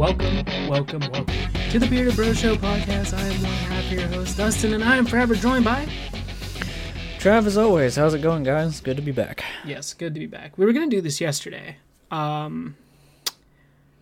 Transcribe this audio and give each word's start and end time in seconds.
Welcome, 0.00 0.46
welcome, 0.66 1.00
welcome 1.12 1.26
to 1.68 1.78
the 1.78 1.86
Bearded 1.86 2.16
Bros 2.16 2.38
Show 2.38 2.56
podcast. 2.56 3.12
I 3.12 3.20
am 3.20 3.42
one 3.42 3.52
half 3.52 3.92
your 3.92 4.06
host, 4.06 4.38
Dustin, 4.38 4.72
and 4.72 4.82
I 4.82 4.96
am 4.96 5.04
forever 5.04 5.34
joined 5.34 5.66
by. 5.66 5.86
Trav, 7.18 7.44
as 7.44 7.58
always, 7.58 7.96
how's 7.96 8.14
it 8.14 8.22
going, 8.22 8.42
guys? 8.42 8.80
Good 8.80 8.96
to 8.96 9.02
be 9.02 9.12
back. 9.12 9.44
Yes, 9.62 9.92
good 9.92 10.14
to 10.14 10.20
be 10.20 10.24
back. 10.24 10.56
We 10.56 10.64
were 10.64 10.72
gonna 10.72 10.86
do 10.86 11.02
this 11.02 11.20
yesterday. 11.20 11.76
Um, 12.10 12.78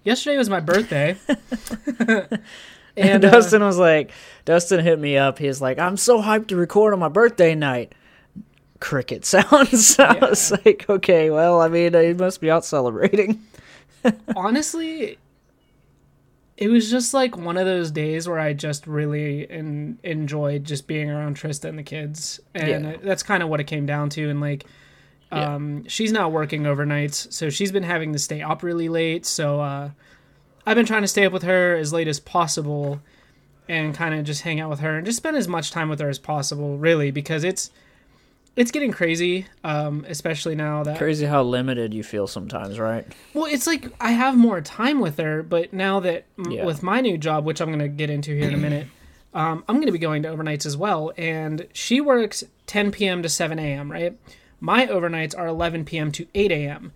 yesterday 0.05 0.39
was 0.39 0.49
my 0.49 0.61
birthday, 0.61 1.17
And 1.99 2.31
and 2.97 3.25
uh, 3.25 3.31
Dustin 3.33 3.65
was 3.65 3.77
like, 3.77 4.13
Dustin 4.45 4.79
hit 4.79 5.01
me 5.01 5.17
up. 5.17 5.41
He's 5.41 5.61
like, 5.61 5.81
I'm 5.81 5.97
so 5.97 6.23
hyped 6.23 6.47
to 6.49 6.57
record 6.57 6.93
on 6.95 7.01
my 7.01 7.09
birthday 7.09 7.57
night. 7.57 7.93
Cricket 8.79 9.25
sounds. 9.27 9.99
I 9.99 10.17
was 10.21 10.53
like, 10.65 10.89
okay, 10.89 11.31
well, 11.31 11.61
I 11.61 11.67
mean, 11.67 11.93
he 11.95 12.15
must 12.15 12.41
be 12.41 12.53
out 12.53 12.65
celebrating. 12.65 13.45
honestly, 14.37 15.19
it 16.61 16.69
was 16.69 16.91
just 16.91 17.15
like 17.15 17.37
one 17.37 17.57
of 17.57 17.67
those 17.67 17.91
days 17.93 18.29
where 18.29 18.41
I 18.41 18.53
just 18.53 18.87
really 18.89 19.49
en- 19.49 19.99
enjoyed 20.03 20.65
just 20.65 20.89
being 20.89 21.09
around 21.09 21.37
Trista 21.37 21.69
and 21.69 21.79
the 21.79 21.85
kids, 21.85 22.41
and 22.55 22.85
Yeah. 22.85 22.97
that's 23.01 23.23
kind 23.23 23.43
of 23.45 23.49
what 23.49 23.61
it 23.61 23.65
came 23.69 23.87
down 23.87 24.11
to. 24.11 24.29
And 24.29 24.41
like, 24.41 24.65
Yeah. 25.33 25.55
um, 25.55 25.87
she's 25.87 26.11
not 26.11 26.33
working 26.33 26.65
overnights, 26.65 27.33
so 27.33 27.49
she's 27.49 27.71
been 27.71 27.85
having 27.85 28.13
to 28.13 28.19
stay 28.19 28.43
up 28.43 28.63
really 28.65 28.89
late. 28.89 29.25
So 29.25 29.61
uh, 29.61 29.91
I've 30.67 30.75
been 30.75 30.85
trying 30.85 31.03
to 31.03 31.09
stay 31.09 31.25
up 31.25 31.33
with 31.33 31.45
her 31.45 31.77
as 31.77 31.93
late 31.93 32.09
as 32.09 32.19
possible, 32.21 33.01
and 33.69 33.95
kind 33.95 34.15
of 34.15 34.25
just 34.25 34.43
hang 34.43 34.59
out 34.61 34.71
with 34.71 34.81
her 34.81 34.97
and 34.97 35.07
just 35.07 35.19
spend 35.19 35.37
as 35.37 35.47
much 35.47 35.71
time 35.71 35.89
with 35.89 36.01
her 36.01 36.09
as 36.09 36.19
possible, 36.19 36.77
really, 36.79 37.11
because 37.13 37.45
it's 37.45 37.71
it's 38.59 38.71
getting 38.73 38.91
crazy, 38.91 39.47
um, 39.63 40.05
especially 40.09 40.55
now 40.57 40.83
that 40.83 40.99
Crazy 40.99 41.27
how 41.27 41.43
limited 41.45 41.95
you 41.95 42.03
feel 42.03 42.27
sometimes, 42.27 42.79
right? 42.79 43.07
well, 43.33 43.47
it's 43.47 43.67
like 43.67 43.87
I 44.01 44.11
have 44.11 44.37
more 44.37 44.61
time 44.61 44.99
with 45.01 45.17
her, 45.19 45.43
but 45.43 45.73
now 45.73 46.01
that 46.01 46.25
m 46.39 46.51
Yeah. 46.51 46.65
with 46.67 46.83
my 46.83 47.01
new 47.01 47.17
job, 47.17 47.45
which 47.45 47.61
I'm 47.61 47.69
going 47.69 47.79
to 47.79 47.89
get 47.89 48.11
into 48.11 48.35
here 48.35 48.49
in 48.49 48.55
a 48.55 48.59
minute, 48.59 48.89
um, 49.33 49.63
I'm 49.69 49.77
going 49.77 49.87
to 49.87 49.93
be 49.93 49.99
going 49.99 50.23
to 50.25 50.29
overnights 50.29 50.67
as 50.67 50.77
well. 50.77 51.13
And 51.17 51.67
she 51.73 52.01
works 52.01 52.43
10 52.67 52.91
p.m. 52.91 53.23
to 53.23 53.29
7 53.29 53.59
a.m. 53.59 53.93
Right? 53.93 54.19
My 54.61 54.87
overnights 54.89 55.39
are 55.39 55.47
11 55.47 55.85
p.m. 55.85 56.11
to 56.13 56.27
8 56.35 56.51
a.m. 56.51 56.93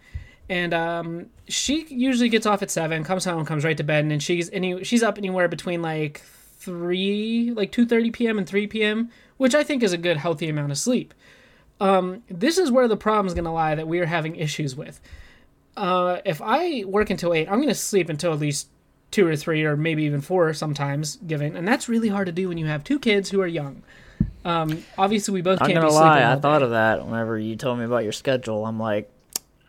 And 0.49 0.75
um, 0.75 1.27
she 1.49 1.87
usually 1.89 2.29
gets 2.29 2.45
off 2.45 2.61
at 2.63 2.71
seven, 2.73 3.05
comes 3.05 3.25
home, 3.25 3.45
comes 3.47 3.65
right 3.65 3.77
to 3.77 3.85
bed, 3.85 4.01
and 4.03 4.11
then 4.11 4.19
she's 4.19 4.51
any 4.51 4.83
she's 4.83 5.03
up 5.03 5.17
anywhere 5.17 5.47
between 5.47 5.81
like 5.81 6.23
three, 6.67 7.53
like 7.55 7.71
2:30 7.73 8.13
p.m. 8.13 8.39
and 8.39 8.47
3 8.49 8.67
p.m., 8.67 9.11
which 9.37 9.55
I 9.55 9.63
think 9.63 9.83
is 9.83 9.93
a 9.93 9.99
good 9.99 10.17
healthy 10.17 10.49
amount 10.49 10.73
of 10.73 10.79
sleep. 10.79 11.15
Um, 11.81 12.23
this 12.29 12.59
is 12.59 12.71
where 12.71 12.87
the 12.87 12.97
problem's 12.97 13.35
going 13.35 13.45
to 13.45 13.51
lie 13.51 13.75
that 13.75 13.89
we 13.89 13.99
are 13.99 14.07
having 14.07 14.37
issues 14.37 14.77
with 14.77 15.01
uh, 15.77 16.19
if 16.25 16.41
I 16.43 16.85
work 16.87 17.11
until 17.11 17.33
eight, 17.35 17.49
I'm 17.49 17.57
going 17.57 17.69
to 17.69 17.75
sleep 17.75 18.09
until 18.09 18.33
at 18.33 18.39
least 18.39 18.69
two 19.11 19.27
or 19.27 19.37
three, 19.37 19.65
or 19.65 19.77
maybe 19.77 20.05
even 20.05 20.21
four 20.21 20.53
sometimes. 20.55 21.17
Given, 21.27 21.57
and 21.57 21.67
that's 21.67 21.89
really 21.89 22.09
hard 22.09 22.27
to 22.27 22.33
do 22.33 22.49
when 22.49 22.59
you 22.59 22.67
have 22.67 22.85
two 22.85 22.99
kids 22.99 23.31
who 23.31 23.41
are 23.41 23.47
young. 23.47 23.83
Um, 24.45 24.85
obviously, 24.99 25.35
we 25.35 25.43
both 25.43 25.61
I'm 25.61 25.69
can't 25.69 25.81
gonna 25.81 25.89
be 25.89 25.95
lie, 25.95 26.19
sleeping 26.19 26.29
I 26.29 26.41
thought 26.41 26.59
day. 26.59 26.65
of 26.67 26.71
that 26.73 27.07
whenever 27.07 27.39
you 27.39 27.57
told 27.57 27.79
me 27.79 27.85
about 27.85 28.03
your 28.05 28.13
schedule. 28.13 28.67
I'm 28.67 28.79
like, 28.79 29.11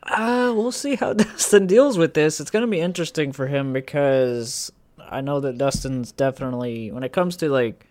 ah, 0.04 0.52
we'll 0.54 0.72
see 0.72 0.96
how 0.96 1.14
Dustin 1.14 1.68
deals 1.68 1.98
with 1.98 2.14
this. 2.14 2.40
It's 2.40 2.52
gonna 2.52 2.68
be 2.68 2.80
interesting 2.80 3.32
for 3.32 3.48
him 3.48 3.72
because 3.72 4.72
I 5.00 5.22
know 5.22 5.40
that 5.42 5.58
Dustin's 5.58 6.12
definitely 6.12 6.92
when 6.92 7.04
it 7.04 7.14
comes 7.14 7.38
to 7.38 7.50
like 7.50 7.86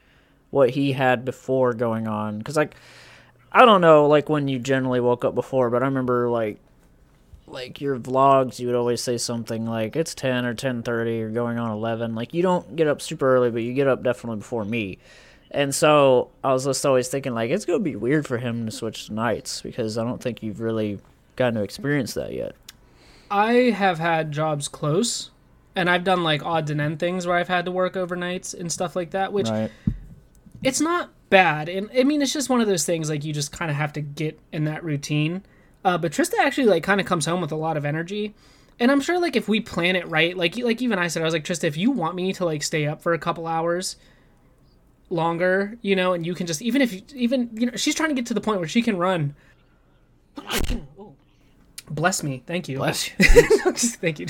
what 0.51 0.71
he 0.71 0.93
had 0.93 1.25
before 1.25 1.73
going 1.73 2.07
on. 2.07 2.39
Because 2.39 2.57
like, 2.57 2.75
I 3.53 3.65
don't 3.67 3.81
know, 3.83 4.07
like 4.07 4.29
when 4.29 4.49
you 4.49 4.59
generally 4.59 4.99
woke 5.01 5.25
up 5.25 5.35
before, 5.35 5.71
but 5.71 5.83
I 5.83 5.87
remember 5.87 6.29
like. 6.31 6.59
Like 7.47 7.83
your 7.83 7.99
vlogs, 7.99 8.59
you 8.59 8.67
would 8.69 8.77
always 8.77 9.03
say 9.03 9.19
something 9.19 9.67
like 9.67 9.95
it's 9.95 10.15
ten 10.15 10.47
or 10.47 10.55
ten 10.55 10.83
thirty 10.83 11.21
or 11.21 11.29
going 11.29 11.59
on 11.59 11.71
eleven. 11.71 12.15
Like 12.15 12.33
you 12.33 12.41
don't 12.41 12.77
get 12.77 12.87
up 12.89 13.03
super 13.03 13.35
early, 13.35 13.51
but 13.51 13.63
you 13.63 13.75
get 13.75 13.87
up 13.89 14.03
definitely 14.03 14.39
before 14.39 14.65
me. 14.65 14.97
And 15.51 15.75
so 15.75 16.31
I 16.43 16.55
was 16.55 16.65
just 16.65 16.87
always 16.87 17.09
thinking 17.09 17.35
like 17.35 17.51
it's 17.51 17.67
gonna 17.67 17.81
be 17.81 17.95
weird 17.97 18.27
for 18.27 18.39
him 18.39 18.65
to 18.65 18.73
switch 18.73 19.09
to 19.09 19.13
nights 19.13 19.61
because 19.61 19.99
I 19.99 20.05
don't 20.05 20.23
think 20.23 20.43
you've 20.43 20.61
really 20.61 20.99
gotten 21.37 21.55
to 21.57 21.63
experience 21.63 22.15
that 22.15 22.33
yet. 22.33 22.55
I 23.31 23.55
have 23.77 23.99
had 23.99 24.33
jobs 24.33 24.67
close, 24.69 25.31
and 25.77 25.91
I've 25.91 26.05
done 26.05 26.23
like 26.23 26.43
odds 26.43 26.71
and 26.71 26.81
end 26.81 27.01
things 27.01 27.27
where 27.27 27.37
I've 27.37 27.49
had 27.49 27.67
to 27.67 27.71
work 27.71 27.95
overnights 27.95 28.59
and 28.59 28.73
stuff 28.73 28.97
like 28.97 29.11
that, 29.11 29.31
which 29.31 29.51
Right. 29.51 29.71
it's 30.63 30.81
not 30.81 31.11
bad. 31.33 31.71
And 31.71 31.91
I 31.99 32.05
mean, 32.05 32.21
it's 32.21 32.35
just 32.35 32.51
one 32.51 32.61
of 32.61 32.69
those 32.69 32.85
things 32.85 33.09
like 33.09 33.25
you 33.25 33.33
just 33.33 33.53
kind 33.53 33.71
of 33.71 33.77
have 33.79 33.95
to 33.95 34.03
get 34.03 34.39
in 34.53 34.65
that 34.65 34.85
routine. 34.85 35.43
Uh, 35.83 35.97
but 35.97 36.13
Trista 36.13 36.35
actually 36.39 36.67
like 36.67 36.85
kind 36.85 37.01
of 37.01 37.07
comes 37.07 37.25
home 37.25 37.41
with 37.41 37.51
a 37.51 37.57
lot 37.57 37.79
of 37.79 37.87
energy, 37.87 38.35
and 38.79 38.93
I'm 38.93 39.01
sure 39.01 39.19
like 39.19 39.35
if 39.35 39.49
we 39.49 39.59
plan 39.59 39.97
it 39.97 40.07
right, 40.07 40.37
like 40.37 40.57
like 40.59 40.81
even 40.83 40.99
I 40.99 41.09
said, 41.09 41.23
I 41.23 41.25
was 41.25 41.35
like 41.35 41.45
Trista, 41.45 41.65
if 41.65 41.77
you 41.77 41.91
want 41.91 42.15
me 42.15 42.35
to 42.35 42.45
like 42.45 42.63
stay 42.63 42.87
up 42.87 43.03
for 43.03 43.15
a 43.15 43.19
couple 43.19 43.47
hours 43.47 43.97
longer, 45.09 45.77
you 45.81 45.97
know, 45.97 46.13
and 46.13 46.25
you 46.25 46.35
can 46.35 46.47
just 46.47 46.61
even 46.63 46.83
if 46.83 46.93
you, 46.93 47.03
even 47.15 47.49
you 47.55 47.67
know 47.67 47.77
she's 47.77 47.95
trying 47.95 48.11
to 48.11 48.15
get 48.15 48.27
to 48.27 48.35
the 48.35 48.41
point 48.41 48.61
where 48.61 48.69
she 48.69 48.83
can 48.83 48.99
run. 48.99 49.35
Bless 51.91 52.23
me, 52.23 52.43
thank 52.47 52.69
you. 52.69 52.77
Bless 52.77 53.09
you. 53.19 53.25
thank 53.73 54.21
you. 54.21 54.27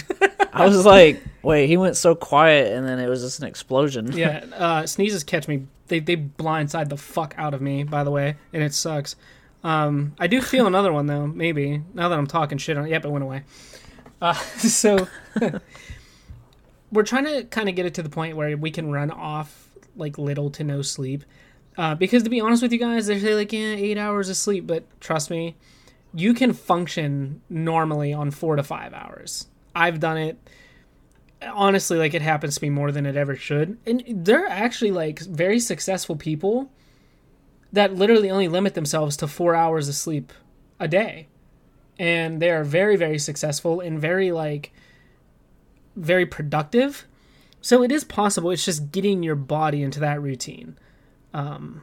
I 0.52 0.66
was 0.66 0.86
like, 0.86 1.22
wait, 1.42 1.66
he 1.66 1.76
went 1.76 1.96
so 1.96 2.14
quiet 2.14 2.72
and 2.72 2.86
then 2.86 2.98
it 2.98 3.08
was 3.08 3.22
just 3.22 3.40
an 3.40 3.46
explosion. 3.46 4.12
yeah, 4.12 4.44
uh, 4.54 4.86
sneezes 4.86 5.24
catch 5.24 5.48
me. 5.48 5.66
They 5.92 6.00
they 6.00 6.16
blindside 6.16 6.88
the 6.88 6.96
fuck 6.96 7.34
out 7.36 7.52
of 7.52 7.60
me. 7.60 7.84
By 7.84 8.02
the 8.02 8.10
way, 8.10 8.36
and 8.54 8.62
it 8.62 8.72
sucks. 8.72 9.14
Um, 9.62 10.14
I 10.18 10.26
do 10.26 10.40
feel 10.40 10.66
another 10.66 10.90
one 10.90 11.04
though. 11.04 11.26
Maybe 11.26 11.82
now 11.92 12.08
that 12.08 12.18
I'm 12.18 12.26
talking 12.26 12.56
shit 12.56 12.78
on. 12.78 12.86
It. 12.86 12.90
Yep, 12.92 13.04
it 13.04 13.10
went 13.10 13.22
away. 13.22 13.42
Uh, 14.18 14.32
so 14.56 15.06
we're 16.92 17.02
trying 17.02 17.26
to 17.26 17.44
kind 17.44 17.68
of 17.68 17.74
get 17.74 17.84
it 17.84 17.92
to 17.94 18.02
the 18.02 18.08
point 18.08 18.38
where 18.38 18.56
we 18.56 18.70
can 18.70 18.90
run 18.90 19.10
off 19.10 19.68
like 19.94 20.16
little 20.16 20.48
to 20.52 20.64
no 20.64 20.80
sleep. 20.80 21.24
Uh, 21.76 21.94
because 21.94 22.22
to 22.22 22.30
be 22.30 22.40
honest 22.40 22.62
with 22.62 22.72
you 22.72 22.78
guys, 22.78 23.06
they 23.06 23.20
say 23.20 23.34
like 23.34 23.52
yeah, 23.52 23.74
eight 23.74 23.98
hours 23.98 24.30
of 24.30 24.36
sleep, 24.38 24.66
but 24.66 24.84
trust 24.98 25.28
me, 25.28 25.56
you 26.14 26.32
can 26.32 26.54
function 26.54 27.42
normally 27.50 28.14
on 28.14 28.30
four 28.30 28.56
to 28.56 28.62
five 28.62 28.94
hours. 28.94 29.46
I've 29.74 30.00
done 30.00 30.16
it 30.16 30.38
honestly 31.52 31.98
like 31.98 32.14
it 32.14 32.22
happens 32.22 32.56
to 32.56 32.64
me 32.64 32.70
more 32.70 32.92
than 32.92 33.06
it 33.06 33.16
ever 33.16 33.36
should. 33.36 33.78
And 33.86 34.02
they're 34.08 34.46
actually 34.46 34.90
like 34.90 35.20
very 35.20 35.60
successful 35.60 36.16
people 36.16 36.70
that 37.72 37.94
literally 37.94 38.30
only 38.30 38.48
limit 38.48 38.74
themselves 38.74 39.16
to 39.18 39.26
four 39.26 39.54
hours 39.54 39.88
of 39.88 39.94
sleep 39.94 40.32
a 40.78 40.88
day. 40.88 41.28
And 41.98 42.40
they 42.40 42.50
are 42.50 42.64
very 42.64 42.96
very 42.96 43.18
successful 43.18 43.80
and 43.80 44.00
very 44.00 44.32
like 44.32 44.72
very 45.96 46.26
productive. 46.26 47.06
So 47.60 47.82
it 47.82 47.92
is 47.92 48.04
possible 48.04 48.50
it's 48.50 48.64
just 48.64 48.90
getting 48.90 49.22
your 49.22 49.36
body 49.36 49.82
into 49.82 50.00
that 50.00 50.20
routine 50.20 50.76
um 51.34 51.82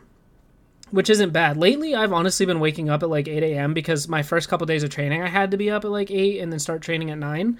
which 0.91 1.09
isn't 1.09 1.31
bad. 1.31 1.57
Lately 1.57 1.95
i've 1.95 2.13
honestly 2.13 2.45
been 2.45 2.59
waking 2.59 2.89
up 2.89 3.03
at 3.03 3.09
like 3.09 3.27
8 3.27 3.43
a.m 3.43 3.73
because 3.73 4.07
my 4.07 4.21
first 4.23 4.49
couple 4.49 4.65
days 4.65 4.83
of 4.83 4.89
training 4.89 5.21
i 5.21 5.27
had 5.27 5.51
to 5.51 5.57
be 5.57 5.69
up 5.69 5.85
at 5.85 5.91
like 5.91 6.11
8 6.11 6.39
and 6.41 6.51
then 6.51 6.59
start 6.59 6.81
training 6.81 7.11
at 7.11 7.17
9 7.17 7.59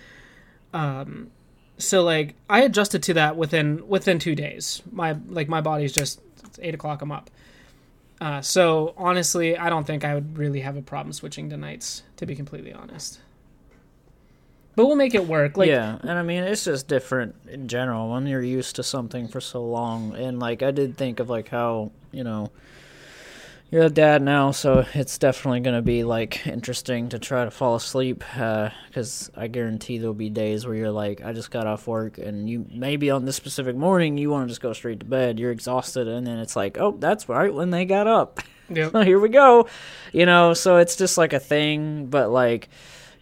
um 0.73 1.31
so 1.79 2.03
like 2.03 2.35
I 2.50 2.62
adjusted 2.62 3.01
to 3.03 3.13
that 3.16 3.35
within 3.35 3.88
within 3.88 4.19
two 4.19 4.35
days. 4.35 4.81
My 4.91 5.17
like 5.28 5.47
my 5.47 5.62
body's 5.62 5.94
just 5.94 6.22
eight 6.62 6.75
o'clock. 6.75 7.01
I'm 7.01 7.12
up. 7.12 7.29
Uh, 8.22 8.41
so 8.41 8.94
honestly, 8.97 9.57
I 9.57 9.69
don't 9.69 9.88
think 9.88 10.03
I 10.03 10.13
would 10.13 10.38
really 10.38 10.59
have 10.59 10.75
a 10.75 10.81
problem 10.81 11.13
switching 11.13 11.50
to 11.50 11.57
nights. 11.57 12.03
To 12.17 12.25
be 12.25 12.35
completely 12.35 12.73
honest, 12.73 13.19
but 14.75 14.85
we'll 14.85 14.97
make 14.97 15.16
it 15.16 15.25
work. 15.25 15.57
Like 15.57 15.69
yeah, 15.69 15.97
and 16.01 16.12
I 16.12 16.22
mean 16.22 16.44
it's 16.44 16.66
just 16.66 16.88
different 16.88 17.35
in 17.47 17.67
general 17.67 18.09
when 18.09 18.28
you're 18.28 18.41
used 18.41 18.75
to 18.75 18.84
something 18.84 19.28
for 19.28 19.40
so 19.41 19.63
long. 19.63 20.13
And 20.16 20.40
like 20.40 20.61
I 20.61 20.72
did 20.72 20.97
think 20.97 21.19
of 21.19 21.29
like 21.29 21.47
how 21.47 21.91
you 22.11 22.23
know 22.23 22.51
you're 23.72 23.84
a 23.84 23.90
dad 23.90 24.22
now, 24.22 24.52
so 24.52 24.85
it's 24.94 25.18
definitely 25.18 25.59
gonna 25.59 25.81
be 25.81 26.03
like 26.03 26.46
interesting 26.47 27.09
to 27.09 27.20
try 27.20 27.46
to 27.46 27.52
fall 27.52 27.76
asleep. 27.76 28.23
Uh, 28.38 28.70
because 28.88 29.29
I 29.35 29.47
guarantee 29.47 29.97
there'll 29.99 30.14
be 30.14 30.29
days 30.29 30.66
where 30.66 30.76
you're 30.76 30.91
like, 30.91 31.23
I 31.23 31.34
just 31.34 31.52
got 31.52 31.67
off 31.67 31.85
work, 31.88 32.17
and 32.17 32.49
you 32.49 32.66
maybe 32.72 33.11
on 33.11 33.26
this 33.26 33.35
specific 33.35 33.76
morning 33.76 34.17
you 34.17 34.29
want 34.32 34.46
to 34.47 34.49
just 34.49 34.61
go 34.61 34.73
straight 34.73 34.99
to 35.02 35.05
bed. 35.05 35.40
You're 35.40 35.52
exhausted, 35.52 36.08
and 36.08 36.26
then 36.26 36.40
it's 36.40 36.55
like, 36.55 36.78
oh, 36.79 36.96
that's 36.99 37.29
right 37.29 37.53
when 37.53 37.70
they 37.70 37.85
got 37.85 38.08
up. 38.08 38.40
Yep. 38.70 38.91
oh, 38.93 39.02
here 39.03 39.20
we 39.20 39.29
go. 39.29 39.67
You 40.14 40.26
know, 40.26 40.53
so 40.53 40.78
it's 40.78 40.96
just 40.96 41.17
like 41.17 41.34
a 41.34 41.40
thing, 41.40 42.08
but 42.08 42.29
like, 42.32 42.70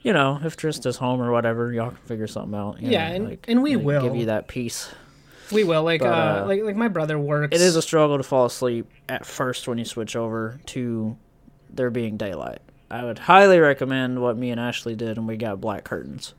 you 0.02 0.14
know, 0.14 0.40
if 0.44 0.56
Trista's 0.56 0.96
home 0.98 1.22
or 1.22 1.32
whatever, 1.32 1.74
y'all 1.74 1.90
can 1.90 1.98
figure 2.06 2.28
something 2.28 2.58
out. 2.58 2.82
you 2.82 2.92
Yeah, 2.92 3.10
know, 3.10 3.16
and- 3.16 3.26
like- 3.30 3.46
and 3.50 3.62
we 3.64 3.76
like, 3.76 3.86
will. 3.86 4.02
give 4.02 4.16
you 4.16 4.26
that 4.28 4.48
peace. 4.48 4.90
We 5.52 5.64
will. 5.64 5.84
Like 5.84 6.02
But, 6.02 6.14
uh, 6.14 6.42
uh, 6.44 6.46
like 6.48 6.64
like 6.64 6.76
my 6.76 6.88
brother 6.88 7.18
works. 7.18 7.56
It 7.56 7.62
is 7.62 7.76
a 7.76 7.82
struggle 7.82 8.18
to 8.18 8.24
fall 8.24 8.46
asleep 8.46 8.90
at 9.10 9.26
first 9.26 9.68
when 9.68 9.78
you 9.78 9.86
switch 9.86 10.16
over 10.16 10.60
to 10.68 11.18
there 11.70 11.90
being 11.90 12.18
daylight. 12.18 12.60
I 12.90 13.04
would 13.04 13.20
highly 13.20 13.60
recommend 13.60 14.22
what 14.22 14.38
me 14.38 14.52
and 14.52 14.60
Ashley 14.60 14.96
did, 14.96 15.18
and 15.18 15.28
we 15.28 15.36
got 15.38 15.60
black 15.60 15.84
curtains. 15.84 16.34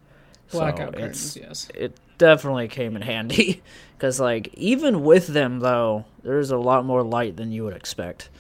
blackout 0.51 0.95
So 0.95 1.01
curtains. 1.01 1.37
Yes. 1.37 1.69
It 1.75 1.97
definitely 2.17 2.69
came 2.69 2.97
in 2.97 3.03
handy 3.15 3.63
because, 3.97 4.19
like, 4.19 4.49
even 4.55 5.05
with 5.05 5.27
them 5.27 5.61
though, 5.61 6.07
there's 6.23 6.51
a 6.51 6.59
lot 6.59 6.85
more 6.85 7.03
light 7.03 7.37
than 7.37 7.53
you 7.53 7.65
would 7.65 7.77
expect. 7.77 8.31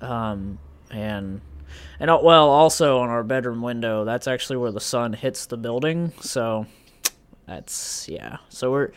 Um, 0.00 0.58
and 0.90 1.40
and 2.00 2.10
uh, 2.10 2.18
well, 2.22 2.48
also 2.48 2.98
on 2.98 3.10
our 3.10 3.22
bedroom 3.22 3.62
window, 3.62 4.04
that's 4.04 4.26
actually 4.26 4.56
where 4.56 4.72
the 4.72 4.80
sun 4.80 5.12
hits 5.12 5.46
the 5.46 5.56
building. 5.56 6.12
So 6.20 6.66
That's 7.46 8.08
yeah. 8.08 8.38
So 8.48 8.70
we're 8.70 8.90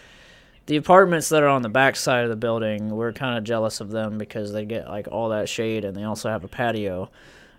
the 0.67 0.75
apartments 0.75 1.29
that 1.29 1.43
are 1.43 1.47
on 1.47 1.61
the 1.61 1.69
back 1.69 1.95
side 1.95 2.23
of 2.23 2.29
the 2.29 2.35
building. 2.35 2.89
We're 2.89 3.13
kind 3.13 3.37
of 3.37 3.43
jealous 3.43 3.81
of 3.81 3.89
them 3.89 4.17
because 4.17 4.53
they 4.53 4.65
get 4.65 4.87
like 4.87 5.07
all 5.09 5.29
that 5.29 5.49
shade, 5.49 5.83
and 5.83 5.95
they 5.95 6.03
also 6.03 6.29
have 6.29 6.43
a 6.43 6.47
patio. 6.47 7.09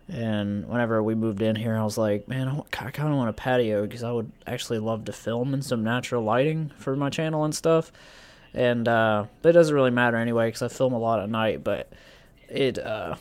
And 0.08 0.66
whenever 0.66 1.02
we 1.02 1.14
moved 1.14 1.42
in 1.42 1.56
here, 1.56 1.76
I 1.76 1.84
was 1.84 1.98
like, 1.98 2.28
man, 2.28 2.48
I 2.48 2.90
kind 2.90 3.10
of 3.10 3.16
want 3.16 3.28
a 3.28 3.34
patio 3.34 3.82
because 3.82 4.02
I 4.02 4.12
would 4.12 4.30
actually 4.46 4.78
love 4.78 5.04
to 5.06 5.12
film 5.12 5.52
in 5.52 5.60
some 5.60 5.84
natural 5.84 6.22
lighting 6.22 6.70
for 6.78 6.96
my 6.96 7.10
channel 7.10 7.44
and 7.44 7.54
stuff. 7.54 7.92
And 8.54 8.88
uh, 8.88 9.26
it 9.42 9.52
doesn't 9.52 9.74
really 9.74 9.90
matter 9.90 10.16
anyway 10.16 10.48
because 10.48 10.62
I 10.62 10.68
film 10.68 10.94
a 10.94 10.98
lot 10.98 11.20
at 11.20 11.28
night. 11.28 11.62
But 11.62 11.92
it 12.48 12.78
uh, 12.78 13.16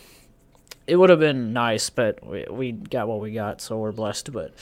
it 0.86 0.96
would 0.96 1.10
have 1.10 1.20
been 1.20 1.52
nice, 1.54 1.90
but 1.90 2.26
we, 2.26 2.46
we 2.50 2.72
got 2.72 3.08
what 3.08 3.20
we 3.20 3.32
got, 3.32 3.62
so 3.62 3.78
we're 3.78 3.92
blessed. 3.92 4.32
But 4.32 4.54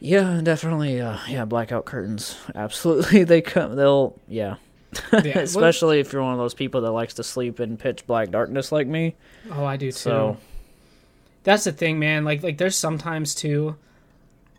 yeah, 0.00 0.40
definitely, 0.42 1.00
uh, 1.00 1.18
yeah, 1.28 1.44
blackout 1.44 1.84
curtains, 1.84 2.36
absolutely. 2.54 3.24
They 3.30 3.40
come, 3.40 3.76
they'll, 3.76 4.18
yeah. 4.28 4.56
yeah 5.12 5.38
Especially 5.38 6.00
if 6.00 6.12
you're 6.12 6.22
one 6.22 6.32
of 6.32 6.38
those 6.38 6.54
people 6.54 6.80
that 6.80 6.90
likes 6.90 7.14
to 7.14 7.22
sleep 7.22 7.60
in 7.60 7.76
pitch 7.76 8.06
black 8.06 8.30
darkness 8.30 8.72
like 8.72 8.86
me. 8.86 9.14
Oh, 9.52 9.64
I 9.64 9.76
do 9.76 9.92
too. 9.92 9.98
So, 9.98 10.36
that's 11.44 11.64
the 11.64 11.72
thing, 11.72 11.98
man. 11.98 12.24
Like, 12.24 12.42
like 12.42 12.58
there's 12.58 12.76
sometimes 12.76 13.34
too, 13.34 13.76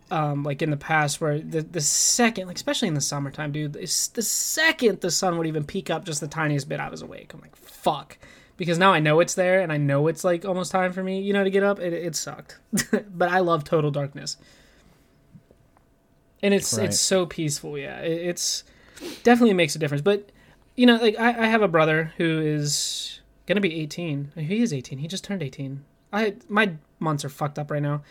um, 0.09 0.43
like 0.43 0.61
in 0.61 0.69
the 0.69 0.77
past 0.77 1.21
where 1.21 1.39
the 1.39 1.61
the 1.61 1.81
second, 1.81 2.47
like 2.47 2.55
especially 2.55 2.87
in 2.87 2.93
the 2.93 3.01
summertime, 3.01 3.51
dude, 3.51 3.73
the 3.73 3.87
second 3.87 5.01
the 5.01 5.11
sun 5.11 5.37
would 5.37 5.47
even 5.47 5.63
peek 5.63 5.89
up 5.89 6.05
just 6.05 6.21
the 6.21 6.27
tiniest 6.27 6.69
bit, 6.69 6.79
I 6.79 6.89
was 6.89 7.01
awake. 7.01 7.33
I'm 7.33 7.41
like, 7.41 7.55
fuck 7.55 8.17
because 8.61 8.77
now 8.77 8.93
I 8.93 8.99
know 8.99 9.21
it's 9.21 9.33
there 9.33 9.61
and 9.61 9.71
I 9.71 9.77
know 9.77 10.07
it's 10.07 10.23
like 10.23 10.45
almost 10.45 10.71
time 10.71 10.93
for 10.93 11.03
me, 11.03 11.19
you 11.19 11.33
know, 11.33 11.43
to 11.43 11.49
get 11.49 11.63
up. 11.63 11.79
It, 11.79 11.93
it 11.93 12.15
sucked, 12.15 12.59
but 13.09 13.29
I 13.29 13.39
love 13.39 13.63
total 13.63 13.89
darkness, 13.89 14.37
and 16.43 16.53
it's 16.53 16.77
right. 16.77 16.85
it's 16.85 16.99
so 16.99 17.25
peaceful. 17.25 17.77
Yeah, 17.77 17.99
it, 17.99 18.27
it's 18.27 18.63
definitely 19.23 19.53
makes 19.53 19.75
a 19.75 19.79
difference. 19.79 20.01
But 20.01 20.31
you 20.75 20.85
know, 20.85 20.97
like 20.97 21.19
I, 21.19 21.29
I 21.29 21.47
have 21.47 21.61
a 21.61 21.67
brother 21.67 22.13
who 22.17 22.39
is 22.39 23.19
gonna 23.45 23.61
be 23.61 23.81
18. 23.81 24.31
He 24.35 24.61
is 24.61 24.73
18. 24.73 24.99
He 24.99 25.07
just 25.07 25.23
turned 25.23 25.43
18. 25.43 25.83
I 26.13 26.35
my 26.49 26.73
months 26.99 27.25
are 27.25 27.29
fucked 27.29 27.57
up 27.57 27.71
right 27.71 27.81
now, 27.81 28.03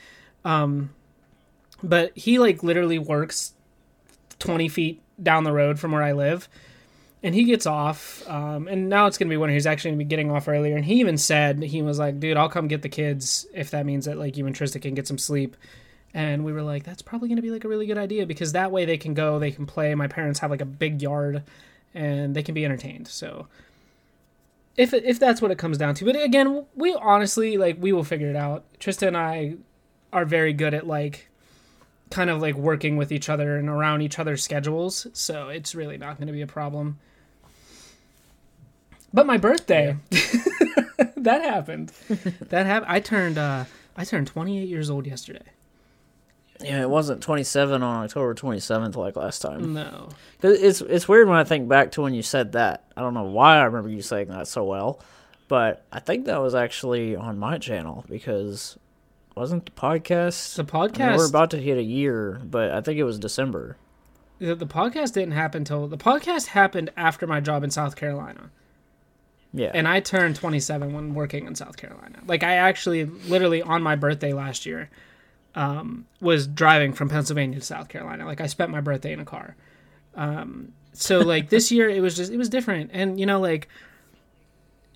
um, 0.44 0.91
but 1.82 2.17
he 2.17 2.38
like 2.38 2.62
literally 2.62 2.99
works 2.99 3.55
20 4.38 4.69
feet 4.69 5.03
down 5.23 5.44
the 5.44 5.53
road 5.53 5.79
from 5.79 5.93
where 5.93 6.03
I 6.03 6.12
live 6.12 6.49
and 7.23 7.35
he 7.35 7.44
gets 7.44 7.67
off 7.67 8.29
um, 8.29 8.69
and 8.69 8.88
now 8.88 9.06
it's 9.06 9.19
going 9.19 9.29
to 9.29 9.32
be 9.32 9.37
when 9.37 9.50
he's 9.50 9.67
actually 9.67 9.91
going 9.91 9.99
to 9.99 10.05
be 10.05 10.09
getting 10.09 10.31
off 10.31 10.49
earlier 10.49 10.77
and 10.77 10.85
he 10.85 11.00
even 11.00 11.19
said 11.19 11.62
he 11.62 11.82
was 11.82 11.99
like 11.99 12.19
dude 12.21 12.37
i'll 12.37 12.49
come 12.49 12.69
get 12.69 12.82
the 12.82 12.88
kids 12.88 13.47
if 13.55 13.71
that 13.71 13.87
means 13.87 14.06
that 14.06 14.19
like 14.19 14.37
you 14.37 14.47
and 14.47 14.56
trista 14.56 14.81
can 14.81 14.94
get 14.94 15.06
some 15.06 15.19
sleep 15.19 15.56
and 16.14 16.44
we 16.44 16.52
were 16.52 16.62
like 16.62 16.84
that's 16.84 17.02
probably 17.02 17.28
going 17.28 17.36
to 17.36 17.42
be 17.42 17.50
like 17.50 17.64
a 17.64 17.68
really 17.68 17.86
good 17.86 17.98
idea 17.98 18.26
because 18.26 18.52
that 18.52 18.70
way 18.70 18.84
they 18.84 18.98
can 18.98 19.14
go 19.14 19.38
they 19.38 19.50
can 19.50 19.66
play 19.66 19.94
my 19.94 20.06
parents 20.06 20.40
have 20.40 20.50
like 20.50 20.60
a 20.60 20.66
big 20.66 21.00
yard 21.00 21.42
and 21.94 22.34
they 22.34 22.42
can 22.42 22.54
be 22.54 22.64
entertained 22.64 23.06
so 23.06 23.46
if 24.76 24.92
if 24.92 25.18
that's 25.18 25.40
what 25.42 25.50
it 25.50 25.58
comes 25.58 25.78
down 25.78 25.94
to 25.94 26.04
but 26.04 26.20
again 26.20 26.64
we 26.74 26.94
honestly 26.94 27.56
like 27.56 27.76
we 27.78 27.92
will 27.92 28.04
figure 28.04 28.28
it 28.28 28.36
out 28.36 28.64
trista 28.78 29.06
and 29.06 29.16
i 29.16 29.54
are 30.12 30.24
very 30.24 30.52
good 30.52 30.74
at 30.74 30.86
like 30.86 31.28
kind 32.10 32.28
of 32.28 32.40
like 32.40 32.56
working 32.56 32.96
with 32.96 33.12
each 33.12 33.28
other 33.28 33.56
and 33.56 33.68
around 33.68 34.02
each 34.02 34.18
other's 34.18 34.42
schedules 34.42 35.06
so 35.12 35.48
it's 35.48 35.74
really 35.74 35.96
not 35.96 36.16
going 36.16 36.26
to 36.26 36.32
be 36.32 36.42
a 36.42 36.46
problem 36.46 36.98
but 39.12 39.26
my 39.26 39.38
birthday, 39.38 39.96
yeah. 40.10 40.20
that 41.16 41.42
happened. 41.42 41.92
that 42.08 42.66
happened. 42.66 42.90
I 42.90 43.00
turned 43.00 43.38
uh, 43.38 43.64
I 43.96 44.04
turned 44.04 44.28
28 44.28 44.68
years 44.68 44.88
old 44.88 45.06
yesterday. 45.06 45.42
Yeah, 46.62 46.82
it 46.82 46.90
wasn't 46.90 47.22
27 47.22 47.82
on 47.82 48.04
October 48.04 48.34
27th 48.34 48.96
like 48.96 49.16
last 49.16 49.40
time. 49.40 49.74
No, 49.74 50.08
it's 50.42 50.80
it's 50.80 51.08
weird 51.08 51.28
when 51.28 51.38
I 51.38 51.44
think 51.44 51.68
back 51.68 51.92
to 51.92 52.02
when 52.02 52.14
you 52.14 52.22
said 52.22 52.52
that. 52.52 52.84
I 52.96 53.00
don't 53.00 53.14
know 53.14 53.24
why 53.24 53.58
I 53.58 53.64
remember 53.64 53.88
you 53.88 54.02
saying 54.02 54.28
that 54.28 54.48
so 54.48 54.64
well, 54.64 55.00
but 55.48 55.84
I 55.92 56.00
think 56.00 56.26
that 56.26 56.40
was 56.40 56.54
actually 56.54 57.16
on 57.16 57.38
my 57.38 57.58
channel 57.58 58.04
because 58.08 58.78
wasn't 59.36 59.64
the 59.64 59.72
podcast 59.72 60.56
the 60.56 60.64
podcast 60.64 61.00
I 61.00 61.08
mean, 61.10 61.16
we're 61.16 61.28
about 61.28 61.50
to 61.52 61.58
hit 61.58 61.78
a 61.78 61.82
year, 61.82 62.40
but 62.44 62.70
I 62.70 62.80
think 62.80 62.98
it 62.98 63.04
was 63.04 63.18
December. 63.18 63.76
The, 64.38 64.54
the 64.54 64.66
podcast 64.66 65.12
didn't 65.12 65.32
happen 65.32 65.60
until 65.60 65.86
the 65.86 65.98
podcast 65.98 66.48
happened 66.48 66.90
after 66.96 67.26
my 67.26 67.40
job 67.40 67.62
in 67.62 67.70
South 67.70 67.96
Carolina. 67.96 68.50
Yeah. 69.52 69.70
And 69.74 69.88
I 69.88 70.00
turned 70.00 70.36
27 70.36 70.92
when 70.92 71.14
working 71.14 71.46
in 71.46 71.54
South 71.54 71.76
Carolina. 71.76 72.20
Like 72.26 72.42
I 72.42 72.54
actually 72.54 73.04
literally 73.04 73.62
on 73.62 73.82
my 73.82 73.96
birthday 73.96 74.32
last 74.32 74.64
year 74.64 74.90
um, 75.55 76.06
was 76.20 76.47
driving 76.47 76.93
from 76.93 77.08
Pennsylvania 77.08 77.58
to 77.58 77.64
South 77.64 77.88
Carolina. 77.88 78.25
Like 78.25 78.41
I 78.41 78.47
spent 78.47 78.70
my 78.70 78.81
birthday 78.81 79.12
in 79.12 79.20
a 79.20 79.25
car. 79.25 79.56
Um, 80.14 80.73
so 80.93 81.19
like 81.20 81.50
this 81.50 81.70
year 81.70 81.88
it 81.88 82.00
was 82.00 82.17
just 82.17 82.32
it 82.32 82.37
was 82.37 82.49
different 82.49 82.91
and 82.93 83.19
you 83.19 83.26
know 83.26 83.41
like 83.41 83.69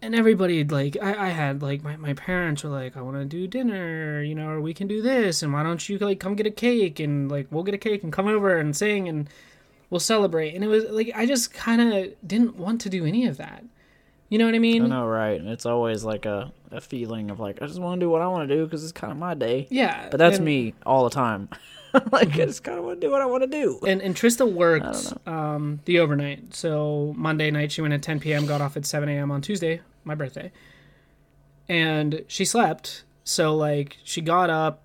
and 0.02 0.14
everybody 0.14 0.64
like 0.64 0.96
I, 1.02 1.28
I 1.28 1.28
had 1.30 1.62
like 1.62 1.82
my, 1.82 1.96
my 1.96 2.14
parents 2.14 2.62
were 2.62 2.70
like 2.70 2.96
i 2.96 3.00
want 3.00 3.16
to 3.16 3.24
do 3.24 3.46
dinner 3.46 4.22
you 4.22 4.34
know 4.34 4.48
or 4.48 4.60
we 4.60 4.74
can 4.74 4.86
do 4.86 5.00
this 5.00 5.42
and 5.42 5.52
why 5.52 5.62
don't 5.62 5.88
you 5.88 5.98
like 5.98 6.20
come 6.20 6.34
get 6.34 6.46
a 6.46 6.50
cake 6.50 7.00
and 7.00 7.30
like 7.30 7.46
we'll 7.50 7.62
get 7.62 7.74
a 7.74 7.78
cake 7.78 8.02
and 8.02 8.12
come 8.12 8.26
over 8.26 8.56
and 8.58 8.76
sing 8.76 9.08
and 9.08 9.28
we'll 9.90 10.00
celebrate 10.00 10.54
and 10.54 10.64
it 10.64 10.68
was 10.68 10.84
like 10.90 11.10
i 11.14 11.24
just 11.24 11.54
kind 11.54 11.80
of 11.80 12.12
didn't 12.26 12.56
want 12.56 12.80
to 12.80 12.90
do 12.90 13.06
any 13.06 13.26
of 13.26 13.36
that 13.36 13.64
you 14.34 14.38
know 14.38 14.46
what 14.46 14.56
I 14.56 14.58
mean? 14.58 14.82
I 14.82 14.86
know, 14.88 15.06
right? 15.06 15.38
And 15.38 15.48
it's 15.48 15.64
always 15.64 16.02
like 16.02 16.26
a, 16.26 16.52
a 16.72 16.80
feeling 16.80 17.30
of 17.30 17.38
like 17.38 17.62
I 17.62 17.68
just 17.68 17.78
want 17.78 18.00
to 18.00 18.04
do 18.04 18.10
what 18.10 18.20
I 18.20 18.26
want 18.26 18.48
to 18.48 18.52
do 18.56 18.64
because 18.64 18.82
it's 18.82 18.90
kind 18.92 19.12
of 19.12 19.16
my 19.16 19.34
day. 19.34 19.68
Yeah, 19.70 20.08
but 20.10 20.16
that's 20.16 20.38
and, 20.38 20.44
me 20.44 20.74
all 20.84 21.04
the 21.04 21.14
time. 21.14 21.50
like 22.10 22.32
I 22.34 22.44
just 22.46 22.64
kind 22.64 22.76
of 22.76 22.84
want 22.84 23.00
to 23.00 23.06
do 23.06 23.12
what 23.12 23.22
I 23.22 23.26
want 23.26 23.44
to 23.44 23.46
do. 23.46 23.78
And 23.86 24.02
and 24.02 24.16
Trista 24.16 24.52
worked 24.52 25.12
um, 25.28 25.78
the 25.84 26.00
overnight. 26.00 26.52
So 26.52 27.14
Monday 27.16 27.52
night 27.52 27.70
she 27.70 27.80
went 27.80 27.94
at 27.94 28.02
10 28.02 28.18
p.m. 28.18 28.44
Got 28.44 28.60
off 28.60 28.76
at 28.76 28.84
7 28.86 29.08
a.m. 29.08 29.30
on 29.30 29.40
Tuesday, 29.40 29.82
my 30.02 30.16
birthday, 30.16 30.50
and 31.68 32.24
she 32.26 32.44
slept. 32.44 33.04
So 33.22 33.54
like 33.54 33.98
she 34.02 34.20
got 34.20 34.50
up, 34.50 34.82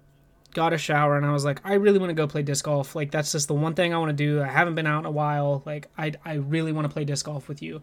got 0.54 0.74
a 0.74 0.78
shower, 0.78 1.18
and 1.18 1.25
I 1.25 1.31
was 1.31 1.44
like, 1.44 1.60
I 1.63 1.74
really 1.74 1.98
want 1.98 2.12
to 2.12 2.13
go 2.13 2.28
play 2.28 2.44
disc 2.44 2.66
golf. 2.66 2.96
Like 2.96 3.10
that's 3.10 3.31
just 3.31 3.48
the 3.48 3.56
one 3.56 3.74
thing 3.74 3.96
I 3.96 3.98
want 3.98 4.10
to 4.10 4.16
do. 4.16 4.44
I 4.44 4.48
haven't 4.48 4.75
been 4.75 4.86
out 4.86 5.00
in 5.00 5.06
a 5.07 5.12
while. 5.12 5.63
Like 5.66 5.88
I 5.98 6.13
I 6.24 6.36
really 6.36 6.72
want 6.72 6.86
to 6.86 6.94
play 6.94 7.04
disc 7.04 7.25
golf 7.25 7.50
with 7.50 7.63
you 7.63 7.81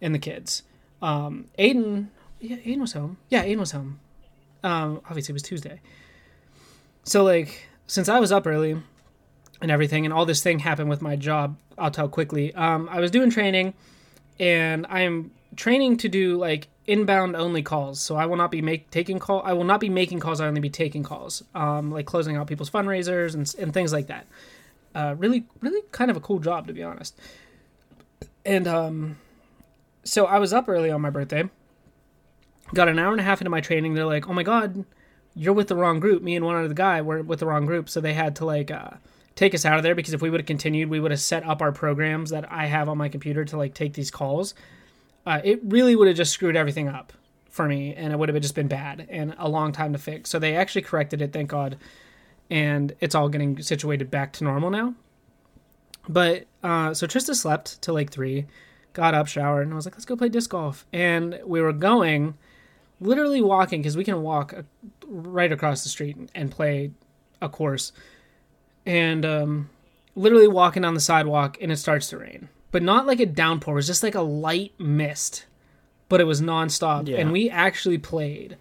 and 0.00 0.14
the 0.14 0.20
kids. 0.20 0.62
Um, 1.02 1.46
Aiden, 1.58 2.08
yeah, 2.40 2.56
Aiden 2.56 2.80
was 2.80 2.92
home. 2.92 3.18
Yeah, 3.28 3.44
Aiden 3.44 3.58
was 3.58 3.72
home. 3.72 4.00
Um, 4.62 5.00
obviously, 5.08 5.32
it 5.32 5.34
was 5.34 5.42
Tuesday. 5.42 5.80
So, 7.04 7.24
like, 7.24 7.68
since 7.86 8.08
I 8.08 8.20
was 8.20 8.30
up 8.30 8.46
early 8.46 8.80
and 9.60 9.70
everything, 9.70 10.04
and 10.04 10.14
all 10.14 10.24
this 10.24 10.42
thing 10.42 10.60
happened 10.60 10.88
with 10.88 11.02
my 11.02 11.16
job, 11.16 11.56
I'll 11.76 11.90
tell 11.90 12.08
quickly. 12.08 12.54
Um, 12.54 12.88
I 12.90 13.00
was 13.00 13.10
doing 13.10 13.30
training, 13.30 13.74
and 14.38 14.86
I'm 14.88 15.32
training 15.56 15.98
to 15.98 16.08
do 16.08 16.36
like 16.36 16.68
inbound 16.86 17.36
only 17.36 17.62
calls. 17.62 18.00
So 18.00 18.16
I 18.16 18.26
will 18.26 18.36
not 18.36 18.50
be 18.50 18.62
make 18.62 18.90
taking 18.90 19.18
call. 19.18 19.42
I 19.44 19.52
will 19.52 19.64
not 19.64 19.80
be 19.80 19.88
making 19.88 20.20
calls. 20.20 20.40
I 20.40 20.46
only 20.46 20.60
be 20.60 20.70
taking 20.70 21.02
calls. 21.02 21.42
Um, 21.54 21.90
like 21.90 22.06
closing 22.06 22.36
out 22.36 22.46
people's 22.46 22.70
fundraisers 22.70 23.34
and 23.34 23.52
and 23.58 23.74
things 23.74 23.92
like 23.92 24.06
that. 24.06 24.26
Uh, 24.94 25.14
really, 25.18 25.44
really 25.60 25.80
kind 25.90 26.10
of 26.10 26.16
a 26.16 26.20
cool 26.20 26.38
job 26.38 26.66
to 26.66 26.72
be 26.72 26.82
honest. 26.82 27.18
And 28.44 28.66
um, 28.66 29.18
so 30.04 30.26
I 30.26 30.38
was 30.38 30.52
up 30.52 30.68
early 30.68 30.90
on 30.90 31.00
my 31.00 31.10
birthday. 31.10 31.48
Got 32.74 32.88
an 32.88 32.98
hour 32.98 33.12
and 33.12 33.20
a 33.20 33.24
half 33.24 33.40
into 33.40 33.50
my 33.50 33.60
training. 33.60 33.94
They're 33.94 34.06
like, 34.06 34.28
"Oh 34.28 34.32
my 34.32 34.42
god, 34.42 34.84
you're 35.34 35.52
with 35.52 35.68
the 35.68 35.76
wrong 35.76 36.00
group." 36.00 36.22
Me 36.22 36.36
and 36.36 36.44
one 36.44 36.56
other 36.56 36.74
guy 36.74 37.02
were 37.02 37.22
with 37.22 37.40
the 37.40 37.46
wrong 37.46 37.66
group, 37.66 37.88
so 37.88 38.00
they 38.00 38.14
had 38.14 38.36
to 38.36 38.44
like 38.44 38.70
uh, 38.70 38.90
take 39.34 39.54
us 39.54 39.64
out 39.64 39.76
of 39.76 39.82
there 39.82 39.94
because 39.94 40.14
if 40.14 40.22
we 40.22 40.30
would 40.30 40.40
have 40.40 40.46
continued, 40.46 40.88
we 40.88 41.00
would 41.00 41.10
have 41.10 41.20
set 41.20 41.44
up 41.44 41.60
our 41.60 41.72
programs 41.72 42.30
that 42.30 42.50
I 42.50 42.66
have 42.66 42.88
on 42.88 42.98
my 42.98 43.08
computer 43.08 43.44
to 43.44 43.56
like 43.56 43.74
take 43.74 43.94
these 43.94 44.10
calls. 44.10 44.54
Uh, 45.26 45.40
it 45.44 45.60
really 45.64 45.94
would 45.94 46.08
have 46.08 46.16
just 46.16 46.32
screwed 46.32 46.56
everything 46.56 46.88
up 46.88 47.12
for 47.50 47.66
me, 47.68 47.94
and 47.94 48.12
it 48.12 48.18
would 48.18 48.28
have 48.28 48.40
just 48.40 48.54
been 48.54 48.68
bad 48.68 49.06
and 49.10 49.34
a 49.38 49.48
long 49.48 49.72
time 49.72 49.92
to 49.92 49.98
fix. 49.98 50.30
So 50.30 50.38
they 50.38 50.56
actually 50.56 50.82
corrected 50.82 51.20
it, 51.20 51.32
thank 51.32 51.50
God, 51.50 51.76
and 52.50 52.94
it's 53.00 53.14
all 53.14 53.28
getting 53.28 53.60
situated 53.60 54.10
back 54.10 54.32
to 54.34 54.44
normal 54.44 54.70
now. 54.70 54.94
But 56.08 56.46
uh, 56.62 56.94
so 56.94 57.06
Trista 57.06 57.34
slept 57.34 57.80
till 57.82 57.94
like 57.94 58.10
three 58.10 58.46
got 58.92 59.14
up, 59.14 59.26
showered, 59.26 59.62
and 59.62 59.72
I 59.72 59.76
was 59.76 59.86
like, 59.86 59.94
let's 59.94 60.04
go 60.04 60.16
play 60.16 60.28
disc 60.28 60.50
golf. 60.50 60.86
And 60.92 61.40
we 61.44 61.60
were 61.60 61.72
going, 61.72 62.34
literally 63.00 63.40
walking, 63.40 63.80
because 63.80 63.96
we 63.96 64.04
can 64.04 64.22
walk 64.22 64.54
right 65.06 65.50
across 65.52 65.82
the 65.82 65.88
street 65.88 66.16
and 66.34 66.50
play 66.50 66.90
a 67.40 67.48
course. 67.48 67.92
And 68.84 69.24
um, 69.24 69.70
literally 70.14 70.48
walking 70.48 70.84
on 70.84 70.94
the 70.94 71.00
sidewalk, 71.00 71.58
and 71.60 71.70
it 71.72 71.76
starts 71.76 72.08
to 72.10 72.18
rain. 72.18 72.48
But 72.70 72.82
not 72.82 73.06
like 73.06 73.20
a 73.20 73.26
downpour, 73.26 73.74
it 73.74 73.76
was 73.76 73.86
just 73.86 74.02
like 74.02 74.14
a 74.14 74.22
light 74.22 74.72
mist. 74.78 75.46
But 76.08 76.20
it 76.20 76.24
was 76.24 76.42
nonstop. 76.42 77.08
Yeah. 77.08 77.18
And 77.18 77.32
we 77.32 77.48
actually 77.48 77.98
played 77.98 78.56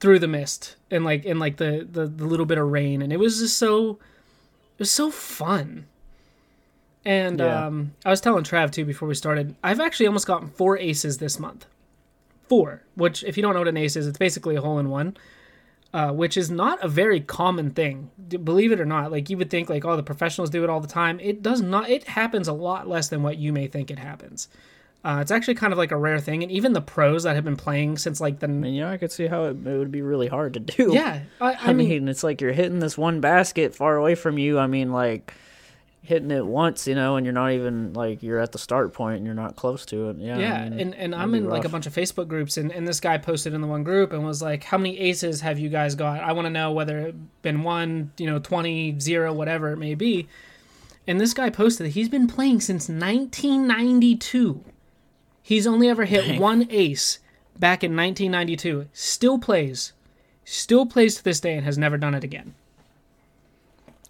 through 0.00 0.18
the 0.18 0.28
mist 0.28 0.76
and 0.90 1.04
like 1.04 1.24
in 1.24 1.38
like 1.38 1.56
the, 1.56 1.86
the 1.90 2.06
the 2.06 2.26
little 2.26 2.46
bit 2.46 2.58
of 2.58 2.68
rain 2.68 3.00
and 3.02 3.12
it 3.12 3.18
was 3.18 3.38
just 3.38 3.56
so 3.56 3.92
it 3.92 4.80
was 4.80 4.90
so 4.90 5.10
fun 5.10 5.86
and 7.06 7.38
yeah. 7.38 7.66
um, 7.66 7.92
I 8.04 8.10
was 8.10 8.20
telling 8.20 8.44
Trav 8.44 8.70
too 8.72 8.84
before 8.84 9.08
we 9.08 9.14
started. 9.14 9.54
I've 9.62 9.80
actually 9.80 10.08
almost 10.08 10.26
gotten 10.26 10.48
four 10.48 10.76
aces 10.78 11.16
this 11.18 11.38
month. 11.38 11.64
Four, 12.48 12.82
which 12.94 13.24
if 13.24 13.36
you 13.36 13.42
don't 13.42 13.54
know 13.54 13.60
what 13.60 13.68
an 13.68 13.76
ace 13.78 13.96
is, 13.96 14.06
it's 14.06 14.18
basically 14.18 14.56
a 14.56 14.60
hole 14.60 14.78
in 14.78 14.90
one. 14.90 15.16
uh, 15.96 16.12
which 16.12 16.36
is 16.36 16.50
not 16.50 16.82
a 16.84 16.88
very 16.88 17.20
common 17.20 17.70
thing. 17.70 18.10
Believe 18.28 18.70
it 18.70 18.80
or 18.80 18.84
not, 18.84 19.10
like 19.10 19.30
you 19.30 19.38
would 19.38 19.48
think, 19.48 19.70
like 19.70 19.84
oh, 19.84 19.96
the 19.96 20.02
professionals 20.02 20.50
do 20.50 20.62
it 20.62 20.68
all 20.68 20.80
the 20.80 20.86
time. 20.88 21.18
It 21.20 21.42
does 21.42 21.62
not. 21.62 21.88
It 21.88 22.04
happens 22.04 22.48
a 22.48 22.52
lot 22.52 22.86
less 22.86 23.08
than 23.08 23.22
what 23.22 23.38
you 23.38 23.50
may 23.52 23.66
think 23.66 23.90
it 23.90 23.98
happens. 23.98 24.48
Uh, 25.04 25.20
it's 25.22 25.30
actually 25.30 25.54
kind 25.54 25.72
of 25.72 25.78
like 25.78 25.92
a 25.92 25.96
rare 25.96 26.20
thing, 26.20 26.42
and 26.42 26.52
even 26.52 26.74
the 26.74 26.82
pros 26.82 27.22
that 27.22 27.34
have 27.34 27.44
been 27.44 27.56
playing 27.56 27.96
since 27.96 28.20
like 28.20 28.40
the 28.40 28.46
And 28.46 28.74
you 28.74 28.82
know, 28.82 28.90
I 28.90 28.98
could 28.98 29.12
see 29.12 29.26
how 29.26 29.44
it, 29.44 29.56
it 29.66 29.78
would 29.78 29.92
be 29.92 30.02
really 30.02 30.26
hard 30.26 30.52
to 30.54 30.60
do. 30.60 30.92
yeah, 30.92 31.22
I, 31.40 31.52
I, 31.52 31.56
I 31.62 31.72
mean, 31.72 31.88
mean, 31.88 32.08
it's 32.08 32.22
like 32.22 32.42
you're 32.42 32.52
hitting 32.52 32.80
this 32.80 32.98
one 32.98 33.20
basket 33.22 33.74
far 33.74 33.96
away 33.96 34.16
from 34.16 34.36
you. 34.36 34.58
I 34.58 34.66
mean, 34.66 34.92
like 34.92 35.32
hitting 36.06 36.30
it 36.30 36.46
once, 36.46 36.86
you 36.86 36.94
know, 36.94 37.16
and 37.16 37.26
you're 37.26 37.32
not 37.32 37.52
even 37.52 37.92
like 37.92 38.22
you're 38.22 38.38
at 38.38 38.52
the 38.52 38.58
start 38.58 38.92
point 38.92 39.16
and 39.18 39.26
you're 39.26 39.34
not 39.34 39.56
close 39.56 39.84
to 39.86 40.10
it. 40.10 40.16
Yeah, 40.18 40.36
I 40.36 40.40
Yeah, 40.40 40.68
mean, 40.68 40.80
and, 40.80 40.94
and 40.94 41.14
I'm 41.14 41.34
in 41.34 41.48
like 41.48 41.64
a 41.64 41.68
bunch 41.68 41.86
of 41.86 41.94
Facebook 41.94 42.28
groups, 42.28 42.56
and, 42.56 42.72
and 42.72 42.86
this 42.86 43.00
guy 43.00 43.18
posted 43.18 43.54
in 43.54 43.60
the 43.60 43.66
one 43.66 43.84
group 43.84 44.12
and 44.12 44.24
was 44.24 44.40
like, 44.42 44.64
How 44.64 44.78
many 44.78 44.98
aces 44.98 45.40
have 45.42 45.58
you 45.58 45.68
guys 45.68 45.94
got? 45.94 46.20
I 46.20 46.32
want 46.32 46.46
to 46.46 46.50
know 46.50 46.72
whether 46.72 46.98
it 46.98 47.42
been 47.42 47.62
one, 47.62 48.12
you 48.18 48.26
know, 48.26 48.38
20, 48.38 48.98
0, 49.00 49.32
whatever 49.32 49.72
it 49.72 49.76
may 49.78 49.94
be. 49.94 50.28
And 51.06 51.20
this 51.20 51.34
guy 51.34 51.50
posted 51.50 51.86
that 51.86 51.90
he's 51.90 52.08
been 52.08 52.26
playing 52.26 52.60
since 52.60 52.88
1992. 52.88 54.64
He's 55.42 55.66
only 55.66 55.88
ever 55.88 56.04
hit 56.04 56.24
Dang. 56.26 56.40
one 56.40 56.66
ace 56.70 57.20
back 57.58 57.84
in 57.84 57.96
1992. 57.96 58.88
Still 58.92 59.38
plays. 59.38 59.92
Still 60.44 60.86
plays 60.86 61.16
to 61.16 61.24
this 61.24 61.40
day 61.40 61.54
and 61.54 61.64
has 61.64 61.78
never 61.78 61.96
done 61.96 62.14
it 62.14 62.24
again. 62.24 62.54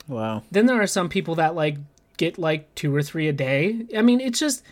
Wow. 0.08 0.42
Then 0.50 0.66
there 0.66 0.80
are 0.80 0.86
some 0.86 1.08
people 1.08 1.34
that 1.36 1.54
like 1.54 1.78
get 2.16 2.38
like 2.38 2.74
two 2.74 2.94
or 2.94 3.02
three 3.02 3.28
a 3.28 3.32
day. 3.32 3.86
I 3.96 4.02
mean, 4.02 4.20
it's 4.20 4.38
just. 4.38 4.62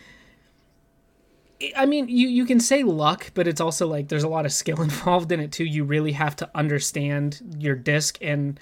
I 1.75 1.85
mean, 1.85 2.09
you 2.09 2.27
you 2.27 2.45
can 2.45 2.59
say 2.59 2.83
luck, 2.83 3.31
but 3.33 3.47
it's 3.47 3.61
also 3.61 3.87
like 3.87 4.09
there's 4.09 4.23
a 4.23 4.29
lot 4.29 4.45
of 4.45 4.51
skill 4.51 4.81
involved 4.81 5.31
in 5.31 5.39
it 5.39 5.51
too. 5.51 5.65
You 5.65 5.83
really 5.83 6.11
have 6.13 6.35
to 6.37 6.49
understand 6.53 7.41
your 7.57 7.75
disc 7.75 8.17
and 8.21 8.59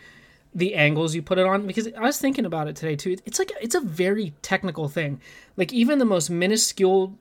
the 0.56 0.76
angles 0.76 1.16
you 1.16 1.22
put 1.24 1.40
it 1.40 1.46
on. 1.46 1.66
Because 1.66 1.88
I 1.98 2.02
was 2.02 2.20
thinking 2.20 2.46
about 2.46 2.68
it 2.68 2.76
today 2.76 2.96
too. 2.96 3.18
It's 3.26 3.40
like 3.40 3.52
it's 3.62 3.76
a 3.76 3.82
very 3.82 4.34
technical 4.42 4.88
thing. 4.88 5.22
Like 5.58 5.74
even 5.74 6.00
the 6.00 6.06
most 6.06 6.30
minuscule 6.30 7.18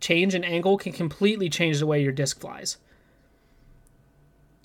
change 0.00 0.34
in 0.34 0.44
angle 0.44 0.76
can 0.76 0.92
completely 0.92 1.48
change 1.48 1.78
the 1.78 1.86
way 1.86 2.02
your 2.02 2.12
disc 2.12 2.40
flies. 2.40 2.76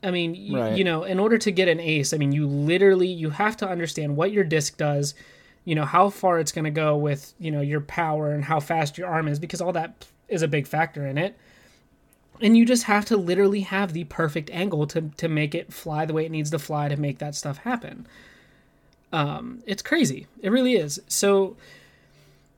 I 0.03 0.11
mean, 0.11 0.33
you, 0.35 0.57
Right. 0.57 0.77
you 0.77 0.83
know, 0.83 1.03
in 1.03 1.19
order 1.19 1.37
to 1.37 1.51
get 1.51 1.67
an 1.67 1.79
ace, 1.79 2.13
I 2.13 2.17
mean, 2.17 2.31
you 2.31 2.47
literally 2.47 3.07
you 3.07 3.29
have 3.29 3.55
to 3.57 3.69
understand 3.69 4.15
what 4.17 4.31
your 4.31 4.43
disc 4.43 4.77
does, 4.77 5.13
you 5.65 5.75
know, 5.75 5.85
how 5.85 6.09
far 6.09 6.39
it's 6.39 6.51
going 6.51 6.65
to 6.65 6.71
go 6.71 6.97
with, 6.97 7.33
you 7.39 7.51
know, 7.51 7.61
your 7.61 7.81
power 7.81 8.31
and 8.31 8.43
how 8.45 8.59
fast 8.59 8.97
your 8.97 9.07
arm 9.07 9.27
is 9.27 9.37
because 9.39 9.61
all 9.61 9.73
that 9.73 10.07
is 10.27 10.41
a 10.41 10.47
big 10.47 10.65
factor 10.65 11.05
in 11.05 11.17
it. 11.17 11.37
And 12.41 12.57
you 12.57 12.65
just 12.65 12.85
have 12.85 13.05
to 13.05 13.17
literally 13.17 13.59
have 13.61 13.93
the 13.93 14.05
perfect 14.05 14.49
angle 14.49 14.87
to 14.87 15.11
to 15.17 15.27
make 15.27 15.53
it 15.53 15.71
fly 15.71 16.05
the 16.05 16.13
way 16.13 16.25
it 16.25 16.31
needs 16.31 16.49
to 16.49 16.57
fly 16.59 16.87
to 16.89 16.97
make 16.97 17.19
that 17.19 17.35
stuff 17.35 17.57
happen. 17.59 18.07
Um, 19.13 19.61
it's 19.67 19.81
crazy. 19.81 20.25
It 20.41 20.49
really 20.49 20.73
is. 20.73 20.99
So 21.07 21.57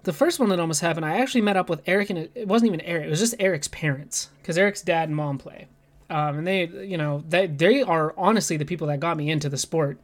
the 0.03 0.13
first 0.13 0.39
one 0.39 0.49
that 0.49 0.59
almost 0.59 0.81
happened, 0.81 1.05
I 1.05 1.17
actually 1.19 1.41
met 1.41 1.57
up 1.57 1.69
with 1.69 1.81
Eric 1.87 2.09
and 2.09 2.19
it 2.19 2.47
wasn't 2.47 2.67
even 2.67 2.81
Eric, 2.81 3.07
it 3.07 3.09
was 3.09 3.19
just 3.19 3.35
Eric's 3.39 3.67
parents 3.69 4.29
because 4.41 4.57
Eric's 4.57 4.81
dad 4.81 5.09
and 5.09 5.15
mom 5.15 5.37
play. 5.37 5.67
Um, 6.13 6.37
and 6.37 6.47
they, 6.47 6.67
you 6.67 6.95
know, 6.95 7.23
they 7.27 7.47
they 7.47 7.81
are 7.81 8.13
honestly 8.15 8.55
the 8.55 8.65
people 8.65 8.85
that 8.87 8.99
got 8.99 9.17
me 9.17 9.31
into 9.31 9.49
the 9.49 9.57
sport. 9.57 9.97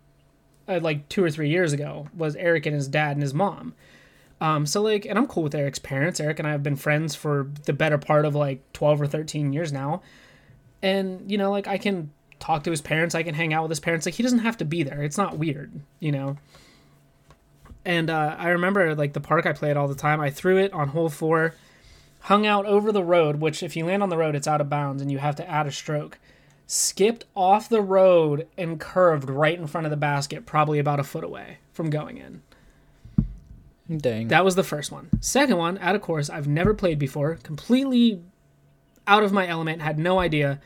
Uh, 0.67 0.79
like 0.81 1.07
two 1.07 1.23
or 1.23 1.29
three 1.29 1.49
years 1.49 1.71
ago, 1.71 2.07
was 2.15 2.35
Eric 2.35 2.65
and 2.65 2.75
his 2.75 2.87
dad 2.87 3.11
and 3.11 3.21
his 3.21 3.33
mom. 3.33 3.75
Um, 4.41 4.65
so 4.65 4.81
like, 4.81 5.05
and 5.05 5.19
I'm 5.19 5.27
cool 5.27 5.43
with 5.43 5.53
Eric's 5.53 5.79
parents. 5.79 6.19
Eric 6.19 6.39
and 6.39 6.47
I 6.47 6.51
have 6.51 6.63
been 6.63 6.75
friends 6.75 7.13
for 7.13 7.51
the 7.65 7.73
better 7.73 7.97
part 7.97 8.25
of 8.25 8.33
like 8.33 8.61
12 8.73 9.01
or 9.01 9.07
13 9.07 9.53
years 9.53 9.71
now. 9.71 10.01
And 10.81 11.29
you 11.29 11.37
know, 11.37 11.51
like 11.51 11.67
I 11.67 11.77
can 11.77 12.11
talk 12.39 12.63
to 12.63 12.71
his 12.71 12.81
parents, 12.81 13.13
I 13.13 13.21
can 13.21 13.35
hang 13.35 13.53
out 13.53 13.63
with 13.63 13.71
his 13.71 13.79
parents. 13.79 14.07
Like 14.07 14.15
he 14.15 14.23
doesn't 14.23 14.39
have 14.39 14.57
to 14.57 14.65
be 14.65 14.81
there. 14.81 15.03
It's 15.03 15.17
not 15.17 15.37
weird, 15.37 15.71
you 15.99 16.11
know. 16.11 16.37
And 17.85 18.09
uh, 18.09 18.35
I 18.37 18.49
remember 18.49 18.95
like 18.95 19.13
the 19.13 19.21
park 19.21 19.45
I 19.45 19.53
played 19.53 19.77
all 19.77 19.87
the 19.87 19.95
time. 19.95 20.19
I 20.21 20.31
threw 20.31 20.57
it 20.57 20.73
on 20.73 20.87
hole 20.87 21.09
four 21.09 21.53
hung 22.21 22.45
out 22.45 22.65
over 22.65 22.91
the 22.91 23.03
road, 23.03 23.37
which 23.37 23.63
if 23.63 23.75
you 23.75 23.85
land 23.85 24.03
on 24.03 24.09
the 24.09 24.17
road, 24.17 24.35
it's 24.35 24.47
out 24.47 24.61
of 24.61 24.69
bounds 24.69 25.01
and 25.01 25.11
you 25.11 25.17
have 25.17 25.35
to 25.37 25.49
add 25.49 25.67
a 25.67 25.71
stroke. 25.71 26.19
Skipped 26.67 27.25
off 27.35 27.67
the 27.67 27.81
road 27.81 28.47
and 28.57 28.79
curved 28.79 29.29
right 29.29 29.57
in 29.57 29.67
front 29.67 29.87
of 29.87 29.91
the 29.91 29.97
basket, 29.97 30.45
probably 30.45 30.77
about 30.77 30.99
a 30.99 31.03
foot 31.03 31.23
away 31.23 31.57
from 31.73 31.89
going 31.89 32.17
in. 32.17 32.41
Dang. 33.97 34.27
That 34.27 34.45
was 34.45 34.55
the 34.55 34.63
first 34.63 34.91
one. 34.91 35.09
Second 35.19 35.57
one, 35.57 35.79
out 35.79 35.95
of 35.95 36.01
course, 36.01 36.29
I've 36.29 36.47
never 36.47 36.75
played 36.75 36.99
before, 36.99 37.35
completely 37.41 38.21
out 39.07 39.23
of 39.23 39.31
my 39.31 39.47
element, 39.47 39.81
had 39.81 39.97
no 39.97 40.19
idea. 40.19 40.61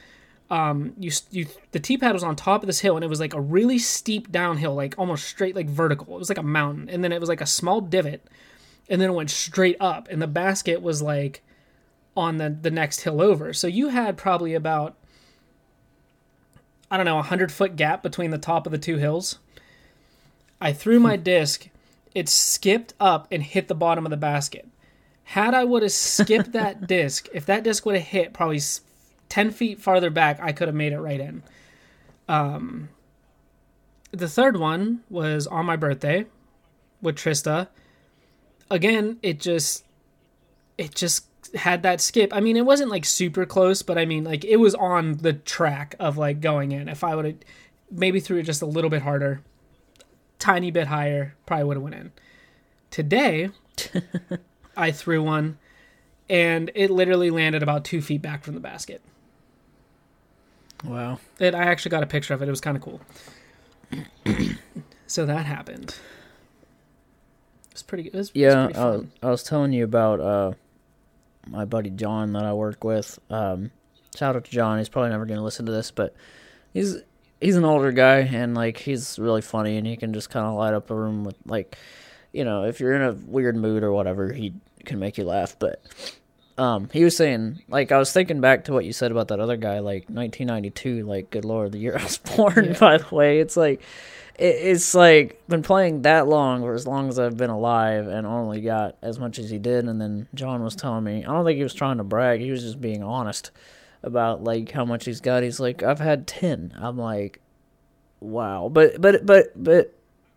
Um, 0.49 0.93
you, 0.99 1.09
you, 1.31 1.47
the 1.71 1.79
tee 1.79 1.97
pad 1.97 2.11
was 2.11 2.23
on 2.23 2.35
top 2.35 2.63
of 2.63 2.67
this 2.67 2.81
hill, 2.81 2.95
and 2.97 3.03
it 3.03 3.07
was 3.07 3.21
like 3.21 3.33
a 3.33 3.39
really 3.39 3.79
steep 3.79 4.29
downhill, 4.29 4.75
like 4.75 4.95
almost 4.97 5.25
straight, 5.25 5.55
like 5.55 5.69
vertical. 5.69 6.15
It 6.15 6.19
was 6.19 6.27
like 6.27 6.37
a 6.37 6.43
mountain, 6.43 6.89
and 6.89 7.01
then 7.01 7.13
it 7.13 7.19
was 7.21 7.29
like 7.29 7.39
a 7.39 7.45
small 7.45 7.79
divot, 7.79 8.27
and 8.89 8.99
then 9.01 9.09
it 9.09 9.13
went 9.13 9.29
straight 9.29 9.77
up, 9.79 10.07
and 10.09 10.21
the 10.21 10.27
basket 10.27 10.81
was 10.81 11.01
like 11.01 11.41
on 12.15 12.37
the 12.37 12.49
the 12.49 12.71
next 12.71 13.01
hill 13.01 13.21
over. 13.21 13.53
So 13.53 13.67
you 13.67 13.89
had 13.89 14.17
probably 14.17 14.53
about 14.53 14.95
I 16.91 16.97
don't 16.97 17.05
know, 17.07 17.19
a 17.19 17.23
hundred 17.23 17.51
foot 17.51 17.75
gap 17.75 18.03
between 18.03 18.31
the 18.31 18.37
top 18.37 18.67
of 18.67 18.71
the 18.71 18.77
two 18.77 18.97
hills. 18.97 19.39
I 20.61 20.73
threw 20.73 20.99
my 20.99 21.17
disc, 21.17 21.67
it 22.13 22.29
skipped 22.29 22.93
up 22.99 23.27
and 23.31 23.41
hit 23.41 23.67
the 23.67 23.75
bottom 23.75 24.05
of 24.05 24.11
the 24.11 24.17
basket. 24.17 24.67
Had 25.23 25.53
I 25.53 25.63
would 25.63 25.81
have 25.81 25.91
skipped 25.91 26.51
that 26.53 26.87
disc, 26.87 27.27
if 27.33 27.45
that 27.47 27.63
disc 27.63 27.85
would 27.85 27.95
have 27.95 28.07
hit 28.07 28.33
probably 28.33 28.61
ten 29.27 29.51
feet 29.51 29.81
farther 29.81 30.09
back, 30.09 30.39
I 30.41 30.51
could 30.51 30.67
have 30.67 30.75
made 30.75 30.93
it 30.93 30.99
right 30.99 31.19
in. 31.19 31.43
Um, 32.29 32.89
the 34.11 34.29
third 34.29 34.57
one 34.57 35.01
was 35.09 35.47
on 35.47 35.65
my 35.65 35.75
birthday 35.75 36.25
with 37.01 37.15
Trista. 37.15 37.67
Again, 38.73 39.19
it 39.21 39.39
just 39.39 39.85
it 40.79 40.95
just 40.95 41.27
had 41.53 41.83
that 41.83 42.01
skip. 42.01 42.33
I 42.33 42.39
mean, 42.39 42.57
it 42.57 42.65
wasn't 42.65 42.89
like 42.89 43.05
super 43.05 43.45
close, 43.45 43.83
but 43.83 43.99
I 43.99 44.05
mean, 44.05 44.23
like 44.23 44.43
it 44.43 44.57
was 44.57 44.73
on 44.73 45.17
the 45.17 45.33
track 45.33 45.95
of 45.99 46.17
like 46.17 46.41
going 46.41 46.71
in. 46.71 46.89
If 46.89 47.03
I 47.03 47.15
would 47.15 47.25
have 47.25 47.35
maybe 47.91 48.19
threw 48.19 48.39
it 48.39 48.43
just 48.43 48.63
a 48.63 48.65
little 48.65 48.89
bit 48.89 49.03
harder, 49.03 49.41
tiny 50.39 50.71
bit 50.71 50.87
higher, 50.87 51.35
probably 51.45 51.65
would 51.65 51.77
have 51.77 51.83
went 51.83 51.95
in. 51.95 52.11
Today, 52.89 53.51
I 54.77 54.91
threw 54.91 55.21
one, 55.21 55.59
and 56.27 56.71
it 56.73 56.89
literally 56.89 57.29
landed 57.29 57.61
about 57.61 57.85
two 57.85 58.01
feet 58.01 58.23
back 58.23 58.43
from 58.43 58.55
the 58.55 58.59
basket. 58.59 59.03
wow. 60.83 61.19
It, 61.37 61.53
I 61.53 61.65
actually 61.65 61.91
got 61.91 62.01
a 62.01 62.07
picture 62.07 62.33
of 62.33 62.41
it. 62.41 62.47
It 62.47 62.51
was 62.51 62.61
kind 62.61 62.75
of 62.75 62.81
cool. 62.81 63.01
so 65.05 65.27
that 65.27 65.45
happened. 65.45 65.95
It's 67.73 67.83
pretty 67.83 68.03
good. 68.03 68.15
It 68.15 68.17
was, 68.17 68.29
it 68.29 68.33
was 68.35 68.41
Yeah, 68.41 68.63
pretty 68.65 68.79
I 68.79 68.85
was. 68.85 69.05
I 69.23 69.29
was 69.31 69.43
telling 69.43 69.73
you 69.73 69.83
about 69.83 70.19
uh, 70.21 70.53
my 71.47 71.65
buddy 71.65 71.89
John 71.89 72.33
that 72.33 72.45
I 72.45 72.53
work 72.53 72.83
with. 72.83 73.19
Um, 73.29 73.71
shout 74.15 74.35
out 74.35 74.45
to 74.45 74.51
John. 74.51 74.77
He's 74.77 74.89
probably 74.89 75.09
never 75.09 75.25
going 75.25 75.39
to 75.39 75.43
listen 75.43 75.65
to 75.65 75.71
this, 75.71 75.91
but 75.91 76.15
he's 76.73 76.97
he's 77.41 77.55
an 77.57 77.65
older 77.65 77.91
guy 77.91 78.19
and 78.19 78.55
like 78.55 78.77
he's 78.77 79.19
really 79.19 79.41
funny 79.41 79.75
and 79.75 79.85
he 79.85 79.97
can 79.97 80.13
just 80.13 80.29
kind 80.29 80.45
of 80.45 80.53
light 80.53 80.73
up 80.73 80.89
a 80.89 80.95
room 80.95 81.25
with 81.25 81.35
like, 81.45 81.77
you 82.31 82.45
know, 82.45 82.63
if 82.63 82.79
you're 82.79 82.93
in 82.93 83.01
a 83.01 83.13
weird 83.13 83.57
mood 83.57 83.83
or 83.83 83.91
whatever, 83.91 84.31
he 84.31 84.53
can 84.85 84.99
make 84.99 85.17
you 85.17 85.25
laugh. 85.25 85.57
But 85.59 85.83
um, 86.57 86.89
he 86.93 87.03
was 87.03 87.17
saying 87.17 87.61
like 87.67 87.91
I 87.91 87.97
was 87.97 88.11
thinking 88.11 88.41
back 88.41 88.65
to 88.65 88.73
what 88.73 88.85
you 88.85 88.93
said 88.93 89.11
about 89.11 89.29
that 89.29 89.39
other 89.39 89.57
guy, 89.57 89.79
like 89.79 90.03
1992. 90.09 91.05
Like, 91.05 91.29
good 91.31 91.45
lord, 91.45 91.71
the 91.71 91.79
year 91.79 91.97
I 91.97 92.03
was 92.03 92.17
born. 92.35 92.65
Yeah. 92.65 92.79
By 92.79 92.97
the 92.97 93.15
way, 93.15 93.39
it's 93.39 93.57
like 93.57 93.81
it, 94.37 94.55
it's 94.61 94.93
like 94.93 95.41
been 95.47 95.63
playing 95.63 96.03
that 96.03 96.27
long 96.27 96.61
for 96.61 96.73
as 96.73 96.85
long 96.85 97.09
as 97.09 97.17
I've 97.17 97.37
been 97.37 97.49
alive 97.49 98.07
and 98.07 98.27
only 98.27 98.61
got 98.61 98.97
as 99.01 99.19
much 99.19 99.39
as 99.39 99.49
he 99.49 99.57
did. 99.57 99.85
And 99.85 99.99
then 99.99 100.27
John 100.35 100.63
was 100.63 100.75
telling 100.75 101.03
me, 101.03 101.25
I 101.25 101.27
don't 101.27 101.45
think 101.45 101.57
he 101.57 101.63
was 101.63 101.73
trying 101.73 101.97
to 101.97 102.03
brag. 102.03 102.39
He 102.39 102.51
was 102.51 102.61
just 102.61 102.79
being 102.79 103.03
honest 103.03 103.51
about 104.03 104.43
like 104.43 104.71
how 104.71 104.85
much 104.85 105.05
he's 105.05 105.21
got. 105.21 105.43
He's 105.43 105.59
like, 105.59 105.81
I've 105.81 105.99
had 105.99 106.27
ten. 106.27 106.73
I'm 106.79 106.97
like, 106.97 107.39
wow. 108.19 108.69
But 108.71 109.01
but 109.01 109.25
but 109.25 109.51
but 109.61 109.93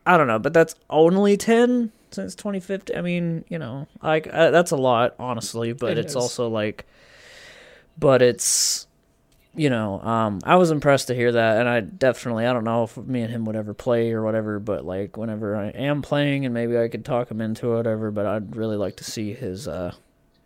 I 0.07 0.17
don't 0.17 0.29
know. 0.29 0.39
But 0.39 0.55
that's 0.55 0.75
only 0.89 1.37
ten 1.37 1.93
since 2.17 2.35
2015. 2.35 2.97
I 2.97 3.01
mean, 3.03 3.45
you 3.49 3.59
know, 3.59 3.87
like 4.03 4.29
uh, 4.33 4.51
that's 4.51 4.73
a 4.73 4.77
lot, 4.77 5.15
honestly. 5.19 5.73
But 5.73 5.93
It 5.93 5.99
it's 5.99 6.13
is. 6.13 6.17
also 6.17 6.49
like, 6.49 6.85
but 7.97 8.23
it's 8.23 8.87
you 9.55 9.71
know, 9.71 10.01
um, 10.03 10.41
I 10.45 10.57
was 10.57 10.71
impressed 10.71 11.07
to 11.09 11.15
hear 11.15 11.33
that, 11.33 11.59
and 11.59 11.69
I 11.69 11.81
definitely, 11.81 12.45
I 12.45 12.53
don't 12.53 12.65
know 12.65 12.83
if 12.85 12.97
me 12.99 13.23
and 13.23 13.31
him 13.31 13.47
would 13.47 13.57
ever 13.57 13.73
play 13.73 14.13
or 14.13 14.23
whatever, 14.23 14.59
but 14.59 14.85
like 14.85 15.17
whenever 15.17 15.57
I 15.57 15.69
am 15.69 16.03
playing, 16.03 16.45
and 16.45 16.53
maybe 16.53 16.77
I 16.79 16.89
could 16.89 17.05
talk 17.07 17.31
him 17.31 17.41
into 17.41 17.73
it, 17.73 17.77
whatever. 17.77 18.11
But 18.11 18.27
I'd 18.27 18.55
really 18.57 18.77
like 18.77 18.97
to 18.97 19.05
see 19.05 19.33
his 19.33 19.67
uh, 19.67 19.93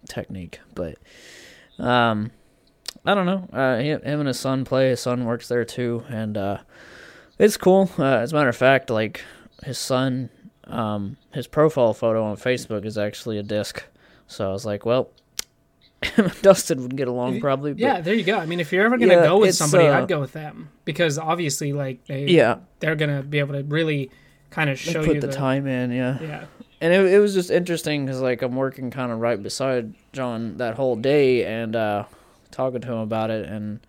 technique. 0.09 0.61
But 0.75 0.99
um, 1.79 2.31
I 3.05 3.15
don't 3.15 3.27
know. 3.27 3.49
Uh, 3.53 3.79
he, 3.79 3.89
him 3.89 4.21
and 4.21 4.29
his 4.29 4.39
son 4.39 4.65
play. 4.65 4.91
His 4.91 5.01
son 5.01 5.25
works 5.25 5.49
there 5.49 5.65
too, 5.65 6.05
and 6.09 6.37
uh, 6.37 6.59
it's 7.39 7.57
cool. 7.57 7.91
Uh, 7.99 8.05
as 8.05 8.33
a 8.33 8.37
matter 8.37 8.49
of 8.49 8.57
fact, 8.57 8.91
like 8.91 9.23
his 9.65 9.79
son, 9.79 10.31
um, 10.71 11.17
his 11.33 11.47
profile 11.47 11.95
photo 11.95 12.25
on 12.25 12.37
Facebook 12.37 12.85
is 12.85 12.97
actually 12.97 13.39
a 13.39 13.43
disc. 13.43 13.85
So 14.27 14.49
I 14.49 14.53
was 14.53 14.65
like, 14.65 14.87
well, 14.87 15.11
Dustin 16.43 16.83
would 16.83 16.97
get 16.97 17.09
along 17.09 17.41
probably. 17.41 17.73
But 17.73 17.81
Yeah, 17.81 18.01
there 18.01 18.15
you 18.15 18.25
go. 18.25 18.39
I 18.39 18.47
mean, 18.47 18.61
if 18.61 18.73
you're 18.73 18.85
ever 18.85 18.97
gonna 18.97 19.15
Yeah, 19.15 19.25
go 19.25 19.39
with 19.39 19.55
somebody, 19.55 19.87
uh, 19.87 19.99
I'd 19.99 20.09
go 20.09 20.21
with 20.21 20.33
them 20.33 20.71
because 20.85 21.19
obviously, 21.19 21.73
like 21.73 22.07
they, 22.07 22.27
yeah, 22.27 22.59
they're 22.79 22.97
gonna 22.97 23.23
be 23.23 23.39
able 23.39 23.55
to 23.55 23.63
really 23.65 24.11
kind 24.51 24.71
of 24.71 24.79
show 24.79 25.05
put 25.05 25.17
you 25.17 25.21
the, 25.21 25.33
time 25.33 25.67
in. 25.67 25.91
Yeah, 25.91 26.19
Yeah, 26.21 26.45
and 26.81 26.93
it, 26.93 27.13
it 27.13 27.19
was 27.19 27.35
just 27.35 27.51
interesting 27.51 28.07
because 28.07 28.21
like 28.21 28.41
I'm 28.43 28.57
working 28.57 28.91
kind 28.91 29.13
of 29.13 29.19
right 29.19 29.41
beside 29.43 29.95
John 30.13 30.57
that 30.57 30.75
whole 30.75 30.97
day 30.97 31.45
and 31.45 31.77
uh, 31.77 32.05
talking 32.51 32.81
to 32.81 32.93
him 32.93 32.99
about 32.99 33.31
it 33.31 33.47
and 33.47 33.81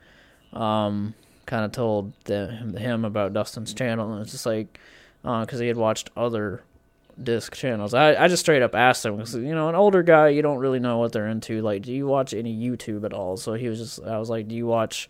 um, 0.53 1.13
kind 1.45 1.63
of 1.63 1.71
told 1.71 2.13
the, 2.25 2.47
him 2.77 3.05
about 3.05 3.33
Dustin's 3.33 3.73
channel 3.73 4.11
and 4.13 4.21
it's 4.21 4.31
just 4.31 4.45
like 4.45 4.79
because 5.23 5.59
he 5.59 5.67
had 5.67 5.77
watched 5.77 6.09
other 6.17 6.63
disc 7.21 7.55
channels. 7.55 7.93
I, 7.93 8.15
I 8.15 8.27
just 8.27 8.41
straight 8.41 8.61
up 8.61 8.75
asked 8.75 9.05
him 9.05 9.17
because 9.17 9.35
you 9.35 9.55
know 9.55 9.69
an 9.69 9.75
older 9.75 10.03
guy 10.03 10.29
you 10.29 10.41
don't 10.41 10.59
really 10.59 10.79
know 10.79 10.97
what 10.97 11.11
they're 11.11 11.27
into. 11.27 11.61
Like, 11.61 11.83
do 11.83 11.93
you 11.93 12.07
watch 12.07 12.33
any 12.33 12.55
YouTube 12.55 13.03
at 13.05 13.13
all? 13.13 13.37
So 13.37 13.53
he 13.53 13.69
was 13.69 13.79
just 13.79 14.01
I 14.03 14.17
was 14.19 14.29
like, 14.29 14.47
do 14.47 14.55
you 14.55 14.65
watch 14.67 15.09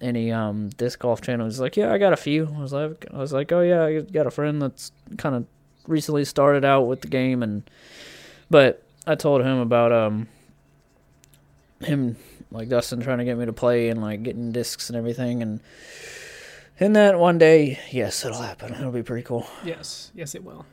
any 0.00 0.32
um 0.32 0.68
disc 0.70 0.98
golf 0.98 1.20
channels? 1.20 1.54
He's 1.54 1.60
like, 1.60 1.76
yeah, 1.76 1.92
I 1.92 1.98
got 1.98 2.12
a 2.12 2.16
few. 2.16 2.52
I 2.56 2.60
was 2.60 2.72
like, 2.72 3.06
I 3.12 3.18
was 3.18 3.32
like, 3.32 3.52
oh 3.52 3.60
yeah, 3.60 3.84
I 3.84 4.00
got 4.00 4.26
a 4.26 4.30
friend 4.30 4.60
that's 4.60 4.92
kind 5.18 5.34
of 5.34 5.46
recently 5.86 6.24
started 6.24 6.64
out 6.64 6.82
with 6.82 7.02
the 7.02 7.08
game 7.08 7.42
and 7.42 7.68
but 8.50 8.82
I 9.06 9.14
told 9.16 9.42
him 9.42 9.58
about 9.58 9.92
um 9.92 10.28
him 11.80 12.16
like 12.50 12.68
Dustin 12.68 13.00
trying 13.00 13.18
to 13.18 13.24
get 13.24 13.36
me 13.36 13.46
to 13.46 13.52
play 13.52 13.88
and 13.90 14.00
like 14.00 14.22
getting 14.22 14.52
discs 14.52 14.88
and 14.88 14.96
everything 14.96 15.42
and 15.42 15.60
and 16.80 16.96
that 16.96 17.18
one 17.18 17.36
day 17.38 17.78
yes 17.90 18.24
it'll 18.24 18.40
happen 18.40 18.72
it'll 18.74 18.92
be 18.92 19.02
pretty 19.02 19.22
cool 19.24 19.46
yes, 19.64 20.10
yes, 20.14 20.34
it 20.34 20.42
will. 20.42 20.64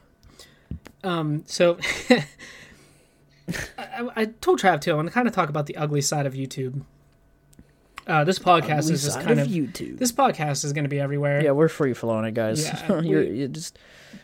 Um, 1.03 1.43
so 1.47 1.77
I, 3.77 4.09
I- 4.15 4.25
told 4.25 4.59
Trav 4.59 4.81
too. 4.81 4.91
I 4.91 4.95
want 4.95 5.07
to 5.07 5.13
kind 5.13 5.27
of 5.27 5.33
talk 5.33 5.49
about 5.49 5.65
the 5.65 5.75
ugly 5.77 6.01
side 6.01 6.25
of 6.25 6.33
YouTube. 6.33 6.81
Uh, 8.07 8.23
this 8.23 8.39
podcast 8.39 8.79
Ugly 8.85 8.93
is 8.93 9.03
just 9.03 9.19
kind 9.21 9.39
of 9.39 9.45
of 9.45 9.47
YouTube 9.53 9.99
this 9.99 10.11
podcast 10.11 10.65
is 10.65 10.73
going 10.73 10.85
to 10.85 10.89
be 10.89 10.99
everywhere. 10.99 11.43
yeah 11.43 11.51
we're 11.51 11.67
free 11.69 11.93
flowing 11.93 12.25
it 12.25 12.33
guys 12.33 12.65
Yeah, 12.65 12.99
you're 13.01 13.21
we- 13.21 13.29
you 13.41 13.47
just 13.47 13.77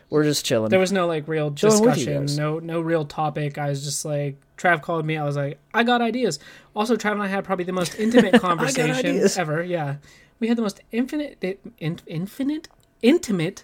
we're 0.10 0.24
just 0.24 0.44
chilling 0.44 0.70
There 0.70 0.80
was 0.80 0.92
no 0.92 1.06
like 1.06 1.28
real 1.28 1.52
Chilling 1.52 1.84
with 1.84 1.98
you 2.00 2.06
discussion, 2.06 2.36
no 2.38 2.58
no 2.60 2.82
real 2.82 3.06
topic. 3.06 3.58
I 3.60 3.70
was 3.70 3.84
just 3.84 4.04
like 4.04 4.38
Trav 4.58 4.82
called 4.82 5.06
me. 5.06 5.16
I 5.18 5.24
was 5.24 5.36
like, 5.36 5.60
I 5.76 5.84
got 5.84 6.02
ideas. 6.02 6.40
Also, 6.76 6.96
Trav 6.96 7.12
and 7.12 7.22
I 7.22 7.28
had 7.28 7.44
probably 7.44 7.66
the 7.66 7.72
most 7.72 7.94
intimate 8.00 8.42
conversation 8.42 9.28
ever. 9.38 9.62
Yeah, 9.64 9.98
we 10.40 10.48
had 10.48 10.58
the 10.58 10.64
most 10.64 10.82
infinite, 10.92 11.60
in, 11.78 12.00
infinite, 12.08 12.68
intimate 13.04 13.64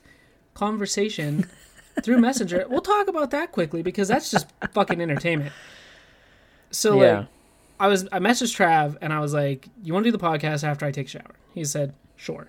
conversation 0.54 1.50
through 2.02 2.18
Messenger. 2.18 2.66
We'll 2.70 2.82
talk 2.82 3.08
about 3.08 3.32
that 3.32 3.52
quickly 3.52 3.84
because 3.84 4.08
that's 4.08 4.32
just 4.32 4.48
fucking 4.72 5.02
entertainment. 5.02 5.52
So 6.72 7.02
yeah 7.02 7.18
like, 7.20 7.28
I 7.80 7.88
was 7.88 8.08
I 8.12 8.20
messaged 8.20 8.56
Trav 8.56 8.98
and 9.02 9.12
I 9.12 9.20
was 9.20 9.34
like, 9.34 9.68
"You 9.84 9.94
want 9.94 10.06
to 10.06 10.12
do 10.12 10.18
the 10.18 10.24
podcast 10.24 10.64
after 10.64 10.86
I 10.86 10.92
take 10.92 11.08
a 11.08 11.10
shower?" 11.10 11.36
He 11.54 11.66
said, 11.66 11.94
"Sure." 12.16 12.48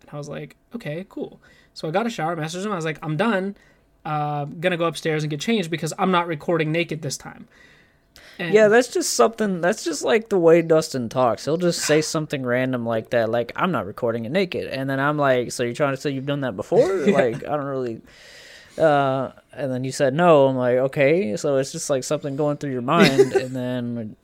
And 0.00 0.10
I 0.10 0.16
was 0.16 0.28
like, 0.28 0.56
"Okay, 0.74 1.06
cool." 1.08 1.40
So 1.74 1.86
I 1.86 1.90
got 1.90 2.06
a 2.06 2.10
shower, 2.10 2.34
messaged 2.36 2.64
him. 2.64 2.72
I 2.72 2.76
was 2.76 2.84
like, 2.84 2.98
"I'm 3.02 3.16
done. 3.16 3.56
Uh, 4.04 4.46
gonna 4.46 4.76
go 4.76 4.86
upstairs 4.86 5.22
and 5.22 5.30
get 5.30 5.40
changed 5.40 5.70
because 5.70 5.92
I'm 5.98 6.10
not 6.10 6.26
recording 6.26 6.72
naked 6.72 7.02
this 7.02 7.16
time." 7.16 7.46
And 8.38 8.52
yeah 8.52 8.68
that's 8.68 8.88
just 8.88 9.14
something 9.14 9.60
that's 9.60 9.84
just 9.84 10.02
like 10.02 10.28
the 10.28 10.38
way 10.38 10.60
Dustin 10.60 11.08
talks 11.08 11.44
he'll 11.44 11.56
just 11.56 11.82
say 11.82 12.00
something 12.16 12.44
random 12.44 12.84
like 12.84 13.10
that 13.10 13.28
like 13.28 13.52
I'm 13.54 13.70
not 13.70 13.86
recording 13.86 14.24
it 14.24 14.32
naked 14.32 14.66
and 14.66 14.88
then 14.90 14.98
I'm 14.98 15.16
like 15.16 15.52
so 15.52 15.62
you're 15.62 15.72
trying 15.72 15.94
to 15.94 16.00
say 16.00 16.10
you've 16.10 16.26
done 16.26 16.40
that 16.42 16.56
before 16.56 16.92
like 17.06 17.36
I 17.44 17.56
don't 17.56 17.66
really 17.66 18.02
uh 18.78 19.32
and 19.52 19.70
then 19.72 19.84
you 19.84 19.92
said 19.92 20.14
no. 20.14 20.48
I'm 20.48 20.56
like 20.56 20.76
okay. 20.76 21.36
So 21.36 21.56
it's 21.56 21.72
just 21.72 21.90
like 21.90 22.04
something 22.04 22.36
going 22.36 22.56
through 22.56 22.72
your 22.72 22.82
mind. 22.82 23.32
And 23.34 23.54
then 23.54 24.16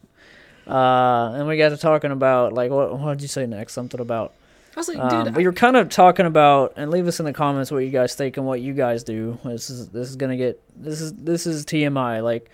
uh 0.67 1.33
and 1.35 1.49
we 1.49 1.57
got 1.57 1.71
to 1.71 1.77
talking 1.77 2.11
about 2.11 2.53
like 2.53 2.71
what 2.71 2.99
what 2.99 3.13
did 3.13 3.23
you 3.23 3.29
say 3.29 3.47
next? 3.47 3.73
Something 3.73 4.01
about 4.01 4.35
I 4.77 4.81
was 4.81 4.89
like, 4.89 4.99
um, 4.99 5.25
"Dude, 5.25 5.35
but 5.35 5.43
you're 5.43 5.53
kind 5.53 5.77
of 5.77 5.89
talking 5.89 6.27
about 6.27 6.75
and 6.77 6.91
leave 6.91 7.09
us 7.09 7.19
in 7.19 7.27
the 7.27 7.33
comments 7.33 7.73
what 7.73 7.79
you 7.79 7.91
guys 7.91 8.15
think 8.15 8.37
and 8.37 8.47
what 8.47 8.61
you 8.61 8.73
guys 8.73 9.03
do. 9.03 9.39
This 9.45 9.69
is 9.69 9.89
this 9.89 10.09
is 10.09 10.17
gonna 10.17 10.37
get 10.37 10.61
this 10.77 11.01
is 11.01 11.13
this 11.15 11.47
is 11.47 11.67
tmi 11.67 12.23
like 12.23 12.51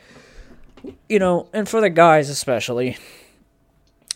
you 1.08 1.18
know 1.18 1.48
and 1.52 1.68
for 1.68 1.80
the 1.80 1.90
guys 1.90 2.28
especially 2.30 2.96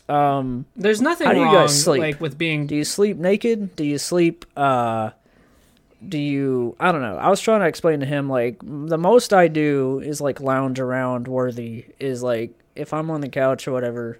um 0.08 0.64
there's 0.76 1.00
nothing 1.00 1.26
how 1.26 1.32
do 1.32 1.38
you 1.38 1.44
wrong 1.44 1.54
guys 1.54 1.82
sleep? 1.84 2.00
like 2.00 2.20
with 2.20 2.36
being 2.38 2.66
do 2.66 2.74
you 2.74 2.84
sleep 2.84 3.16
naked? 3.16 3.76
Do 3.76 3.84
you 3.84 3.98
sleep 3.98 4.44
uh 4.56 5.10
do 6.06 6.18
you 6.18 6.76
I 6.80 6.92
don't 6.92 7.02
know. 7.02 7.16
I 7.16 7.28
was 7.28 7.40
trying 7.40 7.60
to 7.60 7.66
explain 7.66 8.00
to 8.00 8.06
him 8.06 8.28
like 8.28 8.58
the 8.62 8.98
most 8.98 9.32
I 9.32 9.48
do 9.48 10.00
is 10.00 10.20
like 10.20 10.40
lounge 10.40 10.80
around 10.80 11.28
worthy 11.28 11.86
is 11.98 12.22
like 12.22 12.52
if 12.74 12.94
I'm 12.94 13.10
on 13.10 13.20
the 13.20 13.28
couch 13.28 13.68
or 13.68 13.72
whatever 13.72 14.18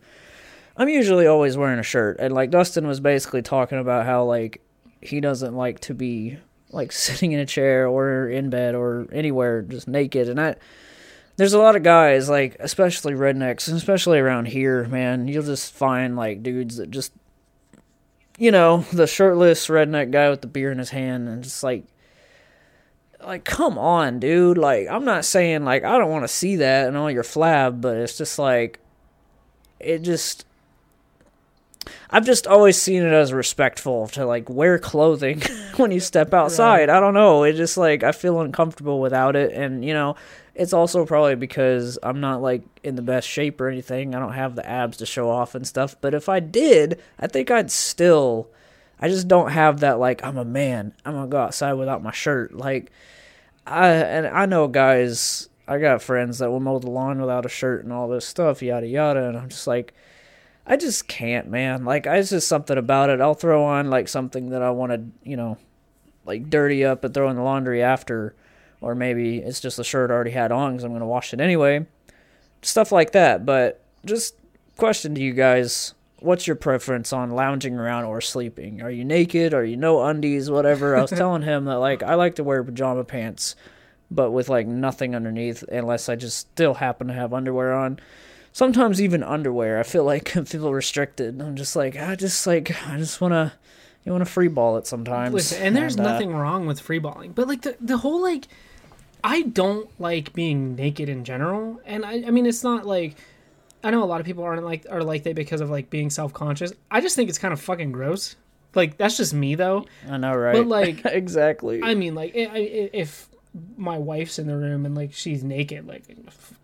I'm 0.77 0.89
usually 0.89 1.27
always 1.27 1.57
wearing 1.57 1.79
a 1.79 1.85
shirt 1.85 2.19
and 2.21 2.35
like 2.35 2.51
Dustin 2.51 2.87
was 2.87 3.01
basically 3.01 3.43
talking 3.43 3.79
about 3.79 4.05
how 4.05 4.25
like 4.25 4.61
he 5.01 5.21
doesn't 5.21 5.55
like 5.55 5.81
to 5.81 5.95
be 5.95 6.39
like 6.71 6.93
sitting 6.93 7.33
in 7.33 7.41
a 7.41 7.47
chair 7.47 7.89
or 7.89 8.29
in 8.29 8.51
bed 8.51 8.75
or 8.75 9.07
anywhere 9.11 9.63
just 9.63 9.89
naked 9.89 10.29
and 10.29 10.41
I 10.41 10.57
there's 11.37 11.55
a 11.55 11.59
lot 11.59 11.77
of 11.77 11.83
guys 11.83 12.29
like 12.29 12.57
especially 12.61 13.15
rednecks 13.15 13.69
and 13.69 13.77
especially 13.79 14.19
around 14.19 14.49
here 14.49 14.85
man 14.85 15.29
you'll 15.29 15.43
just 15.43 15.73
find 15.73 16.15
like 16.15 16.43
dudes 16.43 16.77
that 16.77 16.91
just 16.91 17.13
you 18.41 18.51
know 18.51 18.79
the 18.95 19.07
shirtless 19.07 19.69
redneck 19.69 20.11
guy 20.11 20.31
with 20.31 20.41
the 20.41 20.47
beer 20.47 20.73
in 20.73 20.79
his 20.79 20.89
hand 20.91 21.29
and 21.29 21.45
just 21.45 21.63
like 21.63 21.85
like 23.23 23.45
come 23.45 23.77
on 23.77 24.19
dude 24.19 24.57
like 24.57 24.89
i'm 24.89 25.05
not 25.05 25.27
saying 25.27 25.63
like 25.63 25.85
i 25.85 25.99
don't 25.99 26.11
want 26.11 26.25
to 26.25 26.29
see 26.29 26.57
that 26.57 26.89
and 26.89 26.97
all 26.97 27.11
your 27.11 27.23
flab 27.23 27.83
but 27.83 27.99
it's 27.99 28.17
just 28.17 28.39
like 28.39 28.81
it 29.79 30.01
just 30.01 30.47
I've 32.11 32.27
just 32.27 32.47
always 32.47 32.81
seen 32.81 33.03
it 33.03 33.13
as 33.13 33.33
respectful 33.33 34.09
to 34.09 34.27
like 34.27 34.51
wear 34.51 34.79
clothing 34.79 35.43
when 35.77 35.91
you 35.91 36.01
step 36.01 36.35
outside. 36.35 36.91
I 36.91 37.01
don't 37.01 37.15
know. 37.15 37.45
It 37.45 37.55
just 37.55 37.77
like 37.79 38.03
I 38.03 38.13
feel 38.13 38.41
uncomfortable 38.41 39.01
without 39.01 39.35
it 39.35 39.53
and 39.53 39.85
you 39.85 39.95
know, 39.95 40.17
it's 40.61 40.75
also 40.75 41.07
probably 41.07 41.37
because 41.37 41.99
I'm 42.03 42.21
not 42.21 42.43
like 42.43 42.63
in 42.83 42.95
the 42.95 43.01
best 43.01 43.27
shape 43.27 43.63
or 43.63 43.69
anything. 43.69 44.15
I 44.15 44.19
don't 44.19 44.35
have 44.35 44.57
the 44.57 44.69
abs 44.69 44.99
to 44.99 45.07
show 45.07 45.31
off 45.31 45.55
and 45.55 45.67
stuff, 45.67 45.97
but 46.03 46.13
if 46.13 46.29
I 46.29 46.39
did, 46.39 47.01
I 47.19 47.29
think 47.29 47.51
I'd 47.51 47.71
still 47.71 48.51
I 49.01 49.09
just 49.09 49.27
don't 49.27 49.53
have 49.53 49.81
that 49.81 49.99
like 49.99 50.23
I'm 50.23 50.37
a 50.37 50.45
man. 50.45 50.93
I'm 51.07 51.19
to 51.19 51.27
go 51.29 51.39
outside 51.39 51.73
without 51.73 52.03
my 52.03 52.13
shirt. 52.13 52.55
Like 52.55 52.93
I 53.67 53.89
and 53.89 54.27
I 54.27 54.45
know 54.45 54.69
guys 54.69 55.49
I 55.67 55.79
got 55.79 56.03
friends 56.03 56.41
that 56.41 56.51
will 56.51 56.61
mow 56.61 56.79
the 56.79 56.91
lawn 56.91 57.23
without 57.23 57.47
a 57.47 57.49
shirt 57.49 57.83
and 57.83 57.93
all 57.93 58.09
this 58.09 58.27
stuff, 58.27 58.63
yada 58.63 58.87
yada, 58.87 59.29
and 59.29 59.39
I'm 59.39 59.49
just 59.49 59.67
like 59.67 59.95
I 60.67 60.77
just 60.77 61.09
can't, 61.09 61.49
man. 61.49 61.87
Like, 61.87 62.07
I, 62.07 62.19
it's 62.19 62.31
just 62.31 62.47
something 62.47 62.77
about 62.77 63.09
it. 63.09 63.23
I'll 63.23 63.35
throw 63.35 63.65
on 63.65 63.89
like 63.89 64.09
something 64.09 64.51
that 64.51 64.63
I 64.63 64.71
want 64.71 64.93
to, 64.93 65.29
you 65.29 65.37
know, 65.37 65.57
like 66.27 66.51
dirty 66.51 66.85
up 66.85 67.03
and 67.03 67.15
throw 67.15 67.31
in 67.31 67.37
the 67.37 67.43
laundry 67.43 67.83
after, 67.83 68.37
or 68.81 68.95
maybe 68.95 69.39
it's 69.39 69.61
just 69.61 69.77
the 69.77 69.85
shirt 69.85 70.11
I 70.11 70.15
already 70.15 70.31
had 70.31 70.53
on 70.53 70.73
because 70.73 70.85
I'm 70.85 70.93
gonna 70.93 71.07
wash 71.07 71.33
it 71.33 71.41
anyway. 71.41 71.87
Stuff 72.63 72.93
like 72.93 73.13
that. 73.13 73.47
But 73.47 73.83
just 74.05 74.35
question 74.77 75.15
to 75.15 75.21
you 75.21 75.33
guys: 75.33 75.95
What's 76.21 76.47
your 76.47 76.57
preference 76.57 77.13
on 77.13 77.31
lounging 77.31 77.77
around 77.77 78.05
or 78.05 78.21
sleeping? 78.21 78.83
Are 78.83 78.91
you 78.91 79.05
naked? 79.05 79.55
Are 79.55 79.65
you 79.65 79.77
no 79.77 80.03
undies? 80.03 80.51
Whatever. 80.51 80.97
I 80.97 81.03
was 81.03 81.11
telling 81.23 81.43
him 81.43 81.65
that 81.67 81.79
like 81.79 82.03
I 82.03 82.15
like 82.15 82.37
to 82.37 82.45
wear 82.45 82.63
pajama 82.65 83.05
pants, 83.05 83.57
but 84.11 84.31
with 84.31 84.49
like 84.49 84.67
nothing 84.67 85.15
underneath, 85.15 85.63
unless 85.65 86.09
I 86.09 86.17
just 86.17 86.39
still 86.39 86.75
happen 86.75 87.09
to 87.09 87.15
have 87.15 87.33
underwear 87.33 87.73
on 87.73 88.01
sometimes 88.53 89.01
even 89.01 89.23
underwear 89.23 89.79
i 89.79 89.83
feel 89.85 90.03
like 90.03 90.37
I 90.37 90.43
feel 90.43 90.73
restricted 90.73 91.41
i'm 91.41 91.55
just 91.55 91.77
like 91.77 91.97
i 91.97 92.17
just 92.17 92.45
like 92.49 92.73
i 92.89 92.97
just 92.99 93.21
want 93.21 93.31
to 93.31 93.53
you 94.05 94.13
want 94.13 94.25
to 94.25 94.31
free 94.31 94.49
ball 94.49 94.77
it 94.77 94.87
sometimes 94.87 95.35
Listen, 95.35 95.63
and 95.63 95.77
there's 95.77 95.99
uh, 95.99 96.03
nothing 96.03 96.35
wrong 96.35 96.67
with 96.67 96.81
free 96.81 96.99
balling, 96.99 97.33
but 97.33 97.49
like 97.49 97.63
the 97.63 97.77
the 97.81 97.99
whole 97.99 98.23
like, 98.23 98.49
I 99.23 99.43
don't 99.43 99.89
like 100.01 100.33
being 100.33 100.77
naked 100.77 101.09
in 101.09 101.25
general, 101.25 101.81
and 101.85 102.05
I 102.05 102.25
I 102.27 102.31
mean 102.31 102.47
it's 102.47 102.65
not 102.65 102.87
like. 102.87 103.17
I 103.83 103.91
know 103.91 104.03
a 104.03 104.05
lot 104.05 104.21
of 104.21 104.27
people 104.27 104.45
aren't 104.45 104.63
like 104.63 104.85
are 104.91 105.03
like 105.03 105.23
that 105.23 105.35
because 105.35 105.63
of 105.63 105.71
like 105.71 105.89
being 105.89 106.11
self 106.11 106.35
conscious. 106.35 106.73
I 106.91 107.01
just 107.01 107.17
think 107.17 107.31
it's 107.31 107.39
kind 107.39 107.53
of 107.53 107.61
fucking 107.61 107.93
gross. 107.93 108.37
Like 108.75 108.99
that's 108.99 109.17
just 109.17 109.33
me 109.35 109.55
though. 109.55 109.87
i 110.09 110.17
know 110.17 110.35
right 110.37 110.55
But, 110.57 110.67
like, 110.67 111.05
exactly 111.07 111.81
I 111.83 111.95
mean, 111.95 112.15
like 112.15 112.33
if 112.35 113.29
my 113.77 113.99
wife's 113.99 114.39
in 114.39 114.47
the 114.47 114.57
room 114.57 114.87
and 114.87 114.95
like 114.95 115.13
she's 115.13 115.43
naked, 115.43 115.87
like 115.89 116.05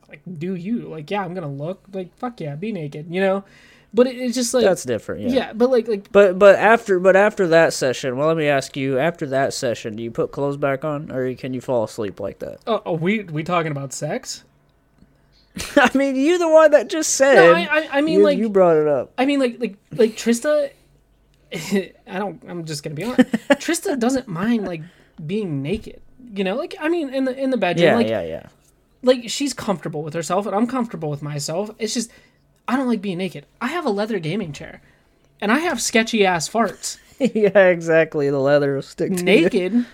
like 0.08 0.20
do 0.38 0.54
you 0.54 0.88
like 0.88 1.10
yeah 1.10 1.24
I'm 1.24 1.34
gonna 1.34 1.50
look 1.50 1.82
like 1.92 2.14
fuck 2.16 2.40
yeah 2.40 2.54
be 2.54 2.70
naked 2.70 3.06
you 3.10 3.20
know, 3.20 3.44
but 3.96 4.06
it, 4.06 4.16
it's 4.16 4.34
just 4.34 4.52
like 4.52 4.62
that's 4.62 4.84
different 4.84 5.22
yeah. 5.22 5.30
yeah 5.30 5.52
but 5.54 5.70
like 5.70 5.88
like 5.88 6.12
but 6.12 6.38
but 6.38 6.54
after 6.56 7.00
but 7.00 7.16
after 7.16 7.48
that 7.48 7.72
session 7.72 8.16
well 8.16 8.28
let 8.28 8.36
me 8.36 8.46
ask 8.46 8.76
you 8.76 8.98
after 8.98 9.26
that 9.26 9.54
session 9.54 9.96
do 9.96 10.02
you 10.02 10.10
put 10.10 10.30
clothes 10.30 10.58
back 10.58 10.84
on 10.84 11.10
or 11.10 11.34
can 11.34 11.54
you 11.54 11.60
fall 11.60 11.82
asleep 11.82 12.20
like 12.20 12.38
that 12.38 12.60
oh, 12.66 12.82
oh 12.84 12.92
we 12.92 13.24
we 13.24 13.42
talking 13.42 13.72
about 13.72 13.92
sex? 13.92 14.44
i 15.76 15.90
mean 15.96 16.14
you 16.14 16.38
the 16.38 16.48
one 16.48 16.70
that 16.70 16.88
just 16.88 17.14
said 17.14 17.36
No, 17.36 17.54
I 17.54 17.62
I, 17.62 17.88
I 17.92 18.00
mean 18.02 18.18
you, 18.18 18.24
like 18.24 18.36
you 18.36 18.50
brought 18.50 18.76
it 18.76 18.86
up 18.86 19.12
I 19.16 19.24
mean, 19.24 19.40
like, 19.40 19.58
like, 19.58 19.76
like 19.92 20.16
Trista. 20.16 20.70
I 21.54 21.92
don't. 22.06 22.42
I'm 22.46 22.64
just 22.64 22.82
gonna 22.82 22.96
be 22.96 23.04
honest. 23.04 23.20
Trista 23.52 23.98
doesn't 23.98 24.28
mind 24.28 24.66
like 24.66 24.82
being 25.24 25.62
naked. 25.62 26.02
You 26.34 26.44
know, 26.44 26.56
like 26.56 26.74
I 26.80 26.88
mean, 26.88 27.14
in 27.14 27.24
the 27.24 27.40
in 27.40 27.50
the 27.50 27.56
bedroom, 27.56 27.86
yeah 27.86 27.96
like 27.96 28.08
yeah 28.08 28.22
yeah 28.22 28.48
like 29.02 29.30
she's 29.30 29.54
comfortable 29.54 30.02
with 30.02 30.12
herself, 30.12 30.46
and 30.46 30.54
I'm 30.54 30.66
comfortable 30.66 31.08
with 31.08 31.22
myself. 31.22 31.70
It's 31.78 31.94
just 31.94 32.10
I 32.68 32.76
don't 32.76 32.88
like 32.88 33.02
being 33.02 33.18
naked. 33.18 33.46
I 33.60 33.68
have 33.68 33.86
a 33.86 33.90
leather 33.90 34.18
gaming 34.18 34.52
chair, 34.52 34.82
and 35.40 35.52
I 35.52 35.58
have 35.60 35.80
sketchy 35.80 36.26
ass 36.26 36.48
farts. 36.48 36.98
yeah, 37.18 37.68
exactly. 37.68 38.28
The 38.30 38.38
leather 38.38 38.74
will 38.74 38.82
stick 38.82 39.10
to 39.12 39.18
you. 39.18 39.22
naked. 39.24 39.86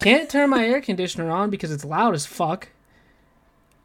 Can't 0.00 0.30
turn 0.30 0.50
my 0.50 0.66
air 0.66 0.80
conditioner 0.80 1.30
on 1.30 1.50
because 1.50 1.72
it's 1.72 1.84
loud 1.84 2.14
as 2.14 2.24
fuck. 2.24 2.68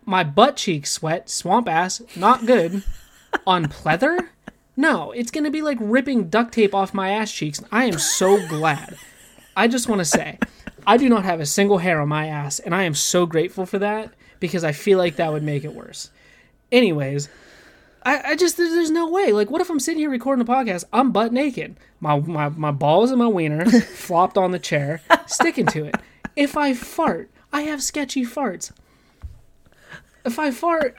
My 0.05 0.23
butt 0.23 0.57
cheeks 0.57 0.91
sweat, 0.91 1.29
swamp 1.29 1.67
ass, 1.67 2.01
not 2.15 2.45
good. 2.45 2.83
on 3.47 3.65
pleather? 3.65 4.29
No, 4.75 5.11
it's 5.11 5.31
gonna 5.31 5.51
be 5.51 5.61
like 5.61 5.77
ripping 5.79 6.29
duct 6.29 6.53
tape 6.53 6.73
off 6.75 6.93
my 6.93 7.09
ass 7.11 7.31
cheeks. 7.31 7.61
I 7.71 7.85
am 7.85 7.97
so 7.99 8.45
glad. 8.47 8.97
I 9.55 9.67
just 9.67 9.87
want 9.87 9.99
to 9.99 10.05
say, 10.05 10.39
I 10.85 10.97
do 10.97 11.07
not 11.09 11.25
have 11.25 11.39
a 11.39 11.45
single 11.45 11.77
hair 11.77 12.01
on 12.01 12.09
my 12.09 12.27
ass, 12.27 12.59
and 12.59 12.73
I 12.73 12.83
am 12.83 12.95
so 12.95 13.25
grateful 13.25 13.65
for 13.65 13.79
that 13.79 14.13
because 14.39 14.63
I 14.63 14.71
feel 14.71 14.97
like 14.97 15.15
that 15.17 15.31
would 15.31 15.43
make 15.43 15.63
it 15.63 15.75
worse. 15.75 16.09
Anyways, 16.71 17.29
I, 18.05 18.31
I 18.31 18.35
just 18.35 18.57
there's, 18.57 18.71
there's 18.71 18.91
no 18.91 19.09
way. 19.09 19.31
Like, 19.31 19.49
what 19.49 19.61
if 19.61 19.69
I'm 19.69 19.79
sitting 19.79 19.99
here 19.99 20.09
recording 20.09 20.45
a 20.45 20.49
podcast? 20.49 20.83
I'm 20.91 21.11
butt 21.11 21.31
naked. 21.33 21.77
My 21.99 22.19
my 22.19 22.49
my 22.49 22.71
balls 22.71 23.11
and 23.11 23.19
my 23.19 23.27
wiener 23.27 23.65
flopped 23.81 24.37
on 24.37 24.51
the 24.51 24.59
chair, 24.59 25.01
sticking 25.25 25.65
to 25.67 25.85
it. 25.85 25.95
If 26.35 26.57
I 26.57 26.73
fart, 26.73 27.29
I 27.51 27.61
have 27.61 27.81
sketchy 27.81 28.25
farts. 28.25 28.71
If 30.25 30.39
I 30.39 30.51
fart, 30.51 30.97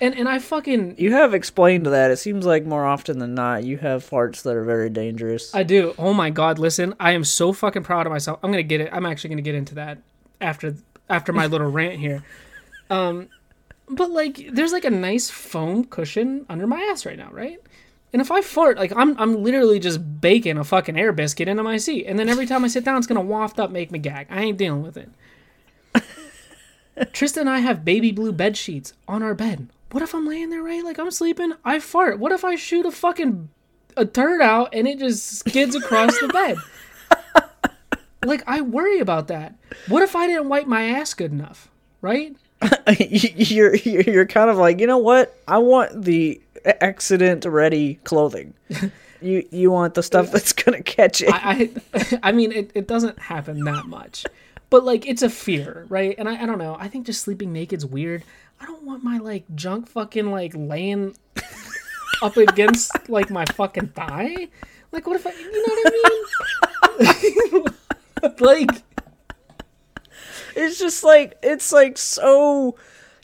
and 0.00 0.14
and 0.14 0.28
I 0.28 0.38
fucking 0.38 0.96
You 0.98 1.12
have 1.12 1.34
explained 1.34 1.86
that. 1.86 2.10
It 2.10 2.18
seems 2.18 2.44
like 2.46 2.64
more 2.64 2.84
often 2.84 3.18
than 3.18 3.34
not, 3.34 3.64
you 3.64 3.78
have 3.78 4.08
farts 4.08 4.42
that 4.42 4.54
are 4.54 4.64
very 4.64 4.90
dangerous. 4.90 5.54
I 5.54 5.62
do. 5.62 5.94
Oh 5.98 6.12
my 6.12 6.30
god, 6.30 6.58
listen, 6.58 6.94
I 7.00 7.12
am 7.12 7.24
so 7.24 7.52
fucking 7.52 7.82
proud 7.82 8.06
of 8.06 8.12
myself. 8.12 8.38
I'm 8.42 8.50
gonna 8.50 8.62
get 8.62 8.80
it. 8.80 8.90
I'm 8.92 9.06
actually 9.06 9.30
gonna 9.30 9.42
get 9.42 9.54
into 9.54 9.74
that 9.76 9.98
after 10.40 10.76
after 11.08 11.32
my 11.32 11.46
little 11.46 11.70
rant 11.70 11.98
here. 11.98 12.24
Um, 12.90 13.28
but 13.88 14.10
like, 14.10 14.48
there's 14.52 14.72
like 14.72 14.84
a 14.84 14.90
nice 14.90 15.30
foam 15.30 15.84
cushion 15.84 16.46
under 16.48 16.66
my 16.66 16.80
ass 16.90 17.06
right 17.06 17.18
now, 17.18 17.30
right? 17.30 17.60
And 18.12 18.22
if 18.22 18.30
I 18.30 18.40
fart, 18.40 18.78
like 18.78 18.92
I'm 18.96 19.18
I'm 19.18 19.42
literally 19.42 19.78
just 19.78 20.20
baking 20.20 20.58
a 20.58 20.64
fucking 20.64 20.98
air 20.98 21.12
biscuit 21.12 21.48
into 21.48 21.62
my 21.62 21.76
seat, 21.76 22.06
and 22.06 22.18
then 22.18 22.28
every 22.28 22.46
time 22.46 22.64
I 22.64 22.68
sit 22.68 22.84
down, 22.84 22.98
it's 22.98 23.06
gonna 23.06 23.20
waft 23.20 23.60
up, 23.60 23.70
make 23.70 23.90
me 23.90 23.98
gag. 23.98 24.28
I 24.30 24.42
ain't 24.42 24.58
dealing 24.58 24.82
with 24.82 24.96
it. 24.96 25.10
Trista 27.12 27.38
and 27.38 27.50
I 27.50 27.58
have 27.58 27.84
baby 27.84 28.12
blue 28.12 28.32
bed 28.32 28.56
sheets 28.56 28.94
on 29.06 29.22
our 29.22 29.34
bed. 29.34 29.68
What 29.90 30.02
if 30.02 30.14
I'm 30.14 30.26
laying 30.26 30.50
there, 30.50 30.62
right? 30.62 30.84
Like 30.84 30.98
I'm 30.98 31.10
sleeping, 31.10 31.52
I 31.64 31.78
fart. 31.78 32.18
What 32.18 32.32
if 32.32 32.44
I 32.44 32.54
shoot 32.54 32.86
a 32.86 32.90
fucking 32.90 33.50
a 33.96 34.06
turd 34.06 34.40
out 34.40 34.74
and 34.74 34.88
it 34.88 34.98
just 34.98 35.40
skids 35.40 35.74
across 35.74 36.18
the 36.18 36.28
bed? 36.28 36.56
Like 38.26 38.42
I 38.46 38.60
worry 38.60 38.98
about 38.98 39.28
that. 39.28 39.54
What 39.88 40.02
if 40.02 40.16
I 40.16 40.26
didn't 40.26 40.48
wipe 40.48 40.66
my 40.66 40.84
ass 40.84 41.14
good 41.14 41.30
enough, 41.30 41.70
right? 42.00 42.36
you're 42.98 43.74
you're 43.76 44.02
you're 44.02 44.26
kind 44.26 44.50
of 44.50 44.56
like, 44.56 44.80
you 44.80 44.86
know 44.86 44.98
what? 44.98 45.38
I 45.46 45.58
want 45.58 46.04
the 46.04 46.40
accident 46.80 47.44
ready 47.44 47.96
clothing. 48.04 48.54
you 49.20 49.46
you 49.50 49.70
want 49.70 49.94
the 49.94 50.02
stuff 50.02 50.30
that's 50.30 50.52
gonna 50.52 50.82
catch 50.82 51.22
it. 51.22 51.32
I 51.32 51.70
I, 51.94 52.18
I 52.24 52.32
mean 52.32 52.52
it, 52.52 52.70
it 52.74 52.86
doesn't 52.86 53.18
happen 53.18 53.64
that 53.64 53.86
much. 53.86 54.24
But 54.68 54.84
like 54.84 55.06
it's 55.06 55.22
a 55.22 55.30
fear, 55.30 55.86
right? 55.88 56.14
And 56.18 56.28
I, 56.28 56.42
I 56.42 56.46
don't 56.46 56.58
know. 56.58 56.76
I 56.78 56.88
think 56.88 57.06
just 57.06 57.22
sleeping 57.22 57.52
naked's 57.52 57.86
weird. 57.86 58.24
I 58.60 58.66
don't 58.66 58.82
want 58.82 59.04
my 59.04 59.18
like 59.18 59.44
junk 59.54 59.88
fucking 59.88 60.30
like 60.30 60.52
laying 60.56 61.14
up 62.22 62.36
against 62.36 63.08
like 63.08 63.30
my 63.30 63.44
fucking 63.44 63.88
thigh. 63.88 64.48
Like 64.92 65.06
what 65.06 65.16
if 65.16 65.26
I 65.26 65.32
you 65.32 65.52
know 65.52 65.74
what 65.74 65.92
I 67.00 67.50
mean? 67.52 67.64
like 68.40 68.82
it's 70.56 70.78
just 70.78 71.04
like 71.04 71.38
it's 71.42 71.72
like 71.72 71.98
so. 71.98 72.76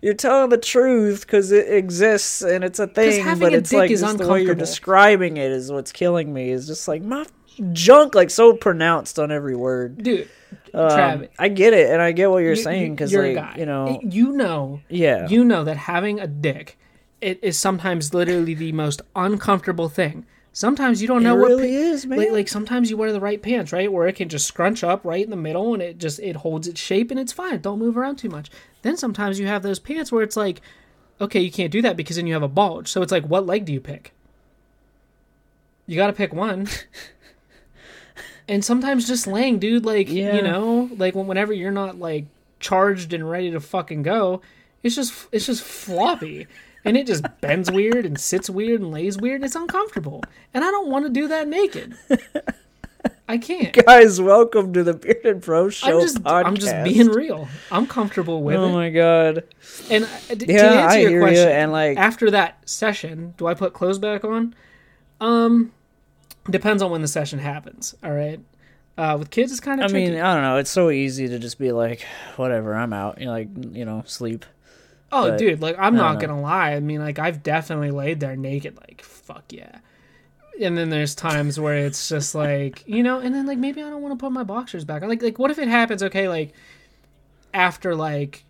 You're 0.05 0.15
telling 0.15 0.51
the 0.51 0.59
truth 0.59 1.21
because 1.21 1.53
it 1.53 1.73
exists 1.73 2.43
and 2.43 2.65
it's 2.65 2.81
a 2.81 2.89
thing, 2.89 3.23
having 3.23 3.41
but 3.41 3.55
a 3.55 3.59
it's 3.59 3.71
dick 3.71 3.79
like 3.79 3.91
is 3.93 4.01
just 4.01 4.19
the 4.19 4.27
way 4.27 4.43
you're 4.43 4.57
describing 4.57 5.37
it 5.37 5.53
is 5.53 5.71
what's 5.71 5.93
killing 5.93 6.35
me. 6.35 6.51
Is 6.51 6.67
just 6.67 6.89
like 6.89 7.03
my 7.03 7.25
junk, 7.73 8.17
like 8.17 8.31
so 8.31 8.53
pronounced 8.55 9.21
on 9.21 9.31
every 9.31 9.55
word. 9.55 10.03
dude, 10.03 10.29
Um, 10.75 10.91
Trav, 10.91 11.29
I 11.39 11.47
get 11.49 11.73
it, 11.73 11.89
and 11.91 12.03
I 12.03 12.11
get 12.11 12.31
what 12.33 12.39
you're 12.39 12.51
you- 12.55 12.57
saying 12.57 12.97
because, 12.97 13.13
you're 13.13 13.33
like, 13.33 13.57
you 13.57 13.65
know, 13.67 14.01
you 14.03 14.33
know 14.33 14.81
yeah, 14.89 15.29
you 15.29 15.45
know 15.45 15.63
that 15.63 15.77
having 15.77 16.19
a 16.19 16.27
dick 16.27 16.79
it 17.21 17.39
is 17.41 17.57
sometimes 17.57 18.13
literally 18.13 18.55
the 18.55 18.73
most 18.73 19.03
uncomfortable 19.15 19.89
thing. 19.89 20.27
Sometimes 20.55 21.01
you 21.01 21.09
don't 21.09 21.23
it 21.23 21.25
know 21.25 21.37
what 21.37 21.49
really 21.49 21.69
pa- 21.71 21.75
is, 21.75 22.05
man. 22.07 22.19
like, 22.19 22.31
like 22.31 22.49
sometimes 22.49 22.91
you 22.91 22.97
wear 22.99 23.11
the 23.13 23.21
right 23.21 23.41
pants, 23.41 23.73
right, 23.73 23.91
where 23.91 24.07
it 24.07 24.17
can 24.17 24.29
just 24.29 24.47
scrunch 24.47 24.85
up 24.85 25.03
right 25.05 25.25
in 25.25 25.31
the 25.31 25.37
middle 25.37 25.73
and 25.73 25.83
it 25.83 25.97
just 25.99 26.19
it 26.21 26.37
holds 26.37 26.69
its 26.69 26.81
shape 26.81 27.11
and 27.11 27.19
it's 27.19 27.33
fine. 27.33 27.61
Don't 27.61 27.79
move 27.79 27.97
around 27.97 28.17
too 28.17 28.29
much. 28.29 28.51
Then 28.83 28.97
sometimes 28.99 29.39
you 29.39 29.47
have 29.47 29.63
those 29.63 29.79
pants 29.79 30.13
where 30.13 30.23
it's 30.23 30.37
like, 30.37 30.61
okay, 31.21 31.41
you 31.41 31.51
can't 31.51 31.73
do 31.73 31.81
that 31.83 31.97
because 31.97 32.17
then 32.17 32.27
you 32.27 32.35
have 32.35 32.43
a 32.43 32.49
bulge. 32.49 32.89
So 32.89 33.01
it's 33.01 33.13
like, 33.13 33.25
what 33.25 33.47
leg 33.47 33.65
do 33.65 33.73
you 33.73 33.81
pick? 33.81 34.13
You 35.87 35.97
got 35.97 36.09
to 36.09 36.13
pick 36.13 36.33
one. 36.35 36.69
and 38.49 38.65
sometimes 38.65 39.07
just 39.07 39.27
laying, 39.27 39.59
dude, 39.59 39.85
like 39.87 40.09
Yeah. 40.11 40.35
you 40.37 40.43
know, 40.43 40.91
like 40.97 41.15
whenever 41.15 41.53
you're 41.53 41.71
not 41.71 41.99
like 41.99 42.27
charged 42.61 43.13
and 43.13 43.29
ready 43.29 43.51
to 43.53 43.61
fucking 43.61 44.03
go, 44.03 44.43
it's 44.83 44.97
just 44.97 45.29
it's 45.33 45.47
just 45.47 45.63
floppy. 45.63 46.47
And 46.85 46.97
it 46.97 47.07
just 47.07 47.25
bends 47.41 47.71
weird 47.71 48.05
and 48.05 48.19
sits 48.19 48.51
weird 48.51 48.81
and 48.81 48.91
lays 48.91 49.17
weird. 49.19 49.45
It's 49.45 49.55
uncomfortable. 49.55 50.23
And 50.53 50.65
I 50.65 50.71
don't 50.71 50.89
want 50.91 51.07
to 51.07 51.11
do 51.13 51.29
that 51.29 51.47
naked. 51.49 51.95
I 53.29 53.39
can't. 53.39 53.73
guys, 53.73 54.21
welcome 54.21 54.73
to 54.73 54.83
the 54.83 54.95
Bearded 54.95 55.41
Bros 55.43 55.75
Show 55.75 55.99
I'm 56.01 56.01
just 56.03 56.23
podcast. 56.23 56.45
I'm 56.45 56.57
just 56.57 56.85
being 56.85 57.09
real. 57.09 57.49
I'm 57.71 57.87
comfortable 57.87 58.43
with 58.43 58.57
Oh 58.57 58.65
it. 58.67 58.69
Oh 58.71 58.73
my 58.73 58.91
god! 58.91 59.45
And 59.91 60.05
uh, 60.05 60.09
d- 60.35 60.47
to 60.47 60.53
Yeah, 60.53 60.73
answer 60.73 60.99
I 60.99 61.01
your 61.01 61.21
question, 61.23 61.49
you. 61.49 61.53
And 61.55 61.73
like, 61.73 61.97
after 61.99 62.31
that 62.33 62.69
session, 62.69 63.35
do 63.39 63.47
I 63.47 63.55
put 63.55 63.73
clothes 63.73 63.99
back 63.99 64.25
on? 64.25 64.55
Um, 65.21 65.73
depends 66.51 66.83
on 66.83 66.91
when 66.91 67.01
the 67.03 67.09
session 67.09 67.39
happens. 67.39 67.95
All 68.05 68.13
right. 68.13 68.41
Uh, 68.99 69.17
with 69.19 69.31
kids, 69.31 69.51
it's 69.53 69.61
kind 69.61 69.81
I 69.81 69.87
of 69.87 69.91
tricky. 69.91 70.11
mean, 70.11 70.21
I 70.21 70.35
don't 70.35 70.43
know. 70.43 70.59
It's 70.59 70.71
so 70.71 70.91
easy 70.91 71.27
to 71.29 71.39
just 71.39 71.59
be 71.59 71.73
like, 71.73 72.05
whatever, 72.37 72.75
I'm 72.75 72.93
out. 72.93 73.19
You 73.19 73.27
know, 73.27 73.33
like, 73.33 73.49
you 73.73 73.85
know, 73.85 74.03
sleep. 74.07 74.45
Oh, 75.13 75.31
but- 75.31 75.39
dude, 75.39 75.61
like 75.61 75.77
I'm 75.79 75.95
not 75.95 76.15
know. 76.15 76.27
gonna 76.27 76.41
lie. 76.41 76.73
I 76.73 76.81
mean, 76.81 77.01
like 77.01 77.19
I've 77.19 77.43
definitely 77.43 77.91
laid 77.91 78.21
there 78.21 78.37
naked, 78.37 78.77
like 78.77 79.03
fuck 79.03 79.45
yeah. 79.51 79.79
And 80.61 80.77
then 80.77 80.91
there's 80.91 81.15
times 81.15 81.59
where 81.59 81.77
it's 81.77 82.09
just 82.09 82.35
like 82.35 82.83
you 82.87 83.03
know, 83.03 83.19
and 83.21 83.35
then 83.35 83.47
like 83.47 83.59
maybe 83.59 83.83
I 83.83 83.91
don't 83.91 84.03
want 84.03 84.19
to 84.19 84.23
put 84.23 84.33
my 84.33 84.45
boxers 84.45 84.85
back. 84.85 85.03
Like, 85.03 85.23
like 85.23 85.39
what 85.39 85.51
if 85.51 85.59
it 85.59 85.69
happens? 85.69 86.03
Okay, 86.03 86.29
like 86.29 86.53
after 87.55 87.95
like 87.95 88.45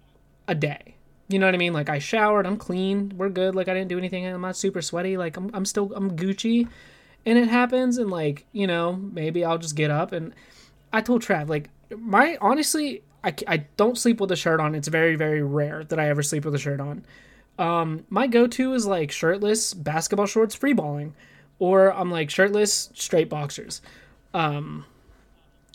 a 0.48 0.54
day. 0.54 0.96
You 1.28 1.38
know 1.38 1.46
what 1.46 1.54
I 1.54 1.58
mean? 1.58 1.72
Like 1.72 1.88
I 1.88 1.98
showered, 1.98 2.46
I'm 2.46 2.56
clean, 2.58 3.12
we're 3.16 3.30
good. 3.30 3.54
Like 3.54 3.68
I 3.68 3.74
didn't 3.74 3.88
do 3.88 3.96
anything. 3.98 4.26
I'm 4.26 4.40
not 4.42 4.56
super 4.56 4.82
sweaty. 4.82 5.16
Like 5.16 5.36
I'm, 5.36 5.50
I'm 5.54 5.64
still, 5.64 5.90
I'm 5.94 6.16
Gucci. 6.16 6.68
And 7.24 7.38
it 7.38 7.48
happens, 7.48 7.98
and 7.98 8.10
like 8.10 8.44
you 8.52 8.66
know, 8.66 8.94
maybe 8.94 9.44
I'll 9.44 9.56
just 9.58 9.76
get 9.76 9.90
up. 9.90 10.12
And 10.12 10.34
I 10.92 11.00
told 11.00 11.22
Trav, 11.22 11.48
like 11.48 11.70
my 11.96 12.36
honestly, 12.40 13.02
I, 13.24 13.34
I 13.46 13.56
don't 13.76 13.96
sleep 13.96 14.20
with 14.20 14.30
a 14.32 14.36
shirt 14.36 14.60
on. 14.60 14.74
It's 14.74 14.88
very 14.88 15.16
very 15.16 15.42
rare 15.42 15.84
that 15.84 15.98
I 15.98 16.08
ever 16.08 16.22
sleep 16.22 16.44
with 16.44 16.54
a 16.54 16.58
shirt 16.58 16.80
on. 16.80 17.04
Um, 17.58 18.04
my 18.08 18.26
go-to 18.26 18.72
is 18.74 18.86
like 18.86 19.10
shirtless 19.12 19.74
basketball 19.74 20.26
shorts, 20.26 20.54
free 20.54 20.72
balling, 20.72 21.14
or 21.58 21.92
I'm 21.92 22.10
like 22.10 22.30
shirtless 22.30 22.90
straight 22.94 23.28
boxers. 23.28 23.82
Um, 24.34 24.86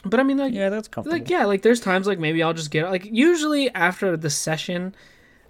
but 0.03 0.19
I 0.19 0.23
mean 0.23 0.37
like 0.37 0.53
Yeah, 0.53 0.69
that's 0.69 0.87
comfortable. 0.87 1.17
like 1.19 1.29
yeah 1.29 1.45
like 1.45 1.61
there's 1.61 1.79
times 1.79 2.07
like 2.07 2.19
maybe 2.19 2.41
i'll 2.41 2.53
just 2.53 2.71
get 2.71 2.89
like 2.89 3.05
usually 3.05 3.69
after 3.73 4.15
the 4.17 4.29
session 4.29 4.95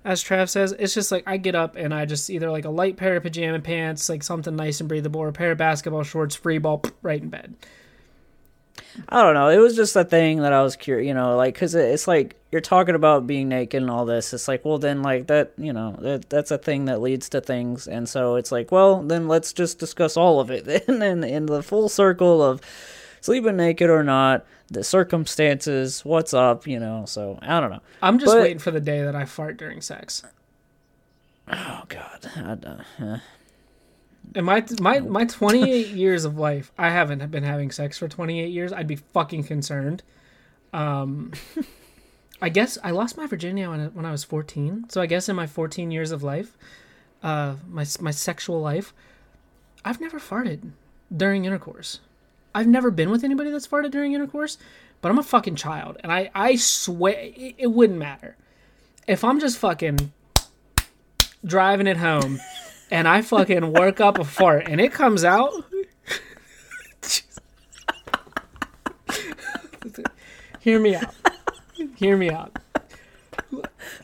as 0.04 0.24
trav 0.24 0.50
says 0.50 0.74
it's 0.80 0.94
just 0.94 1.12
like 1.12 1.24
i 1.28 1.38
get 1.38 1.54
up 1.54 1.76
and 1.76 1.94
i 1.94 2.06
just 2.06 2.30
either 2.30 2.50
like 2.50 2.66
a 2.66 2.70
light 2.70 2.98
pair 2.98 3.18
of 3.18 3.24
pajama 3.24 3.60
pants 3.60 4.10
like 4.10 4.24
something 4.24 4.56
nice 4.56 4.80
and 4.80 4.88
breathable 4.90 5.20
or 5.22 5.28
a 5.28 5.34
pair 5.34 5.52
of 5.52 5.58
basketball 5.58 6.04
shorts 6.04 6.34
free 6.36 6.58
ball 6.58 6.82
right 7.02 7.22
in 7.22 7.30
bed 7.30 7.56
I 9.10 9.22
don't 9.22 9.34
know. 9.34 9.50
It 9.50 9.58
was 9.58 9.76
just 9.76 9.96
a 9.96 10.04
thing 10.04 10.42
that 10.42 10.54
I 10.54 10.62
was 10.63 10.76
curious, 10.76 11.08
you 11.08 11.13
know, 11.13 11.36
like 11.38 11.54
because 11.54 11.76
it's 11.76 12.08
like 12.08 12.36
you're 12.52 12.62
talking 12.62 12.96
about 12.96 13.28
being 13.28 13.48
naked 13.50 13.82
and 13.82 13.92
all 13.92 14.06
this. 14.06 14.34
It's 14.34 14.48
like, 14.48 14.66
well, 14.66 14.78
then 14.78 15.02
like 15.02 15.28
that, 15.28 15.52
you 15.58 15.74
know, 15.74 15.96
that 16.02 16.30
that's 16.30 16.52
a 16.52 16.58
thing 16.58 16.86
that 16.86 17.02
leads 17.02 17.30
to 17.30 17.42
things, 17.42 17.88
and 17.88 18.08
so 18.10 18.36
it's 18.36 18.52
like, 18.52 18.72
well, 18.72 19.02
then 19.04 19.28
let's 19.28 19.54
just 19.54 19.80
discuss 19.80 20.18
all 20.18 20.40
of 20.40 20.50
it. 20.52 20.66
Then 20.88 21.02
in, 21.02 21.24
in 21.24 21.46
the 21.48 21.62
full 21.63 21.90
circle 21.90 22.42
of 22.44 22.62
sleeping 23.22 23.58
naked 23.58 23.90
or 23.90 24.04
not, 24.04 24.46
the 24.70 24.84
circumstances, 24.84 26.04
what's 26.06 26.34
up, 26.34 26.66
you 26.68 26.80
know. 26.80 27.06
So 27.06 27.38
I 27.42 27.60
don't 27.60 27.70
know. 27.72 27.82
i'm 28.02 28.20
just 28.20 28.34
But- 28.34 28.42
waiting 28.42 28.60
for 28.60 28.72
the 28.72 28.82
day 28.82 29.02
that 29.04 29.16
i 29.16 29.26
fart 29.26 29.58
during 29.58 29.82
sex 29.82 30.24
Oh 31.50 31.84
God, 31.88 32.30
I 32.36 32.56
don't, 32.56 32.82
uh, 33.00 33.20
and 34.36 34.46
my 34.46 34.63
my 34.80 35.00
my 35.00 35.26
28 35.40 35.88
years 35.88 36.26
of 36.26 36.38
life 36.38 36.72
i 36.78 36.90
haven't 36.90 37.30
been 37.32 37.44
having 37.44 37.72
sex 37.72 37.98
for 37.98 38.08
28 38.08 38.48
years. 38.50 38.74
I'd 38.74 38.88
be 38.88 38.98
fucking 38.98 39.44
concerned. 39.44 40.04
Um 40.74 41.34
i 42.42 42.50
guess 42.50 42.78
i 42.84 42.92
lost 42.92 43.18
my 43.18 43.26
virginity 43.26 43.66
when 43.66 43.80
I, 43.80 43.86
when 43.88 44.06
I 44.06 44.12
was 44.12 44.24
14 44.24 44.86
so 44.90 45.02
i 45.02 45.08
guess 45.08 45.28
in 45.28 45.36
my 45.36 45.48
14 45.48 45.90
years 45.90 46.12
of 46.12 46.22
life 46.22 46.56
uh 47.24 47.56
my 47.68 47.84
my 48.00 48.12
sexual 48.12 48.62
life 48.62 48.94
i've 49.84 50.00
never 50.00 50.20
farted 50.20 50.72
during 51.16 51.46
intercourse. 51.46 52.00
I've 52.54 52.68
never 52.68 52.92
been 52.92 53.10
with 53.10 53.24
anybody 53.24 53.50
that's 53.50 53.68
farted 53.68 53.92
during 53.92 54.13
intercourse 54.13 54.58
but 55.02 55.10
i'm 55.10 55.18
a 55.18 55.24
fucking 55.24 55.56
child 55.56 55.98
and 56.02 56.12
i 56.12 56.30
i 56.36 56.56
swear 56.56 57.13
it, 57.18 57.56
it 57.58 57.68
wouldn't 57.68 58.00
matter. 58.00 58.36
If 59.08 59.24
i'm 59.24 59.40
just 59.40 59.58
fucking 59.58 60.12
driving 61.46 61.88
it 61.88 61.98
home 61.98 62.40
and 62.91 63.08
I 63.08 63.21
fucking 63.21 63.73
work 63.73 64.00
up 64.00 64.19
a 64.19 64.23
fart, 64.23 64.67
and 64.67 64.80
it 64.82 64.91
comes 64.93 65.23
out. 65.23 65.52
Hear 70.60 70.80
me 70.80 70.95
out. 70.95 71.13
Hear 71.95 72.17
me 72.17 72.30
out. 72.30 72.58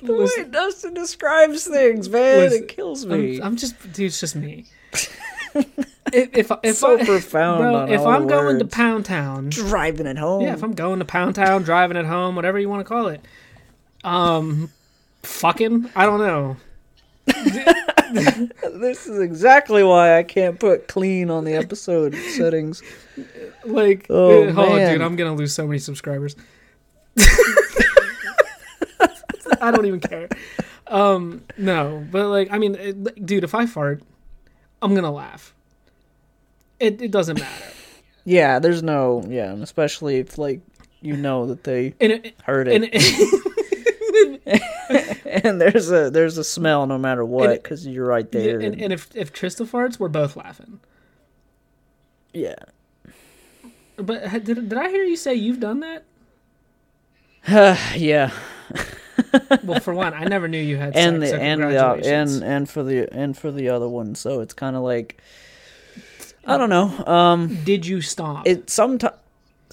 The 0.02 0.14
way 0.14 0.44
Dustin 0.50 0.94
describes 0.94 1.68
things, 1.68 2.08
man, 2.10 2.40
Listen, 2.40 2.64
it 2.64 2.68
kills 2.70 3.04
I'm, 3.04 3.10
me. 3.22 3.42
I'm 3.42 3.56
just, 3.58 3.80
dude, 3.94 4.08
it's 4.08 4.20
just 4.20 4.36
me. 4.36 4.66
if 5.56 5.70
if, 6.14 6.52
if 6.64 6.76
So 6.76 6.98
I, 6.98 7.04
profound 7.04 7.60
bro, 7.60 7.86
if 7.94 8.02
I'm 8.02 8.28
going 8.28 8.60
to. 8.60 8.66
Pound 8.66 9.06
Town, 9.06 9.50
Driving 9.50 10.08
it 10.08 10.18
home. 10.18 10.44
yeah, 10.44 10.54
if 10.54 10.64
I'm 10.64 10.74
going 10.74 11.00
to 11.00 11.06
Pound 11.06 11.36
Town, 11.36 11.64
driving 11.64 11.98
it 11.98 12.06
home, 12.06 12.36
whatever 12.36 12.60
you 12.60 12.70
want 12.70 12.80
to 12.82 12.86
call 12.86 13.08
it, 13.08 13.22
um, 14.04 14.70
fucking, 15.24 15.90
I 15.96 16.06
don't 16.06 16.20
know. 16.20 16.58
This 18.74 19.08
is 19.08 19.20
exactly 19.20 19.84
why 19.84 20.18
I 20.18 20.24
can't 20.24 20.60
put 20.60 20.88
clean 20.88 21.30
on 21.30 21.44
the 21.46 21.54
episode 21.54 22.16
settings. 22.36 22.82
Like, 23.66 24.06
Oh, 24.10 24.48
on, 24.50 24.56
man. 24.76 24.94
dude, 24.94 25.02
I'm 25.02 25.16
gonna 25.16 25.36
lose 25.36 25.54
so 25.54 25.66
many 25.68 25.80
subscribers. 25.80 26.36
I 29.62 29.72
don't 29.72 29.86
even 29.86 30.00
care. 30.00 30.28
Um, 30.88 31.44
no, 31.58 32.06
but 32.12 32.28
like, 32.30 32.52
I 32.52 32.58
mean, 32.58 32.76
it, 32.76 33.26
dude, 33.26 33.44
if 33.44 33.56
I 33.56 33.66
fart, 33.66 34.04
I'm 34.82 34.94
gonna 34.94 35.12
laugh. 35.12 35.54
It 36.80 37.02
it 37.02 37.12
doesn't 37.12 37.40
matter. 37.40 37.66
Yeah, 38.26 38.60
there's 38.60 38.84
no 38.84 39.24
yeah, 39.28 39.54
especially 39.54 40.18
if 40.18 40.38
like 40.38 40.60
you 41.02 41.16
know 41.16 41.46
that 41.48 41.64
they 41.64 41.94
And 42.02 42.12
it, 42.14 42.36
heard 42.44 42.68
it, 42.68 42.84
and 45.44 45.60
there's 45.60 45.92
a 45.92 46.10
there's 46.10 46.38
a 46.38 46.44
smell 46.44 46.86
no 46.88 46.98
matter 46.98 47.24
what 47.26 47.62
because 47.64 47.86
you're 47.88 48.06
right 48.06 48.32
there. 48.32 48.60
and, 48.60 48.80
and 48.80 48.94
if 48.94 49.10
if 49.16 49.34
Trista 49.34 49.66
farts, 49.66 50.00
we're 50.00 50.10
both 50.10 50.36
laughing. 50.36 50.80
yeah, 52.34 52.56
But 53.98 54.44
did 54.44 54.70
did 54.70 54.74
I 54.78 54.90
hear 54.90 55.04
you 55.04 55.16
say 55.16 55.34
you've 55.36 55.60
done 55.60 55.80
that? 55.82 56.04
yeah, 57.98 58.32
Well, 59.64 59.80
for 59.80 59.94
one, 59.94 60.14
I 60.14 60.26
never 60.26 60.48
knew 60.48 60.60
you 60.62 60.78
had 60.78 60.96
and 60.96 61.22
sex. 61.22 61.32
the 61.32 61.38
so 61.38 61.44
and 61.44 61.62
the 61.64 61.86
uh, 61.88 61.96
and 61.96 62.44
and 62.44 62.70
for 62.70 62.84
the 62.84 63.08
and 63.12 63.38
for 63.38 63.52
the 63.52 63.70
other 63.70 63.88
one, 63.88 64.16
so 64.16 64.40
it's 64.42 64.54
kind 64.54 64.76
of 64.76 64.84
like 64.84 65.22
I 66.46 66.58
don't 66.58 66.70
know. 66.70 67.06
Um, 67.06 67.64
did 67.64 67.86
you 67.86 68.02
stop? 68.02 68.48
it 68.48 68.70
sometimes 68.70 69.16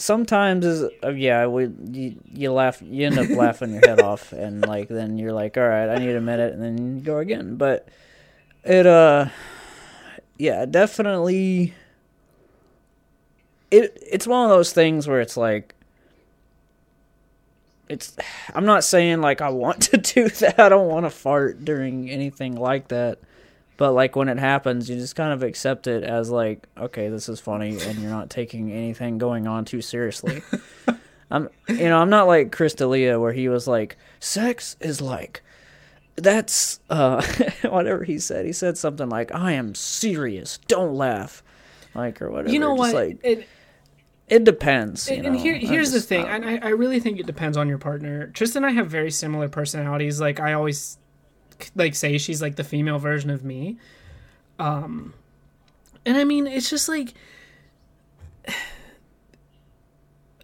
sometimes 0.00 0.64
is 0.64 0.90
uh, 1.04 1.10
yeah 1.10 1.46
we 1.46 1.70
you, 1.90 2.16
you 2.32 2.52
laugh 2.52 2.80
you 2.82 3.06
end 3.06 3.18
up 3.18 3.28
laughing 3.30 3.72
your 3.72 3.86
head 3.86 4.00
off 4.10 4.32
and 4.32 4.66
like 4.66 4.88
then 4.88 5.18
you're 5.18 5.32
like 5.32 5.56
all 5.56 5.68
right 5.68 5.88
i 5.88 5.96
need 5.98 6.16
a 6.16 6.20
minute 6.20 6.52
and 6.52 6.62
then 6.62 6.96
you 6.96 7.02
go 7.02 7.18
again. 7.18 7.56
But 7.56 7.88
it 8.64 8.86
uh 8.86 9.26
yeah 10.38 10.66
definitely 10.66 11.74
it 13.70 13.98
it's 14.10 14.26
one 14.26 14.44
of 14.44 14.50
those 14.50 14.72
things 14.72 15.06
where 15.06 15.20
it's 15.20 15.36
like 15.36 15.74
it's 17.88 18.16
i'm 18.54 18.64
not 18.64 18.84
saying 18.84 19.20
like 19.20 19.40
i 19.40 19.48
want 19.48 19.82
to 19.90 19.96
do 19.96 20.28
that 20.28 20.58
i 20.58 20.68
don't 20.68 20.88
want 20.88 21.06
to 21.06 21.10
fart 21.10 21.64
during 21.64 22.10
anything 22.10 22.54
like 22.54 22.88
that 22.88 23.18
but 23.80 23.92
like 23.92 24.14
when 24.14 24.28
it 24.28 24.38
happens 24.38 24.90
you 24.90 24.96
just 24.96 25.16
kind 25.16 25.32
of 25.32 25.42
accept 25.42 25.86
it 25.86 26.04
as 26.04 26.30
like 26.30 26.68
okay 26.76 27.08
this 27.08 27.30
is 27.30 27.40
funny 27.40 27.80
and 27.80 27.98
you're 27.98 28.10
not 28.10 28.28
taking 28.28 28.70
anything 28.70 29.16
going 29.16 29.46
on 29.48 29.64
too 29.64 29.80
seriously 29.80 30.42
i'm 31.30 31.48
you 31.66 31.88
know 31.88 31.98
i'm 31.98 32.10
not 32.10 32.26
like 32.26 32.52
chris 32.52 32.74
D'Elia 32.74 33.18
where 33.18 33.32
he 33.32 33.48
was 33.48 33.66
like 33.66 33.96
sex 34.20 34.76
is 34.80 35.00
like 35.00 35.42
that's 36.16 36.78
uh 36.90 37.24
whatever 37.70 38.04
he 38.04 38.18
said 38.18 38.44
he 38.44 38.52
said 38.52 38.76
something 38.76 39.08
like 39.08 39.34
i 39.34 39.52
am 39.52 39.74
serious 39.74 40.58
don't 40.68 40.94
laugh 40.94 41.42
like 41.94 42.20
or 42.20 42.30
whatever 42.30 42.52
you 42.52 42.60
know 42.60 42.76
Just 42.76 42.94
what? 42.94 42.94
like 43.06 43.18
It- 43.24 43.48
it 44.28 44.44
depends 44.44 45.08
you 45.08 45.16
and, 45.16 45.26
and 45.26 45.34
know? 45.36 45.42
here, 45.42 45.54
I 45.56 45.58
here's 45.58 45.90
the 45.90 46.00
thing, 46.00 46.24
I 46.24 46.36
and 46.36 46.44
I, 46.44 46.58
I 46.58 46.68
really 46.68 47.00
think 47.00 47.18
it 47.18 47.26
depends 47.26 47.56
on 47.56 47.68
your 47.68 47.78
partner. 47.78 48.28
Trista 48.28 48.56
and 48.56 48.66
I 48.66 48.70
have 48.70 48.86
very 48.88 49.10
similar 49.10 49.48
personalities. 49.48 50.20
Like 50.20 50.38
I 50.38 50.52
always 50.52 50.98
like 51.74 51.94
say 51.94 52.18
she's 52.18 52.40
like 52.42 52.56
the 52.56 52.64
female 52.64 52.98
version 52.98 53.30
of 53.30 53.44
me. 53.44 53.78
Um, 54.58 55.14
and 56.04 56.16
I 56.16 56.24
mean, 56.24 56.46
it's 56.46 56.70
just 56.70 56.88
like 56.88 57.14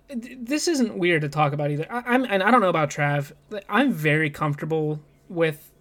this 0.08 0.68
isn't 0.68 0.96
weird 0.96 1.22
to 1.22 1.28
talk 1.28 1.52
about 1.52 1.70
either. 1.70 1.86
I, 1.90 2.02
I'm 2.06 2.24
and 2.24 2.42
I 2.42 2.50
don't 2.50 2.60
know 2.60 2.68
about 2.68 2.90
Trav. 2.90 3.32
I'm 3.68 3.92
very 3.92 4.30
comfortable 4.30 5.00
with 5.28 5.72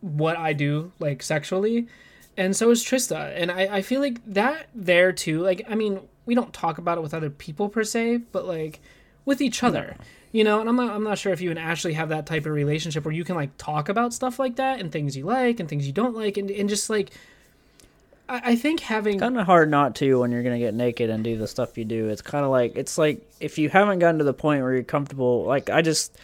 what 0.00 0.36
I 0.36 0.52
do, 0.52 0.92
like 0.98 1.22
sexually, 1.22 1.88
and 2.36 2.56
so 2.56 2.70
is 2.70 2.84
Trista. 2.84 3.32
And 3.36 3.50
I, 3.50 3.76
I 3.76 3.82
feel 3.82 4.00
like 4.00 4.20
that 4.32 4.68
there 4.74 5.12
too. 5.12 5.40
Like, 5.40 5.66
I 5.68 5.74
mean, 5.74 6.00
we 6.26 6.34
don't 6.34 6.52
talk 6.52 6.78
about 6.78 6.98
it 6.98 7.02
with 7.02 7.14
other 7.14 7.30
people 7.30 7.68
per 7.68 7.84
se, 7.84 8.18
but 8.32 8.46
like 8.46 8.80
with 9.24 9.40
each 9.40 9.62
other, 9.62 9.96
you 10.32 10.44
know. 10.44 10.60
And 10.60 10.68
I'm 10.68 10.76
not, 10.76 10.90
I'm 10.94 11.04
not 11.04 11.18
sure 11.18 11.32
if 11.32 11.40
you 11.40 11.50
and 11.50 11.58
Ashley 11.58 11.94
have 11.94 12.10
that 12.10 12.26
type 12.26 12.46
of 12.46 12.52
relationship 12.52 13.04
where 13.04 13.14
you 13.14 13.24
can 13.24 13.36
like 13.36 13.56
talk 13.56 13.88
about 13.88 14.12
stuff 14.12 14.38
like 14.38 14.56
that 14.56 14.80
and 14.80 14.90
things 14.90 15.16
you 15.16 15.24
like 15.24 15.60
and 15.60 15.68
things 15.68 15.86
you 15.86 15.92
don't 15.92 16.14
like, 16.14 16.36
and 16.36 16.50
and 16.50 16.68
just 16.68 16.90
like. 16.90 17.10
I 18.28 18.52
I 18.52 18.56
think 18.56 18.80
having 18.80 19.18
kind 19.18 19.38
of 19.38 19.46
hard 19.46 19.70
not 19.70 19.96
to 19.96 20.20
when 20.20 20.30
you're 20.30 20.42
gonna 20.42 20.58
get 20.58 20.74
naked 20.74 21.10
and 21.10 21.24
do 21.24 21.36
the 21.36 21.48
stuff 21.48 21.76
you 21.76 21.84
do. 21.84 22.08
It's 22.08 22.22
kind 22.22 22.44
of 22.44 22.50
like 22.50 22.76
it's 22.76 22.96
like 22.96 23.28
if 23.40 23.58
you 23.58 23.68
haven't 23.68 23.98
gotten 23.98 24.18
to 24.18 24.24
the 24.24 24.32
point 24.34 24.62
where 24.62 24.72
you're 24.72 24.82
comfortable. 24.84 25.44
Like 25.44 25.68
I 25.68 25.82
just 25.82 26.16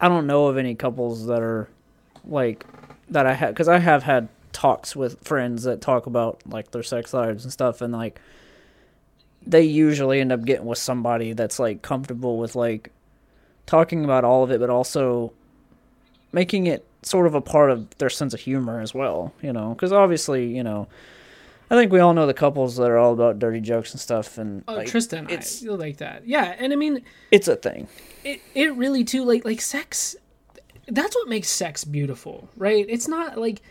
I 0.00 0.08
don't 0.08 0.26
know 0.26 0.46
of 0.46 0.58
any 0.58 0.74
couples 0.74 1.26
that 1.26 1.40
are 1.40 1.68
like 2.24 2.66
that 3.10 3.26
I 3.26 3.34
have 3.34 3.50
because 3.50 3.68
I 3.68 3.78
have 3.78 4.02
had 4.02 4.28
talks 4.52 4.94
with 4.94 5.24
friends 5.26 5.62
that 5.64 5.80
talk 5.80 6.06
about 6.06 6.40
like 6.46 6.70
their 6.72 6.82
sex 6.82 7.14
lives 7.14 7.44
and 7.44 7.52
stuff, 7.52 7.80
and 7.80 7.92
like 7.92 8.20
they 9.46 9.62
usually 9.62 10.20
end 10.20 10.32
up 10.32 10.44
getting 10.44 10.66
with 10.66 10.78
somebody 10.78 11.32
that's 11.32 11.58
like 11.58 11.82
comfortable 11.82 12.38
with 12.38 12.54
like 12.54 12.90
talking 13.66 14.04
about 14.04 14.24
all 14.24 14.42
of 14.44 14.50
it, 14.50 14.60
but 14.60 14.70
also 14.70 15.32
making 16.32 16.66
it 16.66 16.86
sort 17.02 17.26
of 17.26 17.34
a 17.34 17.40
part 17.40 17.70
of 17.70 17.96
their 17.98 18.10
sense 18.10 18.34
of 18.34 18.40
humor 18.40 18.80
as 18.80 18.94
well. 18.94 19.32
You 19.42 19.52
know, 19.52 19.74
because 19.74 19.92
obviously 19.92 20.46
you 20.54 20.62
know. 20.62 20.88
I 21.70 21.74
think 21.74 21.90
we 21.90 22.00
all 22.00 22.12
know 22.12 22.26
the 22.26 22.34
couples 22.34 22.76
that 22.76 22.90
are 22.90 22.98
all 22.98 23.14
about 23.14 23.38
dirty 23.38 23.60
jokes 23.60 23.92
and 23.92 24.00
stuff, 24.00 24.36
and 24.36 24.62
oh, 24.68 24.74
like, 24.74 24.88
Trista, 24.88 25.26
I 25.26 25.32
it's 25.32 25.60
feel 25.60 25.76
like 25.78 25.96
that. 25.98 26.28
Yeah, 26.28 26.54
and 26.58 26.70
I 26.70 26.76
mean, 26.76 27.02
it's 27.30 27.48
a 27.48 27.56
thing. 27.56 27.88
it 28.24 28.42
it 28.54 28.74
really 28.74 29.04
too 29.04 29.24
like 29.24 29.44
like 29.44 29.60
sex 29.60 30.16
that's 30.88 31.14
what 31.14 31.28
makes 31.28 31.48
sex 31.48 31.84
beautiful 31.84 32.48
right 32.56 32.86
it's 32.88 33.08
not 33.08 33.38
like 33.38 33.62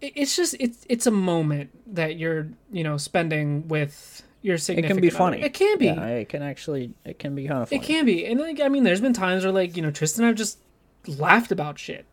it's 0.00 0.36
just 0.36 0.54
it's 0.58 0.84
it's 0.88 1.06
a 1.06 1.10
moment 1.10 1.70
that 1.94 2.18
you're 2.18 2.48
you 2.70 2.82
know 2.82 2.96
spending 2.96 3.68
with 3.68 4.22
your 4.42 4.56
It 4.56 4.58
significant 4.58 4.98
can 4.98 5.00
be 5.02 5.08
other. 5.08 5.16
funny. 5.18 5.42
it 5.42 5.54
can 5.54 5.78
be 5.78 5.86
Yeah, 5.86 6.04
it 6.06 6.28
can 6.28 6.42
actually. 6.42 6.92
It 7.04 7.18
can 7.18 7.34
be 7.34 7.46
kind 7.46 7.62
of 7.62 7.68
funny. 7.68 7.80
it 7.80 7.84
can 7.84 8.04
be 8.04 8.26
and 8.26 8.40
like 8.40 8.60
i 8.60 8.68
mean 8.68 8.82
there's 8.84 9.00
been 9.00 9.12
times 9.12 9.44
where 9.44 9.52
like 9.52 9.76
you 9.76 9.82
know 9.82 9.90
trista 9.90 10.18
and 10.18 10.26
i've 10.26 10.34
just 10.34 10.58
laughed 11.06 11.52
about 11.52 11.78
shit 11.78 12.04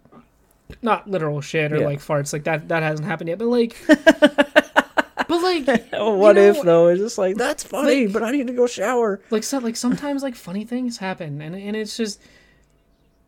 not 0.84 1.10
literal 1.10 1.42
shit 1.42 1.72
or 1.74 1.78
Yeah. 1.80 1.86
like 1.88 2.00
farts 2.00 2.32
like 2.34 2.44
that 2.44 2.68
that 2.70 2.84
hasn't 2.84 3.08
happened 3.08 3.30
yet 3.30 3.40
but 3.40 3.48
like 3.48 3.76
but 3.88 5.42
like 5.44 5.66
what 5.94 6.36
you 6.36 6.42
know, 6.44 6.50
if 6.50 6.62
though? 6.64 6.88
It's 6.88 7.02
just 7.02 7.18
like 7.18 7.36
that's 7.38 7.64
funny, 7.64 8.06
like- 8.06 8.14
but 8.14 8.24
I 8.24 8.32
need 8.32 8.48
to 8.48 8.54
go 8.54 8.68
shower. 8.68 9.22
like 9.32 9.44
so 9.44 9.58
like 9.60 9.76
sometimes 9.76 10.24
like 10.24 10.36
funny 10.36 10.66
things 10.66 10.98
happen 10.98 11.42
and 11.42 11.56
and 11.56 11.76
it's 11.76 11.98
just 11.98 12.22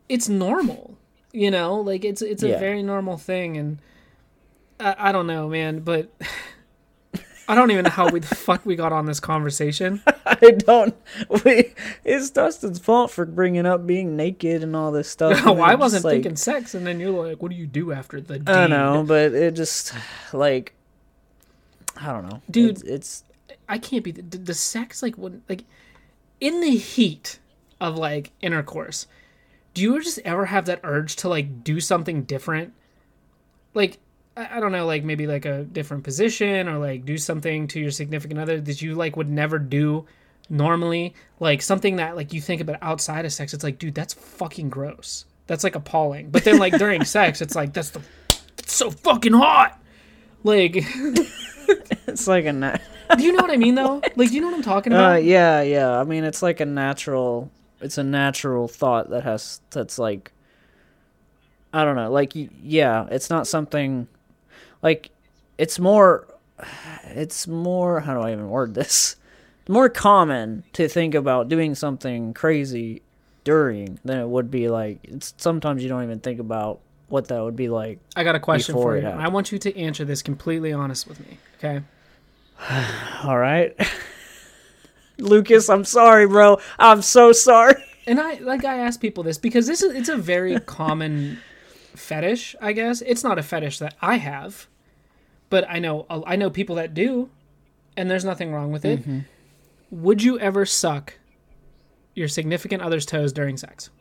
it's 0.09 0.27
normal 0.29 0.97
you 1.31 1.49
know 1.49 1.75
like 1.75 2.03
it's 2.05 2.21
it's 2.21 2.43
a 2.43 2.49
Yeah. 2.49 2.59
very 2.59 2.83
normal 2.83 3.17
thing 3.17 3.57
and 3.57 3.77
I, 4.79 4.95
I 5.09 5.11
don't 5.11 5.27
know 5.27 5.47
man 5.47 5.79
but 5.79 6.09
i 7.51 7.55
don't 7.55 7.71
even 7.71 7.83
know 7.83 7.91
how 7.91 8.09
we 8.09 8.19
the 8.19 8.35
fuck 8.35 8.65
we 8.65 8.75
got 8.75 8.93
on 8.93 9.05
this 9.05 9.19
conversation 9.19 10.01
I 10.41 10.51
don't. 10.51 10.95
We, 11.45 11.73
it's 12.03 12.29
Dustin's 12.29 12.79
fault 12.79 13.11
for 13.11 13.25
bringing 13.25 13.65
up 13.65 13.85
being 13.85 14.15
naked 14.15 14.63
and 14.63 14.75
all 14.75 14.91
this 14.91 15.09
stuff. 15.09 15.37
and 15.45 15.61
i 15.61 15.75
wasn't 15.75 16.03
like, 16.03 16.13
thinking 16.13 16.35
sex 16.35 16.73
and 16.73 16.85
then 16.85 16.99
you're 16.99 17.11
like 17.11 17.41
what 17.41 17.51
do 17.51 17.57
you 17.57 17.67
do 17.67 17.91
after 17.91 18.19
the 18.21 18.39
deed? 18.39 18.49
I 18.49 18.67
know, 18.67 19.03
but 19.05 19.33
it 19.33 19.55
just 19.55 19.93
like 20.33 20.73
I 21.97 22.11
don't 22.11 22.27
know, 22.27 22.41
Dude. 22.49 22.71
It's, 22.71 22.83
it's 22.83 23.23
i 23.67 23.77
can't 23.77 24.03
be 24.03 24.11
the, 24.11 24.21
the 24.21 24.53
sex 24.53 25.03
like 25.03 25.15
when 25.17 25.41
like 25.47 25.63
in 26.39 26.61
the 26.61 26.75
heat 26.75 27.39
of 27.79 27.97
like 27.97 28.31
intercourse 28.41 29.07
do 29.73 29.81
you 29.81 30.01
just 30.01 30.19
ever 30.19 30.45
have 30.45 30.65
that 30.65 30.79
urge 30.83 31.15
to 31.17 31.29
like 31.29 31.63
do 31.63 31.79
something 31.79 32.23
different 32.23 32.73
like 33.73 33.99
I 34.37 34.59
don't 34.59 34.71
know, 34.71 34.85
like 34.85 35.03
maybe 35.03 35.27
like 35.27 35.45
a 35.45 35.63
different 35.63 36.03
position 36.03 36.69
or 36.69 36.77
like 36.77 37.05
do 37.05 37.17
something 37.17 37.67
to 37.67 37.79
your 37.79 37.91
significant 37.91 38.39
other 38.39 38.61
that 38.61 38.81
you 38.81 38.95
like 38.95 39.17
would 39.17 39.29
never 39.29 39.59
do 39.59 40.05
normally. 40.49 41.13
Like 41.39 41.61
something 41.61 41.97
that 41.97 42.15
like 42.15 42.33
you 42.33 42.39
think 42.41 42.61
about 42.61 42.77
outside 42.81 43.25
of 43.25 43.33
sex, 43.33 43.53
it's 43.53 43.63
like, 43.63 43.77
dude, 43.77 43.93
that's 43.95 44.13
fucking 44.13 44.69
gross. 44.69 45.25
That's 45.47 45.63
like 45.63 45.75
appalling. 45.75 46.29
But 46.29 46.45
then 46.45 46.59
like 46.59 46.77
during 46.77 47.03
sex, 47.05 47.41
it's 47.41 47.55
like 47.55 47.73
that's 47.73 47.89
the 47.89 48.01
it's 48.57 48.73
so 48.73 48.89
fucking 48.89 49.33
hot. 49.33 49.77
Like, 50.43 50.75
it's 52.07 52.27
like 52.27 52.45
a 52.45 52.53
na- 52.53 52.77
Do 53.17 53.23
you 53.23 53.33
know 53.33 53.41
what 53.41 53.51
I 53.51 53.57
mean 53.57 53.75
though? 53.75 54.01
Like, 54.15 54.29
do 54.29 54.35
you 54.35 54.41
know 54.41 54.47
what 54.47 54.55
I'm 54.55 54.63
talking 54.63 54.93
about? 54.93 55.15
uh, 55.15 55.17
yeah, 55.17 55.61
yeah. 55.61 55.99
I 55.99 56.03
mean, 56.05 56.23
it's 56.23 56.41
like 56.41 56.61
a 56.61 56.65
natural. 56.65 57.51
It's 57.81 57.97
a 57.97 58.03
natural 58.03 58.67
thought 58.67 59.09
that 59.09 59.23
has 59.23 59.59
that's 59.71 59.99
like. 59.99 60.31
I 61.73 61.83
don't 61.85 61.95
know, 61.95 62.11
like 62.11 62.33
yeah, 62.35 63.07
it's 63.11 63.29
not 63.29 63.47
something, 63.47 64.07
like 64.81 65.09
it's 65.57 65.79
more 65.79 66.27
it's 67.05 67.47
more 67.47 67.99
how 67.99 68.13
do 68.13 68.21
I 68.21 68.31
even 68.31 68.49
word 68.49 68.73
this? 68.73 69.15
More 69.67 69.89
common 69.89 70.63
to 70.73 70.87
think 70.87 71.15
about 71.15 71.47
doing 71.47 71.75
something 71.75 72.33
crazy 72.33 73.01
during 73.43 73.99
than 74.03 74.19
it 74.19 74.27
would 74.27 74.51
be 74.51 74.69
like 74.69 74.99
it's 75.03 75.33
sometimes 75.37 75.83
you 75.83 75.89
don't 75.89 76.03
even 76.03 76.19
think 76.19 76.39
about 76.39 76.79
what 77.07 77.27
that 77.27 77.43
would 77.43 77.55
be 77.55 77.69
like. 77.69 77.99
I 78.15 78.23
got 78.23 78.35
a 78.35 78.39
question 78.39 78.73
for 78.73 78.97
you. 78.97 79.05
I 79.05 79.27
want 79.27 79.51
you 79.51 79.59
to 79.59 79.77
answer 79.77 80.05
this 80.05 80.21
completely 80.21 80.71
honest 80.73 81.07
with 81.07 81.19
me. 81.19 81.37
Okay. 81.57 81.81
All 83.23 83.37
right. 83.37 83.75
Lucas, 85.17 85.69
I'm 85.69 85.85
sorry, 85.85 86.27
bro. 86.27 86.59
I'm 86.79 87.01
so 87.01 87.31
sorry. 87.31 87.75
And 88.07 88.19
I 88.19 88.33
like 88.39 88.65
I 88.65 88.79
ask 88.79 88.99
people 88.99 89.21
this 89.21 89.37
because 89.37 89.67
this 89.67 89.83
is 89.83 89.93
it's 89.93 90.09
a 90.09 90.17
very 90.17 90.59
common 90.65 91.37
fetish, 91.95 92.55
I 92.59 92.73
guess. 92.73 93.01
It's 93.01 93.23
not 93.23 93.37
a 93.37 93.43
fetish 93.43 93.77
that 93.77 93.95
I 94.01 94.15
have, 94.15 94.67
but 95.51 95.69
I 95.69 95.77
know 95.77 96.07
I 96.25 96.35
know 96.35 96.49
people 96.49 96.77
that 96.77 96.95
do, 96.95 97.29
and 97.95 98.09
there's 98.09 98.25
nothing 98.25 98.51
wrong 98.51 98.71
with 98.71 98.83
it. 98.85 99.01
Would 99.91 100.23
you 100.23 100.39
ever 100.39 100.65
suck 100.65 101.13
your 102.15 102.27
significant 102.27 102.81
other's 102.81 103.05
toes 103.05 103.31
during 103.31 103.57
sex? 103.57 103.91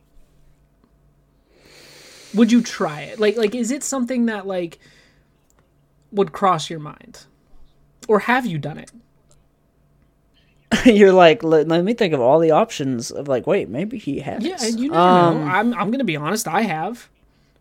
Would 2.35 2.51
you 2.53 2.63
try 2.63 3.03
it? 3.03 3.19
Like 3.21 3.37
like 3.37 3.55
is 3.55 3.71
it 3.71 3.83
something 3.83 4.27
that 4.27 4.47
like 4.47 4.79
would 6.13 6.33
cross 6.33 6.71
your 6.71 6.81
mind? 6.81 7.27
Or 8.09 8.21
have 8.21 8.47
you 8.47 8.57
done 8.59 8.79
it? 8.79 8.91
You're 10.85 11.13
like, 11.13 11.43
let, 11.43 11.67
let 11.69 11.85
me 11.85 11.95
think 11.95 12.15
of 12.15 12.21
all 12.21 12.39
the 12.39 12.53
options 12.53 13.11
of 13.11 13.27
like, 13.29 13.47
wait, 13.47 13.69
maybe 13.69 13.99
he 13.99 14.21
has. 14.21 14.43
Yeah, 14.45 14.65
you 14.67 14.93
Um, 14.95 15.41
know. 15.41 15.45
I'm 15.47 15.75
I'm 15.75 15.91
gonna 15.91 16.05
be 16.05 16.17
honest. 16.17 16.47
I 16.49 16.63
have. 16.63 17.09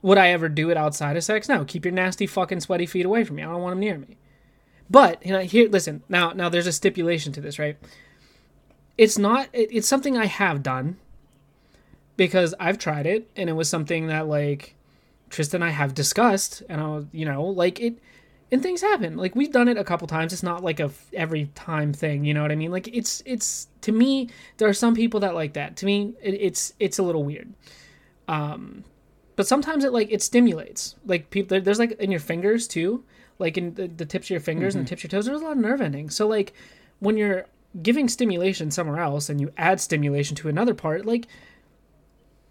Would 0.01 0.17
I 0.17 0.29
ever 0.29 0.47
do 0.47 0.69
it 0.69 0.77
outside 0.77 1.17
of 1.17 1.23
sex? 1.23 1.49
No. 1.49 1.65
Keep 1.65 1.85
your 1.85 1.93
nasty 1.93 2.25
fucking 2.25 2.61
sweaty 2.61 2.85
feet 2.85 3.05
away 3.05 3.23
from 3.23 3.35
me. 3.35 3.43
I 3.43 3.47
don't 3.47 3.61
want 3.61 3.73
them 3.73 3.79
near 3.79 3.97
me. 3.97 4.17
But 4.89 5.25
you 5.25 5.31
know, 5.31 5.41
here, 5.41 5.69
listen. 5.69 6.03
Now, 6.09 6.31
now 6.31 6.49
there's 6.49 6.67
a 6.67 6.71
stipulation 6.71 7.31
to 7.33 7.41
this, 7.41 7.59
right? 7.59 7.77
It's 8.97 9.17
not. 9.17 9.49
It, 9.53 9.69
it's 9.71 9.87
something 9.87 10.17
I 10.17 10.25
have 10.25 10.63
done 10.63 10.97
because 12.17 12.53
I've 12.59 12.77
tried 12.77 13.05
it, 13.05 13.29
and 13.35 13.49
it 13.49 13.53
was 13.53 13.69
something 13.69 14.07
that 14.07 14.27
like 14.27 14.75
Trista 15.29 15.55
and 15.55 15.63
I 15.63 15.69
have 15.69 15.93
discussed, 15.93 16.63
and 16.67 16.81
I 16.81 17.03
you 17.11 17.25
know, 17.25 17.43
like 17.45 17.79
it. 17.79 17.99
And 18.51 18.63
things 18.63 18.81
happen. 18.81 19.15
Like 19.15 19.35
we've 19.35 19.51
done 19.51 19.67
it 19.67 19.77
a 19.77 19.83
couple 19.83 20.07
times. 20.07 20.33
It's 20.33 20.41
not 20.41 20.63
like 20.63 20.79
a 20.79 20.85
f- 20.85 21.05
every 21.13 21.51
time 21.53 21.93
thing. 21.93 22.25
You 22.25 22.33
know 22.33 22.41
what 22.41 22.51
I 22.51 22.55
mean? 22.55 22.71
Like 22.71 22.87
it's 22.87 23.21
it's 23.25 23.67
to 23.81 23.91
me. 23.91 24.29
There 24.57 24.67
are 24.67 24.73
some 24.73 24.95
people 24.95 25.19
that 25.19 25.35
like 25.35 25.53
that. 25.53 25.75
To 25.77 25.85
me, 25.85 26.15
it, 26.19 26.33
it's 26.33 26.73
it's 26.79 26.97
a 26.97 27.03
little 27.03 27.23
weird. 27.23 27.53
Um, 28.27 28.83
but 29.39 29.47
sometimes 29.47 29.85
it 29.85 29.93
like 29.93 30.11
it 30.11 30.21
stimulates. 30.21 30.97
Like 31.05 31.29
people, 31.29 31.61
there's 31.61 31.79
like 31.79 31.93
in 31.93 32.11
your 32.11 32.19
fingers 32.19 32.67
too, 32.67 33.05
like 33.37 33.57
in 33.57 33.73
the, 33.75 33.87
the 33.87 34.05
tips 34.05 34.25
of 34.25 34.31
your 34.31 34.41
fingers 34.41 34.75
and 34.75 34.83
the 34.83 34.89
tips 34.89 35.05
of 35.05 35.13
your 35.13 35.17
toes. 35.17 35.27
There's 35.27 35.39
a 35.39 35.43
lot 35.45 35.53
of 35.53 35.59
nerve 35.59 35.79
endings. 35.79 36.13
So 36.13 36.27
like 36.27 36.51
when 36.99 37.15
you're 37.15 37.45
giving 37.81 38.09
stimulation 38.09 38.69
somewhere 38.69 38.99
else 38.99 39.29
and 39.29 39.39
you 39.39 39.53
add 39.57 39.79
stimulation 39.79 40.35
to 40.35 40.49
another 40.49 40.73
part, 40.73 41.05
like 41.05 41.25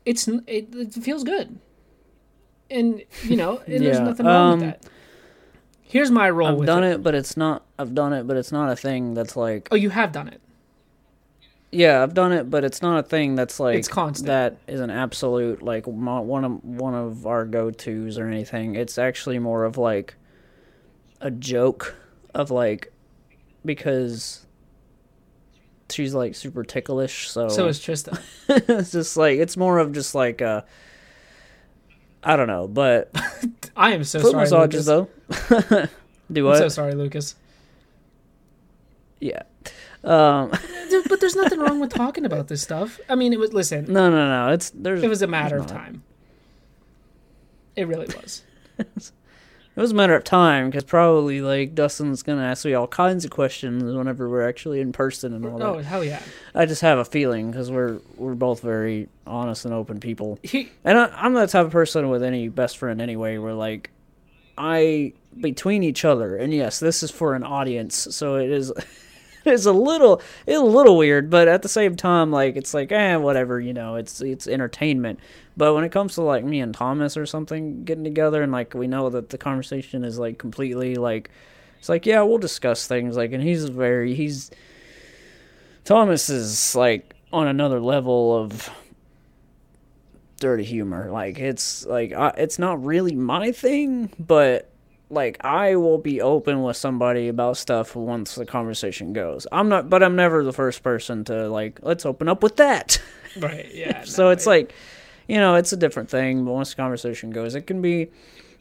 it's 0.06 0.28
it, 0.28 0.74
it 0.74 0.94
feels 0.94 1.24
good. 1.24 1.58
And 2.70 3.02
you 3.22 3.36
know, 3.36 3.58
and 3.66 3.84
there's 3.84 4.00
nothing 4.00 4.24
wrong 4.24 4.52
um, 4.54 4.60
with 4.60 4.80
that. 4.80 4.90
Here's 5.82 6.10
my 6.10 6.30
role 6.30 6.48
I've 6.48 6.56
with 6.56 6.66
done 6.68 6.84
it. 6.84 6.94
it, 6.94 7.02
but 7.02 7.14
it's 7.14 7.36
not. 7.36 7.66
I've 7.78 7.94
done 7.94 8.14
it, 8.14 8.26
but 8.26 8.38
it's 8.38 8.50
not 8.50 8.72
a 8.72 8.76
thing 8.76 9.12
that's 9.12 9.36
like. 9.36 9.68
Oh, 9.70 9.76
you 9.76 9.90
have 9.90 10.10
done 10.10 10.28
it. 10.28 10.40
Yeah, 11.70 12.02
I've 12.02 12.14
done 12.14 12.32
it, 12.32 12.48
but 12.48 12.64
it's 12.64 12.80
not 12.80 12.98
a 12.98 13.02
thing 13.02 13.34
that's 13.34 13.60
like 13.60 13.76
It's 13.78 13.88
constant. 13.88 14.26
That 14.28 14.56
is 14.66 14.80
an 14.80 14.90
absolute 14.90 15.62
like 15.62 15.86
one 15.86 16.44
of 16.44 16.64
one 16.64 16.94
of 16.94 17.26
our 17.26 17.44
go 17.44 17.70
tos 17.70 18.18
or 18.18 18.26
anything. 18.26 18.74
It's 18.74 18.96
actually 18.96 19.38
more 19.38 19.64
of 19.64 19.76
like 19.76 20.14
a 21.20 21.30
joke 21.30 21.94
of 22.34 22.50
like 22.50 22.92
because 23.64 24.46
she's 25.90 26.14
like 26.14 26.34
super 26.34 26.64
ticklish. 26.64 27.28
So, 27.30 27.48
So 27.48 27.66
is 27.68 27.78
Trista. 27.80 28.18
it's 28.48 28.92
just 28.92 29.16
like 29.18 29.38
it's 29.38 29.56
more 29.56 29.78
of 29.78 29.92
just 29.92 30.14
like 30.14 30.40
I 30.40 30.62
don't 32.36 32.46
know, 32.48 32.66
but 32.66 33.10
I 33.76 33.92
am 33.92 34.04
so 34.04 34.20
foot 34.20 34.32
sorry, 34.32 34.42
massages 34.44 34.88
Lucas. 34.88 35.48
though. 35.48 35.86
Do 36.32 36.46
I'm 36.46 36.50
what? 36.52 36.58
so 36.58 36.68
sorry, 36.68 36.94
Lucas. 36.94 37.34
yeah. 39.20 39.42
Um, 40.08 40.50
but 41.08 41.20
there's 41.20 41.36
nothing 41.36 41.58
wrong 41.58 41.80
with 41.80 41.92
talking 41.92 42.24
about 42.24 42.48
this 42.48 42.62
stuff. 42.62 42.98
I 43.08 43.14
mean, 43.14 43.32
it 43.32 43.38
was 43.38 43.52
listen. 43.52 43.84
no, 43.92 44.10
no, 44.10 44.28
no. 44.28 44.52
It's 44.52 44.70
there's. 44.70 45.02
It 45.02 45.08
was 45.08 45.22
a 45.22 45.26
matter 45.26 45.56
of 45.56 45.66
time. 45.66 46.02
It 47.76 47.86
really 47.86 48.06
was. 48.06 48.42
It 49.76 49.80
was 49.80 49.92
a 49.92 49.94
matter 49.94 50.16
of 50.16 50.24
time 50.24 50.70
because 50.70 50.82
probably 50.82 51.40
like 51.40 51.72
Dustin's 51.76 52.24
gonna 52.24 52.42
ask 52.42 52.64
me 52.64 52.74
all 52.74 52.88
kinds 52.88 53.24
of 53.24 53.30
questions 53.30 53.84
whenever 53.94 54.28
we're 54.28 54.48
actually 54.48 54.80
in 54.80 54.90
person 54.90 55.32
and 55.34 55.46
all 55.46 55.62
Oh 55.62 55.76
that. 55.76 55.84
hell 55.84 56.02
yeah! 56.02 56.20
I 56.52 56.66
just 56.66 56.80
have 56.82 56.98
a 56.98 57.04
feeling 57.04 57.52
because 57.52 57.70
we're 57.70 58.00
we're 58.16 58.34
both 58.34 58.60
very 58.60 59.08
honest 59.24 59.64
and 59.64 59.72
open 59.72 60.00
people, 60.00 60.40
He, 60.42 60.70
and 60.82 60.98
I, 60.98 61.04
I'm 61.14 61.32
the 61.32 61.46
type 61.46 61.64
of 61.66 61.70
person 61.70 62.08
with 62.08 62.24
any 62.24 62.48
best 62.48 62.76
friend 62.78 63.00
anyway. 63.00 63.38
Where 63.38 63.54
like 63.54 63.90
I 64.56 65.12
between 65.40 65.84
each 65.84 66.04
other, 66.04 66.34
and 66.36 66.52
yes, 66.52 66.80
this 66.80 67.04
is 67.04 67.12
for 67.12 67.36
an 67.36 67.44
audience, 67.44 67.94
so 68.10 68.34
it 68.34 68.50
is. 68.50 68.72
It's 69.48 69.66
a 69.66 69.72
little, 69.72 70.20
it's 70.46 70.58
a 70.58 70.64
little 70.64 70.96
weird, 70.96 71.30
but 71.30 71.48
at 71.48 71.62
the 71.62 71.68
same 71.68 71.96
time, 71.96 72.30
like 72.30 72.56
it's 72.56 72.74
like, 72.74 72.92
eh, 72.92 73.16
whatever, 73.16 73.60
you 73.60 73.72
know. 73.72 73.96
It's 73.96 74.20
it's 74.20 74.46
entertainment. 74.46 75.20
But 75.56 75.74
when 75.74 75.84
it 75.84 75.92
comes 75.92 76.14
to 76.14 76.22
like 76.22 76.44
me 76.44 76.60
and 76.60 76.74
Thomas 76.74 77.16
or 77.16 77.26
something 77.26 77.84
getting 77.84 78.04
together, 78.04 78.42
and 78.42 78.52
like 78.52 78.74
we 78.74 78.86
know 78.86 79.10
that 79.10 79.30
the 79.30 79.38
conversation 79.38 80.04
is 80.04 80.18
like 80.18 80.38
completely 80.38 80.94
like, 80.94 81.30
it's 81.78 81.88
like, 81.88 82.06
yeah, 82.06 82.22
we'll 82.22 82.38
discuss 82.38 82.86
things. 82.86 83.16
Like, 83.16 83.32
and 83.32 83.42
he's 83.42 83.64
very, 83.68 84.14
he's 84.14 84.50
Thomas 85.84 86.28
is 86.28 86.74
like 86.74 87.14
on 87.32 87.46
another 87.46 87.80
level 87.80 88.36
of 88.36 88.70
dirty 90.38 90.64
humor. 90.64 91.10
Like 91.10 91.38
it's 91.38 91.86
like 91.86 92.12
I, 92.12 92.28
it's 92.36 92.58
not 92.58 92.84
really 92.84 93.14
my 93.14 93.52
thing, 93.52 94.10
but 94.18 94.70
like 95.10 95.42
I 95.44 95.76
will 95.76 95.98
be 95.98 96.20
open 96.20 96.62
with 96.62 96.76
somebody 96.76 97.28
about 97.28 97.56
stuff 97.56 97.96
once 97.96 98.34
the 98.34 98.44
conversation 98.46 99.12
goes. 99.12 99.46
I'm 99.50 99.68
not, 99.68 99.88
but 99.88 100.02
I'm 100.02 100.16
never 100.16 100.44
the 100.44 100.52
first 100.52 100.82
person 100.82 101.24
to 101.24 101.48
like 101.48 101.80
let's 101.82 102.04
open 102.04 102.28
up 102.28 102.42
with 102.42 102.56
that. 102.56 103.00
right? 103.40 103.66
Yeah. 103.72 104.02
so 104.04 104.24
no, 104.24 104.30
it's 104.30 104.46
it- 104.46 104.50
like, 104.50 104.74
you 105.26 105.36
know, 105.36 105.54
it's 105.54 105.72
a 105.72 105.76
different 105.76 106.10
thing. 106.10 106.44
But 106.44 106.52
once 106.52 106.70
the 106.70 106.76
conversation 106.76 107.30
goes, 107.30 107.54
it 107.54 107.62
can 107.66 107.80
be 107.80 108.08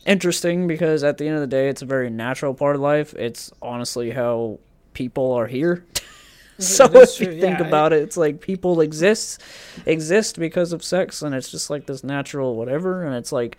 interesting 0.06 0.68
because 0.68 1.04
at 1.04 1.18
the 1.18 1.26
end 1.28 1.36
of 1.36 1.42
the 1.42 1.48
day, 1.48 1.70
it's 1.70 1.82
a 1.82 1.86
very 1.86 2.10
natural 2.10 2.54
part 2.54 2.76
of 2.76 2.82
life. 2.82 3.14
It's 3.16 3.52
honestly 3.62 4.12
how 4.12 4.60
people 4.94 5.34
are 5.34 5.48
here. 5.48 5.86
so 6.60 6.88
That's 6.88 7.16
if 7.16 7.20
you 7.20 7.26
true, 7.28 7.40
think 7.42 7.60
yeah, 7.60 7.68
about 7.68 7.94
it, 7.94 8.02
it's 8.04 8.18
like 8.18 8.40
people 8.42 8.80
exist 8.82 9.42
exist 9.86 10.40
because 10.40 10.72
of 10.74 10.84
sex, 10.84 11.22
and 11.22 11.36
it's 11.36 11.52
just 11.52 11.70
like 11.70 11.86
this 11.86 12.04
natural 12.04 12.56
whatever. 12.56 13.04
And 13.06 13.16
it's 13.16 13.32
like 13.32 13.58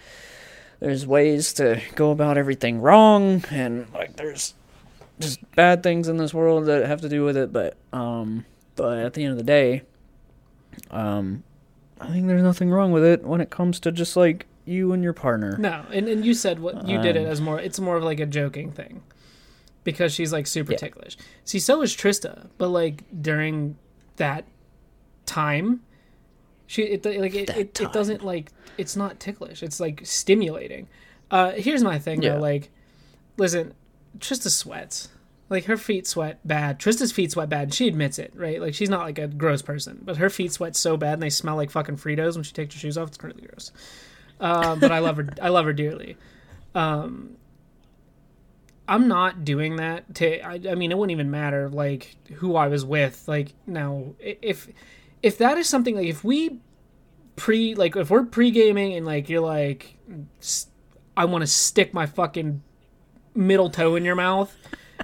there's 0.81 1.07
ways 1.07 1.53
to 1.55 1.81
go 1.95 2.11
about 2.11 2.38
everything 2.38 2.81
wrong, 2.81 3.45
and 3.51 3.87
like 3.93 4.17
there's 4.17 4.55
just 5.21 5.41
bad 5.57 5.83
things 5.83 6.09
in 6.09 6.17
this 6.17 6.33
world 6.33 6.67
that 6.67 6.87
have 6.87 7.01
to 7.01 7.09
do 7.09 7.25
with 7.25 7.37
it. 7.37 7.53
But 7.53 7.77
um, 7.93 8.45
but 8.77 8.99
at 8.99 9.14
the 9.14 9.25
end 9.25 9.33
of 9.33 9.38
the 9.38 9.45
day, 9.45 9.83
um, 10.91 11.43
I 12.01 12.09
think 12.09 12.27
there's 12.27 12.43
nothing 12.43 12.71
wrong 12.71 12.93
with 12.93 13.05
it 13.05 13.25
when 13.25 13.41
it 13.41 13.51
comes 13.51 13.81
to 13.81 13.93
just 13.93 14.17
like 14.17 14.47
you 14.64 14.93
and 14.93 15.03
your 15.03 15.12
partner. 15.14 15.57
no, 15.59 15.85
and 15.93 16.09
and 16.09 16.25
you 16.25 16.35
said 16.35 16.61
what 16.61 16.87
you 16.87 16.99
did 17.01 17.17
it 17.17 17.25
Um, 17.25 17.33
as 17.33 17.41
more. 17.41 17.59
It's 17.61 17.81
more 17.81 17.97
of 17.97 18.05
like 18.05 18.21
a 18.21 18.27
joking 18.27 18.71
thing, 18.71 19.03
because 19.85 20.12
she's 20.12 20.33
like 20.33 20.47
super 20.47 20.73
Yeah. 20.73 20.79
ticklish. 20.79 21.17
See, 21.45 21.59
so 21.59 21.83
is 21.83 21.97
Trista, 21.97 22.49
but 22.59 22.69
like 22.69 23.03
during 23.23 23.77
that 24.17 24.45
time, 25.27 25.81
she 26.69 26.83
it 26.83 27.05
like 27.05 27.35
it, 27.35 27.51
it, 27.51 27.81
it 27.81 27.93
doesn't 27.93 28.25
like 28.25 28.53
it's 28.77 28.95
not 28.95 29.19
ticklish. 29.19 29.65
It's 29.65 29.81
like 29.81 30.03
stimulating. 30.05 30.87
Uh, 31.33 31.51
here's 31.53 31.83
my 31.83 31.99
thing 31.99 32.23
Yeah. 32.23 32.35
though. 32.35 32.41
Like, 32.41 32.71
listen, 33.37 33.75
Trista 34.19 34.49
sweats. 34.51 35.09
Like 35.51 35.64
her 35.64 35.77
feet 35.79 36.07
sweat 36.07 36.39
bad. 36.47 36.79
Trista's 36.79 37.11
feet 37.11 37.33
sweat 37.33 37.49
bad. 37.49 37.62
And 37.64 37.75
she 37.75 37.89
admits 37.89 38.19
it, 38.19 38.33
right? 38.37 38.61
Like 38.61 38.75
she's 38.75 38.91
not 38.91 39.01
like 39.01 39.19
a 39.19 39.27
gross 39.27 39.62
person, 39.62 39.99
but 40.03 40.19
her 40.19 40.29
feet 40.31 40.53
sweat 40.53 40.77
so 40.77 40.97
bad 40.99 41.14
and 41.14 41.23
they 41.23 41.31
smell 41.31 41.57
like 41.57 41.71
fucking 41.71 41.97
Fritos 41.97 42.35
when 42.35 42.45
she 42.45 42.53
takes 42.53 42.75
her 42.75 42.79
shoes 42.81 42.97
off. 42.99 43.09
It's 43.09 43.23
really 43.25 43.41
gross. 43.43 43.73
Um, 44.41 44.79
but 44.79 44.93
I 44.93 44.99
love 45.01 45.16
her. 45.16 45.27
I 45.43 45.49
love 45.49 45.64
her 45.64 45.73
dearly. 45.73 46.16
Um, 46.75 47.37
I'm 48.87 49.09
not 49.09 49.45
doing 49.45 49.77
that 49.77 50.14
to. 50.16 50.41
I, 50.43 50.61
I 50.71 50.75
mean, 50.75 50.91
it 50.93 50.99
wouldn't 50.99 51.12
even 51.12 51.31
matter 51.31 51.69
like 51.69 52.16
who 52.35 52.55
I 52.57 52.69
was 52.69 52.85
with. 52.85 53.25
Like 53.27 53.53
now, 53.66 54.14
if 54.21 54.69
if 55.23 55.39
that 55.39 55.59
is 55.59 55.69
something 55.69 55.97
like 55.97 56.07
if 56.07 56.25
we 56.25 56.61
pre 57.37 57.75
like 57.75 57.97
if 57.97 58.11
we're 58.11 58.25
pre 58.25 58.51
gaming 58.51 58.95
and 58.95 59.07
like 59.07 59.29
you're 59.29 59.41
like, 59.41 59.97
I 61.16 61.25
want 61.25 61.43
to 61.43 61.47
stick 61.47 61.95
my 61.95 62.07
fucking 62.07 62.62
middle 63.35 63.71
toe 63.71 63.97
in 63.97 64.05
your 64.05 64.14
mouth 64.14 64.55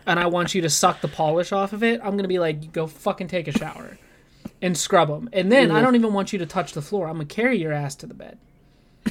and 0.07 0.19
I 0.19 0.27
want 0.27 0.55
you 0.55 0.63
to 0.63 0.71
suck 0.71 1.01
the 1.01 1.09
polish 1.09 1.53
off 1.53 1.73
of 1.73 1.83
it, 1.83 2.01
I'm 2.03 2.17
gonna 2.17 2.29
be 2.29 2.39
like, 2.39 2.73
go 2.73 2.87
fucking 2.87 3.29
take 3.29 3.49
a 3.49 3.53
shower 3.53 3.99
and 4.61 4.77
scrub 4.77 5.09
them, 5.09 5.29
and 5.33 5.51
then 5.51 5.71
I 5.71 5.81
don't 5.81 5.95
even 5.95 6.13
want 6.13 6.33
you 6.33 6.39
to 6.41 6.47
touch 6.47 6.73
the 6.73 6.83
floor. 6.83 7.07
I'm 7.07 7.15
gonna 7.15 7.27
carry 7.27 7.59
your 7.59 7.73
ass 7.73 7.95
to 7.97 8.07
the 8.07 8.15
bed. 8.15 8.39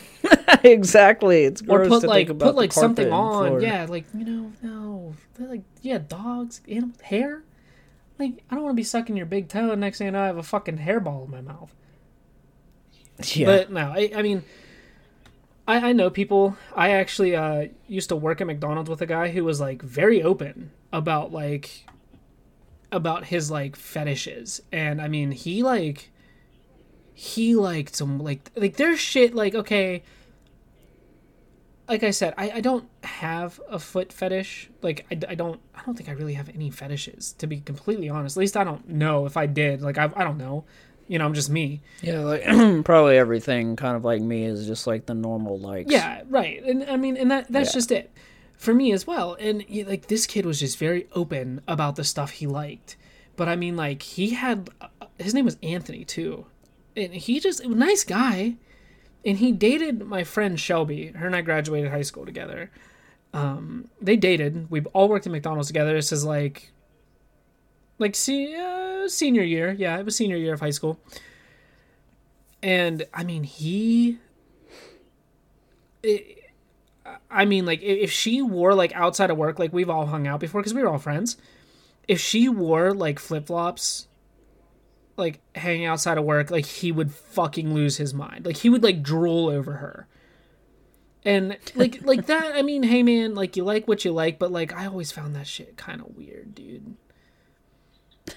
exactly. 0.64 1.44
It's 1.44 1.62
or 1.62 1.80
gross 1.80 1.90
put 1.90 2.02
to 2.02 2.08
like 2.08 2.28
think 2.28 2.30
about 2.30 2.46
put 2.48 2.56
like 2.56 2.74
something 2.74 3.12
on. 3.12 3.62
Yeah, 3.62 3.86
like 3.90 4.06
you 4.14 4.26
know, 4.26 4.52
no, 4.62 5.16
like 5.40 5.64
yeah, 5.82 6.00
dogs, 6.00 6.62
animal 6.68 6.96
hair. 7.02 7.44
Like 8.20 8.44
I 8.50 8.56
don't 8.56 8.64
want 8.64 8.74
to 8.74 8.80
be 8.80 8.84
sucking 8.84 9.18
your 9.18 9.26
big 9.26 9.50
toe, 9.50 9.72
and 9.72 9.82
next 9.82 9.98
thing 9.98 10.06
you 10.06 10.12
know, 10.12 10.22
I 10.22 10.28
have 10.28 10.38
a 10.38 10.44
fucking 10.44 10.78
hairball 10.78 11.26
in 11.26 11.32
my 11.32 11.42
mouth. 11.42 11.74
yeah. 13.34 13.46
But 13.46 13.72
no, 13.72 13.92
I, 13.96 14.12
I 14.16 14.22
mean, 14.22 14.44
I, 15.68 15.90
I 15.90 15.94
know 15.94 16.10
people. 16.10 16.58
I 16.76 16.92
actually 16.92 17.36
uh, 17.36 17.68
used 17.88 18.10
to 18.10 18.16
work 18.16 18.42
at 18.42 18.48
McDonald's 18.48 18.90
with 18.90 19.02
a 19.02 19.06
guy 19.06 19.30
who 19.30 19.44
was 19.44 19.60
like 19.60 19.82
very 19.82 20.22
open 20.22 20.72
about 20.92 21.32
like 21.32 21.86
about 22.92 23.26
his 23.26 23.50
like 23.50 23.76
fetishes, 23.76 24.62
and 24.72 25.02
I 25.02 25.08
mean, 25.08 25.32
he 25.32 25.64
like 25.64 26.12
he 27.14 27.56
liked 27.56 27.96
some 27.96 28.20
like 28.20 28.52
like 28.56 28.78
there's 28.78 29.00
shit 29.00 29.34
like 29.34 29.56
okay. 29.56 30.04
Like 31.88 32.04
I 32.04 32.12
said, 32.12 32.34
I, 32.38 32.50
I 32.52 32.62
don't 32.62 32.88
have 33.04 33.60
a 33.70 33.78
foot 33.78 34.14
fetish. 34.14 34.70
Like 34.82 35.06
I, 35.12 35.20
I 35.32 35.36
don't 35.36 35.60
I 35.76 35.82
don't 35.86 35.96
think 35.96 36.10
I 36.10 36.14
really 36.14 36.34
have 36.36 36.50
any 36.50 36.70
fetishes 36.70 37.34
to 37.40 37.48
be 37.48 37.60
completely 37.60 38.10
honest. 38.10 38.38
At 38.38 38.40
least 38.42 38.56
I 38.58 38.64
don't 38.64 38.88
know 38.88 39.26
if 39.26 39.36
I 39.36 39.46
did. 39.48 39.82
Like 39.82 39.98
I 39.98 40.10
I 40.16 40.24
don't 40.24 40.38
know. 40.38 40.64
You 41.10 41.20
know, 41.20 41.26
I'm 41.26 41.34
just 41.34 41.50
me. 41.50 41.82
yeah, 42.02 42.20
like 42.20 42.44
probably 42.86 43.18
everything 43.18 43.76
kind 43.76 43.98
of 43.98 44.06
like 44.06 44.22
me 44.22 44.46
is 44.46 44.66
just 44.66 44.88
like 44.88 45.06
the 45.06 45.14
normal 45.14 45.60
likes. 45.60 45.92
Yeah, 45.92 46.22
right. 46.30 46.64
And 46.64 46.86
I 46.90 46.96
mean, 46.96 47.18
and 47.18 47.30
that 47.32 47.52
that's 47.52 47.72
Yeah. 47.72 47.74
just 47.74 47.92
it 47.92 48.10
for 48.58 48.74
me 48.74 48.94
as 48.94 49.06
well. 49.06 49.36
And 49.38 49.66
like 49.86 50.08
this 50.08 50.26
kid 50.26 50.46
was 50.46 50.62
just 50.62 50.78
very 50.78 51.08
open 51.14 51.60
about 51.68 51.98
the 51.98 52.06
stuff 52.06 52.32
he 52.32 52.48
liked. 52.48 52.96
But 53.36 53.50
I 53.50 53.58
mean, 53.58 53.76
like 53.76 54.02
he 54.04 54.30
had 54.30 54.70
uh, 54.80 54.88
his 55.20 55.34
name 55.34 55.44
was 55.44 55.58
Anthony 55.62 56.06
too, 56.06 56.46
and 56.96 57.14
he 57.14 57.42
just 57.42 57.66
nice 57.66 58.06
guy. 58.06 58.56
And 59.26 59.38
he 59.38 59.52
dated 59.52 60.06
my 60.06 60.24
friend 60.24 60.60
Shelby. 60.60 61.08
Her 61.08 61.28
and 61.28 61.36
I 61.36 61.42
graduated 61.42 61.92
high 61.92 62.02
school 62.02 62.26
together. 62.26 62.72
Um, 63.34 63.90
they 64.02 64.16
dated. 64.16 64.70
We 64.70 64.82
all 64.94 65.10
worked 65.10 65.26
at 65.26 65.32
McDonald's 65.32 65.68
together. 65.68 65.94
This 65.94 66.12
is 66.12 66.26
like, 66.26 66.72
like 68.00 68.16
see, 68.16 68.56
uh, 68.56 69.08
senior 69.08 69.44
year. 69.44 69.72
Yeah, 69.72 69.98
it 69.98 70.06
was 70.06 70.16
senior 70.16 70.38
year 70.38 70.54
of 70.54 70.60
high 70.60 70.72
school. 70.72 71.00
And 72.62 73.06
I 73.14 73.24
mean, 73.24 73.44
he 73.44 74.20
I 77.30 77.46
mean, 77.46 77.66
like 77.66 77.82
if 77.82 78.12
she 78.12 78.42
wore 78.42 78.74
like 78.74 78.94
outside 78.94 79.30
of 79.30 79.38
work, 79.38 79.60
like 79.60 79.74
we've 79.74 79.90
all 79.90 80.06
hung 80.06 80.28
out 80.28 80.40
before 80.40 80.62
because 80.62 80.74
we 80.74 80.82
were 80.82 80.90
all 80.90 81.00
friends. 81.00 81.38
If 82.08 82.20
she 82.20 82.50
wore 82.50 82.94
like 82.94 83.20
flip 83.20 83.48
flops, 83.48 84.08
like 85.18 85.40
hanging 85.56 85.86
outside 85.86 86.18
of 86.18 86.24
work, 86.24 86.52
like 86.52 86.66
he 86.66 86.92
would 86.92 87.12
fucking 87.12 87.74
lose 87.74 87.98
his 87.98 88.14
mind. 88.14 88.46
Like 88.46 88.58
he 88.58 88.70
would 88.70 88.84
like 88.84 89.04
drool 89.04 89.50
over 89.50 89.74
her. 89.74 90.08
And 91.26 91.58
like 91.76 92.02
like 92.06 92.26
that, 92.28 92.56
I 92.56 92.62
mean, 92.62 92.84
hey 92.84 93.04
man, 93.04 93.36
like 93.36 93.56
you 93.56 93.64
like 93.64 93.88
what 93.88 94.04
you 94.06 94.12
like, 94.12 94.40
but 94.40 94.52
like 94.52 94.74
I 94.74 94.86
always 94.86 95.12
found 95.12 95.36
that 95.36 95.48
shit 95.48 95.78
kind 95.78 96.02
of 96.02 96.16
weird, 96.16 96.56
dude. 96.56 96.96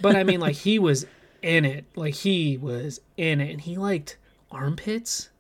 But 0.00 0.16
I 0.16 0.24
mean, 0.24 0.40
like 0.40 0.56
he 0.56 0.78
was 0.78 1.06
in 1.42 1.64
it, 1.64 1.84
like 1.94 2.14
he 2.14 2.56
was 2.56 3.00
in 3.16 3.40
it, 3.40 3.50
and 3.50 3.60
he 3.60 3.76
liked 3.76 4.16
armpits. 4.50 5.30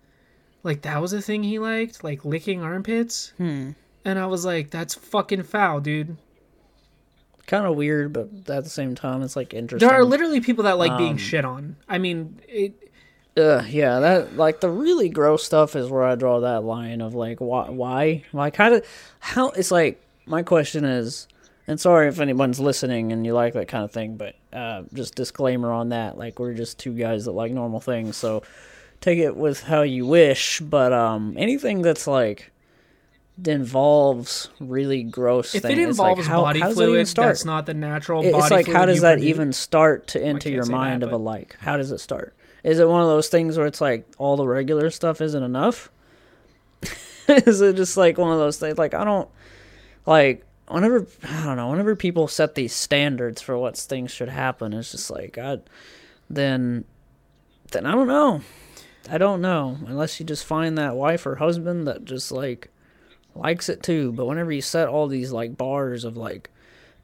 Like 0.62 0.82
that 0.82 1.00
was 1.00 1.12
a 1.12 1.22
thing 1.22 1.42
he 1.42 1.58
liked, 1.58 2.02
like 2.02 2.24
licking 2.24 2.62
armpits. 2.62 3.32
Hmm. 3.36 3.72
And 4.04 4.18
I 4.18 4.26
was 4.26 4.44
like, 4.44 4.70
that's 4.70 4.94
fucking 4.94 5.42
foul, 5.42 5.80
dude. 5.80 6.16
Kind 7.46 7.64
of 7.66 7.76
weird, 7.76 8.12
but 8.12 8.28
at 8.48 8.64
the 8.64 8.70
same 8.70 8.94
time, 8.94 9.22
it's 9.22 9.36
like 9.36 9.54
interesting. 9.54 9.88
There 9.88 9.96
are 9.96 10.04
literally 10.04 10.40
people 10.40 10.64
that 10.64 10.78
like 10.78 10.96
being 10.98 11.12
Um, 11.12 11.16
shit 11.18 11.44
on. 11.44 11.76
I 11.88 11.98
mean, 11.98 12.40
it, 12.48 12.74
Uh, 13.36 13.62
yeah, 13.68 14.00
that 14.00 14.36
like 14.36 14.60
the 14.60 14.70
really 14.70 15.08
gross 15.08 15.44
stuff 15.44 15.76
is 15.76 15.88
where 15.90 16.02
I 16.02 16.14
draw 16.16 16.40
that 16.40 16.64
line 16.64 17.00
of 17.00 17.14
like 17.14 17.38
why 17.40 17.68
why 17.70 18.24
like 18.32 18.56
how 18.56 18.70
did 18.70 18.84
how 19.20 19.50
it's 19.50 19.70
like 19.70 20.02
my 20.24 20.42
question 20.42 20.84
is 20.84 21.28
and 21.68 21.78
sorry 21.78 22.08
if 22.08 22.18
anyone's 22.18 22.58
listening 22.58 23.12
and 23.12 23.26
you 23.26 23.34
like 23.34 23.52
that 23.54 23.68
kind 23.68 23.84
of 23.84 23.92
thing, 23.92 24.16
but 24.16 24.34
uh, 24.52 24.82
just 24.94 25.14
disclaimer 25.14 25.70
on 25.70 25.90
that 25.90 26.16
like 26.16 26.38
we're 26.38 26.54
just 26.54 26.78
two 26.78 26.94
guys 26.94 27.26
that 27.26 27.32
like 27.32 27.52
normal 27.52 27.78
things, 27.80 28.16
so 28.16 28.42
take 29.00 29.18
it 29.18 29.36
with 29.36 29.62
how 29.64 29.82
you 29.82 30.06
wish. 30.06 30.60
But 30.60 30.92
um, 30.92 31.34
anything 31.36 31.82
that's 31.82 32.06
like 32.06 32.50
involves 33.44 34.48
really 34.60 35.02
gross 35.02 35.54
if 35.54 35.62
things, 35.62 35.78
it 35.78 35.88
it's 35.88 35.98
like, 35.98 36.12
involves 36.12 36.26
how, 36.28 36.42
body 36.42 36.60
how 36.60 36.72
that 36.72 36.88
even 36.88 37.06
start? 37.06 37.28
that's 37.28 37.44
not 37.44 37.66
the 37.66 37.74
natural 37.74 38.22
It- 38.24 38.28
it's 38.34 38.50
like 38.50 38.64
fluid 38.66 38.76
how 38.78 38.86
does 38.86 39.00
that 39.02 39.14
produce. 39.14 39.28
even 39.28 39.52
start 39.52 40.06
to 40.08 40.22
enter 40.22 40.48
your 40.48 40.64
mind 40.66 41.02
that, 41.02 41.08
of 41.08 41.12
a 41.12 41.16
like 41.18 41.56
how 41.60 41.76
does 41.76 41.92
it 41.92 41.98
start 41.98 42.34
is 42.64 42.78
it 42.78 42.88
one 42.88 43.02
of 43.02 43.08
those 43.08 43.28
things 43.28 43.58
where 43.58 43.66
it's 43.66 43.80
like 43.80 44.06
all 44.18 44.36
the 44.36 44.46
regular 44.46 44.90
stuff 44.90 45.20
isn't 45.20 45.42
enough 45.42 45.90
is 47.28 47.60
it 47.60 47.76
just 47.76 47.96
like 47.96 48.16
one 48.18 48.32
of 48.32 48.38
those 48.38 48.58
things 48.58 48.78
like 48.78 48.94
i 48.94 49.04
don't 49.04 49.28
like 50.06 50.44
whenever 50.68 51.06
i 51.28 51.44
don't 51.44 51.56
know 51.56 51.68
whenever 51.68 51.94
people 51.96 52.28
set 52.28 52.54
these 52.54 52.74
standards 52.74 53.42
for 53.42 53.58
what 53.58 53.76
things 53.76 54.10
should 54.10 54.28
happen 54.28 54.72
it's 54.72 54.92
just 54.92 55.10
like 55.10 55.32
god 55.34 55.62
then 56.30 56.84
then 57.72 57.84
i 57.86 57.92
don't 57.92 58.08
know 58.08 58.40
i 59.10 59.18
don't 59.18 59.40
know 59.40 59.76
unless 59.86 60.18
you 60.18 60.26
just 60.26 60.44
find 60.44 60.78
that 60.78 60.94
wife 60.96 61.26
or 61.26 61.36
husband 61.36 61.86
that 61.86 62.04
just 62.04 62.32
like 62.32 62.68
likes 63.38 63.68
it 63.68 63.82
too 63.82 64.12
but 64.12 64.26
whenever 64.26 64.52
you 64.52 64.60
set 64.60 64.88
all 64.88 65.06
these 65.06 65.32
like 65.32 65.56
bars 65.56 66.04
of 66.04 66.16
like 66.16 66.50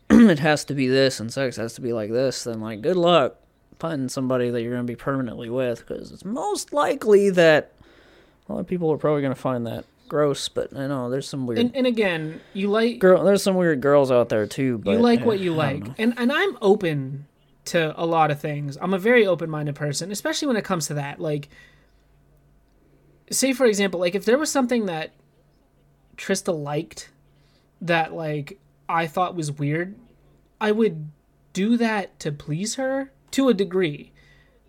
it 0.12 0.41
has 0.41 0.64
to 0.66 0.74
be 0.74 0.89
this 0.89 1.20
and 1.20 1.33
sex 1.33 1.57
has 1.57 1.74
to 1.74 1.80
be 1.80 1.93
like 1.93 2.11
this, 2.11 2.45
then 2.45 2.61
like 2.61 2.83
good 2.83 2.97
luck 2.97 3.37
finding 3.78 4.09
somebody 4.09 4.51
that 4.51 4.61
you're 4.61 4.72
going 4.72 4.87
to 4.87 4.91
be 4.91 4.97
permanently 4.97 5.49
with 5.49 5.87
because 5.87 6.12
it's 6.12 6.24
most 6.24 6.72
likely 6.72 7.30
that 7.30 7.72
a 8.49 8.53
lot 8.53 8.61
of 8.61 8.66
people 8.66 8.93
are 8.93 8.99
probably 8.99 9.22
going 9.22 9.35
to 9.35 9.41
find 9.41 9.66
that 9.66 9.87
gross. 10.09 10.49
But 10.49 10.76
I 10.76 10.87
know 10.87 11.09
there's 11.09 11.28
some 11.28 11.47
weird 11.47 11.61
And, 11.61 11.74
and 11.74 11.87
again, 11.87 12.41
you 12.53 12.68
like 12.68 12.99
girl. 12.99 13.24
There's 13.24 13.43
some 13.43 13.55
weird 13.55 13.80
girls 13.80 14.11
out 14.11 14.28
there 14.28 14.47
too. 14.47 14.78
But 14.78 14.93
you 14.93 14.99
like 14.99 15.20
eh, 15.20 15.24
what 15.24 15.41
you 15.41 15.55
like, 15.55 15.85
and 15.99 16.12
and 16.18 16.30
I'm 16.30 16.59
open 16.61 17.26
to 17.66 17.99
a 18.01 18.05
lot 18.05 18.30
of 18.30 18.39
things. 18.39 18.76
I'm 18.80 18.93
a 18.93 18.99
very 18.99 19.26
open 19.26 19.49
minded 19.49 19.76
person, 19.76 20.12
especially 20.12 20.49
when 20.49 20.57
it 20.57 20.64
comes 20.64 20.89
to 20.89 20.95
that. 20.95 21.20
Like, 21.20 21.49
say 23.30 23.55
for 23.55 23.64
example, 23.64 23.99
like 23.99 24.14
if 24.14 24.26
there 24.26 24.37
was 24.37 24.51
something 24.51 24.87
that 24.87 25.12
Trista 26.17 26.57
liked 26.57 27.11
that 27.81 28.13
like 28.13 28.59
I 28.89 29.07
thought 29.07 29.35
was 29.35 29.53
weird, 29.53 29.95
I 30.61 30.73
would 30.73 31.11
do 31.53 31.77
that 31.77 32.19
to 32.21 32.33
please 32.33 32.77
her 32.77 33.13
to 33.33 33.49
a 33.49 33.55
degree. 33.55 34.13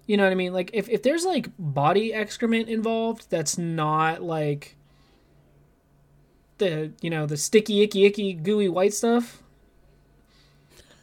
You 0.06 0.18
know 0.18 0.24
what 0.24 0.32
I 0.32 0.36
mean? 0.36 0.54
Like 0.54 0.72
if, 0.74 0.89
if 0.89 1.04
there's 1.04 1.26
like 1.26 1.50
body 1.58 2.14
excrement 2.14 2.68
involved 2.68 3.30
that's 3.30 3.58
not 3.58 4.22
like 4.22 4.76
the 6.58 6.91
you 7.02 7.10
know, 7.10 7.26
the 7.26 7.38
sticky 7.38 7.82
icky 7.82 8.06
icky 8.06 8.34
gooey 8.34 8.70
white 8.70 8.94
stuff. 8.94 9.41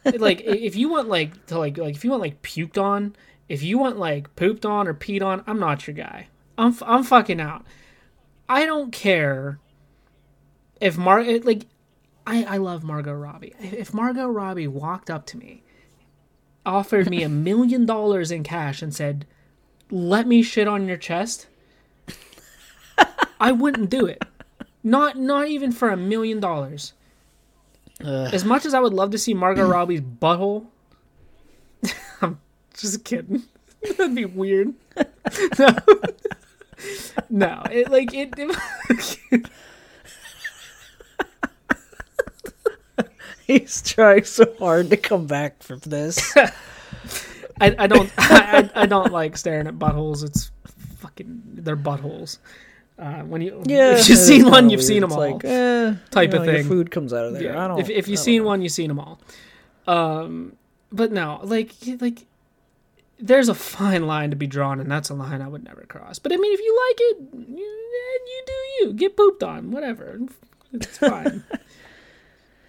like 0.05 0.41
if 0.41 0.75
you 0.75 0.89
want 0.89 1.07
like 1.07 1.45
to 1.47 1.57
like 1.57 1.77
like 1.77 1.95
if 1.95 2.03
you 2.03 2.11
want 2.11 2.21
like 2.21 2.41
puked 2.41 2.81
on, 2.81 3.15
if 3.49 3.63
you 3.63 3.77
want 3.77 3.97
like 3.97 4.35
pooped 4.35 4.65
on 4.65 4.87
or 4.87 4.93
peed 4.93 5.21
on, 5.21 5.43
I'm 5.47 5.59
not 5.59 5.87
your 5.87 5.95
guy. 5.95 6.27
I'm 6.57 6.75
I'm 6.83 7.03
fucking 7.03 7.39
out. 7.39 7.65
I 8.47 8.65
don't 8.65 8.91
care 8.91 9.59
if 10.81 10.97
Mar 10.97 11.23
like 11.23 11.67
I 12.27 12.43
I 12.43 12.57
love 12.57 12.83
Margot 12.83 13.13
Robbie. 13.13 13.53
If 13.59 13.93
Margot 13.93 14.27
Robbie 14.27 14.67
walked 14.67 15.09
up 15.09 15.25
to 15.27 15.37
me, 15.37 15.63
offered 16.65 17.09
me 17.09 17.23
a 17.23 17.29
million 17.49 17.85
dollars 17.85 18.31
in 18.31 18.43
cash 18.43 18.81
and 18.81 18.93
said, 18.93 19.25
"Let 19.89 20.27
me 20.27 20.41
shit 20.41 20.67
on 20.67 20.87
your 20.87 20.97
chest," 20.97 21.47
I 23.39 23.51
wouldn't 23.51 23.89
do 23.89 24.05
it. 24.05 24.23
Not 24.83 25.17
not 25.17 25.47
even 25.47 25.71
for 25.71 25.89
a 25.89 25.97
million 25.97 26.39
dollars. 26.39 26.93
As 28.03 28.43
much 28.43 28.65
as 28.65 28.73
I 28.73 28.79
would 28.79 28.93
love 28.93 29.11
to 29.11 29.19
see 29.19 29.35
Margot 29.35 29.67
Robbie's 29.67 30.01
butthole, 30.01 30.65
I'm 32.21 32.39
just 32.73 33.05
kidding. 33.05 33.43
That'd 33.97 34.15
be 34.15 34.25
weird. 34.25 34.73
no, 35.59 35.75
no, 37.29 37.63
it 37.69 37.91
like 37.91 38.11
it. 38.15 38.33
it 38.37 39.45
He's 43.47 43.81
trying 43.81 44.23
so 44.23 44.53
hard 44.59 44.89
to 44.89 44.97
come 44.97 45.27
back 45.27 45.61
from 45.63 45.79
this. 45.79 46.35
I, 47.61 47.75
I 47.77 47.87
don't 47.87 48.11
I, 48.17 48.69
I 48.75 48.85
don't 48.85 49.11
like 49.11 49.37
staring 49.37 49.67
at 49.67 49.75
buttholes. 49.77 50.23
It's 50.23 50.51
fucking 50.97 51.41
they're 51.55 51.77
buttholes. 51.77 52.37
Uh, 52.97 53.21
when 53.23 53.41
you 53.41 53.63
yeah, 53.65 53.97
if 53.97 54.09
you've 54.09 54.19
seen 54.19 54.49
one, 54.49 54.69
you've 54.69 54.79
weird. 54.79 54.87
seen 54.87 55.01
them 55.01 55.09
It's 55.11 55.15
all. 55.15 55.31
Like, 55.31 55.45
eh, 55.45 55.93
type 56.11 56.33
you 56.33 56.39
of 56.39 56.45
know, 56.45 56.51
your 56.51 56.61
thing. 56.61 56.67
food 56.69 56.91
comes 56.91 57.13
out 57.13 57.25
of 57.25 57.33
there. 57.33 57.57
I 57.57 57.67
don't. 57.67 57.79
If 57.79 57.89
if 57.89 58.07
you've 58.07 58.17
don't 58.17 58.23
seen 58.25 58.41
know. 58.43 58.47
one, 58.49 58.61
you've 58.61 58.71
seen 58.71 58.87
them 58.89 58.99
all. 58.99 59.19
Um, 59.87 60.55
but 60.91 61.11
no, 61.11 61.39
like 61.43 61.73
like 61.99 62.25
there's 63.19 63.49
a 63.49 63.55
fine 63.55 64.05
line 64.07 64.29
to 64.31 64.35
be 64.35 64.47
drawn, 64.47 64.79
and 64.79 64.89
that's 64.91 65.09
a 65.09 65.13
line 65.13 65.41
I 65.41 65.47
would 65.47 65.63
never 65.63 65.81
cross. 65.87 66.19
But 66.19 66.31
I 66.33 66.37
mean, 66.37 66.53
if 66.53 66.59
you 66.59 66.89
like 66.89 66.97
it, 66.99 67.49
you, 67.49 67.57
you 67.57 68.43
do 68.45 68.53
you. 68.87 68.93
Get 68.93 69.17
pooped 69.17 69.43
on, 69.43 69.71
whatever. 69.71 70.19
It's 70.73 70.97
fine. 70.97 71.43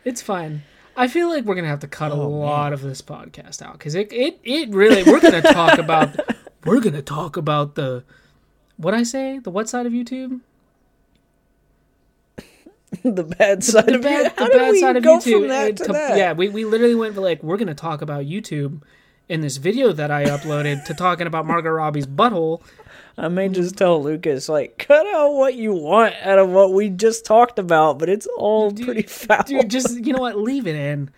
It's 0.04 0.22
fine. 0.22 0.62
I 0.96 1.08
feel 1.08 1.28
like 1.28 1.44
we're 1.44 1.54
gonna 1.54 1.68
have 1.68 1.80
to 1.80 1.88
cut 1.88 2.12
a 2.12 2.14
Oh, 2.14 2.28
lot 2.28 2.72
of 2.72 2.82
this 2.82 3.00
podcast 3.00 3.62
out 3.62 3.74
because 3.74 3.94
it, 3.94 4.12
it 4.12 4.38
it 4.44 4.68
really 4.70 5.02
we're 5.04 5.20
gonna 5.20 5.40
talk 5.40 5.78
about 5.78 6.14
we're 6.64 6.80
gonna 6.80 7.00
talk 7.02 7.36
about 7.36 7.74
the 7.76 8.04
what 8.76 8.92
I 8.94 9.02
say 9.02 9.38
the 9.38 9.50
what 9.50 9.68
side 9.68 9.86
of 9.86 9.92
YouTube 9.92 10.40
the 13.04 13.24
bad 13.24 13.64
side 13.64 13.86
the 13.86 13.94
of 13.96 14.02
bad, 14.02 14.26
it. 14.26 14.32
How 14.38 14.48
the 14.48 14.58
bad 14.58 14.76
side 14.76 14.96
of 14.96 15.02
YouTube. 15.04 15.32
from 15.40 15.48
that 15.48 15.76
to, 15.78 15.84
to- 15.84 15.92
that? 15.92 16.16
Yeah, 16.18 16.32
we, 16.34 16.48
we 16.48 16.64
literally 16.64 16.94
went 16.94 17.14
for 17.14 17.20
like 17.20 17.42
we're 17.42 17.56
gonna 17.56 17.74
talk 17.74 18.02
about 18.02 18.24
YouTube 18.26 18.82
in 19.28 19.40
this 19.40 19.56
video 19.56 19.92
that 19.92 20.10
I 20.10 20.24
uploaded 20.24 20.84
to 20.84 20.94
talking 20.94 21.26
about 21.26 21.46
Margot 21.46 21.70
Robbie's 21.70 22.06
butthole. 22.06 22.60
I 23.16 23.28
may 23.28 23.48
just 23.48 23.76
tell 23.76 24.02
Lucas 24.02 24.48
like 24.48 24.78
cut 24.78 25.06
out 25.06 25.34
what 25.34 25.54
you 25.54 25.72
want 25.72 26.14
out 26.22 26.38
of 26.38 26.48
what 26.50 26.72
we 26.72 26.88
just 26.88 27.24
talked 27.24 27.58
about, 27.58 27.98
but 27.98 28.08
it's 28.08 28.26
all 28.36 28.72
pretty 28.72 29.02
foul. 29.02 29.42
Dude, 29.42 29.68
just 29.68 30.04
you 30.04 30.12
know 30.12 30.20
what? 30.20 30.38
Leave 30.38 30.66
it 30.66 30.76
in. 30.76 31.10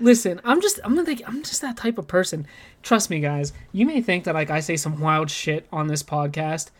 Listen, 0.00 0.40
I'm 0.44 0.60
just 0.60 0.80
I'm 0.84 0.94
gonna 0.94 1.04
think 1.06 1.22
I'm 1.26 1.42
just 1.42 1.60
that 1.62 1.76
type 1.76 1.98
of 1.98 2.06
person. 2.08 2.46
Trust 2.82 3.10
me, 3.10 3.20
guys. 3.20 3.52
You 3.72 3.86
may 3.86 4.00
think 4.00 4.24
that 4.24 4.34
like 4.34 4.50
I 4.50 4.60
say 4.60 4.76
some 4.76 5.00
wild 5.00 5.30
shit 5.30 5.66
on 5.72 5.88
this 5.88 6.02
podcast. 6.02 6.70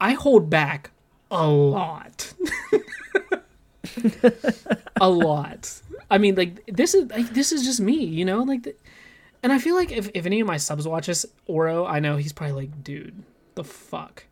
I 0.00 0.12
hold 0.12 0.48
back 0.48 0.90
a 1.30 1.46
lot. 1.46 2.32
a 5.00 5.08
lot. 5.10 5.80
I 6.10 6.18
mean, 6.18 6.34
like 6.36 6.64
this 6.66 6.94
is 6.94 7.10
like 7.10 7.34
this 7.34 7.52
is 7.52 7.64
just 7.64 7.80
me, 7.80 8.02
you 8.04 8.24
know, 8.24 8.42
like. 8.42 8.76
And 9.42 9.52
I 9.52 9.58
feel 9.58 9.74
like 9.74 9.90
if, 9.90 10.10
if 10.14 10.26
any 10.26 10.40
of 10.40 10.46
my 10.46 10.58
subs 10.58 10.86
watch 10.86 11.06
this, 11.06 11.24
Oro, 11.46 11.86
I 11.86 12.00
know 12.00 12.16
he's 12.16 12.32
probably 12.32 12.66
like, 12.66 12.84
dude, 12.84 13.22
the 13.54 13.64
fuck. 13.64 14.24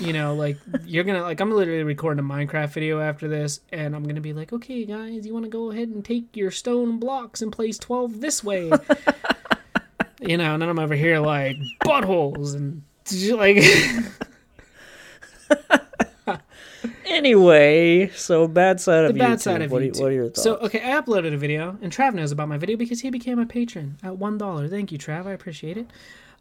You 0.00 0.12
know, 0.12 0.34
like 0.34 0.56
you're 0.86 1.04
gonna 1.04 1.22
like 1.22 1.40
I'm 1.40 1.50
literally 1.50 1.82
recording 1.82 2.24
a 2.24 2.28
Minecraft 2.28 2.70
video 2.70 3.00
after 3.00 3.28
this, 3.28 3.60
and 3.72 3.94
I'm 3.94 4.04
gonna 4.04 4.20
be 4.20 4.32
like, 4.32 4.52
okay, 4.52 4.84
guys, 4.84 5.26
you 5.26 5.34
want 5.34 5.44
to 5.44 5.50
go 5.50 5.70
ahead 5.70 5.88
and 5.88 6.04
take 6.04 6.34
your 6.36 6.50
stone 6.50 6.98
blocks 6.98 7.42
and 7.42 7.52
place 7.52 7.78
twelve 7.78 8.20
this 8.20 8.42
way, 8.42 8.70
you 10.20 10.38
know, 10.38 10.54
and 10.54 10.62
then 10.62 10.68
I'm 10.68 10.78
over 10.78 10.94
here 10.94 11.20
like 11.20 11.56
buttholes 11.84 12.54
and 12.54 12.82
like 13.36 13.62
Anyway, 17.12 18.08
so 18.14 18.48
bad 18.48 18.80
side 18.80 19.02
the 19.02 19.10
of 19.10 19.18
bad 19.18 19.38
YouTube. 19.38 19.40
side 19.42 19.62
of 19.62 19.70
what, 19.70 19.82
YouTube. 19.82 19.98
Are, 19.98 20.02
what 20.02 20.08
are 20.08 20.14
your 20.14 20.24
thoughts? 20.26 20.42
So 20.42 20.56
okay, 20.56 20.80
I 20.82 21.00
uploaded 21.00 21.34
a 21.34 21.36
video, 21.36 21.78
and 21.82 21.92
Trav 21.92 22.14
knows 22.14 22.32
about 22.32 22.48
my 22.48 22.56
video 22.56 22.76
because 22.76 23.00
he 23.00 23.10
became 23.10 23.38
a 23.38 23.46
patron 23.46 23.98
at 24.02 24.16
one 24.16 24.38
dollar. 24.38 24.66
Thank 24.66 24.90
you, 24.92 24.98
Trav. 24.98 25.26
I 25.26 25.32
appreciate 25.32 25.76
it. 25.76 25.88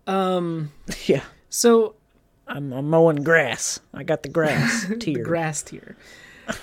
Um, 0.08 0.72
yeah, 1.06 1.24
so 1.50 1.96
I'm, 2.48 2.72
I'm 2.72 2.90
mowing 2.90 3.24
grass. 3.24 3.80
I 3.94 4.04
got 4.04 4.24
the 4.24 4.30
grass 4.30 4.88
tier. 5.00 5.18
the 5.18 5.24
grass 5.24 5.62
tier. 5.62 5.98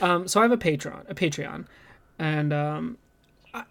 Um, 0.01 0.27
so 0.27 0.41
I 0.41 0.43
have 0.45 0.53
a 0.53 0.57
Patreon, 0.57 1.09
a 1.09 1.15
Patreon, 1.15 1.67
and 2.19 2.53
um, 2.53 2.99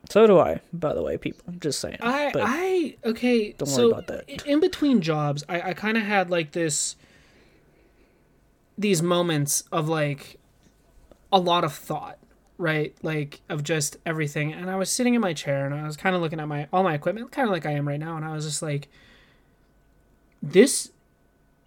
so 0.09 0.27
do 0.27 0.39
I. 0.39 0.61
By 0.73 0.93
the 0.93 1.01
way, 1.01 1.17
people. 1.17 1.43
I'm 1.47 1.59
just 1.59 1.79
saying. 1.79 1.97
I, 2.01 2.31
but 2.31 2.43
I, 2.45 2.95
okay. 3.05 3.53
Don't 3.53 3.71
worry 3.71 3.91
about 3.91 4.07
that. 4.07 4.45
In 4.45 4.59
between 4.59 5.01
jobs, 5.01 5.43
I, 5.49 5.69
I 5.69 5.73
kind 5.73 5.97
of 5.97 6.03
had 6.03 6.29
like 6.29 6.51
this, 6.51 6.95
these 8.78 9.01
moments 9.01 9.63
of 9.71 9.89
like, 9.89 10.38
a 11.32 11.39
lot 11.39 11.63
of 11.63 11.73
thought, 11.73 12.17
right? 12.57 12.95
Like 13.01 13.41
of 13.49 13.63
just 13.63 13.97
everything. 14.05 14.53
And 14.53 14.69
I 14.69 14.75
was 14.75 14.89
sitting 14.89 15.13
in 15.13 15.21
my 15.21 15.34
chair 15.34 15.65
and 15.65 15.75
I 15.75 15.86
was 15.86 15.97
kind 15.97 16.15
of 16.15 16.21
looking 16.21 16.39
at 16.39 16.47
my 16.47 16.67
all 16.71 16.84
my 16.84 16.93
equipment, 16.93 17.32
kind 17.32 17.47
of 17.47 17.51
like 17.51 17.65
I 17.65 17.71
am 17.71 17.88
right 17.88 17.99
now, 17.99 18.15
and 18.15 18.25
I 18.25 18.34
was 18.34 18.45
just 18.45 18.61
like, 18.61 18.88
this 20.41 20.91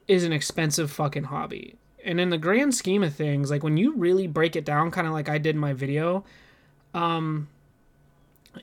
is 0.08 0.24
an 0.24 0.32
expensive 0.32 0.90
fucking 0.90 1.24
hobby. 1.24 1.76
And 2.04 2.18
in 2.20 2.30
the 2.30 2.38
grand 2.38 2.74
scheme 2.74 3.02
of 3.02 3.14
things, 3.14 3.50
like 3.50 3.62
when 3.62 3.76
you 3.76 3.94
really 3.94 4.26
break 4.26 4.56
it 4.56 4.64
down, 4.64 4.90
kind 4.90 5.06
of 5.06 5.12
like 5.12 5.28
I 5.28 5.38
did 5.38 5.54
in 5.54 5.60
my 5.60 5.74
video, 5.74 6.24
um, 6.94 7.48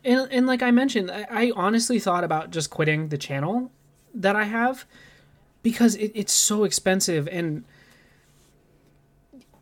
and, 0.04 0.28
and 0.32 0.48
like 0.48 0.62
I 0.62 0.72
mentioned, 0.72 1.12
I, 1.12 1.28
I 1.30 1.52
honestly 1.56 2.00
thought 2.00 2.24
about 2.24 2.52
just 2.52 2.70
quitting 2.70 3.10
the 3.10 3.18
channel 3.18 3.72
that 4.14 4.36
I 4.36 4.46
have 4.46 4.86
because 5.64 5.96
it, 5.96 6.12
it's 6.16 6.34
so 6.34 6.64
expensive 6.64 7.28
and 7.30 7.64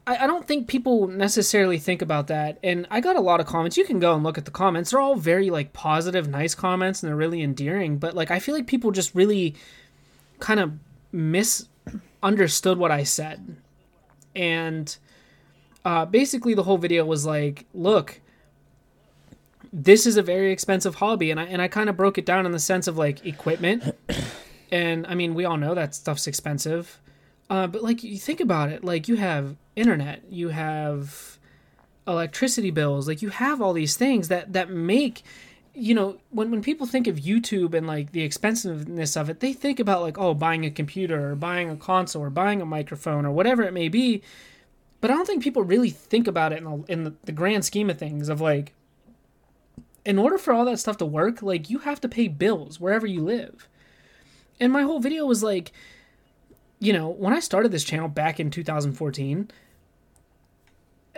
I, 0.08 0.24
I 0.24 0.28
don't 0.28 0.48
think 0.48 0.68
people 0.68 1.08
necessarily 1.08 1.78
think 1.78 2.02
about 2.02 2.28
that. 2.28 2.60
And 2.64 2.88
I 2.92 3.00
got 3.00 3.16
a 3.16 3.22
lot 3.22 3.40
of 3.40 3.46
comments. 3.46 3.78
You 3.78 3.86
can 3.86 4.00
go 4.00 4.14
and 4.14 4.24
look 4.24 4.38
at 4.38 4.46
the 4.46 4.52
comments. 4.52 4.92
They're 4.92 5.00
all 5.00 5.16
very 5.16 5.50
like 5.50 5.74
positive, 5.74 6.28
nice 6.28 6.56
comments 6.56 7.02
and 7.02 7.10
they're 7.10 7.16
really 7.18 7.42
endearing. 7.42 7.98
But 7.98 8.14
like 8.14 8.32
I 8.32 8.40
feel 8.40 8.56
like 8.56 8.68
people 8.68 8.92
just 8.92 9.16
really 9.16 9.56
kind 10.40 10.60
of 10.60 10.74
misunderstood 11.12 12.78
what 12.78 12.92
I 12.92 13.04
said. 13.04 13.58
And 14.36 14.96
uh, 15.84 16.06
basically 16.06 16.54
the 16.54 16.64
whole 16.64 16.78
video 16.78 17.06
was 17.06 17.26
like, 17.26 17.66
look, 17.74 18.22
this 19.72 20.06
is 20.06 20.18
a 20.18 20.24
very 20.24 20.52
expensive 20.52 20.96
hobby 20.96 21.32
and 21.32 21.40
I 21.40 21.44
and 21.44 21.62
I 21.62 21.68
kind 21.68 21.90
of 21.90 21.98
broke 21.98 22.18
it 22.18 22.26
down 22.26 22.46
in 22.46 22.54
the 22.54 22.60
sense 22.60 22.88
of 22.88 22.98
like 22.98 23.26
equipment. 23.26 23.96
and 24.72 25.06
I 25.08 25.16
mean, 25.16 25.34
we 25.34 25.46
all 25.46 25.58
know 25.58 25.74
that 25.74 25.96
stuff's 25.96 26.28
expensive. 26.28 27.00
Uh, 27.50 27.68
but 27.68 27.84
like 27.84 28.04
you 28.04 28.18
think 28.18 28.40
about 28.40 28.70
it, 28.70 28.84
like 28.84 29.08
you 29.08 29.16
have 29.16 29.56
internet, 29.76 30.24
you 30.30 30.50
have 30.50 31.38
electricity 32.08 32.72
bills, 32.72 33.08
like 33.08 33.22
you 33.22 33.30
have 33.30 33.62
all 33.62 33.74
these 33.74 33.96
things 33.98 34.28
that 34.30 34.54
that 34.54 34.70
make 34.70 35.24
you 35.74 35.94
know 35.94 36.18
when 36.30 36.50
when 36.50 36.62
people 36.62 36.88
think 36.88 37.06
of 37.06 37.18
YouTube 37.18 37.74
and 37.74 37.86
like 37.86 38.12
the 38.12 38.24
expensiveness 38.24 39.16
of 39.16 39.30
it, 39.30 39.42
they 39.42 39.54
think 39.54 39.80
about 39.80 40.02
like 40.02 40.18
oh 40.18 40.34
buying 40.34 40.66
a 40.66 40.72
computer 40.72 41.32
or 41.32 41.36
buying 41.36 41.70
a 41.70 41.76
console 41.76 42.24
or 42.24 42.30
buying 42.30 42.62
a 42.62 42.66
microphone 42.66 43.26
or 43.26 43.32
whatever 43.32 43.64
it 43.64 43.74
may 43.74 43.90
be. 43.90 44.22
But 45.02 45.12
I 45.12 45.14
don't 45.16 45.28
think 45.28 45.44
people 45.44 45.62
really 45.64 45.92
think 45.92 46.28
about 46.28 46.52
it 46.52 46.60
in 46.60 46.64
the, 46.64 46.84
in 46.88 47.04
the, 47.04 47.14
the 47.26 47.32
grand 47.32 47.64
scheme 47.64 47.92
of 47.92 48.00
things 48.00 48.28
of 48.28 48.42
like 48.42 48.74
in 50.04 50.18
order 50.20 50.38
for 50.38 50.54
all 50.54 50.66
that 50.66 50.80
stuff 50.80 50.98
to 50.98 51.06
work, 51.06 51.42
like 51.42 51.70
you 51.70 51.80
have 51.80 52.00
to 52.02 52.08
pay 52.08 52.28
bills 52.28 52.80
wherever 52.80 53.06
you 53.06 53.24
live. 53.24 53.68
And 54.60 54.72
my 54.72 54.84
whole 54.84 55.00
video 55.00 55.26
was 55.26 55.44
like, 55.44 55.72
you 56.86 56.94
know, 56.94 57.10
when 57.10 57.34
I 57.34 57.40
started 57.40 57.72
this 57.72 57.84
channel 57.84 58.08
back 58.08 58.40
in 58.40 58.52
2014, 58.52 59.50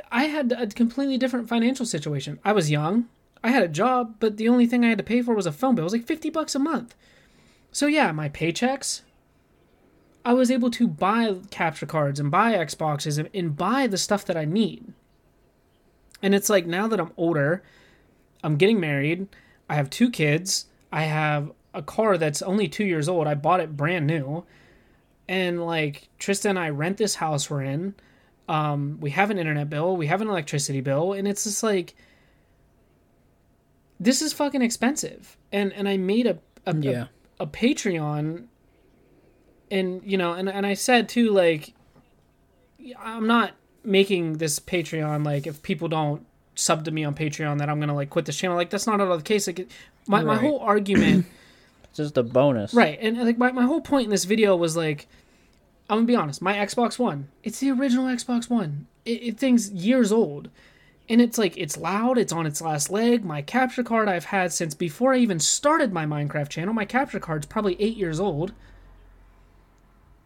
I 0.09 0.23
had 0.23 0.53
a 0.53 0.67
completely 0.67 1.17
different 1.17 1.49
financial 1.49 1.85
situation. 1.85 2.39
I 2.45 2.53
was 2.53 2.71
young, 2.71 3.09
I 3.43 3.49
had 3.49 3.63
a 3.63 3.67
job, 3.67 4.15
but 4.19 4.37
the 4.37 4.47
only 4.47 4.65
thing 4.65 4.85
I 4.85 4.89
had 4.89 4.97
to 4.97 5.03
pay 5.03 5.21
for 5.21 5.35
was 5.35 5.45
a 5.45 5.51
phone 5.51 5.75
bill. 5.75 5.83
It 5.83 5.87
was 5.87 5.93
like 5.93 6.05
50 6.05 6.29
bucks 6.29 6.55
a 6.55 6.59
month. 6.59 6.95
So 7.73 7.85
yeah, 7.85 8.13
my 8.13 8.29
paychecks, 8.29 9.01
I 10.23 10.33
was 10.33 10.49
able 10.49 10.71
to 10.71 10.87
buy 10.87 11.35
capture 11.51 11.85
cards 11.85 12.19
and 12.19 12.31
buy 12.31 12.53
Xboxes 12.53 13.17
and, 13.17 13.29
and 13.33 13.57
buy 13.57 13.87
the 13.87 13.97
stuff 13.97 14.23
that 14.25 14.37
I 14.37 14.45
need. 14.45 14.93
And 16.21 16.33
it's 16.33 16.49
like 16.49 16.65
now 16.65 16.87
that 16.87 16.99
I'm 16.99 17.11
older, 17.17 17.61
I'm 18.41 18.55
getting 18.55 18.79
married, 18.79 19.27
I 19.69 19.75
have 19.75 19.89
two 19.89 20.09
kids, 20.09 20.67
I 20.93 21.03
have 21.03 21.51
a 21.73 21.81
car 21.81 22.17
that's 22.17 22.41
only 22.41 22.69
two 22.69 22.85
years 22.85 23.09
old. 23.09 23.27
I 23.27 23.35
bought 23.35 23.59
it 23.59 23.75
brand 23.75 24.07
new. 24.07 24.45
And 25.27 25.65
like 25.65 26.07
Trista 26.19 26.49
and 26.49 26.57
I 26.59 26.69
rent 26.69 26.97
this 26.97 27.15
house 27.15 27.49
we're 27.49 27.63
in. 27.63 27.95
Um, 28.47 28.97
we 29.01 29.09
have 29.11 29.29
an 29.29 29.37
internet 29.37 29.69
bill, 29.69 29.97
we 29.97 30.07
have 30.07 30.21
an 30.21 30.29
electricity 30.29 30.79
bill, 30.81 31.11
and 31.13 31.27
it's 31.27 31.43
just 31.43 31.63
like 31.63 31.95
this 33.99 34.21
is 34.21 34.33
fucking 34.33 34.61
expensive. 34.61 35.37
And 35.51 35.73
and 35.73 35.87
I 35.89 35.97
made 35.97 36.27
a 36.27 36.39
a, 36.65 36.75
Yeah. 36.75 37.05
a, 37.39 37.43
a 37.43 37.47
Patreon 37.47 38.45
and 39.71 40.01
you 40.05 40.17
know, 40.17 40.33
and, 40.33 40.47
and 40.49 40.65
I 40.65 40.73
said 40.75 41.09
too, 41.09 41.31
like 41.31 41.73
I'm 42.99 43.27
not 43.27 43.51
making 43.83 44.33
this 44.37 44.59
Patreon 44.59 45.25
like 45.25 45.47
if 45.47 45.61
people 45.61 45.87
don't 45.87 46.25
sub 46.55 46.85
to 46.85 46.91
me 46.91 47.03
on 47.03 47.13
Patreon 47.15 47.59
that 47.59 47.69
I'm 47.69 47.79
gonna 47.79 47.95
like 47.95 48.09
quit 48.09 48.25
this 48.25 48.37
channel. 48.37 48.55
Like 48.55 48.69
that's 48.69 48.87
not 48.87 49.01
at 49.01 49.07
all 49.07 49.17
the 49.17 49.23
case. 49.23 49.47
Like 49.47 49.67
my, 50.07 50.23
my 50.23 50.37
whole 50.37 50.59
argument 50.59 51.25
It's 51.89 51.97
just 51.97 52.17
a 52.17 52.23
bonus. 52.23 52.73
Right, 52.73 52.97
and 53.01 53.17
like 53.17 53.37
my, 53.37 53.51
my 53.51 53.63
whole 53.63 53.81
point 53.81 54.05
in 54.05 54.11
this 54.11 54.25
video 54.25 54.55
was 54.55 54.77
like, 54.77 55.07
I'm 55.89 55.97
gonna 55.97 56.07
be 56.07 56.15
honest, 56.15 56.41
my 56.41 56.53
Xbox 56.53 56.99
One, 56.99 57.29
it's 57.43 57.59
the 57.59 57.71
original 57.71 58.05
Xbox 58.05 58.49
One. 58.49 58.87
It, 59.05 59.23
it 59.23 59.37
thing's 59.37 59.71
years 59.71 60.11
old, 60.11 60.49
and 61.09 61.21
it's 61.21 61.37
like 61.37 61.57
it's 61.57 61.77
loud, 61.77 62.17
it's 62.17 62.33
on 62.33 62.45
its 62.45 62.61
last 62.61 62.89
leg. 62.89 63.23
My 63.23 63.41
capture 63.41 63.83
card 63.83 64.09
I've 64.09 64.25
had 64.25 64.51
since 64.51 64.73
before 64.75 65.13
I 65.13 65.17
even 65.17 65.39
started 65.39 65.93
my 65.93 66.05
Minecraft 66.05 66.49
channel. 66.49 66.73
My 66.73 66.85
capture 66.85 67.19
card's 67.19 67.45
probably 67.45 67.81
eight 67.81 67.95
years 67.95 68.19
old, 68.19 68.51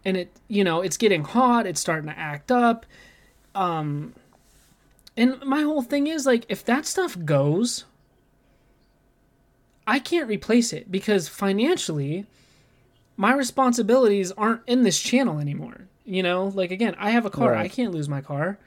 and 0.04 0.18
it 0.18 0.32
you 0.48 0.64
know 0.64 0.82
it's 0.82 0.98
getting 0.98 1.24
hot, 1.24 1.68
it's 1.68 1.80
starting 1.80 2.10
to 2.10 2.18
act 2.18 2.52
up, 2.52 2.86
um, 3.54 4.16
and 5.16 5.40
my 5.44 5.62
whole 5.62 5.84
thing 5.84 6.08
is 6.08 6.26
like 6.26 6.46
if 6.50 6.66
that 6.66 6.86
stuff 6.86 7.18
goes. 7.24 7.86
I 9.88 10.00
can't 10.00 10.28
replace 10.28 10.74
it 10.74 10.92
because 10.92 11.28
financially, 11.28 12.26
my 13.18 13.34
responsibilities 13.34 14.32
aren't 14.34 14.62
in 14.68 14.84
this 14.84 15.00
channel 15.00 15.40
anymore. 15.40 15.88
You 16.06 16.24
know, 16.24 16.48
like 16.48 16.72
again, 16.72 16.96
I 16.98 17.12
have 17.12 17.26
a 17.26 17.30
car. 17.30 17.52
Right. 17.52 17.66
I 17.66 17.68
can't 17.68 17.94
lose 17.94 18.10
my 18.10 18.22
car. 18.22 18.58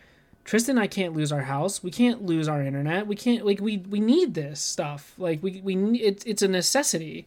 Trista 0.45 0.71
and 0.71 0.81
I 0.81 0.87
can't 0.87 1.15
lose 1.15 1.33
our 1.33 1.43
house. 1.43 1.83
We 1.83 1.91
can't 1.91 2.23
lose 2.23 2.49
our 2.49 2.63
internet. 2.63 3.07
We 3.07 3.17
can't 3.17 3.47
like 3.47 3.61
we 3.61 3.79
we 3.79 4.01
need 4.01 4.35
this 4.35 4.61
stuff. 4.61 5.15
Like 5.19 5.43
we 5.43 5.61
we 5.63 5.75
it's 6.01 6.25
it's 6.25 6.43
a 6.43 6.49
necessity. 6.49 7.27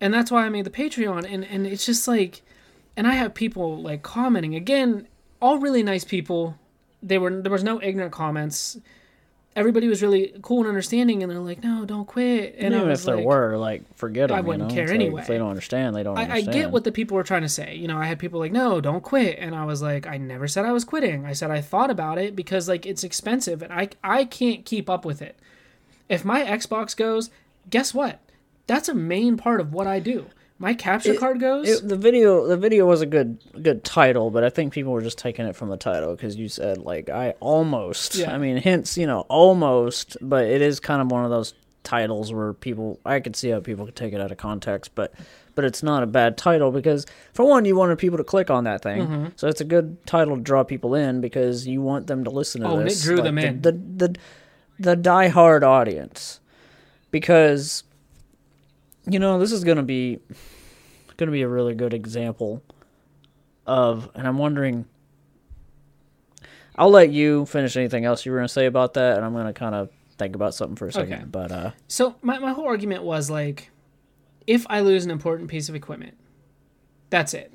And 0.00 0.12
that's 0.12 0.30
why 0.30 0.44
I 0.44 0.48
made 0.48 0.64
the 0.64 0.70
Patreon 0.70 1.26
and 1.32 1.44
and 1.44 1.66
it's 1.66 1.86
just 1.86 2.08
like 2.08 2.42
and 2.96 3.06
I 3.06 3.14
have 3.14 3.34
people 3.34 3.80
like 3.80 4.02
commenting 4.02 4.54
again, 4.54 5.06
all 5.40 5.58
really 5.58 5.82
nice 5.82 6.04
people. 6.04 6.58
They 7.02 7.18
were 7.18 7.30
there 7.40 7.52
was 7.52 7.64
no 7.64 7.80
ignorant 7.80 8.12
comments 8.12 8.78
everybody 9.58 9.88
was 9.88 10.02
really 10.02 10.34
cool 10.42 10.60
and 10.60 10.68
understanding, 10.68 11.22
and 11.22 11.30
they're 11.30 11.38
like, 11.38 11.62
"No, 11.62 11.84
don't 11.84 12.06
quit." 12.06 12.54
And 12.58 12.74
I 12.74 12.78
even 12.78 12.90
was 12.90 13.00
if 13.00 13.06
there 13.06 13.16
like, 13.16 13.26
were, 13.26 13.56
like, 13.56 13.96
forget 13.96 14.28
them. 14.28 14.38
I 14.38 14.40
wouldn't 14.40 14.70
you 14.70 14.76
know? 14.76 14.80
care 14.80 14.86
like, 14.86 14.94
anyway. 14.94 15.22
If 15.22 15.28
they 15.28 15.38
don't 15.38 15.50
understand, 15.50 15.96
they 15.96 16.02
don't 16.02 16.16
I, 16.16 16.36
I 16.36 16.40
get 16.42 16.70
what 16.70 16.84
the 16.84 16.92
people 16.92 17.16
were 17.16 17.24
trying 17.24 17.42
to 17.42 17.48
say. 17.48 17.74
You 17.74 17.88
know, 17.88 17.98
I 17.98 18.06
had 18.06 18.18
people 18.18 18.38
like, 18.38 18.52
"No, 18.52 18.80
don't 18.80 19.02
quit," 19.02 19.38
and 19.38 19.54
I 19.54 19.64
was 19.64 19.82
like, 19.82 20.06
"I 20.06 20.16
never 20.16 20.48
said 20.48 20.64
I 20.64 20.72
was 20.72 20.84
quitting. 20.84 21.26
I 21.26 21.32
said 21.32 21.50
I 21.50 21.60
thought 21.60 21.90
about 21.90 22.18
it 22.18 22.36
because 22.36 22.68
like 22.68 22.86
it's 22.86 23.04
expensive, 23.04 23.62
and 23.62 23.72
I 23.72 23.88
I 24.02 24.24
can't 24.24 24.64
keep 24.64 24.88
up 24.88 25.04
with 25.04 25.20
it. 25.20 25.36
If 26.08 26.24
my 26.24 26.42
Xbox 26.42 26.96
goes, 26.96 27.30
guess 27.68 27.92
what? 27.92 28.20
That's 28.66 28.88
a 28.88 28.94
main 28.94 29.36
part 29.36 29.60
of 29.60 29.72
what 29.72 29.86
I 29.86 29.98
do. 30.00 30.26
My 30.60 30.74
capture 30.74 31.14
card 31.14 31.38
goes. 31.38 31.68
It, 31.68 31.88
the 31.88 31.96
video 31.96 32.46
the 32.46 32.56
video 32.56 32.84
was 32.86 33.00
a 33.00 33.06
good 33.06 33.38
good 33.62 33.84
title, 33.84 34.30
but 34.30 34.42
I 34.42 34.50
think 34.50 34.72
people 34.72 34.92
were 34.92 35.02
just 35.02 35.18
taking 35.18 35.46
it 35.46 35.54
from 35.54 35.68
the 35.68 35.76
title 35.76 36.16
because 36.16 36.34
you 36.36 36.48
said 36.48 36.78
like 36.78 37.08
I 37.08 37.30
almost. 37.40 38.16
Yeah. 38.16 38.34
I 38.34 38.38
mean, 38.38 38.56
hints, 38.56 38.98
you 38.98 39.06
know, 39.06 39.20
almost, 39.28 40.16
but 40.20 40.46
it 40.46 40.60
is 40.60 40.80
kind 40.80 41.00
of 41.00 41.10
one 41.12 41.24
of 41.24 41.30
those 41.30 41.54
titles 41.84 42.32
where 42.32 42.52
people 42.54 42.98
I 43.06 43.20
could 43.20 43.36
see 43.36 43.50
how 43.50 43.60
people 43.60 43.86
could 43.86 43.94
take 43.96 44.12
it 44.12 44.20
out 44.20 44.32
of 44.32 44.38
context, 44.38 44.96
but 44.96 45.14
but 45.54 45.64
it's 45.64 45.82
not 45.82 46.02
a 46.02 46.06
bad 46.06 46.36
title 46.36 46.72
because 46.72 47.06
for 47.34 47.44
one, 47.44 47.64
you 47.64 47.76
wanted 47.76 47.96
people 47.98 48.18
to 48.18 48.24
click 48.24 48.50
on 48.50 48.64
that 48.64 48.82
thing, 48.82 49.02
Mm-hmm. 49.02 49.26
so 49.36 49.46
it's 49.46 49.60
a 49.60 49.64
good 49.64 50.04
title 50.06 50.36
to 50.36 50.42
draw 50.42 50.64
people 50.64 50.94
in 50.96 51.20
because 51.20 51.66
you 51.68 51.80
want 51.82 52.08
them 52.08 52.24
to 52.24 52.30
listen 52.30 52.62
to 52.62 52.66
Oh, 52.68 52.72
and 52.78 52.82
it 52.82 52.90
this. 52.90 53.02
drew 53.04 53.16
like 53.16 53.24
them 53.24 53.34
the, 53.36 53.46
in. 53.46 53.62
The 53.62 53.72
the 53.72 54.16
the 54.80 54.96
diehard 54.96 55.62
audience 55.62 56.40
because 57.10 57.84
you 59.10 59.18
know 59.18 59.38
this 59.38 59.52
is 59.52 59.64
gonna 59.64 59.82
be 59.82 60.20
going 61.18 61.26
to 61.26 61.32
be 61.32 61.42
a 61.42 61.48
really 61.48 61.74
good 61.74 61.92
example 61.92 62.62
of, 63.66 64.08
and 64.14 64.26
I'm 64.26 64.38
wondering. 64.38 64.86
I'll 66.76 66.90
let 66.90 67.10
you 67.10 67.44
finish 67.46 67.76
anything 67.76 68.04
else 68.04 68.24
you 68.24 68.30
were 68.30 68.38
going 68.38 68.46
to 68.46 68.52
say 68.52 68.66
about 68.66 68.94
that, 68.94 69.16
and 69.16 69.26
I'm 69.26 69.32
going 69.32 69.46
to 69.46 69.52
kind 69.52 69.74
of 69.74 69.90
think 70.16 70.36
about 70.36 70.54
something 70.54 70.76
for 70.76 70.86
a 70.86 70.92
second. 70.92 71.12
Okay. 71.14 71.24
But 71.24 71.50
uh, 71.50 71.70
So 71.88 72.14
my, 72.22 72.38
my 72.38 72.52
whole 72.52 72.66
argument 72.66 73.02
was 73.02 73.28
like, 73.28 73.72
if 74.46 74.64
I 74.70 74.78
lose 74.80 75.04
an 75.04 75.10
important 75.10 75.50
piece 75.50 75.68
of 75.68 75.74
equipment, 75.74 76.16
that's 77.10 77.34
it. 77.34 77.52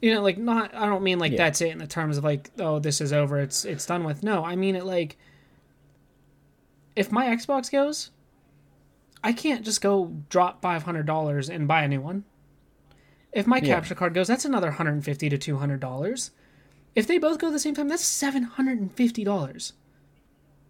you 0.00 0.14
know, 0.14 0.22
like 0.22 0.38
not 0.38 0.74
I 0.74 0.86
don't 0.86 1.02
mean 1.02 1.18
like 1.18 1.32
Yeah. 1.32 1.38
that's 1.38 1.60
it 1.60 1.68
in 1.72 1.78
the 1.78 1.86
terms 1.86 2.16
of 2.16 2.24
like, 2.24 2.50
oh, 2.58 2.78
this 2.78 3.02
is 3.02 3.12
over, 3.12 3.38
it's 3.38 3.66
it's 3.66 3.84
done 3.84 4.02
with. 4.02 4.22
No, 4.22 4.42
I 4.42 4.56
mean 4.56 4.76
it 4.76 4.86
like 4.86 5.18
if 6.96 7.12
my 7.12 7.26
Xbox 7.26 7.70
goes, 7.70 8.10
I 9.24 9.32
can't 9.32 9.64
just 9.64 9.80
go 9.80 10.12
drop 10.28 10.60
five 10.62 10.82
hundred 10.82 11.06
dollars 11.06 11.48
and 11.48 11.68
buy 11.68 11.82
a 11.82 11.88
new 11.88 12.00
one. 12.00 12.24
If 13.32 13.46
my 13.46 13.58
Yeah. 13.58 13.74
capture 13.74 13.94
card 13.94 14.14
goes, 14.14 14.28
that's 14.28 14.44
another 14.44 14.72
hundred 14.72 14.92
and 14.94 15.04
fifty 15.04 15.28
to 15.28 15.38
two 15.38 15.58
hundred 15.58 15.80
dollars. 15.80 16.30
If 16.94 17.06
they 17.06 17.18
both 17.18 17.38
go 17.38 17.46
at 17.46 17.52
the 17.52 17.58
same 17.58 17.74
time, 17.74 17.88
that's 17.88 18.04
seven 18.04 18.42
hundred 18.42 18.78
and 18.78 18.92
fifty 18.94 19.24
dollars. 19.24 19.72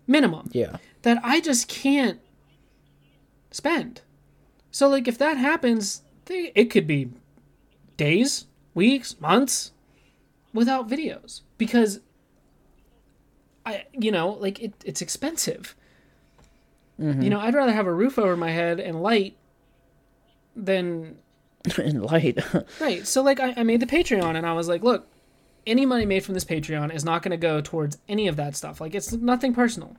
Minimum 0.07 0.51
yeah, 0.53 0.77
that 1.03 1.19
I 1.23 1.41
just 1.41 1.69
can't 1.69 2.21
spend. 3.51 4.01
So 4.71 4.89
like 4.89 5.07
if 5.09 5.17
that 5.19 5.37
happens, 5.37 6.03
they, 6.27 6.53
it 6.55 6.67
could 6.71 6.87
be 6.87 7.11
days, 7.97 8.47
weeks, 8.75 9.21
months 9.21 9.71
without 10.53 10.89
videos 10.89 11.43
because 11.59 12.01
I 13.65 13.85
you 13.93 14.11
know, 14.11 14.31
like 14.31 14.61
it, 14.61 14.75
it's 14.85 15.01
expensive. 15.03 15.75
You 16.99 17.31
know, 17.31 17.41
I'd 17.41 17.55
rather 17.55 17.73
have 17.73 17.87
a 17.87 17.93
roof 17.93 18.19
over 18.19 18.37
my 18.37 18.51
head 18.51 18.79
and 18.79 19.03
light 19.03 19.37
than 20.55 21.17
in 21.79 22.03
light. 22.03 22.39
Right. 22.81 23.07
So 23.07 23.23
like 23.23 23.41
I, 23.41 23.55
I 23.57 23.63
made 23.63 23.81
the 23.81 23.87
Patreon 23.87 24.37
and 24.37 24.47
I 24.47 24.53
was 24.53 24.69
like, 24.69 24.83
look, 24.83 25.09
any 25.67 25.87
money 25.87 26.07
made 26.07 26.25
from 26.25 26.35
this 26.35 26.45
Patreon 26.45 26.95
is 26.95 27.05
not 27.05 27.23
going 27.23 27.31
to 27.31 27.37
go 27.37 27.61
towards 27.61 27.99
any 28.09 28.29
of 28.29 28.37
that 28.37 28.57
stuff. 28.57 28.81
Like 28.81 28.95
it's 28.95 29.13
nothing 29.13 29.55
personal. 29.55 29.97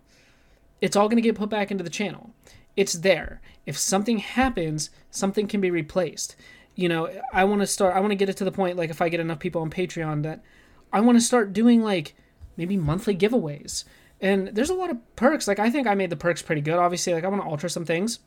It's 0.82 0.96
all 0.96 1.08
going 1.08 1.22
to 1.22 1.22
get 1.22 1.36
put 1.36 1.50
back 1.50 1.72
into 1.72 1.84
the 1.84 1.90
channel. 1.90 2.32
It's 2.76 2.94
there. 2.94 3.42
If 3.66 3.78
something 3.78 4.18
happens, 4.18 4.90
something 5.12 5.48
can 5.48 5.62
be 5.62 5.72
replaced. 5.72 6.36
You 6.76 6.90
know, 6.90 7.10
I 7.32 7.44
want 7.46 7.62
to 7.62 7.68
start 7.68 7.96
I 7.96 8.00
want 8.00 8.12
to 8.12 8.16
get 8.16 8.30
it 8.30 8.38
to 8.38 8.44
the 8.44 8.52
point 8.52 8.78
like 8.78 8.90
if 8.90 9.02
I 9.02 9.10
get 9.10 9.20
enough 9.20 9.40
people 9.40 9.62
on 9.62 9.70
Patreon 9.70 10.24
that 10.24 10.44
I 10.92 11.02
want 11.02 11.18
to 11.18 11.22
start 11.22 11.54
doing 11.54 11.82
like 11.82 12.16
maybe 12.58 12.78
monthly 12.78 13.16
giveaways. 13.16 13.84
And 14.22 14.50
there's 14.50 14.70
a 14.70 14.74
lot 14.74 14.90
of 14.90 14.98
perks. 15.16 15.48
Like 15.48 15.60
I 15.60 15.70
think 15.70 15.88
I 15.88 15.96
made 15.96 16.10
the 16.10 16.16
perks 16.16 16.42
pretty 16.42 16.62
good. 16.62 16.76
Obviously, 16.76 17.14
like 17.14 17.24
I 17.24 17.28
want 17.28 17.42
to 17.42 17.48
alter 17.48 17.70
some 17.70 17.86
things. 17.86 18.20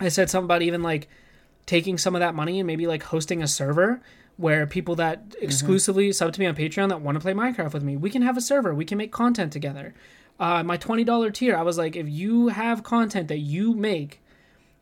I 0.00 0.08
said 0.08 0.28
something 0.28 0.46
about 0.46 0.62
even 0.62 0.82
like 0.82 1.08
taking 1.66 1.98
some 1.98 2.14
of 2.14 2.20
that 2.20 2.34
money 2.34 2.60
and 2.60 2.66
maybe 2.66 2.86
like 2.86 3.04
hosting 3.04 3.42
a 3.42 3.46
server 3.46 4.00
where 4.36 4.66
people 4.66 4.96
that 4.96 5.36
exclusively 5.40 6.10
sub 6.12 6.32
to 6.32 6.40
me 6.40 6.46
on 6.46 6.56
Patreon 6.56 6.88
that 6.88 7.00
want 7.00 7.14
to 7.14 7.20
play 7.20 7.32
Minecraft 7.32 7.72
with 7.72 7.84
me, 7.84 7.96
we 7.96 8.10
can 8.10 8.22
have 8.22 8.36
a 8.36 8.40
server. 8.40 8.74
We 8.74 8.84
can 8.84 8.98
make 8.98 9.12
content 9.12 9.52
together. 9.52 9.94
Uh, 10.40 10.64
my 10.64 10.76
twenty 10.76 11.04
dollar 11.04 11.30
tier, 11.30 11.54
I 11.54 11.62
was 11.62 11.78
like, 11.78 11.94
if 11.94 12.08
you 12.08 12.48
have 12.48 12.82
content 12.82 13.28
that 13.28 13.38
you 13.38 13.74
make, 13.74 14.20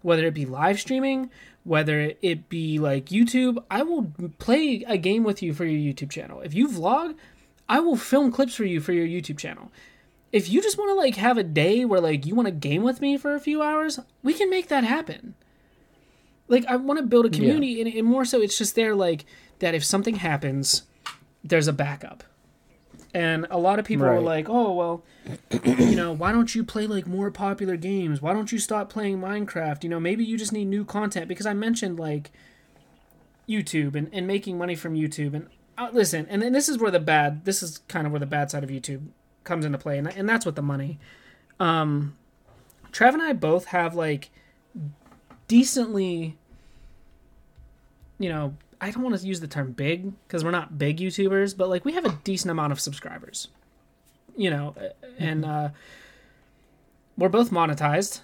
whether 0.01 0.25
it 0.25 0.33
be 0.33 0.47
live 0.47 0.81
streaming, 0.81 1.31
whether 1.65 2.15
it 2.23 2.49
be 2.49 2.79
like 2.79 3.07
YouTube, 3.07 3.63
I 3.71 3.83
will 3.83 4.11
play 4.39 4.85
a 4.89 4.97
game 4.97 5.25
with 5.25 5.43
you 5.43 5.53
for 5.53 5.67
your 5.67 5.93
YouTube 5.95 6.11
channel. 6.11 6.41
If 6.41 6.55
you 6.55 6.69
vlog, 6.69 7.15
I 7.69 7.81
will 7.81 7.97
film 7.97 8.33
clips 8.33 8.55
for 8.55 8.65
you 8.65 8.81
for 8.81 8.93
your 8.93 9.07
YouTube 9.07 9.39
channel. 9.39 9.71
If 10.33 10.49
you 10.49 10.63
just 10.63 10.79
want 10.79 10.91
to 10.91 10.95
like 10.95 11.17
have 11.17 11.39
a 11.39 11.45
day 11.45 11.85
where 11.85 12.01
like 12.01 12.27
you 12.27 12.35
want 12.35 12.47
to 12.47 12.53
game 12.53 12.83
with 12.83 13.01
me 13.01 13.17
for 13.17 13.35
a 13.35 13.41
few 13.41 13.63
hours, 13.63 14.01
we 14.23 14.35
can 14.35 14.51
make 14.51 14.69
that 14.69 14.83
happen 14.83 15.35
like 16.53 16.67
I 16.67 16.77
want 16.77 17.01
to 17.01 17.07
build 17.07 17.25
a 17.25 17.31
community, 17.31 17.81
and, 17.81 17.93
and 17.93 18.07
more 18.07 18.25
so, 18.27 18.41
it's 18.41 18.59
just 18.59 18.75
there 18.75 18.95
like 18.95 19.25
that. 19.61 19.75
If 19.75 19.85
something 19.85 20.17
happens, 20.17 20.83
there's 21.43 21.67
a 21.67 21.73
backup. 21.73 22.25
And 23.15 23.47
a 23.51 23.59
lot 23.59 23.79
of 23.79 23.87
people 23.87 24.07
are 24.07 24.21
like, 24.21 24.49
"Oh 24.49 24.73
well, 24.73 25.03
you 25.65 25.97
know, 25.97 26.13
why 26.13 26.31
don't 26.31 26.55
you 26.55 26.63
play 26.63 26.87
like 26.87 27.07
more 27.07 27.31
popular 27.31 27.77
games? 27.77 28.21
Why 28.21 28.35
don't 28.35 28.53
you 28.53 28.59
stop 28.59 28.91
playing 28.91 29.19
Minecraft? 29.19 29.83
You 29.83 29.89
know, 29.89 30.01
maybe 30.01 30.25
you 30.25 30.37
just 30.37 30.53
need 30.53 30.67
new 30.67 30.85
content." 30.85 31.27
Because 31.27 31.47
I 31.47 31.55
mentioned 31.55 31.99
like 31.99 32.31
YouTube 33.49 33.95
and, 33.95 34.11
and 34.13 34.27
making 34.27 34.59
money 34.59 34.75
from 34.75 34.95
YouTube. 34.95 35.35
And 35.35 35.49
uh, 35.79 35.89
listen, 35.93 36.27
and 36.29 36.43
then 36.43 36.53
this 36.53 36.69
is 36.69 36.79
where 36.79 36.91
the 36.91 37.01
bad, 37.01 37.47
this 37.47 37.63
is 37.63 37.79
kind 37.89 38.07
of 38.07 38.13
where 38.13 38.21
the 38.21 38.27
bad 38.27 38.51
side 38.51 38.65
of 38.65 38.71
YouTube 38.71 39.09
comes 39.45 39.65
into 39.65 39.79
play, 39.79 39.99
and, 39.99 40.09
and 40.09 40.29
that's 40.29 40.47
what 40.47 40.57
the 40.57 40.63
money. 40.63 40.99
Um, 41.61 42.17
Trav 42.93 43.15
and 43.15 43.23
I 43.23 43.33
both 43.33 43.67
have 43.67 43.95
like 43.95 44.31
decently, 45.49 46.37
you 48.19 48.29
know, 48.29 48.55
I 48.81 48.91
don't 48.91 49.03
want 49.03 49.19
to 49.19 49.27
use 49.27 49.41
the 49.41 49.47
term 49.47 49.73
big 49.73 50.13
because 50.27 50.45
we're 50.45 50.51
not 50.51 50.77
big 50.79 50.99
YouTubers, 50.99 51.57
but 51.57 51.69
like 51.69 51.85
we 51.85 51.93
have 51.93 52.05
a 52.05 52.19
decent 52.25 52.51
amount 52.51 52.73
of 52.73 52.81
subscribers, 52.81 53.49
you 54.37 54.51
know, 54.51 54.75
and 55.19 55.45
uh, 55.45 55.69
we're 57.17 57.29
both 57.29 57.51
monetized. 57.51 58.21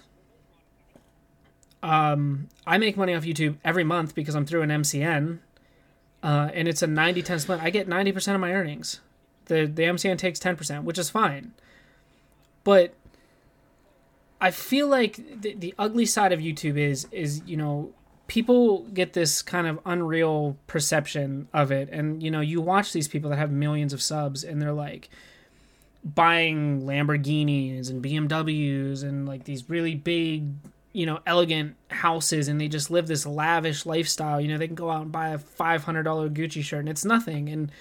Um, 1.81 2.49
I 2.67 2.77
make 2.77 2.97
money 2.97 3.15
off 3.15 3.23
YouTube 3.23 3.55
every 3.63 3.85
month 3.85 4.13
because 4.13 4.35
I'm 4.35 4.45
through 4.45 4.63
an 4.63 4.69
MCN, 4.69 5.39
uh, 6.21 6.49
and 6.53 6.67
it's 6.67 6.81
a 6.81 6.87
90-10 6.87 7.39
split. 7.39 7.61
I 7.61 7.69
get 7.69 7.87
90% 7.87 8.35
of 8.35 8.41
my 8.41 8.51
earnings. 8.51 8.99
The 9.49 9.65
the 9.65 9.83
MCN 9.83 10.17
takes 10.17 10.39
10%, 10.39 10.83
which 10.83 10.97
is 10.97 11.09
fine. 11.09 11.51
But 12.63 12.93
I 14.39 14.51
feel 14.51 14.87
like 14.87 15.41
the, 15.41 15.55
the 15.55 15.73
ugly 15.77 16.05
side 16.05 16.31
of 16.31 16.39
YouTube 16.39 16.77
is 16.77 17.07
is 17.11 17.41
you 17.45 17.57
know 17.57 17.91
people 18.27 18.83
get 18.93 19.13
this 19.13 19.41
kind 19.41 19.65
of 19.67 19.79
unreal 19.85 20.55
perception 20.67 21.49
of 21.51 21.71
it, 21.71 21.89
and 21.91 22.23
you 22.23 22.31
know 22.31 22.41
you 22.41 22.61
watch 22.61 22.93
these 22.93 23.07
people 23.07 23.29
that 23.31 23.37
have 23.37 23.51
millions 23.51 23.91
of 23.91 24.01
subs, 24.01 24.43
and 24.43 24.61
they're 24.61 24.71
like 24.71 25.09
buying 26.03 26.83
Lamborghinis 26.83 27.89
and 27.89 28.01
BMWs 28.03 29.03
and 29.03 29.27
like 29.27 29.43
these 29.43 29.69
really 29.69 29.95
big 29.95 30.45
you 30.93 31.07
know 31.07 31.19
elegant 31.25 31.75
houses, 31.89 32.47
and 32.47 32.61
they 32.61 32.67
just 32.67 32.91
live 32.91 33.07
this 33.07 33.25
lavish 33.25 33.85
lifestyle. 33.85 34.39
You 34.39 34.49
know 34.49 34.57
they 34.59 34.67
can 34.67 34.75
go 34.75 34.91
out 34.91 35.01
and 35.01 35.11
buy 35.11 35.29
a 35.29 35.39
five 35.39 35.83
hundred 35.83 36.03
dollar 36.03 36.29
Gucci 36.29 36.63
shirt, 36.63 36.81
and 36.81 36.89
it's 36.89 37.03
nothing, 37.03 37.49
and 37.49 37.71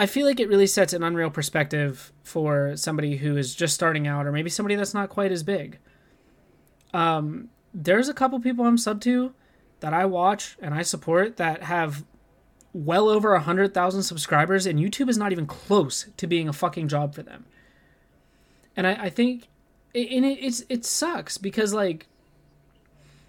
I 0.00 0.06
feel 0.06 0.26
like 0.26 0.40
it 0.40 0.48
really 0.48 0.66
sets 0.66 0.94
an 0.94 1.02
unreal 1.02 1.28
perspective 1.28 2.10
for 2.22 2.74
somebody 2.74 3.18
who 3.18 3.36
is 3.36 3.54
just 3.54 3.74
starting 3.74 4.08
out, 4.08 4.26
or 4.26 4.32
maybe 4.32 4.48
somebody 4.48 4.74
that's 4.74 4.94
not 4.94 5.10
quite 5.10 5.30
as 5.30 5.42
big. 5.42 5.78
Um, 6.94 7.50
there's 7.74 8.08
a 8.08 8.14
couple 8.14 8.40
people 8.40 8.64
I'm 8.64 8.78
sub 8.78 9.02
to 9.02 9.34
that 9.80 9.92
I 9.92 10.06
watch 10.06 10.56
and 10.62 10.72
I 10.72 10.80
support 10.80 11.36
that 11.36 11.64
have 11.64 12.06
well 12.72 13.10
over 13.10 13.34
a 13.34 13.40
hundred 13.40 13.74
thousand 13.74 14.04
subscribers, 14.04 14.64
and 14.64 14.78
YouTube 14.78 15.10
is 15.10 15.18
not 15.18 15.32
even 15.32 15.46
close 15.46 16.06
to 16.16 16.26
being 16.26 16.48
a 16.48 16.54
fucking 16.54 16.88
job 16.88 17.14
for 17.14 17.22
them. 17.22 17.44
And 18.74 18.86
I, 18.86 18.92
I 18.94 19.10
think, 19.10 19.48
and 19.94 20.24
it, 20.24 20.38
it's 20.40 20.64
it 20.70 20.86
sucks 20.86 21.36
because 21.36 21.74
like, 21.74 22.06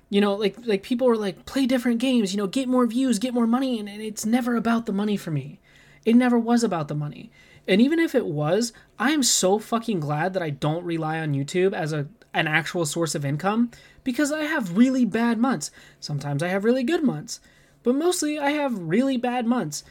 you 0.09 0.22
know, 0.22 0.36
like 0.36 0.55
like 0.65 0.84
people 0.84 1.09
are 1.09 1.17
like 1.17 1.45
play 1.45 1.65
different 1.65 1.99
games, 1.99 2.34
you 2.34 2.38
know, 2.38 2.47
get 2.47 2.69
more 2.69 2.88
views, 2.88 3.19
get 3.19 3.34
more 3.34 3.45
money, 3.45 3.78
and, 3.78 3.89
and 3.89 4.01
it's 4.01 4.26
never 4.26 4.55
about 4.55 4.86
the 4.86 4.93
money 4.93 5.17
for 5.17 5.32
me. 5.32 5.59
It 6.06 6.16
never 6.16 6.38
was 6.38 6.64
about 6.64 6.88
the 6.88 6.95
money. 6.95 7.32
And 7.68 7.80
even 7.80 7.99
if 7.99 8.16
it 8.16 8.26
was, 8.26 8.74
I 8.97 9.12
am 9.12 9.24
so 9.24 9.60
fucking 9.60 9.99
glad 9.99 10.34
that 10.34 10.41
I 10.41 10.49
don't 10.49 10.84
rely 10.84 11.20
on 11.20 11.34
YouTube 11.34 11.74
as 11.74 11.93
a 11.93 12.08
an 12.34 12.47
actual 12.47 12.86
source 12.86 13.16
of 13.16 13.26
income 13.26 13.72
because 14.04 14.32
I 14.32 14.43
have 14.43 14.78
really 14.78 15.06
bad 15.06 15.38
months. 15.38 15.70
Sometimes 15.99 16.41
I 16.41 16.47
have 16.47 16.64
really 16.64 16.84
good 16.84 17.04
months, 17.04 17.39
but 17.84 17.95
mostly 17.95 18.39
I 18.39 18.52
have 18.52 18.78
really 18.78 19.18
bad 19.18 19.45
months. 19.45 19.84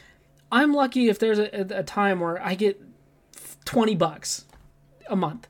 I'm 0.50 0.72
lucky 0.72 1.08
if 1.08 1.18
there's 1.18 1.38
a, 1.38 1.66
a 1.70 1.82
time 1.82 2.20
where 2.20 2.42
I 2.42 2.54
get 2.54 2.80
20 3.66 3.94
bucks 3.94 4.46
a 5.08 5.16
month. 5.16 5.46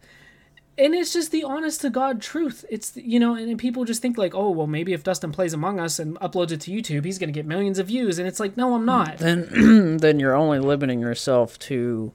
And 0.81 0.95
it's 0.95 1.13
just 1.13 1.31
the 1.31 1.45
honest 1.45 1.83
to 1.83 1.91
god 1.91 2.21
truth. 2.23 2.65
It's 2.71 2.97
you 2.97 3.21
know 3.21 3.35
and 3.35 3.59
people 3.59 3.85
just 3.85 4.03
think 4.03 4.17
like 4.19 4.35
oh 4.35 4.51
well 4.51 4.67
maybe 4.67 4.93
if 4.93 5.03
dustin 5.03 5.33
plays 5.33 5.53
among 5.53 5.79
us 5.79 5.99
and 5.99 6.19
uploads 6.21 6.51
it 6.53 6.61
to 6.63 6.71
youtube 6.71 7.05
he's 7.05 7.19
going 7.19 7.29
to 7.29 7.39
get 7.39 7.47
millions 7.47 7.79
of 7.79 7.87
views. 7.89 8.19
And 8.19 8.27
it's 8.27 8.41
like 8.41 8.57
no 8.57 8.75
i'm 8.75 8.85
not. 8.85 9.19
Then 9.19 9.97
then 9.99 10.19
you're 10.19 10.35
only 10.35 10.59
limiting 10.59 11.01
yourself 11.01 11.59
to 11.61 12.13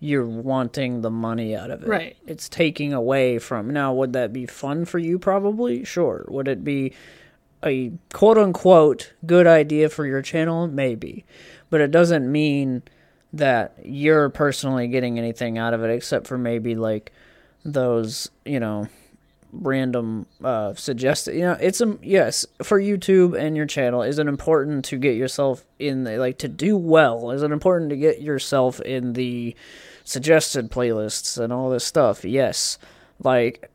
you're 0.00 0.26
wanting 0.26 1.02
the 1.02 1.10
money 1.10 1.56
out 1.56 1.70
of 1.70 1.82
it. 1.82 1.88
Right. 1.88 2.16
it's 2.26 2.48
taking 2.48 2.92
away 2.92 3.38
from 3.38 3.70
now 3.70 3.92
would 3.94 4.12
that 4.14 4.32
be 4.32 4.46
fun 4.46 4.84
for 4.84 4.98
you? 4.98 5.18
Probably. 5.18 5.84
Sure. 5.84 6.24
Would 6.28 6.48
it 6.48 6.64
be 6.64 6.92
a 7.64 7.92
quote 8.12 8.38
unquote 8.38 9.12
good 9.26 9.46
idea 9.46 9.88
for 9.88 10.06
your 10.06 10.22
channel? 10.22 10.66
Maybe. 10.66 11.24
But 11.70 11.80
it 11.80 11.90
doesn't 11.90 12.30
mean 12.30 12.82
that 13.32 13.74
you're 13.84 14.28
personally 14.30 14.86
getting 14.86 15.18
anything 15.18 15.58
out 15.58 15.74
of 15.74 15.82
it 15.82 15.90
except 15.90 16.26
for 16.26 16.38
maybe 16.38 16.76
like 16.76 17.12
those 17.64 18.30
you 18.44 18.60
know 18.60 18.86
random 19.52 20.26
uh 20.42 20.74
suggested 20.74 21.34
you 21.34 21.42
know 21.42 21.56
it's 21.60 21.80
a 21.80 21.96
yes 22.02 22.44
for 22.62 22.80
youtube 22.80 23.38
and 23.38 23.56
your 23.56 23.66
channel 23.66 24.02
is 24.02 24.18
it 24.18 24.26
important 24.26 24.84
to 24.84 24.96
get 24.96 25.16
yourself 25.16 25.64
in 25.78 26.02
the 26.04 26.16
like 26.18 26.38
to 26.38 26.48
do 26.48 26.76
well 26.76 27.30
is 27.30 27.42
it 27.42 27.52
important 27.52 27.88
to 27.88 27.96
get 27.96 28.20
yourself 28.20 28.80
in 28.80 29.12
the 29.12 29.54
suggested 30.02 30.70
playlists 30.70 31.38
and 31.38 31.52
all 31.52 31.70
this 31.70 31.84
stuff 31.84 32.24
yes 32.24 32.78
like 33.20 33.70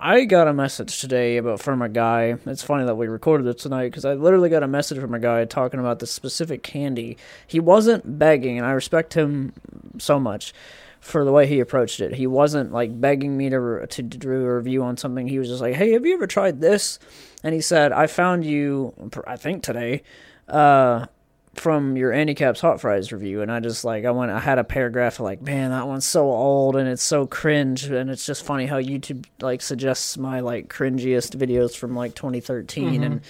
I 0.00 0.26
got 0.26 0.46
a 0.46 0.52
message 0.52 1.00
today 1.00 1.38
about 1.38 1.60
from 1.60 1.82
a 1.82 1.88
guy. 1.88 2.36
It's 2.46 2.62
funny 2.62 2.84
that 2.84 2.94
we 2.94 3.08
recorded 3.08 3.48
it 3.48 3.58
tonight 3.58 3.88
because 3.88 4.04
I 4.04 4.14
literally 4.14 4.48
got 4.48 4.62
a 4.62 4.68
message 4.68 5.00
from 5.00 5.12
a 5.12 5.18
guy 5.18 5.44
talking 5.44 5.80
about 5.80 5.98
this 5.98 6.12
specific 6.12 6.62
candy. 6.62 7.16
He 7.48 7.58
wasn't 7.58 8.16
begging, 8.16 8.58
and 8.58 8.64
I 8.64 8.70
respect 8.70 9.14
him 9.14 9.54
so 9.98 10.20
much 10.20 10.54
for 11.00 11.24
the 11.24 11.32
way 11.32 11.46
he 11.46 11.60
approached 11.60 12.00
it. 12.00 12.14
He 12.14 12.26
wasn't 12.26 12.72
like 12.72 13.00
begging 13.00 13.36
me 13.36 13.50
to 13.50 13.86
to 13.88 14.02
do 14.02 14.30
a 14.30 14.56
review 14.56 14.82
on 14.82 14.96
something. 14.96 15.28
He 15.28 15.38
was 15.38 15.48
just 15.48 15.60
like, 15.60 15.74
"Hey, 15.74 15.92
have 15.92 16.04
you 16.04 16.14
ever 16.14 16.26
tried 16.26 16.60
this?" 16.60 16.98
And 17.42 17.54
he 17.54 17.60
said, 17.60 17.92
"I 17.92 18.06
found 18.06 18.44
you, 18.44 18.94
I 19.26 19.36
think 19.36 19.62
today, 19.62 20.02
uh, 20.48 21.06
from 21.54 21.96
your 21.96 22.12
Andy 22.12 22.34
Capp's 22.34 22.60
Hot 22.60 22.80
Fries 22.80 23.12
review." 23.12 23.42
And 23.42 23.50
I 23.50 23.60
just 23.60 23.84
like 23.84 24.04
I 24.04 24.10
went, 24.10 24.32
I 24.32 24.40
had 24.40 24.58
a 24.58 24.64
paragraph 24.64 25.14
of 25.14 25.20
like, 25.20 25.40
"Man, 25.40 25.70
that 25.70 25.86
one's 25.86 26.06
so 26.06 26.30
old 26.30 26.76
and 26.76 26.88
it's 26.88 27.02
so 27.02 27.26
cringe." 27.26 27.84
And 27.84 28.10
it's 28.10 28.26
just 28.26 28.44
funny 28.44 28.66
how 28.66 28.80
YouTube 28.80 29.24
like 29.40 29.62
suggests 29.62 30.18
my 30.18 30.40
like 30.40 30.68
cringiest 30.68 31.36
videos 31.36 31.76
from 31.76 31.94
like 31.94 32.14
2013 32.14 33.04
and 33.04 33.20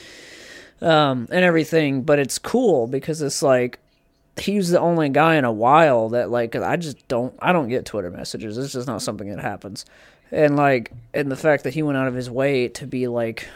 um 0.81 1.29
and 1.31 1.45
everything. 1.45 2.03
But 2.03 2.19
it's 2.19 2.39
cool 2.39 2.87
because 2.87 3.21
it's 3.21 3.43
like 3.43 3.79
he's 4.41 4.71
the 4.71 4.81
only 4.81 5.09
guy 5.09 5.37
in 5.37 5.45
a 5.45 5.53
while 5.53 6.11
that 6.11 6.31
like 6.31 6.57
I 6.57 6.77
just 6.77 7.07
don't 7.09 7.35
I 7.41 7.53
don't 7.53 7.69
get 7.69 7.85
Twitter 7.85 8.11
messages. 8.11 8.59
It's 8.59 8.73
just 8.73 8.87
not 8.87 9.03
something 9.03 9.29
that 9.31 9.41
happens. 9.41 9.85
And 10.31 10.57
like 10.57 10.93
and 11.15 11.31
the 11.31 11.37
fact 11.37 11.65
that 11.65 11.75
he 11.75 11.83
went 11.83 11.99
out 11.99 12.09
of 12.09 12.15
his 12.15 12.31
way 12.31 12.69
to 12.69 12.87
be 12.87 13.09
like 13.09 13.49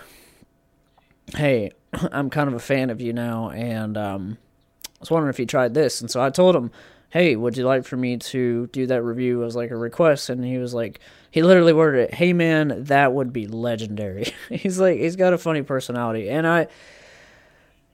hey, 1.35 1.71
I'm 2.13 2.31
kind 2.31 2.49
of 2.49 2.55
a 2.55 2.61
fan 2.61 2.91
of 2.91 3.01
you 3.01 3.13
now 3.13 3.51
and 3.51 3.97
um 3.97 4.39
I 4.85 4.99
was 5.01 5.11
wondering 5.11 5.31
if 5.31 5.41
you 5.41 5.47
tried 5.47 5.75
this. 5.75 6.01
And 6.01 6.09
so 6.11 6.23
I 6.23 6.31
told 6.31 6.55
him, 6.55 6.71
"Hey, 7.11 7.35
would 7.35 7.57
you 7.57 7.65
like 7.65 7.85
for 7.85 7.97
me 7.97 8.19
to 8.19 8.69
do 8.69 8.87
that 8.87 9.03
review 9.03 9.43
as 9.43 9.57
like 9.57 9.73
a 9.73 9.77
request?" 9.77 10.31
And 10.31 10.45
he 10.45 10.59
was 10.59 10.75
like 10.75 11.01
he 11.31 11.43
literally 11.43 11.73
worded 11.73 12.09
it, 12.11 12.15
"Hey 12.15 12.33
man, 12.33 12.85
that 12.85 13.13
would 13.13 13.33
be 13.33 13.47
legendary." 13.47 14.33
he's 14.49 14.79
like 14.79 14.99
he's 14.99 15.17
got 15.17 15.33
a 15.33 15.39
funny 15.39 15.63
personality 15.63 16.29
and 16.31 16.47
I 16.47 16.69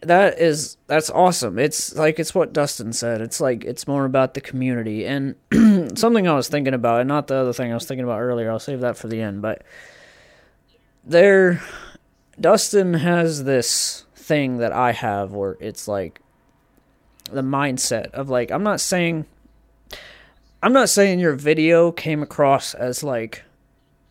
that 0.01 0.39
is 0.39 0.77
that's 0.87 1.11
awesome. 1.11 1.59
It's 1.59 1.97
like 1.97 2.19
it's 2.19 2.35
what 2.35 2.53
Dustin 2.53 2.93
said. 2.93 3.21
It's 3.21 3.41
like 3.41 3.65
it's 3.65 3.89
more 3.89 4.05
about 4.05 4.35
the 4.35 4.41
community 4.41 5.05
and 5.05 5.35
something 5.99 6.29
I 6.29 6.35
was 6.35 6.49
thinking 6.49 6.75
about, 6.75 7.01
and 7.01 7.09
not 7.09 7.27
the 7.27 7.37
other 7.37 7.53
thing 7.53 7.71
I 7.71 7.75
was 7.75 7.87
thinking 7.87 8.05
about 8.05 8.21
earlier. 8.21 8.51
I'll 8.51 8.59
save 8.59 8.81
that 8.81 8.97
for 8.97 9.09
the 9.09 9.21
end. 9.21 9.43
But 9.43 9.63
there, 11.05 11.63
Dustin 12.41 12.95
has 12.95 13.45
this 13.45 14.05
thing 14.15 14.59
that 14.59 14.73
I 14.73 14.93
have 14.93 15.33
where 15.33 15.57
it's 15.59 15.89
like 15.89 16.21
the 17.31 17.43
mindset 17.43 18.11
of 18.13 18.29
like 18.29 18.51
I'm 18.53 18.63
not 18.63 18.81
saying 18.81 19.27
I'm 20.63 20.73
not 20.73 20.89
saying 20.89 21.19
your 21.19 21.35
video 21.35 21.91
came 21.91 22.23
across 22.23 22.75
as 22.75 23.03
like 23.03 23.45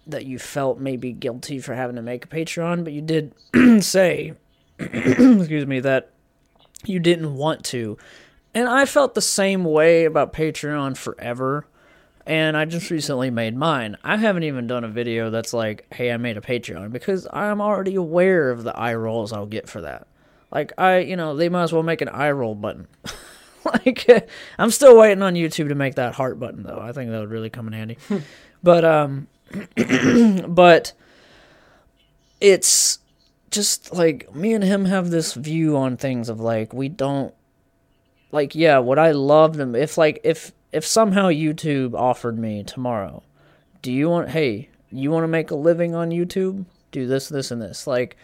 that 0.06 0.26
you 0.26 0.40
felt 0.40 0.80
maybe 0.80 1.12
guilty 1.12 1.60
for 1.60 1.76
having 1.76 1.98
to 1.98 2.02
make 2.02 2.26
a 2.26 2.28
Patreon, 2.28 2.84
but 2.84 2.94
you 2.94 3.02
did 3.02 3.34
say 3.84 4.34
excuse 4.80 5.66
me, 5.66 5.80
that 5.82 6.12
you 6.86 7.00
didn't 7.00 7.36
want 7.36 7.64
to. 7.66 7.98
And 8.54 8.68
I 8.68 8.86
felt 8.86 9.14
the 9.14 9.22
same 9.22 9.64
way 9.64 10.06
about 10.06 10.34
Patreon 10.34 10.98
forever. 10.98 11.68
And 12.26 12.58
I 12.58 12.66
just 12.66 12.90
recently 12.90 13.30
made 13.30 13.56
mine. 13.56 13.98
I 14.04 14.18
haven't 14.18 14.44
even 14.44 14.68
done 14.68 14.84
a 14.84 14.90
video 14.90 15.30
that's 15.30 15.54
like, 15.54 15.86
hey, 15.94 16.12
I 16.12 16.18
made 16.18 16.38
a 16.38 16.42
Patreon 16.42 16.92
because 16.92 17.26
I'm 17.32 17.62
already 17.62 17.96
aware 17.96 18.52
of 18.52 18.64
the 18.64 18.76
eye 18.76 18.96
rolls 18.96 19.32
I'll 19.32 19.46
get 19.46 19.70
for 19.70 19.82
that. 19.82 20.08
Like, 20.52 20.74
I, 20.78 21.00
you 21.00 21.16
know, 21.16 21.36
they 21.36 21.50
might 21.50 21.64
as 21.64 21.74
well 21.74 21.84
make 21.84 22.02
an 22.02 22.10
eye 22.10 22.32
roll 22.32 22.54
button. 22.54 22.88
like, 23.64 24.30
I'm 24.60 24.72
still 24.72 24.98
waiting 24.98 25.22
on 25.22 25.36
YouTube 25.36 25.70
to 25.70 25.76
make 25.76 25.96
that 25.96 26.16
heart 26.16 26.40
button, 26.40 26.64
though. 26.64 26.80
I 26.80 26.92
think 26.92 27.12
that 27.12 27.20
would 27.20 27.32
really 27.32 27.50
come 27.50 27.68
in 27.68 27.74
handy. 27.74 27.98
but, 28.62 28.84
um, 28.84 29.28
but 30.48 30.92
it's 32.42 33.00
just 33.50 33.94
like 33.94 34.34
me 34.36 34.54
and 34.54 34.64
him 34.64 34.86
have 34.86 35.10
this 35.10 35.34
view 35.34 35.78
on 35.78 35.98
things 35.98 36.30
of 36.30 36.40
like 36.40 36.74
we 36.74 36.90
don't 36.90 37.34
like 38.32 38.56
yeah 38.56 38.78
what 38.78 39.00
i 39.00 39.12
love 39.12 39.56
them 39.56 39.74
if 39.76 39.98
like 39.98 40.20
if 40.24 40.52
if 40.72 40.86
somehow 40.86 41.30
youtube 41.30 41.94
offered 41.94 42.38
me 42.38 42.64
tomorrow 42.64 43.24
do 43.82 43.92
you 43.92 44.10
want 44.10 44.30
hey 44.30 44.70
you 44.90 45.12
want 45.12 45.24
to 45.24 45.28
make 45.28 45.52
a 45.52 45.56
living 45.56 45.96
on 45.96 46.12
youtube? 46.12 46.66
Do 46.92 47.08
this 47.08 47.30
this 47.30 47.52
and 47.52 47.62
this. 47.62 47.88
Like 47.88 48.18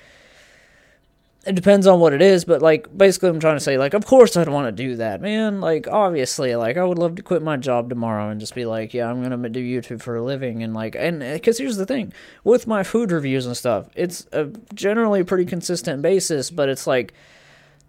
it 1.45 1.55
depends 1.55 1.87
on 1.87 1.99
what 1.99 2.13
it 2.13 2.21
is 2.21 2.45
but 2.45 2.61
like 2.61 2.95
basically 2.97 3.29
i'm 3.29 3.39
trying 3.39 3.55
to 3.55 3.63
say 3.63 3.77
like 3.77 3.93
of 3.93 4.05
course 4.05 4.37
i'd 4.37 4.47
want 4.47 4.65
to 4.65 4.71
do 4.71 4.95
that 4.95 5.21
man. 5.21 5.59
Like 5.61 5.87
obviously 5.87 6.55
like 6.55 6.77
i 6.77 6.83
would 6.83 6.97
love 6.97 7.15
to 7.15 7.21
quit 7.21 7.41
my 7.41 7.57
job 7.57 7.89
tomorrow 7.89 8.29
and 8.29 8.39
just 8.39 8.55
be 8.55 8.65
like 8.65 8.93
yeah 8.93 9.09
i'm 9.09 9.21
gonna 9.21 9.49
do 9.49 9.61
youtube 9.61 10.01
for 10.01 10.15
a 10.15 10.23
living 10.23 10.63
and 10.63 10.73
like 10.73 10.95
and 10.95 11.19
because 11.19 11.57
here's 11.57 11.77
the 11.77 11.85
thing. 11.85 12.13
With 12.43 12.67
my 12.67 12.83
food 12.83 13.11
reviews 13.11 13.45
and 13.45 13.57
stuff 13.57 13.89
it's 13.95 14.25
a 14.31 14.45
generally 14.73 15.23
pretty 15.23 15.45
consistent 15.45 16.01
basis 16.01 16.49
but 16.49 16.69
it's 16.69 16.87
like 16.87 17.13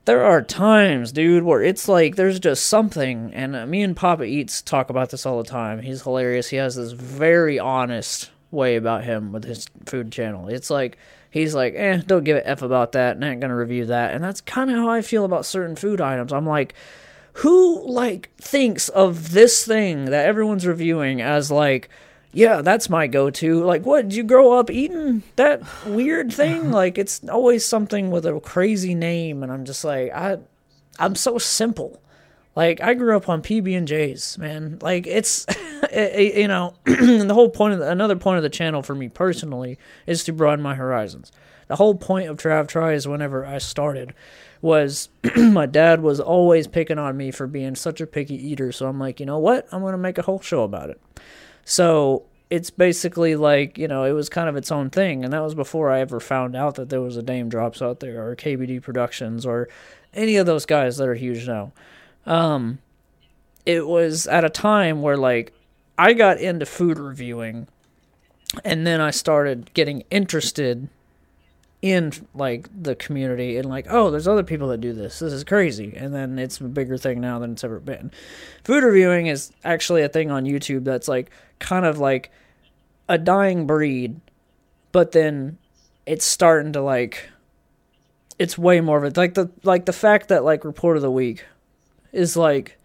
there 0.04 0.24
are 0.24 0.42
times 0.42 1.12
dude 1.12 1.44
where 1.44 1.62
it's 1.62 1.88
like 1.88 2.16
there's 2.16 2.38
just 2.38 2.66
something 2.66 3.32
and 3.32 3.56
uh, 3.56 3.66
me 3.66 3.82
and 3.82 3.96
papa 3.96 4.24
eats 4.24 4.60
talk 4.60 4.90
about 4.90 5.10
this 5.10 5.24
all 5.24 5.42
the 5.42 5.48
time. 5.48 5.80
He's 5.80 6.02
hilarious. 6.02 6.48
He 6.48 6.56
has 6.56 6.76
this 6.76 6.92
very 6.92 7.58
honest 7.58 8.30
way 8.50 8.76
about 8.76 9.04
him 9.04 9.32
with 9.32 9.44
his 9.44 9.66
food 9.86 10.12
channel. 10.12 10.48
It's 10.48 10.70
like 10.70 10.98
he's 11.34 11.52
like, 11.52 11.74
eh, 11.76 12.00
don't 12.06 12.22
give 12.22 12.36
a 12.36 12.48
f 12.48 12.62
about 12.62 12.92
that, 12.92 13.20
ain't 13.20 13.40
gonna 13.40 13.56
review 13.56 13.86
that. 13.86 14.14
And 14.14 14.22
that's 14.22 14.40
kind 14.40 14.70
of 14.70 14.76
how 14.76 14.88
I 14.88 15.02
feel 15.02 15.24
about 15.24 15.44
certain 15.44 15.74
food 15.74 16.00
items. 16.00 16.32
I'm 16.32 16.46
like, 16.46 16.74
who 17.38 17.84
like 17.90 18.30
thinks 18.36 18.88
of 18.88 19.32
this 19.32 19.66
thing 19.66 20.04
that 20.06 20.26
everyone's 20.26 20.64
reviewing 20.64 21.20
as 21.20 21.50
like, 21.50 21.90
yeah, 22.32 22.62
that's 22.62 22.88
my 22.88 23.08
go-to. 23.08 23.64
Like, 23.64 23.84
what 23.84 24.02
did 24.02 24.14
you 24.14 24.22
grow 24.22 24.52
up 24.52 24.70
eating 24.70 25.24
that 25.34 25.62
weird 25.84 26.32
thing? 26.32 26.70
like, 26.82 26.98
it's 26.98 27.20
always 27.28 27.64
something 27.64 28.12
with 28.12 28.26
a 28.26 28.38
crazy 28.40 28.94
name, 28.94 29.42
and 29.42 29.52
I'm 29.52 29.64
just 29.64 29.84
like, 29.84 30.12
I, 30.12 30.38
I'm 30.98 31.14
so 31.14 31.38
simple. 31.38 32.00
Like 32.56 32.80
I 32.80 32.94
grew 32.94 33.16
up 33.16 33.28
on 33.28 33.42
PB 33.42 33.76
and 33.76 33.88
J's, 33.88 34.38
man. 34.38 34.78
Like 34.80 35.06
it's, 35.06 35.44
it, 35.92 36.36
you 36.36 36.48
know, 36.48 36.74
the 36.84 37.34
whole 37.34 37.50
point 37.50 37.74
of 37.74 37.80
the, 37.80 37.90
another 37.90 38.16
point 38.16 38.36
of 38.36 38.42
the 38.42 38.50
channel 38.50 38.82
for 38.82 38.94
me 38.94 39.08
personally 39.08 39.78
is 40.06 40.24
to 40.24 40.32
broaden 40.32 40.62
my 40.62 40.74
horizons. 40.74 41.32
The 41.66 41.76
whole 41.76 41.94
point 41.94 42.28
of 42.28 42.36
Trav 42.36 42.68
Tries 42.68 43.08
whenever 43.08 43.44
I 43.44 43.58
started 43.58 44.14
was 44.60 45.08
my 45.36 45.66
dad 45.66 46.02
was 46.02 46.20
always 46.20 46.66
picking 46.66 46.98
on 46.98 47.16
me 47.16 47.30
for 47.30 47.46
being 47.46 47.74
such 47.74 48.00
a 48.00 48.06
picky 48.06 48.34
eater. 48.34 48.70
So 48.70 48.86
I'm 48.86 49.00
like, 49.00 49.18
you 49.18 49.26
know 49.26 49.38
what? 49.38 49.66
I'm 49.72 49.82
gonna 49.82 49.98
make 49.98 50.18
a 50.18 50.22
whole 50.22 50.40
show 50.40 50.62
about 50.62 50.90
it. 50.90 51.00
So 51.64 52.24
it's 52.50 52.70
basically 52.70 53.36
like, 53.36 53.78
you 53.78 53.88
know, 53.88 54.04
it 54.04 54.12
was 54.12 54.28
kind 54.28 54.48
of 54.48 54.56
its 54.56 54.70
own 54.70 54.90
thing. 54.90 55.24
And 55.24 55.32
that 55.32 55.42
was 55.42 55.54
before 55.54 55.90
I 55.90 56.00
ever 56.00 56.20
found 56.20 56.54
out 56.54 56.76
that 56.76 56.88
there 56.88 57.00
was 57.00 57.16
a 57.16 57.22
Daym 57.22 57.48
Drops 57.48 57.82
out 57.82 58.00
there 58.00 58.28
or 58.28 58.36
KBD 58.36 58.82
Productions 58.82 59.44
or 59.44 59.68
any 60.12 60.36
of 60.36 60.46
those 60.46 60.66
guys 60.66 60.98
that 60.98 61.08
are 61.08 61.14
huge 61.14 61.48
now. 61.48 61.72
Um, 62.26 62.78
it 63.66 63.86
was 63.86 64.26
at 64.26 64.44
a 64.44 64.50
time 64.50 65.02
where, 65.02 65.16
like, 65.16 65.52
I 65.96 66.12
got 66.12 66.38
into 66.38 66.66
food 66.66 66.98
reviewing 66.98 67.68
and 68.64 68.86
then 68.86 69.00
I 69.00 69.10
started 69.10 69.72
getting 69.74 70.02
interested 70.10 70.88
in 71.82 72.12
like 72.34 72.66
the 72.74 72.94
community 72.94 73.58
and 73.58 73.68
like 73.68 73.86
oh 73.90 74.10
there's 74.10 74.26
other 74.26 74.42
people 74.42 74.68
that 74.68 74.80
do 74.80 74.92
this. 74.92 75.18
This 75.18 75.32
is 75.32 75.44
crazy. 75.44 75.94
And 75.94 76.14
then 76.14 76.38
it's 76.38 76.58
a 76.58 76.64
bigger 76.64 76.96
thing 76.96 77.20
now 77.20 77.38
than 77.38 77.52
it's 77.52 77.64
ever 77.64 77.78
been. 77.78 78.10
Food 78.64 78.84
reviewing 78.84 79.26
is 79.26 79.52
actually 79.64 80.02
a 80.02 80.08
thing 80.08 80.30
on 80.30 80.44
youtube 80.44 80.84
that's 80.84 81.08
like 81.08 81.30
kind 81.58 81.84
of 81.84 81.98
like 81.98 82.30
a 83.08 83.18
dying 83.18 83.66
breed 83.66 84.20
but 84.92 85.12
then 85.12 85.58
it's 86.06 86.24
starting 86.24 86.72
to 86.72 86.80
like 86.80 87.28
it's 88.38 88.56
way 88.56 88.80
more 88.80 88.98
of 88.98 89.04
it 89.04 89.16
like 89.16 89.34
the 89.34 89.50
like 89.62 89.84
the 89.84 89.92
fact 89.92 90.28
that 90.28 90.42
like 90.42 90.64
report 90.64 90.96
of 90.96 91.02
the 91.02 91.10
week 91.10 91.44
is 92.14 92.36
like 92.36 92.78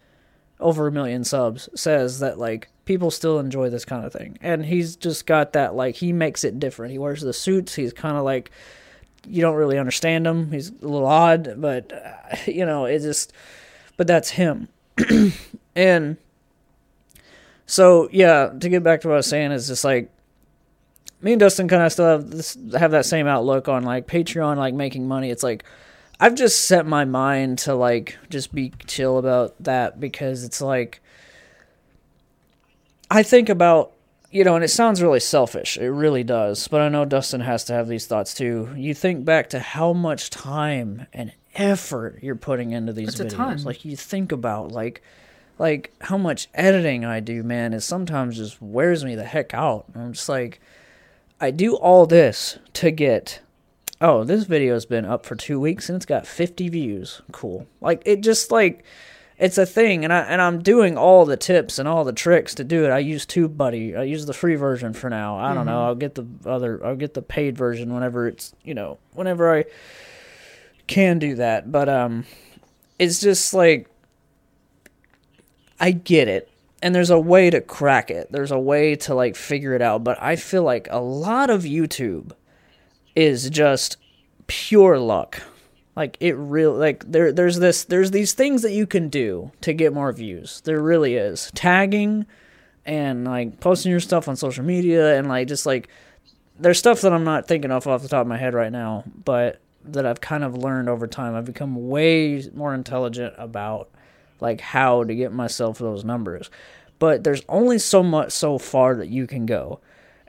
over 0.58 0.86
a 0.86 0.92
million 0.92 1.24
subs 1.24 1.68
says 1.74 2.20
that 2.20 2.38
like 2.38 2.68
people 2.84 3.10
still 3.10 3.38
enjoy 3.38 3.70
this 3.70 3.84
kind 3.84 4.04
of 4.04 4.12
thing. 4.12 4.38
And 4.42 4.66
he's 4.66 4.96
just 4.96 5.26
got 5.26 5.52
that 5.54 5.74
like 5.74 5.96
he 5.96 6.12
makes 6.12 6.44
it 6.44 6.58
different. 6.58 6.92
He 6.92 6.98
wears 6.98 7.22
the 7.22 7.32
suits. 7.32 7.74
He's 7.74 7.92
kind 7.92 8.16
of 8.16 8.24
like 8.24 8.50
you 9.26 9.42
don't 9.42 9.56
really 9.56 9.78
understand 9.78 10.26
him. 10.26 10.50
He's 10.50 10.70
a 10.70 10.74
little 10.86 11.06
odd, 11.06 11.54
but 11.58 11.92
uh, 11.92 12.36
you 12.46 12.66
know, 12.66 12.84
it 12.84 13.00
just 13.00 13.32
but 13.96 14.06
that's 14.06 14.30
him. 14.30 14.68
and 15.74 16.16
so 17.66 18.08
yeah, 18.12 18.50
to 18.58 18.68
get 18.68 18.82
back 18.82 19.00
to 19.02 19.08
what 19.08 19.14
I 19.14 19.18
was 19.18 19.26
saying 19.26 19.52
is 19.52 19.68
just 19.68 19.84
like 19.84 20.10
me 21.22 21.32
and 21.32 21.40
Dustin 21.40 21.68
kind 21.68 21.82
of 21.82 21.92
still 21.92 22.06
have 22.06 22.30
this 22.30 22.56
have 22.76 22.90
that 22.90 23.06
same 23.06 23.26
outlook 23.26 23.68
on 23.68 23.84
like 23.84 24.06
Patreon, 24.06 24.56
like 24.56 24.74
making 24.74 25.06
money. 25.06 25.30
It's 25.30 25.42
like 25.42 25.64
I've 26.20 26.34
just 26.34 26.66
set 26.66 26.86
my 26.86 27.06
mind 27.06 27.58
to 27.60 27.74
like 27.74 28.18
just 28.28 28.54
be 28.54 28.72
chill 28.86 29.16
about 29.18 29.54
that 29.64 29.98
because 29.98 30.44
it's 30.44 30.60
like 30.60 31.00
I 33.10 33.22
think 33.22 33.48
about 33.48 33.92
you 34.30 34.44
know, 34.44 34.54
and 34.54 34.62
it 34.64 34.68
sounds 34.68 35.02
really 35.02 35.18
selfish. 35.18 35.76
It 35.76 35.88
really 35.90 36.22
does. 36.22 36.68
But 36.68 36.82
I 36.82 36.88
know 36.88 37.04
Dustin 37.04 37.40
has 37.40 37.64
to 37.64 37.72
have 37.72 37.88
these 37.88 38.06
thoughts 38.06 38.32
too. 38.32 38.72
You 38.76 38.94
think 38.94 39.24
back 39.24 39.50
to 39.50 39.58
how 39.58 39.92
much 39.92 40.30
time 40.30 41.06
and 41.12 41.32
effort 41.56 42.20
you're 42.22 42.36
putting 42.36 42.70
into 42.70 42.92
these 42.92 43.14
ton. 43.14 43.28
videos. 43.28 43.64
Like 43.64 43.84
you 43.84 43.96
think 43.96 44.30
about 44.30 44.70
like 44.70 45.02
like 45.58 45.92
how 46.02 46.16
much 46.16 46.48
editing 46.54 47.04
I 47.04 47.20
do, 47.20 47.42
man, 47.42 47.72
is 47.72 47.84
sometimes 47.84 48.36
just 48.36 48.60
wears 48.62 49.04
me 49.04 49.14
the 49.14 49.24
heck 49.24 49.52
out. 49.52 49.86
I'm 49.94 50.12
just 50.12 50.28
like 50.28 50.60
I 51.40 51.50
do 51.50 51.74
all 51.76 52.06
this 52.06 52.58
to 52.74 52.90
get 52.90 53.40
oh, 54.00 54.24
this 54.24 54.44
video's 54.44 54.86
been 54.86 55.04
up 55.04 55.26
for 55.26 55.36
2 55.36 55.60
weeks 55.60 55.88
and 55.88 55.96
it's 55.96 56.06
got 56.06 56.26
50 56.26 56.68
views. 56.68 57.22
Cool. 57.32 57.66
Like 57.80 58.02
it 58.06 58.22
just 58.22 58.50
like 58.50 58.84
it's 59.38 59.58
a 59.58 59.66
thing 59.66 60.04
and 60.04 60.12
I 60.12 60.20
and 60.20 60.40
I'm 60.40 60.62
doing 60.62 60.96
all 60.96 61.24
the 61.24 61.36
tips 61.36 61.78
and 61.78 61.88
all 61.88 62.04
the 62.04 62.12
tricks 62.12 62.54
to 62.56 62.64
do 62.64 62.84
it. 62.84 62.90
I 62.90 62.98
use 62.98 63.26
TubeBuddy. 63.26 63.98
I 63.98 64.02
use 64.04 64.26
the 64.26 64.32
free 64.32 64.54
version 64.54 64.92
for 64.92 65.10
now. 65.10 65.36
I 65.38 65.54
don't 65.54 65.66
know. 65.66 65.84
I'll 65.84 65.94
get 65.94 66.14
the 66.14 66.26
other 66.46 66.84
I'll 66.84 66.96
get 66.96 67.14
the 67.14 67.22
paid 67.22 67.56
version 67.56 67.92
whenever 67.92 68.28
it's, 68.28 68.54
you 68.64 68.74
know, 68.74 68.98
whenever 69.12 69.54
I 69.54 69.64
can 70.86 71.18
do 71.18 71.34
that. 71.36 71.70
But 71.70 71.88
um 71.88 72.24
it's 72.98 73.20
just 73.20 73.54
like 73.54 73.88
I 75.78 75.92
get 75.92 76.28
it. 76.28 76.48
And 76.82 76.94
there's 76.94 77.10
a 77.10 77.18
way 77.18 77.50
to 77.50 77.60
crack 77.60 78.10
it. 78.10 78.32
There's 78.32 78.50
a 78.50 78.58
way 78.58 78.96
to 78.96 79.14
like 79.14 79.36
figure 79.36 79.74
it 79.74 79.82
out, 79.82 80.02
but 80.02 80.20
I 80.22 80.36
feel 80.36 80.62
like 80.62 80.88
a 80.90 81.00
lot 81.00 81.50
of 81.50 81.62
YouTube 81.64 82.32
is 83.14 83.50
just 83.50 83.96
pure 84.46 84.98
luck. 84.98 85.42
Like 85.96 86.16
it 86.20 86.36
really 86.36 86.78
like 86.78 87.10
there 87.10 87.32
there's 87.32 87.58
this 87.58 87.84
there's 87.84 88.10
these 88.10 88.32
things 88.32 88.62
that 88.62 88.72
you 88.72 88.86
can 88.86 89.08
do 89.08 89.50
to 89.60 89.72
get 89.72 89.92
more 89.92 90.12
views. 90.12 90.60
There 90.62 90.80
really 90.80 91.16
is. 91.16 91.50
Tagging 91.54 92.26
and 92.86 93.24
like 93.24 93.60
posting 93.60 93.90
your 93.90 94.00
stuff 94.00 94.28
on 94.28 94.36
social 94.36 94.64
media 94.64 95.18
and 95.18 95.28
like 95.28 95.48
just 95.48 95.66
like 95.66 95.88
there's 96.58 96.78
stuff 96.78 97.00
that 97.00 97.12
I'm 97.12 97.24
not 97.24 97.48
thinking 97.48 97.70
of 97.70 97.86
off 97.86 98.02
the 98.02 98.08
top 98.08 98.22
of 98.22 98.26
my 98.26 98.36
head 98.36 98.54
right 98.54 98.72
now, 98.72 99.04
but 99.24 99.60
that 99.84 100.06
I've 100.06 100.20
kind 100.20 100.44
of 100.44 100.56
learned 100.56 100.88
over 100.88 101.06
time. 101.06 101.34
I've 101.34 101.44
become 101.44 101.88
way 101.88 102.42
more 102.54 102.74
intelligent 102.74 103.34
about 103.38 103.90
like 104.40 104.60
how 104.60 105.04
to 105.04 105.14
get 105.14 105.32
myself 105.32 105.78
those 105.78 106.04
numbers. 106.04 106.50
But 106.98 107.24
there's 107.24 107.42
only 107.48 107.78
so 107.78 108.02
much 108.02 108.32
so 108.32 108.58
far 108.58 108.94
that 108.96 109.08
you 109.08 109.26
can 109.26 109.46
go. 109.46 109.80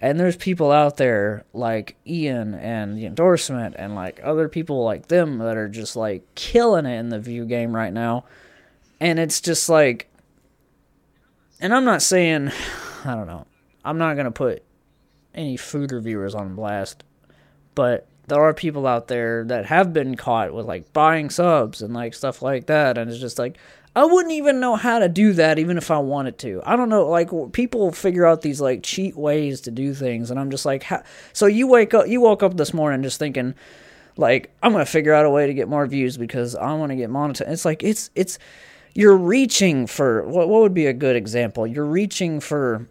And 0.01 0.19
there's 0.19 0.35
people 0.35 0.71
out 0.71 0.97
there 0.97 1.45
like 1.53 1.95
Ian 2.07 2.55
and 2.55 2.97
the 2.97 3.05
endorsement 3.05 3.75
and 3.77 3.93
like 3.93 4.19
other 4.23 4.49
people 4.49 4.83
like 4.83 5.07
them 5.07 5.37
that 5.37 5.55
are 5.55 5.69
just 5.69 5.95
like 5.95 6.23
killing 6.33 6.87
it 6.87 6.97
in 6.97 7.09
the 7.09 7.19
view 7.19 7.45
game 7.45 7.75
right 7.75 7.93
now. 7.93 8.25
And 8.99 9.19
it's 9.19 9.39
just 9.39 9.69
like 9.69 10.09
and 11.59 11.73
I'm 11.73 11.85
not 11.85 12.01
saying 12.01 12.51
I 13.05 13.13
don't 13.13 13.27
know. 13.27 13.45
I'm 13.85 13.99
not 13.99 14.15
going 14.15 14.25
to 14.25 14.31
put 14.31 14.63
any 15.33 15.55
food 15.57 15.91
reviewers 15.91 16.35
on 16.35 16.55
blast, 16.55 17.03
but 17.75 18.07
there 18.27 18.41
are 18.41 18.53
people 18.53 18.87
out 18.87 19.07
there 19.07 19.43
that 19.45 19.65
have 19.65 19.93
been 19.93 20.15
caught 20.15 20.53
with 20.53 20.65
like 20.65 20.91
buying 20.93 21.29
subs 21.29 21.81
and 21.81 21.93
like 21.93 22.13
stuff 22.13 22.41
like 22.41 22.67
that 22.67 22.97
and 22.97 23.09
it's 23.09 23.19
just 23.19 23.37
like 23.37 23.57
I 23.95 24.05
wouldn't 24.05 24.31
even 24.33 24.59
know 24.61 24.75
how 24.77 24.99
to 24.99 25.09
do 25.09 25.33
that 25.33 25.59
even 25.59 25.77
if 25.77 25.91
I 25.91 25.97
wanted 25.97 26.37
to. 26.39 26.61
I 26.65 26.75
don't 26.77 26.87
know 26.89 27.07
like 27.07 27.29
people 27.51 27.91
figure 27.91 28.25
out 28.25 28.41
these 28.41 28.61
like 28.61 28.83
cheat 28.83 29.17
ways 29.17 29.61
to 29.61 29.71
do 29.71 29.93
things 29.93 30.31
and 30.31 30.39
I'm 30.39 30.49
just 30.49 30.65
like 30.65 30.83
how, 30.83 31.03
so 31.33 31.45
you 31.45 31.67
wake 31.67 31.93
up 31.93 32.07
you 32.07 32.21
woke 32.21 32.41
up 32.41 32.55
this 32.55 32.73
morning 32.73 33.03
just 33.03 33.19
thinking 33.19 33.53
like 34.17 34.49
I'm 34.63 34.71
going 34.71 34.85
to 34.85 34.89
figure 34.91 35.13
out 35.13 35.25
a 35.25 35.29
way 35.29 35.47
to 35.47 35.53
get 35.53 35.67
more 35.67 35.85
views 35.85 36.15
because 36.17 36.55
I 36.55 36.73
want 36.73 36.91
to 36.91 36.95
get 36.95 37.09
monetized. 37.09 37.49
It's 37.51 37.65
like 37.65 37.83
it's 37.83 38.09
it's 38.15 38.39
you're 38.93 39.17
reaching 39.17 39.87
for 39.87 40.23
what 40.27 40.47
what 40.47 40.61
would 40.61 40.73
be 40.73 40.85
a 40.87 40.93
good 40.93 41.15
example? 41.17 41.67
You're 41.67 41.85
reaching 41.85 42.39
for 42.39 42.87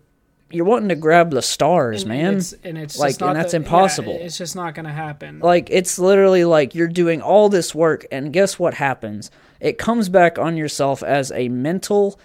you're 0.53 0.65
wanting 0.65 0.89
to 0.89 0.97
grab 0.97 1.31
the 1.31 1.43
stars, 1.43 2.03
And 2.03 2.09
man. 2.09 2.35
It's, 2.39 2.53
and 2.65 2.77
it's 2.77 2.99
Like, 2.99 3.11
just 3.11 3.21
not 3.21 3.29
and 3.31 3.37
that's 3.39 3.53
the- 3.53 3.59
yeah, 3.59 3.65
impossible. 3.65 4.19
it's 4.21 4.37
just 4.37 4.57
not 4.57 4.75
going 4.75 4.85
to 4.87 4.93
happen. 4.93 5.39
Like 5.39 5.69
it's 5.71 5.99
literally 5.99 6.45
like 6.45 6.75
you're 6.75 6.89
doing 6.89 7.23
all 7.23 7.49
this 7.49 7.75
work 7.75 8.05
and 8.11 8.33
guess 8.33 8.59
what 8.59 8.75
happens? 8.75 9.31
It 9.61 9.79
comes 9.79 10.09
back 10.09 10.39
on 10.39 10.57
yourself 10.57 11.03
as 11.03 11.31
a 11.33 11.49
mental 11.49 12.19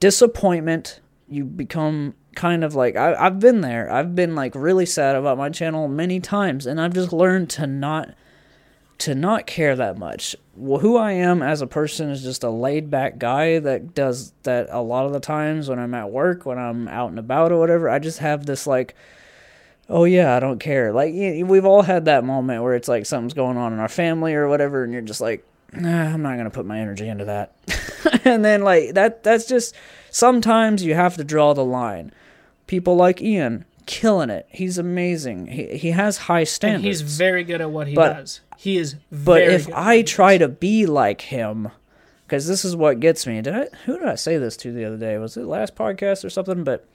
disappointment. 0.00 1.00
You 1.28 1.44
become 1.44 2.14
kind 2.34 2.64
of 2.64 2.74
like 2.74 2.96
I, 2.96 3.14
I've 3.14 3.40
been 3.40 3.60
there. 3.60 3.90
I've 3.90 4.14
been 4.14 4.34
like 4.34 4.54
really 4.54 4.86
sad 4.86 5.16
about 5.16 5.38
my 5.38 5.50
channel 5.50 5.88
many 5.88 6.20
times 6.20 6.66
and 6.66 6.80
I've 6.80 6.94
just 6.94 7.12
learned 7.12 7.50
to 7.50 7.66
not 7.66 8.14
to 8.98 9.14
not 9.14 9.46
care 9.46 9.74
that 9.74 9.98
much. 9.98 10.36
Well, 10.54 10.80
who 10.80 10.96
I 10.96 11.12
am 11.12 11.42
as 11.42 11.60
a 11.60 11.66
person 11.66 12.10
is 12.10 12.22
just 12.22 12.44
a 12.44 12.50
laid 12.50 12.90
back 12.90 13.18
guy 13.18 13.58
that 13.58 13.94
does 13.94 14.32
that 14.44 14.68
a 14.70 14.80
lot 14.80 15.06
of 15.06 15.12
the 15.12 15.20
times 15.20 15.68
when 15.68 15.78
I'm 15.78 15.94
at 15.94 16.10
work, 16.10 16.46
when 16.46 16.58
I'm 16.58 16.86
out 16.88 17.10
and 17.10 17.18
about 17.18 17.52
or 17.52 17.58
whatever. 17.58 17.88
I 17.88 17.98
just 17.98 18.18
have 18.18 18.46
this 18.46 18.66
like 18.66 18.94
oh 19.88 20.04
yeah, 20.04 20.34
I 20.34 20.40
don't 20.40 20.58
care. 20.58 20.92
Like 20.92 21.12
we've 21.12 21.64
all 21.64 21.82
had 21.82 22.06
that 22.06 22.24
moment 22.24 22.62
where 22.62 22.74
it's 22.74 22.88
like 22.88 23.06
something's 23.06 23.34
going 23.34 23.56
on 23.56 23.72
in 23.72 23.78
our 23.78 23.88
family 23.88 24.34
or 24.34 24.48
whatever, 24.48 24.82
and 24.82 24.92
you're 24.92 25.02
just 25.02 25.20
like, 25.20 25.46
nah, 25.72 26.12
I'm 26.14 26.22
not 26.22 26.36
gonna 26.36 26.50
put 26.50 26.66
my 26.66 26.78
energy 26.78 27.08
into 27.08 27.24
that. 27.26 27.54
and 28.24 28.44
then 28.44 28.62
like 28.62 28.94
that, 28.94 29.22
that's 29.22 29.46
just 29.46 29.74
sometimes 30.10 30.84
you 30.84 30.94
have 30.94 31.16
to 31.16 31.24
draw 31.24 31.54
the 31.54 31.64
line. 31.64 32.12
People 32.66 32.96
like 32.96 33.20
Ian, 33.20 33.64
killing 33.86 34.30
it. 34.30 34.46
He's 34.50 34.78
amazing. 34.78 35.46
He 35.48 35.76
he 35.78 35.90
has 35.90 36.16
high 36.18 36.40
and 36.40 36.48
standards. 36.48 36.84
he's 36.84 37.00
very 37.02 37.44
good 37.44 37.60
at 37.60 37.70
what 37.70 37.86
he 37.88 37.94
But- 37.94 38.14
does. 38.14 38.40
He 38.56 38.76
is 38.76 38.94
But 39.10 39.42
if 39.42 39.68
I 39.74 40.02
try 40.02 40.38
to 40.38 40.46
be 40.46 40.86
like 40.86 41.22
him, 41.22 41.68
because 42.24 42.46
this 42.46 42.64
is 42.64 42.76
what 42.76 43.00
gets 43.00 43.26
me. 43.26 43.42
Did 43.42 43.56
I? 43.56 43.66
Who 43.86 43.98
did 43.98 44.06
I 44.06 44.14
say 44.14 44.38
this 44.38 44.56
to 44.58 44.72
the 44.72 44.84
other 44.84 44.96
day? 44.96 45.18
Was 45.18 45.36
it 45.36 45.46
last 45.46 45.74
podcast 45.74 46.24
or 46.24 46.30
something? 46.30 46.62
But 46.62 46.86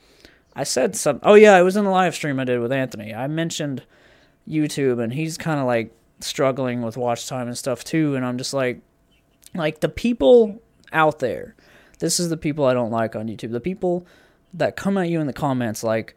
I 0.56 0.64
said 0.64 0.96
some. 0.96 1.20
Oh 1.24 1.34
yeah, 1.34 1.60
it 1.60 1.64
was 1.64 1.76
in 1.76 1.84
the 1.84 1.90
live 1.92 2.16
stream 2.16 2.40
I 2.40 2.46
did 2.46 2.62
with 2.62 2.72
Anthony. 2.72 3.14
I 3.14 3.28
mentioned 3.28 3.84
YouTube, 4.48 5.04
and 5.04 5.12
he's 5.14 5.38
kind 5.38 5.60
of 5.60 5.66
like 5.66 5.94
struggling 6.20 6.82
with 6.82 6.98
watch 6.98 7.28
time 7.28 7.48
and 7.48 7.58
stuff 7.58 7.84
too. 7.84 8.16
And 8.16 8.26
I'm 8.26 8.38
just 8.38 8.54
like, 8.54 8.82
like 9.54 9.80
the 9.80 9.90
people 9.90 10.62
out 10.92 11.20
there. 11.20 11.56
This 12.00 12.20
is 12.20 12.30
the 12.30 12.38
people 12.38 12.66
I 12.66 12.74
don't 12.74 12.92
like 12.92 13.16
on 13.16 13.28
YouTube. 13.28 13.52
The 13.52 13.60
people 13.60 14.06
that 14.54 14.76
come 14.76 14.98
at 14.98 15.10
you 15.10 15.20
in 15.20 15.28
the 15.28 15.34
comments 15.34 15.84
like, 15.84 16.16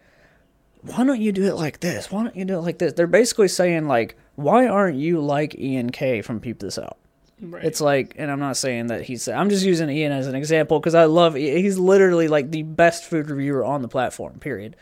why 0.83 1.05
don't 1.05 1.21
you 1.21 1.33
do 1.33 1.45
it 1.45 1.55
like 1.55 1.81
this? 1.81 2.11
Why 2.11 2.23
don't 2.23 2.37
you 2.37 2.45
do 2.45 2.55
it 2.55 2.61
like 2.61 2.79
this? 2.79 2.93
They're 2.95 3.07
basically 3.07 3.49
saying 3.49 3.87
like, 3.87 4.17
why 4.37 4.67
aren't 4.67 4.99
you 4.99 5.21
like 5.21 5.59
Ian 5.59 5.91
K 5.91 6.23
from 6.23 6.41
Peep 6.41 6.59
This 6.59 6.79
Out? 6.79 6.97
Right. 7.43 7.65
It's 7.65 7.81
like, 7.81 8.15
and 8.19 8.31
I'm 8.31 8.41
not 8.41 8.57
saying 8.57 8.89
that 8.89 9.03
he's. 9.03 9.27
I'm 9.27 9.49
just 9.49 9.65
using 9.65 9.89
Ian 9.89 10.13
as 10.13 10.27
an 10.27 10.35
example 10.35 10.79
because 10.79 10.95
I 10.95 11.05
love. 11.05 11.35
He's 11.35 11.79
literally 11.79 12.29
like 12.29 12.51
the 12.51 12.63
best 12.63 13.05
food 13.05 13.31
reviewer 13.31 13.65
on 13.65 13.81
the 13.81 13.89
platform. 13.89 14.39
Period, 14.41 14.77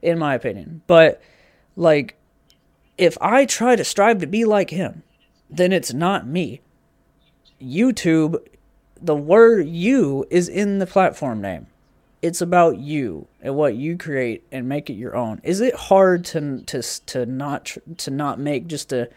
in 0.00 0.18
my 0.18 0.34
opinion. 0.34 0.80
But 0.86 1.20
like, 1.76 2.16
if 2.98 3.16
I 3.20 3.46
try 3.46 3.76
to 3.76 3.84
strive 3.84 4.18
to 4.18 4.26
be 4.26 4.44
like 4.44 4.70
him, 4.70 5.04
then 5.48 5.72
it's 5.72 5.94
not 5.94 6.26
me. 6.26 6.60
YouTube, 7.62 8.38
the 9.00 9.16
word 9.16 9.68
"you" 9.68 10.26
is 10.30 10.48
in 10.48 10.78
the 10.78 10.86
platform 10.86 11.40
name. 11.40 11.68
It's 12.20 12.40
about 12.40 12.78
you 12.78 13.28
and 13.40 13.54
what 13.54 13.76
you 13.76 13.96
create 13.96 14.42
and 14.50 14.68
make 14.68 14.90
it 14.90 14.94
your 14.94 15.16
own. 15.16 15.40
Is 15.44 15.60
it 15.60 15.74
hard 15.74 16.24
to 16.26 16.62
to 16.62 16.82
to 16.82 17.24
not 17.24 17.76
to 17.98 18.10
not 18.10 18.40
make 18.40 18.66
just 18.66 18.92
a 18.92 19.08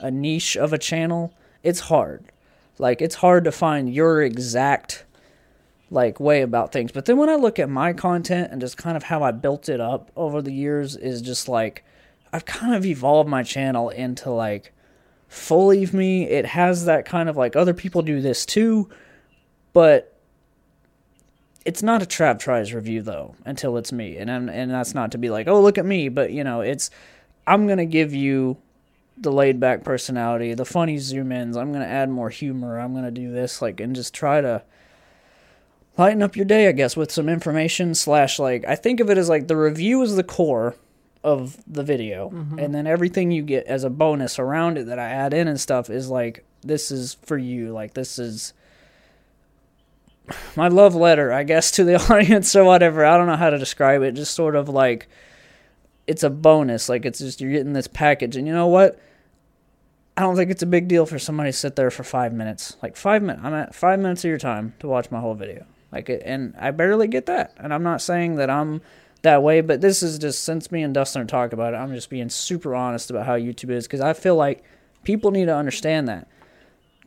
a 0.00 0.10
niche 0.10 0.56
of 0.56 0.72
a 0.72 0.78
channel? 0.78 1.34
It's 1.62 1.80
hard. 1.80 2.24
Like 2.78 3.02
it's 3.02 3.16
hard 3.16 3.44
to 3.44 3.52
find 3.52 3.92
your 3.92 4.22
exact 4.22 5.04
like 5.90 6.18
way 6.18 6.42
about 6.42 6.72
things. 6.72 6.92
But 6.92 7.04
then 7.04 7.16
when 7.16 7.28
I 7.28 7.36
look 7.36 7.58
at 7.58 7.68
my 7.68 7.92
content 7.92 8.50
and 8.50 8.60
just 8.60 8.76
kind 8.76 8.96
of 8.96 9.04
how 9.04 9.22
I 9.22 9.30
built 9.30 9.68
it 9.68 9.80
up 9.80 10.10
over 10.16 10.42
the 10.42 10.52
years 10.52 10.96
is 10.96 11.22
just 11.22 11.48
like 11.48 11.84
I've 12.36 12.44
kind 12.44 12.74
of 12.74 12.84
evolved 12.84 13.30
my 13.30 13.42
channel 13.42 13.88
into 13.88 14.30
like 14.30 14.74
full 15.26 15.70
fully 15.72 15.86
me. 15.86 16.24
It 16.24 16.44
has 16.44 16.84
that 16.84 17.06
kind 17.06 17.30
of 17.30 17.36
like 17.38 17.56
other 17.56 17.72
people 17.72 18.02
do 18.02 18.20
this 18.20 18.44
too, 18.44 18.90
but 19.72 20.14
it's 21.64 21.82
not 21.82 22.02
a 22.02 22.04
Trav 22.04 22.38
Tries 22.38 22.74
review 22.74 23.00
though 23.00 23.34
until 23.46 23.78
it's 23.78 23.90
me, 23.90 24.18
and 24.18 24.30
I'm, 24.30 24.50
and 24.50 24.70
that's 24.70 24.92
not 24.94 25.12
to 25.12 25.18
be 25.18 25.30
like, 25.30 25.48
oh 25.48 25.62
look 25.62 25.78
at 25.78 25.86
me, 25.86 26.10
but 26.10 26.30
you 26.30 26.44
know, 26.44 26.60
it's 26.60 26.90
I'm 27.46 27.66
gonna 27.66 27.86
give 27.86 28.12
you 28.12 28.58
the 29.16 29.32
laid 29.32 29.58
back 29.58 29.82
personality, 29.82 30.52
the 30.52 30.66
funny 30.66 30.98
zoom 30.98 31.32
ins. 31.32 31.56
I'm 31.56 31.72
gonna 31.72 31.86
add 31.86 32.10
more 32.10 32.28
humor. 32.28 32.78
I'm 32.78 32.92
gonna 32.92 33.10
do 33.10 33.32
this 33.32 33.62
like 33.62 33.80
and 33.80 33.96
just 33.96 34.12
try 34.12 34.42
to 34.42 34.62
lighten 35.96 36.22
up 36.22 36.36
your 36.36 36.44
day, 36.44 36.68
I 36.68 36.72
guess, 36.72 36.98
with 36.98 37.10
some 37.10 37.30
information 37.30 37.94
slash 37.94 38.38
like 38.38 38.62
I 38.68 38.74
think 38.74 39.00
of 39.00 39.08
it 39.08 39.16
as 39.16 39.30
like 39.30 39.48
the 39.48 39.56
review 39.56 40.02
is 40.02 40.16
the 40.16 40.22
core 40.22 40.76
of 41.26 41.58
the 41.66 41.82
video, 41.82 42.30
mm-hmm. 42.30 42.60
and 42.60 42.72
then 42.72 42.86
everything 42.86 43.32
you 43.32 43.42
get 43.42 43.66
as 43.66 43.82
a 43.82 43.90
bonus 43.90 44.38
around 44.38 44.78
it 44.78 44.86
that 44.86 45.00
I 45.00 45.08
add 45.08 45.34
in 45.34 45.48
and 45.48 45.60
stuff 45.60 45.90
is 45.90 46.08
like 46.08 46.44
this 46.62 46.92
is 46.92 47.14
for 47.14 47.36
you, 47.36 47.72
like 47.72 47.94
this 47.94 48.20
is 48.20 48.54
my 50.56 50.68
love 50.68 50.94
letter, 50.94 51.32
I 51.32 51.42
guess, 51.42 51.72
to 51.72 51.84
the 51.84 51.96
audience 52.14 52.54
or 52.54 52.62
whatever. 52.62 53.04
I 53.04 53.16
don't 53.16 53.26
know 53.26 53.36
how 53.36 53.50
to 53.50 53.58
describe 53.58 54.02
it. 54.02 54.12
Just 54.12 54.34
sort 54.34 54.54
of 54.54 54.68
like 54.68 55.08
it's 56.06 56.22
a 56.22 56.30
bonus, 56.30 56.88
like 56.88 57.04
it's 57.04 57.18
just 57.18 57.40
you're 57.40 57.50
getting 57.50 57.72
this 57.72 57.88
package, 57.88 58.36
and 58.36 58.46
you 58.46 58.54
know 58.54 58.68
what? 58.68 58.96
I 60.16 60.22
don't 60.22 60.36
think 60.36 60.52
it's 60.52 60.62
a 60.62 60.66
big 60.66 60.86
deal 60.86 61.06
for 61.06 61.18
somebody 61.18 61.50
to 61.50 61.58
sit 61.58 61.74
there 61.74 61.90
for 61.90 62.04
five 62.04 62.32
minutes. 62.32 62.76
Like 62.84 62.96
five 62.96 63.20
minutes, 63.20 63.44
I'm 63.44 63.52
at 63.52 63.74
five 63.74 63.98
minutes 63.98 64.24
of 64.24 64.28
your 64.28 64.38
time 64.38 64.74
to 64.78 64.86
watch 64.86 65.10
my 65.10 65.18
whole 65.18 65.34
video. 65.34 65.66
Like 65.90 66.08
it, 66.08 66.22
and 66.24 66.54
I 66.56 66.70
barely 66.70 67.08
get 67.08 67.26
that. 67.26 67.52
And 67.58 67.74
I'm 67.74 67.82
not 67.82 68.00
saying 68.00 68.36
that 68.36 68.48
I'm 68.48 68.80
that 69.26 69.42
way, 69.42 69.60
but 69.60 69.80
this 69.80 70.02
is 70.02 70.18
just 70.18 70.44
since 70.44 70.70
me 70.70 70.82
and 70.82 70.94
Dustin 70.94 71.22
are 71.22 71.26
talking 71.26 71.54
about 71.54 71.74
it, 71.74 71.76
I'm 71.76 71.92
just 71.92 72.08
being 72.10 72.28
super 72.28 72.74
honest 72.74 73.10
about 73.10 73.26
how 73.26 73.36
YouTube 73.36 73.70
is 73.70 73.86
because 73.86 74.00
I 74.00 74.12
feel 74.12 74.36
like 74.36 74.62
people 75.02 75.32
need 75.32 75.46
to 75.46 75.54
understand 75.54 76.06
that. 76.08 76.28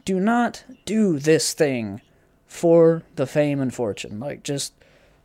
Do 0.04 0.20
not 0.20 0.66
do 0.86 1.18
this 1.18 1.54
thing 1.54 2.02
for 2.46 3.04
the 3.16 3.26
fame 3.26 3.62
and 3.62 3.74
fortune. 3.74 4.20
Like 4.20 4.44
just 4.44 4.74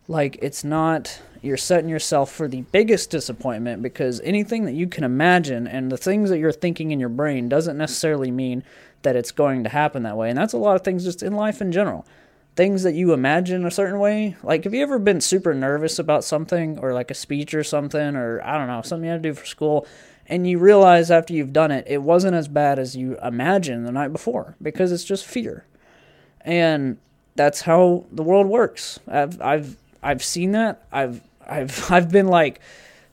like 0.07 0.39
it's 0.41 0.63
not 0.63 1.21
you're 1.43 1.57
setting 1.57 1.91
yourself 1.91 2.31
for 2.31 2.47
the 2.47 2.63
biggest 2.63 3.11
disappointment 3.11 3.83
because 3.83 4.21
anything 4.21 4.65
that 4.65 4.75
you 4.75 4.87
can 4.87 5.03
imagine 5.03 5.67
and 5.67 5.91
the 5.91 5.97
things 5.97 6.31
that 6.31 6.39
you're 6.39 6.53
thinking 6.53 6.93
in 6.93 7.01
your 7.01 7.09
brain 7.09 7.49
doesn't 7.49 7.77
necessarily 7.77 8.31
mean 8.31 8.63
that 9.03 9.17
it's 9.17 9.33
going 9.33 9.65
to 9.65 9.69
happen 9.69 10.05
that 10.05 10.17
way. 10.17 10.31
And 10.31 10.39
that's 10.39 10.53
a 10.53 10.59
lot 10.59 10.77
of 10.77 10.83
things 10.83 11.03
just 11.03 11.25
in 11.25 11.33
life 11.33 11.61
in 11.61 11.73
general. 11.73 12.07
Things 12.57 12.85
that 12.85 12.95
you 12.95 13.13
imagine 13.13 13.67
a 13.67 13.71
certain 13.71 13.99
way. 13.99 14.37
Like, 14.43 14.65
have 14.65 14.75
you 14.75 14.83
ever 14.83 14.99
been 14.99 15.21
super 15.21 15.55
nervous 15.55 15.99
about 15.99 16.23
something 16.25 16.79
or 16.79 16.93
like 16.93 17.11
a 17.11 17.15
speech 17.15 17.53
or 17.55 17.65
something 17.65 18.15
or 18.15 18.41
I 18.45 18.57
don't 18.59 18.69
know, 18.69 18.83
something 18.83 19.05
you 19.05 19.11
had 19.11 19.23
to 19.23 19.29
do 19.31 19.35
for 19.35 19.47
school 19.47 19.87
and 20.27 20.47
you 20.47 20.59
realize 20.59 21.11
after 21.11 21.35
you've 21.35 21.53
done 21.53 21.71
it, 21.71 21.85
it 21.87 22.03
wasn't 22.03 22.35
as 22.35 22.49
bad 22.49 22.79
as 22.79 22.97
you 22.97 23.19
imagined 23.23 23.87
the 23.87 23.93
night 23.93 24.13
before 24.13 24.57
because 24.63 24.91
it's 24.93 25.05
just 25.05 25.27
fear. 25.27 25.65
And 26.41 26.99
that's 27.35 27.63
how 27.63 28.05
the 28.11 28.23
world 28.23 28.47
works. 28.47 29.01
I've 29.09 29.41
I've 29.41 29.77
I've 30.03 30.23
seen 30.23 30.53
that. 30.53 30.87
I've 30.93 31.21
I've 31.47 31.91
I've 31.91 32.11
been 32.11 32.29
like, 32.29 32.61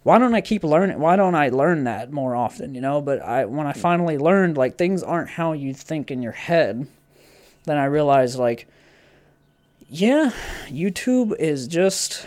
why 0.03 0.17
don't 0.17 0.35
I 0.35 0.41
keep 0.41 0.63
learning? 0.63 0.99
Why 0.99 1.15
don't 1.15 1.35
I 1.35 1.49
learn 1.49 1.83
that 1.83 2.11
more 2.11 2.35
often? 2.35 2.75
You 2.75 2.81
know. 2.81 3.01
But 3.01 3.21
I 3.21 3.45
when 3.45 3.67
I 3.67 3.73
finally 3.73 4.17
learned 4.17 4.57
like 4.57 4.77
things 4.77 5.03
aren't 5.03 5.29
how 5.29 5.53
you 5.53 5.73
think 5.73 6.11
in 6.11 6.21
your 6.21 6.31
head, 6.31 6.87
then 7.65 7.77
I 7.77 7.85
realized 7.85 8.37
like, 8.37 8.67
yeah, 9.93 10.31
YouTube 10.67 11.35
is 11.37 11.67
just 11.67 12.25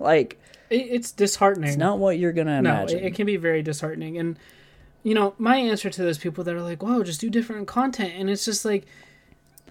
like 0.00 0.40
It, 0.70 0.76
it's 0.90 1.12
disheartening. 1.12 1.68
it's 1.68 1.78
not 1.78 1.98
what 2.00 2.18
you're 2.18 2.32
gonna 2.32 2.60
no, 2.60 2.70
imagine. 2.70 2.98
it, 2.98 3.04
it 3.06 3.14
can 3.14 3.26
be 3.26 3.36
very 3.36 3.62
disheartening. 3.62 4.18
And 4.18 4.36
you 5.04 5.14
know, 5.14 5.34
my 5.38 5.56
answer 5.56 5.88
to 5.88 6.02
those 6.02 6.18
people 6.18 6.42
that 6.44 6.54
are 6.54 6.62
like, 6.62 6.82
"Whoa, 6.82 7.04
just 7.04 7.20
do 7.20 7.30
different 7.30 7.68
content," 7.68 8.14
and 8.16 8.28
it's 8.28 8.44
just 8.44 8.64
like 8.64 8.86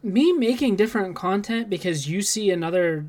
me 0.02 0.32
making 0.32 0.78
different 0.78 1.16
content 1.16 1.70
because 1.70 2.08
you 2.10 2.22
see 2.22 2.50
another 2.52 3.06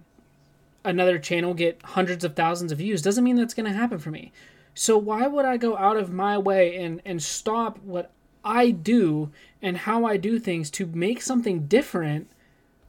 another 0.84 1.18
channel 1.18 1.54
get 1.54 1.80
hundreds 1.82 2.24
of 2.24 2.34
thousands 2.34 2.72
of 2.72 2.78
views 2.78 3.00
doesn't 3.00 3.24
mean 3.24 3.36
that's 3.36 3.54
going 3.54 3.70
to 3.70 3.72
happen 3.78 3.98
for 3.98 4.10
me. 4.10 4.32
So 4.74 4.98
why 4.98 5.26
would 5.26 5.44
I 5.46 5.56
go 5.56 5.76
out 5.78 5.96
of 5.96 6.12
my 6.12 6.36
way 6.36 6.76
and 6.82 7.00
and 7.04 7.22
stop 7.22 7.78
what 7.78 8.10
I 8.44 8.70
do 8.72 9.30
and 9.62 9.76
how 9.78 10.04
I 10.04 10.16
do 10.16 10.38
things 10.40 10.68
to 10.72 10.86
make 10.86 11.22
something 11.22 11.66
different 11.66 12.28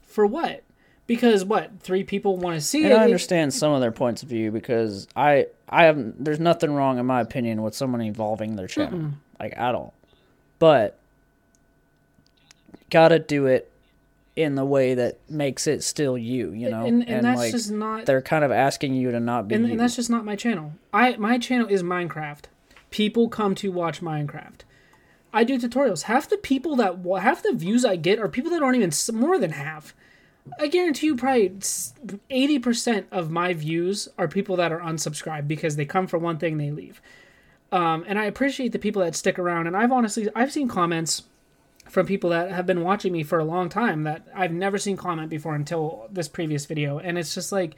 for 0.02 0.26
what? 0.26 0.64
Because 1.08 1.46
what 1.46 1.72
three 1.82 2.04
people 2.04 2.38
want 2.38 2.56
to 2.56 2.62
see 2.62 2.84
And 2.84 2.94
it. 2.94 2.98
I 2.98 3.04
understand 3.04 3.54
some 3.54 3.72
of 3.72 3.82
their 3.82 3.92
points 3.92 4.24
of 4.24 4.30
view 4.30 4.52
because 4.52 5.08
I 5.16 5.48
I 5.70 5.84
have 5.86 6.14
there's 6.24 6.40
nothing 6.40 6.74
wrong 6.74 6.98
in 6.98 7.06
my 7.06 7.22
opinion 7.22 7.62
with 7.62 7.76
someone 7.76 8.02
evolving 8.02 8.56
their 8.56 8.68
channel 8.68 9.12
like 9.40 9.54
at 9.58 9.76
all, 9.76 9.94
but 10.60 10.98
gotta 12.90 13.20
do 13.20 13.46
it 13.46 13.72
in 14.36 14.56
the 14.56 14.66
way 14.66 14.94
that 14.96 15.18
makes 15.30 15.66
it 15.66 15.84
still 15.84 16.18
you, 16.18 16.52
you 16.52 16.70
know. 16.70 16.86
and, 16.86 17.08
and, 17.08 17.26
that's 17.26 17.40
like 17.40 17.52
just 17.52 17.72
not 17.72 18.06
they're 18.06 18.22
kind 18.22 18.44
of 18.44 18.52
asking 18.52 18.94
you 18.94 19.12
to 19.12 19.20
not 19.20 19.48
be 19.48 19.56
and, 19.56 19.66
and 19.66 19.80
that's 19.80 19.96
just 19.96 20.10
not 20.10 20.26
my 20.26 20.36
channel. 20.36 20.74
I 20.94 21.16
my 21.18 21.38
channel 21.38 21.68
is 21.68 21.84
Minecraft. 21.84 22.44
People 22.92 23.30
come 23.30 23.56
to 23.56 23.72
watch 23.72 24.02
Minecraft. 24.02 24.62
I 25.34 25.44
do 25.44 25.60
tutorials. 25.60 26.04
Half 26.04 26.30
the 26.30 26.38
people 26.38 26.76
that 26.78 27.06
half 27.22 27.44
the 27.44 27.54
views 27.54 27.84
I 27.84 27.98
get 27.98 28.20
are 28.20 28.30
people 28.30 28.52
that 28.52 28.64
aren't 28.64 28.78
even 28.78 28.92
more 29.20 29.38
than 29.38 29.52
half. 29.52 29.94
I 30.60 30.68
guarantee 30.68 31.08
you, 31.08 31.16
probably 31.16 31.54
eighty 32.30 32.60
percent 32.60 33.08
of 33.12 33.32
my 33.32 33.54
views 33.54 34.08
are 34.18 34.28
people 34.28 34.56
that 34.58 34.72
are 34.72 34.80
unsubscribed 34.80 35.48
because 35.48 35.76
they 35.76 35.86
come 35.86 36.08
for 36.08 36.18
one 36.18 36.38
thing, 36.38 36.58
they 36.58 36.72
leave. 36.72 37.02
Um, 37.72 38.06
and 38.08 38.20
I 38.20 38.26
appreciate 38.26 38.72
the 38.72 38.80
people 38.80 39.02
that 39.02 39.16
stick 39.16 39.40
around. 39.40 39.68
And 39.68 39.76
I've 39.76 39.92
honestly, 39.92 40.30
I've 40.36 40.52
seen 40.52 40.68
comments 40.68 41.24
from 41.90 42.06
people 42.06 42.30
that 42.30 42.52
have 42.52 42.66
been 42.66 42.84
watching 42.84 43.12
me 43.12 43.24
for 43.24 43.40
a 43.40 43.44
long 43.44 43.70
time 43.70 44.04
that 44.04 44.28
I've 44.34 44.52
never 44.52 44.78
seen 44.78 44.98
comment 44.98 45.30
before 45.30 45.56
until 45.56 46.08
this 46.12 46.28
previous 46.28 46.66
video. 46.66 47.00
And 47.00 47.18
it's 47.18 47.36
just 47.36 47.52
like, 47.52 47.76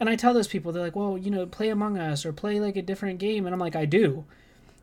and 0.00 0.08
I 0.08 0.16
tell 0.16 0.34
those 0.34 0.48
people, 0.48 0.72
they're 0.72 0.82
like, 0.82 0.96
well, 0.96 1.16
you 1.16 1.30
know, 1.30 1.46
play 1.46 1.68
Among 1.68 1.98
Us 1.98 2.24
or 2.24 2.32
play 2.32 2.60
like 2.60 2.76
a 2.76 2.82
different 2.82 3.18
game. 3.18 3.46
And 3.46 3.54
I'm 3.54 3.60
like, 3.60 3.76
I 3.76 3.84
do. 3.84 4.24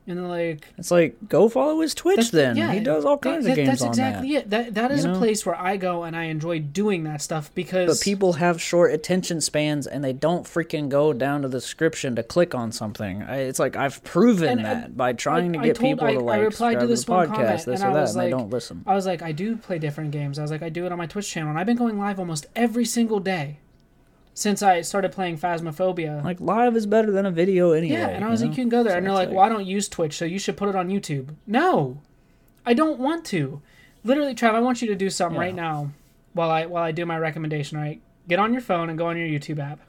And 0.10 0.18
they're 0.18 0.26
like, 0.26 0.66
it's 0.78 0.90
like 0.90 1.18
go 1.28 1.50
follow 1.50 1.82
his 1.82 1.94
Twitch 1.94 2.32
then. 2.32 2.56
yeah, 2.56 2.72
he 2.72 2.80
does 2.80 3.04
all 3.04 3.18
kinds 3.18 3.44
that- 3.44 3.52
of 3.52 3.56
games 3.58 3.68
That's 3.80 3.84
exactly 3.84 4.34
that. 4.36 4.40
it. 4.46 4.50
That 4.50 4.74
that 4.76 4.92
is 4.92 5.04
You 5.04 5.10
a 5.10 5.14
know? 5.14 5.20
place 5.20 5.46
where 5.46 5.56
I 5.60 5.76
go 5.76 6.04
and 6.04 6.16
I 6.16 6.24
enjoy 6.26 6.60
doing 6.60 7.04
that 7.04 7.22
stuff 7.22 7.52
because 7.54 7.90
But 8.00 8.04
people 8.04 8.34
have 8.34 8.62
short 8.62 8.94
attention 8.94 9.42
spans 9.42 9.86
and 9.86 10.02
they 10.04 10.14
don't 10.14 10.46
freaking 10.46 10.88
go 10.88 11.12
down 11.12 11.42
to 11.42 11.50
the 11.50 11.58
description 11.60 12.16
to 12.16 12.24
click 12.24 12.56
on 12.56 12.72
something. 12.72 13.22
I, 13.24 13.40
it's 13.40 13.60
like 13.60 13.76
I've 13.76 14.02
proven 14.06 14.60
And 14.60 14.68
I- 14.68 14.74
that 14.76 14.96
by 14.96 15.12
trying 15.12 15.58
I 15.58 15.62
to 15.62 15.68
get 15.68 15.76
told- 15.76 15.92
people 16.00 16.08
I- 16.08 16.14
to 16.14 16.26
I 16.30 16.38
replied 16.38 16.80
to 16.80 16.88
this 16.88 17.04
the 17.04 17.12
one 17.12 17.28
podcast, 17.28 17.34
comment, 17.36 17.66
this 17.66 17.82
and 17.82 17.84
or 17.84 17.88
I 17.88 17.94
that, 17.94 18.02
was 18.02 18.16
and 18.16 18.22
they 18.22 18.32
like- 18.32 18.40
don't 18.42 18.50
listen. 18.50 18.84
I 18.88 18.96
was 18.96 19.06
like, 19.06 19.22
I 19.22 19.34
do 19.34 19.58
play 19.58 19.78
different 19.78 20.12
games. 20.12 20.40
I 20.40 20.42
was 20.42 20.52
like, 20.52 20.64
I 20.64 20.70
do 20.70 20.86
it 20.86 20.92
on 20.94 20.98
my 20.98 21.08
Twitch 21.08 21.30
channel, 21.30 21.50
and 21.50 21.60
I've 21.60 21.66
been 21.66 21.76
going 21.78 22.00
live 22.00 22.18
almost 22.18 22.46
every 22.56 22.86
single 22.86 23.20
day 23.20 23.58
since 24.38 24.62
I 24.62 24.82
started 24.82 25.12
playing 25.12 25.40
Phasmophobia. 25.40 26.24
Like 26.24 26.40
live 26.40 26.76
is 26.76 26.86
better 26.86 27.10
than 27.12 27.26
a 27.26 27.32
video 27.32 27.72
anyway. 27.72 27.98
yeah, 27.98 28.10
and 28.10 28.24
I 28.24 28.30
was 28.30 28.42
you 28.42 28.50
like, 28.50 28.52
know? 28.56 28.58
you 28.58 28.64
can 28.66 28.70
go 28.70 28.84
there, 28.84 28.92
So 28.94 28.98
and 28.98 29.06
they're 29.08 29.14
it's 29.14 29.18
like, 29.18 29.30
well, 29.32 29.40
I 29.44 29.50
don't 29.50 29.66
use 29.66 29.90
Twitch, 29.90 30.16
so 30.16 30.26
you 30.26 30.38
should 30.38 30.56
put 30.56 30.70
it 30.70 30.76
on 30.76 30.90
YouTube. 30.90 31.34
No, 31.48 32.02
I 32.64 32.76
don't 32.76 33.00
want 33.00 33.26
to. 33.26 33.64
Literally, 34.04 34.36
Trav, 34.36 34.54
I 34.54 34.60
want 34.60 34.80
you 34.84 34.88
to 34.90 34.96
do 34.96 35.10
something 35.10 35.36
Yeah. 35.42 35.48
right 35.48 35.56
now 35.56 35.90
while 36.34 36.52
I 36.52 36.68
while 36.68 36.84
I 36.84 36.92
do 36.92 37.04
my 37.04 37.18
recommendation. 37.18 37.80
Right, 37.80 38.00
get 38.28 38.38
on 38.38 38.54
your 38.54 38.62
phone 38.62 38.90
and 38.90 38.98
go 38.98 39.08
on 39.08 39.18
your 39.18 39.26
YouTube 39.28 39.58
app. 39.58 39.80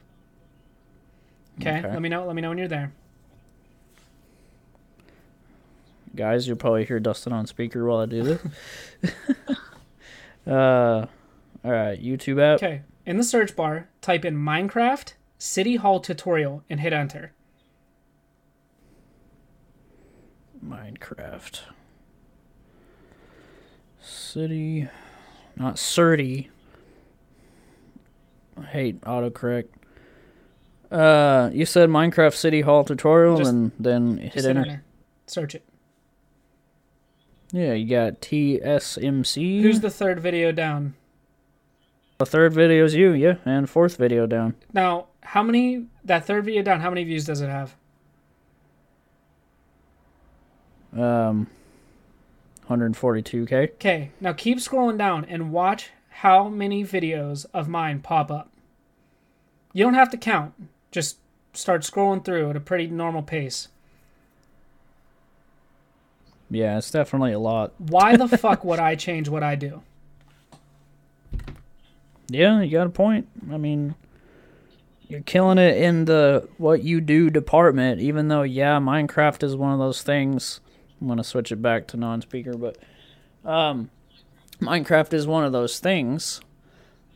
Okay, 1.61 1.77
Okay. 1.77 1.87
let 1.91 2.01
me 2.01 2.09
know. 2.09 2.25
Let 2.25 2.35
me 2.35 2.41
know 2.41 2.49
when 2.49 2.57
you're 2.57 2.67
there. 2.67 2.91
guys, 6.15 6.47
you'll 6.47 6.57
probably 6.57 6.83
hear 6.85 6.99
Dustin 6.99 7.31
on 7.31 7.45
speaker 7.45 7.85
while 7.85 7.99
I 7.99 8.05
do 8.07 8.23
this. 8.23 8.41
uh, 10.47 11.05
all 11.63 11.71
right, 11.71 12.01
YouTube 12.01 12.41
app. 12.41 12.55
Okay, 12.63 12.81
in 13.09 13.17
the 13.17 13.23
search 13.23 13.55
bar, 13.55 13.89
type 14.01 14.23
in 14.23 14.35
Minecraft 14.35 15.13
City 15.39 15.77
Hall 15.77 15.99
tutorial 15.99 16.63
and 16.69 16.79
hit 16.79 16.93
enter. 16.93 17.31
Minecraft. 20.63 21.61
City, 23.99 24.87
not 25.55 25.77
Surdy. 25.77 26.49
I 28.55 28.65
hate 28.65 29.01
autocorrect. 29.01 29.69
Uh, 30.91 31.49
you 31.51 31.65
said 31.65 31.89
Minecraft 31.89 32.35
City 32.35 32.61
Hall 32.61 32.83
tutorial, 32.83 33.37
Just- 33.37 33.49
and 33.49 33.71
then 33.79 34.17
hit 34.17 34.33
hit 34.35 34.45
enter. 34.45 34.61
enter. 34.61 34.83
Search 35.25 35.55
it. 35.55 35.63
Yeah, 37.51 37.73
you 37.73 37.89
got 37.89 38.21
TSMC. 38.21 39.63
Who's 39.63 39.79
the 39.79 39.89
third 39.89 40.19
video 40.19 40.51
down? 40.51 40.93
The 42.19 42.25
third 42.25 42.53
video 42.53 42.83
is 42.83 42.93
you, 42.93 43.11
yeah, 43.13 43.35
and 43.45 43.69
fourth 43.69 43.95
video 43.95 44.27
down. 44.27 44.53
Now, 44.73 45.07
how 45.21 45.41
many 45.41 45.85
that 46.03 46.25
third 46.25 46.45
video 46.45 46.61
down? 46.61 46.81
How 46.81 46.89
many 46.89 47.05
views 47.05 47.25
does 47.25 47.39
it 47.39 47.49
have? 47.49 47.75
Um, 50.93 51.47
142k. 52.69 53.73
Okay, 53.75 54.11
now 54.19 54.33
keep 54.33 54.57
scrolling 54.57 54.97
down 54.97 55.25
and 55.25 55.53
watch 55.53 55.91
how 56.09 56.49
many 56.49 56.83
videos 56.83 57.45
of 57.53 57.69
mine 57.69 58.01
pop 58.01 58.29
up. 58.29 58.49
You 59.71 59.85
don't 59.85 59.93
have 59.93 60.09
to 60.09 60.17
count. 60.17 60.53
Just 60.91 61.19
start 61.53 61.83
scrolling 61.83 62.25
through 62.25 62.49
at 62.49 62.57
a 62.57 62.59
pretty 62.59 62.87
normal 62.87 63.21
pace. 63.21 63.69
Yeah, 66.49 66.79
it's 66.79 66.91
definitely 66.91 67.31
a 67.31 67.39
lot. 67.39 67.71
Why 67.77 68.17
the 68.17 68.27
fuck 68.37 68.65
would 68.65 68.79
I 68.79 68.95
change 68.95 69.29
what 69.29 69.43
I 69.43 69.55
do? 69.55 69.83
Yeah, 72.29 72.61
you 72.61 72.71
got 72.71 72.87
a 72.87 72.91
point. 72.91 73.27
I 73.51 73.57
mean, 73.57 73.95
you're 75.07 75.21
killing 75.21 75.57
it 75.57 75.77
in 75.77 76.05
the 76.05 76.47
what 76.57 76.83
you 76.83 77.01
do 77.01 77.29
department, 77.29 77.99
even 78.01 78.27
though, 78.27 78.43
yeah, 78.43 78.79
Minecraft 78.79 79.43
is 79.43 79.55
one 79.55 79.73
of 79.73 79.79
those 79.79 80.01
things. 80.03 80.61
I'm 81.01 81.07
going 81.07 81.17
to 81.17 81.23
switch 81.23 81.51
it 81.51 81.61
back 81.61 81.87
to 81.87 81.97
non 81.97 82.21
speaker, 82.21 82.53
but 82.53 82.77
um, 83.43 83.89
Minecraft 84.61 85.13
is 85.13 85.25
one 85.25 85.43
of 85.43 85.51
those 85.51 85.79
things 85.79 86.41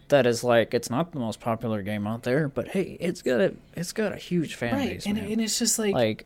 that 0.09 0.26
is 0.26 0.43
like 0.43 0.74
it's 0.74 0.89
not 0.89 1.11
the 1.11 1.20
most 1.20 1.39
popular 1.39 1.82
game 1.82 2.07
out 2.07 2.24
there, 2.24 2.47
but 2.47 2.70
hey, 2.70 2.97
it's 2.99 3.22
got 3.22 3.41
a 3.41 3.53
it's 3.76 3.91
got 3.91 4.11
a 4.11 4.18
huge 4.18 4.55
fan 4.55 4.74
right, 4.74 4.89
base, 4.91 5.05
and, 5.05 5.16
man. 5.16 5.32
and 5.32 5.41
it's 5.41 5.59
just 5.59 5.80
like, 5.80 5.93
like 5.93 6.26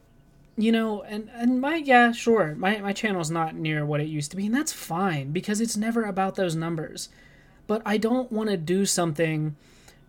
you 0.58 0.72
know, 0.72 1.04
and 1.04 1.30
and 1.34 1.62
my 1.62 1.78
yeah, 1.78 2.12
sure, 2.12 2.56
my 2.56 2.80
my 2.80 2.94
channel's 2.94 3.32
not 3.32 3.56
near 3.56 3.86
what 3.86 4.02
it 4.02 4.08
used 4.08 4.32
to 4.32 4.38
be, 4.38 4.46
and 4.46 4.56
that's 4.56 4.72
fine 4.72 5.32
because 5.32 5.62
it's 5.62 5.78
never 5.78 6.04
about 6.04 6.36
those 6.36 6.56
numbers. 6.56 7.10
But 7.68 7.82
I 7.86 7.98
don't 7.98 8.32
want 8.32 8.50
to 8.50 8.58
do 8.58 8.86
something 8.86 9.56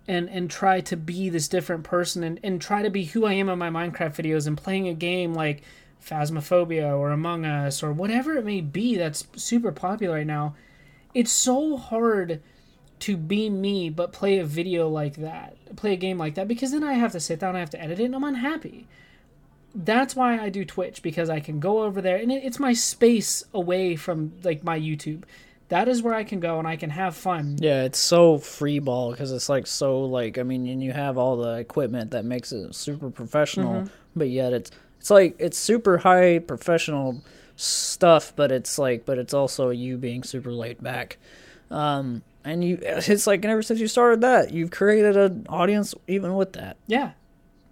and 0.08 0.30
and 0.30 0.50
try 0.50 0.80
to 0.80 0.96
be 0.96 1.28
this 1.28 1.46
different 1.48 1.84
person 1.84 2.24
and, 2.24 2.40
and 2.42 2.60
try 2.60 2.82
to 2.82 2.90
be 2.90 3.04
who 3.04 3.26
I 3.26 3.34
am 3.34 3.48
in 3.48 3.58
my 3.58 3.68
Minecraft 3.68 4.16
videos 4.16 4.46
and 4.46 4.56
playing 4.56 4.88
a 4.88 4.94
game 4.94 5.34
like 5.34 5.62
Phasmophobia 6.04 6.96
or 6.96 7.10
Among 7.10 7.44
Us 7.44 7.82
or 7.82 7.92
whatever 7.92 8.36
it 8.36 8.44
may 8.44 8.62
be 8.62 8.96
that's 8.96 9.26
super 9.36 9.70
popular 9.70 10.16
right 10.16 10.26
now. 10.26 10.54
It's 11.14 11.32
so 11.32 11.76
hard 11.76 12.40
to 13.00 13.16
be 13.16 13.50
me 13.50 13.90
but 13.90 14.12
play 14.12 14.38
a 14.38 14.44
video 14.44 14.88
like 14.88 15.16
that, 15.16 15.56
play 15.76 15.92
a 15.92 15.96
game 15.96 16.18
like 16.18 16.34
that 16.34 16.48
because 16.48 16.72
then 16.72 16.82
I 16.82 16.94
have 16.94 17.12
to 17.12 17.20
sit 17.20 17.38
down, 17.38 17.54
I 17.54 17.60
have 17.60 17.70
to 17.70 17.80
edit 17.80 18.00
it, 18.00 18.04
and 18.04 18.14
I'm 18.14 18.24
unhappy. 18.24 18.88
That's 19.74 20.16
why 20.16 20.38
I 20.38 20.48
do 20.48 20.64
Twitch 20.64 21.02
because 21.02 21.28
I 21.28 21.40
can 21.40 21.60
go 21.60 21.82
over 21.82 22.00
there 22.00 22.16
and 22.16 22.32
it, 22.32 22.42
it's 22.44 22.58
my 22.58 22.72
space 22.72 23.44
away 23.52 23.94
from 23.94 24.32
like 24.42 24.64
my 24.64 24.78
YouTube. 24.80 25.24
That 25.68 25.86
is 25.88 26.02
where 26.02 26.14
I 26.14 26.24
can 26.24 26.40
go 26.40 26.58
and 26.58 26.66
I 26.66 26.76
can 26.76 26.90
have 26.90 27.14
fun. 27.14 27.56
yeah, 27.60 27.84
it's 27.84 27.98
so 27.98 28.38
free 28.38 28.78
ball 28.78 29.10
because 29.10 29.32
it's 29.32 29.48
like 29.48 29.66
so 29.66 30.00
like 30.04 30.38
I 30.38 30.42
mean, 30.42 30.66
and 30.66 30.82
you 30.82 30.92
have 30.92 31.18
all 31.18 31.36
the 31.36 31.54
equipment 31.58 32.12
that 32.12 32.24
makes 32.24 32.52
it 32.52 32.74
super 32.74 33.10
professional, 33.10 33.82
Mm-hmm. 33.82 33.86
but 34.16 34.30
yet 34.30 34.52
it's 34.52 34.70
it's 34.98 35.10
like 35.10 35.36
it's 35.38 35.58
super 35.58 35.98
high 35.98 36.38
professional 36.38 37.22
stuff, 37.56 38.32
but 38.34 38.50
it's 38.52 38.78
like 38.78 39.04
but 39.04 39.18
it's 39.18 39.34
also 39.34 39.70
you 39.70 39.96
being 39.98 40.22
super 40.22 40.52
laid 40.52 40.82
back. 40.82 41.18
Um, 41.70 42.22
and 42.44 42.64
you, 42.64 42.78
it's 42.82 43.26
like 43.26 43.44
ever 43.44 43.62
since 43.62 43.78
you 43.78 43.88
started 43.88 44.22
that, 44.22 44.52
you've 44.52 44.70
created 44.70 45.16
an 45.18 45.44
audience 45.50 45.94
even 46.06 46.34
with 46.34 46.54
that. 46.54 46.78
Yeah. 46.86 47.10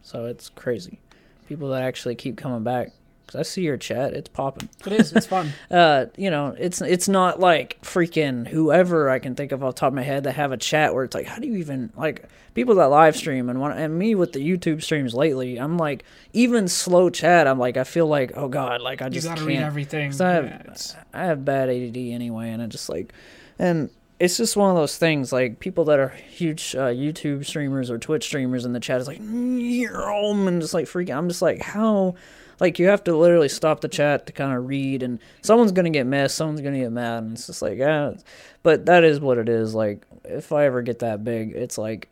So 0.03 0.27
it's 0.27 0.51
crazy. 0.51 1.01
People 1.49 1.71
that 1.71 1.83
actually 1.83 2.15
keep 2.15 2.37
coming 2.37 2.63
back. 2.63 2.93
Cause 3.27 3.35
I 3.41 3.43
see 3.43 3.63
your 3.63 3.77
chat, 3.77 4.13
it's 4.15 4.29
popping. 4.29 4.69
It 4.87 4.93
is. 4.93 5.13
It's 5.13 5.27
fun. 5.27 5.53
Uh, 5.71 6.07
you 6.17 6.31
know, 6.31 6.55
it's 6.57 6.81
it's 6.81 7.09
not 7.09 7.41
like 7.41 7.77
freaking 7.83 8.47
whoever 8.47 9.11
I 9.11 9.19
can 9.19 9.35
think 9.35 9.51
of 9.51 9.65
off 9.65 9.75
the 9.75 9.81
top 9.81 9.89
of 9.89 9.95
my 9.95 10.03
head 10.05 10.25
that 10.25 10.33
have 10.37 10.53
a 10.53 10.57
chat 10.57 10.95
where 10.95 11.03
it's 11.03 11.15
like, 11.15 11.27
how 11.27 11.39
do 11.41 11.49
you 11.49 11.57
even 11.57 11.91
like 11.97 12.29
people 12.55 12.77
that 12.77 12.85
live 12.85 13.17
stream 13.17 13.49
and 13.49 13.61
want 13.61 13.77
and 13.79 13.99
me 13.99 14.15
with 14.15 14.33
the 14.33 14.39
YouTube 14.39 14.81
streams 14.81 15.13
lately, 15.13 15.57
I'm 15.57 15.77
like 15.77 16.05
even 16.35 16.69
slow 16.69 17.11
chat, 17.11 17.49
I'm 17.49 17.59
like 17.59 17.77
I 17.77 17.83
feel 17.83 18.07
like 18.07 18.31
oh 18.37 18.47
god, 18.47 18.81
like 18.81 19.03
I 19.03 19.09
just 19.09 19.15
You 19.15 19.21
just 19.23 19.29
got 19.29 19.35
to 19.35 19.39
can't. 19.41 19.49
read 19.49 19.67
everything. 19.67 20.11
'Cause 20.13 20.21
I 20.21 20.31
have, 20.35 20.45
Yeah, 20.45 21.03
I 21.13 21.25
have 21.25 21.45
bad 21.45 21.69
ADD 21.69 21.97
anyway, 22.13 22.51
and 22.51 22.63
I 22.63 22.67
just 22.67 22.89
like, 22.89 23.13
and 23.59 23.91
it's 24.21 24.37
just 24.37 24.57
one 24.57 24.71
of 24.71 24.77
those 24.77 24.97
things. 24.99 25.33
Like 25.33 25.59
people 25.59 25.85
that 25.87 25.99
are 25.99 26.09
huge 26.11 26.77
uh, 26.77 26.89
YouTube 26.89 27.45
streamers 27.45 27.91
or 27.91 27.99
Twitch 27.99 28.25
streamers 28.25 28.65
in 28.65 28.73
the 28.73 28.81
chat 28.81 29.01
is 29.01 29.09
like, 29.09 29.19
"Yum," 29.21 30.47
and 30.49 30.61
just 30.63 30.75
like 30.75 30.87
freaking. 30.87 31.17
I'm 31.17 31.29
just 31.29 31.43
like, 31.43 31.61
how? 31.61 32.15
Like 32.59 32.79
you 32.79 32.89
have 32.89 33.05
to 33.05 33.17
literally 33.17 33.49
stop 33.49 33.81
the 33.81 33.89
chat 33.89 34.27
to 34.27 34.33
kind 34.33 34.57
of 34.57 34.67
read, 34.67 35.03
and 35.03 35.19
someone's 35.43 35.73
gonna 35.73 35.91
get 35.91 36.07
missed, 36.07 36.37
someone's 36.37 36.61
gonna 36.61 36.79
get 36.79 36.93
mad, 36.93 37.23
and 37.23 37.33
it's 37.33 37.47
just 37.47 37.63
like, 37.63 37.79
yeah. 37.79 38.15
But 38.63 38.87
that 38.87 39.05
is 39.05 39.21
what 39.21 39.39
it 39.39 39.49
is. 39.49 39.75
Like 39.75 40.07
if 40.25 40.53
I 40.53 40.67
ever 40.67 40.83
get 40.83 41.01
that 41.01 41.25
big, 41.25 41.53
it's 41.53 41.79
like, 41.79 42.09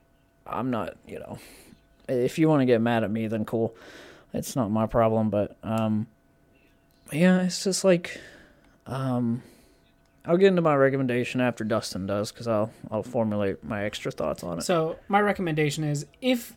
I'm 0.47 0.71
not, 0.71 0.97
you 1.07 1.19
know, 1.19 1.39
if 2.09 2.39
you 2.39 2.49
want 2.49 2.61
to 2.61 2.67
get 2.67 2.81
mad 2.81 3.05
at 3.05 3.11
me, 3.11 3.27
then 3.27 3.45
cool. 3.45 3.75
It's 4.33 4.57
not 4.57 4.71
my 4.71 4.87
problem, 4.87 5.31
but 5.31 5.57
um, 5.63 6.07
yeah, 7.13 7.43
it's 7.43 7.65
just 7.65 7.85
like, 7.85 8.21
um, 8.87 9.43
I'll 10.27 10.37
get 10.37 10.49
into 10.49 10.63
my 10.63 10.75
recommendation 10.75 11.41
after 11.41 11.65
Dustin 11.65 12.07
does, 12.07 12.33
because 12.33 12.49
I'll 12.49 12.71
I'll 12.91 13.03
formulate 13.03 13.63
my 13.65 13.85
extra 13.85 14.11
thoughts 14.11 14.43
on 14.43 14.59
it. 14.59 14.63
So 14.63 14.97
my 15.09 15.21
recommendation 15.21 15.85
is 15.85 16.07
if 16.21 16.55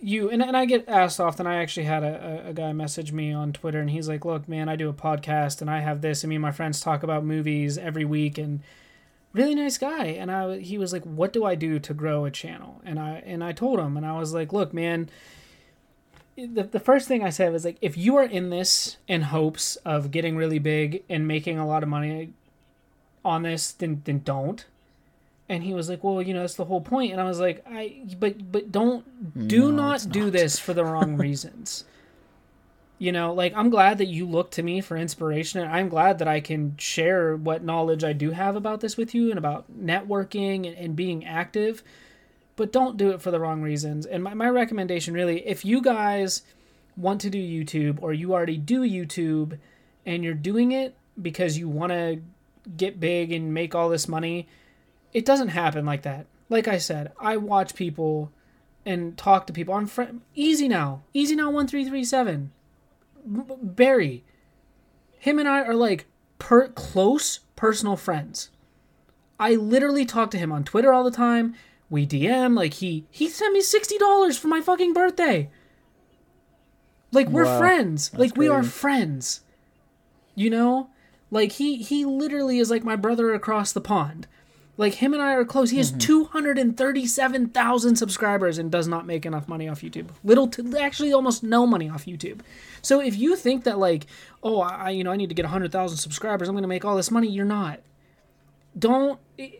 you 0.00 0.30
and, 0.30 0.42
and 0.42 0.56
I 0.56 0.64
get 0.64 0.88
asked 0.88 1.20
often. 1.20 1.46
I 1.46 1.56
actually 1.56 1.84
had 1.84 2.02
a, 2.02 2.48
a, 2.48 2.52
guy 2.52 2.72
message 2.72 3.12
me 3.12 3.32
on 3.32 3.52
Twitter, 3.52 3.80
and 3.80 3.90
he's 3.90 4.08
like, 4.08 4.24
"Look, 4.24 4.48
man, 4.48 4.68
I 4.68 4.76
do 4.76 4.88
a 4.88 4.94
podcast, 4.94 5.60
and 5.60 5.70
I 5.70 5.80
have 5.80 6.00
this, 6.00 6.22
and 6.22 6.28
me 6.28 6.36
and 6.36 6.42
my 6.42 6.52
friends 6.52 6.80
talk 6.80 7.02
about 7.02 7.24
movies 7.24 7.76
every 7.78 8.04
week, 8.04 8.38
and 8.38 8.60
really 9.32 9.54
nice 9.54 9.78
guy." 9.78 10.06
And 10.06 10.30
I 10.30 10.58
he 10.58 10.78
was 10.78 10.92
like, 10.92 11.04
"What 11.04 11.32
do 11.32 11.44
I 11.44 11.54
do 11.54 11.78
to 11.78 11.94
grow 11.94 12.24
a 12.24 12.30
channel?" 12.30 12.80
And 12.84 12.98
I 12.98 13.22
and 13.26 13.44
I 13.44 13.52
told 13.52 13.78
him, 13.78 13.96
and 13.96 14.06
I 14.06 14.18
was 14.18 14.34
like, 14.34 14.52
"Look, 14.52 14.72
man." 14.72 15.10
The, 16.36 16.62
the 16.62 16.80
first 16.80 17.06
thing 17.06 17.22
I 17.22 17.28
said 17.28 17.52
was 17.52 17.66
like 17.66 17.76
if 17.82 17.98
you 17.98 18.16
are 18.16 18.24
in 18.24 18.48
this 18.48 18.96
in 19.06 19.22
hopes 19.22 19.76
of 19.76 20.10
getting 20.10 20.36
really 20.36 20.58
big 20.58 21.02
and 21.10 21.28
making 21.28 21.58
a 21.58 21.66
lot 21.66 21.82
of 21.82 21.88
money 21.90 22.32
on 23.22 23.42
this 23.42 23.72
then 23.72 24.00
then 24.06 24.20
don't 24.20 24.64
and 25.50 25.62
he 25.64 25.74
was 25.74 25.90
like 25.90 26.02
well 26.02 26.22
you 26.22 26.32
know 26.32 26.40
that's 26.40 26.54
the 26.54 26.64
whole 26.64 26.80
point. 26.80 27.12
And 27.12 27.20
i 27.20 27.24
was 27.24 27.40
like 27.40 27.62
i 27.68 28.02
but 28.18 28.50
but 28.50 28.72
don't 28.72 29.04
mm, 29.36 29.48
do 29.48 29.70
No, 29.70 29.70
not 29.70 29.94
it's 29.96 30.06
do 30.06 30.24
not. 30.24 30.32
this 30.32 30.58
for 30.58 30.72
the 30.72 30.84
wrong 30.90 31.16
reasons. 31.18 31.84
You 32.98 33.12
know 33.12 33.32
like 33.34 33.54
i'm 33.56 33.70
glad 33.70 33.98
that 33.98 34.06
you 34.08 34.26
look 34.26 34.50
to 34.52 34.62
me 34.62 34.80
for 34.82 34.96
inspiration 34.96 35.60
and 35.60 35.70
i'm 35.72 35.88
glad 35.88 36.18
that 36.18 36.28
i 36.28 36.40
can 36.40 36.76
share 36.78 37.34
what 37.34 37.64
knowledge 37.64 38.04
i 38.04 38.12
do 38.12 38.30
have 38.32 38.56
about 38.56 38.80
this 38.80 38.96
with 38.98 39.14
you 39.14 39.30
and 39.30 39.38
about 39.38 39.64
networking 39.72 40.66
and, 40.68 40.76
and 40.76 40.96
being 40.96 41.24
active 41.24 41.82
but 42.56 42.72
don't 42.72 42.98
do 42.98 43.08
it 43.12 43.22
for 43.22 43.30
the 43.30 43.40
wrong 43.40 43.62
reasons. 43.62 44.04
And 44.04 44.22
my, 44.22 44.34
my 44.34 44.48
recommendation 44.50 45.14
really 45.14 45.46
if 45.48 45.64
you 45.64 45.80
guys 45.80 46.42
want 46.94 47.22
to 47.22 47.30
do 47.30 47.38
youtube 47.38 47.98
or 48.02 48.12
you 48.12 48.34
already 48.34 48.58
do 48.58 48.82
youtube 48.82 49.58
and 50.04 50.22
you're 50.22 50.34
doing 50.34 50.72
it 50.72 50.94
because 51.22 51.56
you 51.56 51.70
want 51.70 51.92
to 51.92 52.20
get 52.76 53.00
big 53.00 53.32
and 53.32 53.54
make 53.54 53.74
all 53.74 53.88
this 53.88 54.08
money 54.08 54.46
it 55.12 55.24
doesn't 55.24 55.48
happen 55.48 55.84
like 55.84 56.02
that. 56.02 56.26
Like 56.48 56.66
i 56.66 56.78
said 56.78 57.12
i 57.20 57.36
watch 57.36 57.74
people 57.76 58.32
and 58.84 59.16
talk 59.16 59.46
to 59.46 59.52
people 59.52 59.72
i'm 59.74 59.86
fr- 59.86 60.16
easy 60.34 60.66
now 60.66 61.02
easy 61.14 61.36
now 61.36 61.48
1337 61.50 62.50
barry 63.62 64.24
him 65.18 65.38
and 65.38 65.48
i 65.48 65.62
are 65.62 65.74
like 65.74 66.06
per 66.38 66.68
close 66.68 67.40
personal 67.54 67.94
friends. 67.96 68.50
I 69.38 69.54
literally 69.54 70.04
talk 70.06 70.30
to 70.32 70.38
him 70.38 70.50
on 70.50 70.64
twitter 70.64 70.92
all 70.92 71.04
the 71.04 71.10
time. 71.10 71.54
We 71.88 72.06
dm 72.06 72.56
like 72.56 72.74
he 72.74 73.06
he 73.10 73.28
sent 73.28 73.52
me 73.52 73.62
$60 73.62 74.38
for 74.38 74.48
my 74.48 74.60
fucking 74.60 74.92
birthday. 74.92 75.50
Like 77.12 77.28
we're 77.28 77.44
Wow. 77.44 77.58
friends. 77.58 78.10
Like 78.14 78.36
we 78.36 78.48
are 78.48 78.62
friends. 78.62 79.42
You 80.34 80.50
know? 80.50 80.90
Like 81.30 81.52
he 81.52 81.76
he 81.76 82.04
literally 82.04 82.58
is 82.58 82.70
like 82.70 82.82
my 82.84 82.96
brother 82.96 83.34
across 83.34 83.72
the 83.72 83.80
pond 83.80 84.26
like 84.80 84.94
him 84.94 85.12
and 85.12 85.22
i 85.22 85.34
are 85.34 85.44
close 85.44 85.70
he 85.70 85.78
has 85.78 85.90
mm-hmm. 85.90 85.98
237000 85.98 87.96
subscribers 87.96 88.58
and 88.58 88.70
does 88.72 88.88
not 88.88 89.06
make 89.06 89.26
enough 89.26 89.46
money 89.46 89.68
off 89.68 89.82
youtube 89.82 90.08
little 90.24 90.48
to 90.48 90.76
actually 90.78 91.12
almost 91.12 91.42
no 91.42 91.66
money 91.66 91.88
off 91.88 92.06
youtube 92.06 92.40
so 92.82 93.00
if 93.00 93.16
you 93.16 93.36
think 93.36 93.64
that 93.64 93.78
like 93.78 94.06
oh 94.42 94.60
i 94.60 94.90
you 94.90 95.04
know 95.04 95.12
i 95.12 95.16
need 95.16 95.28
to 95.28 95.34
get 95.34 95.44
100000 95.44 95.96
subscribers 95.96 96.48
i'm 96.48 96.54
gonna 96.54 96.66
make 96.66 96.84
all 96.84 96.96
this 96.96 97.10
money 97.10 97.28
you're 97.28 97.44
not 97.44 97.80
don't 98.78 99.20
eh, 99.38 99.50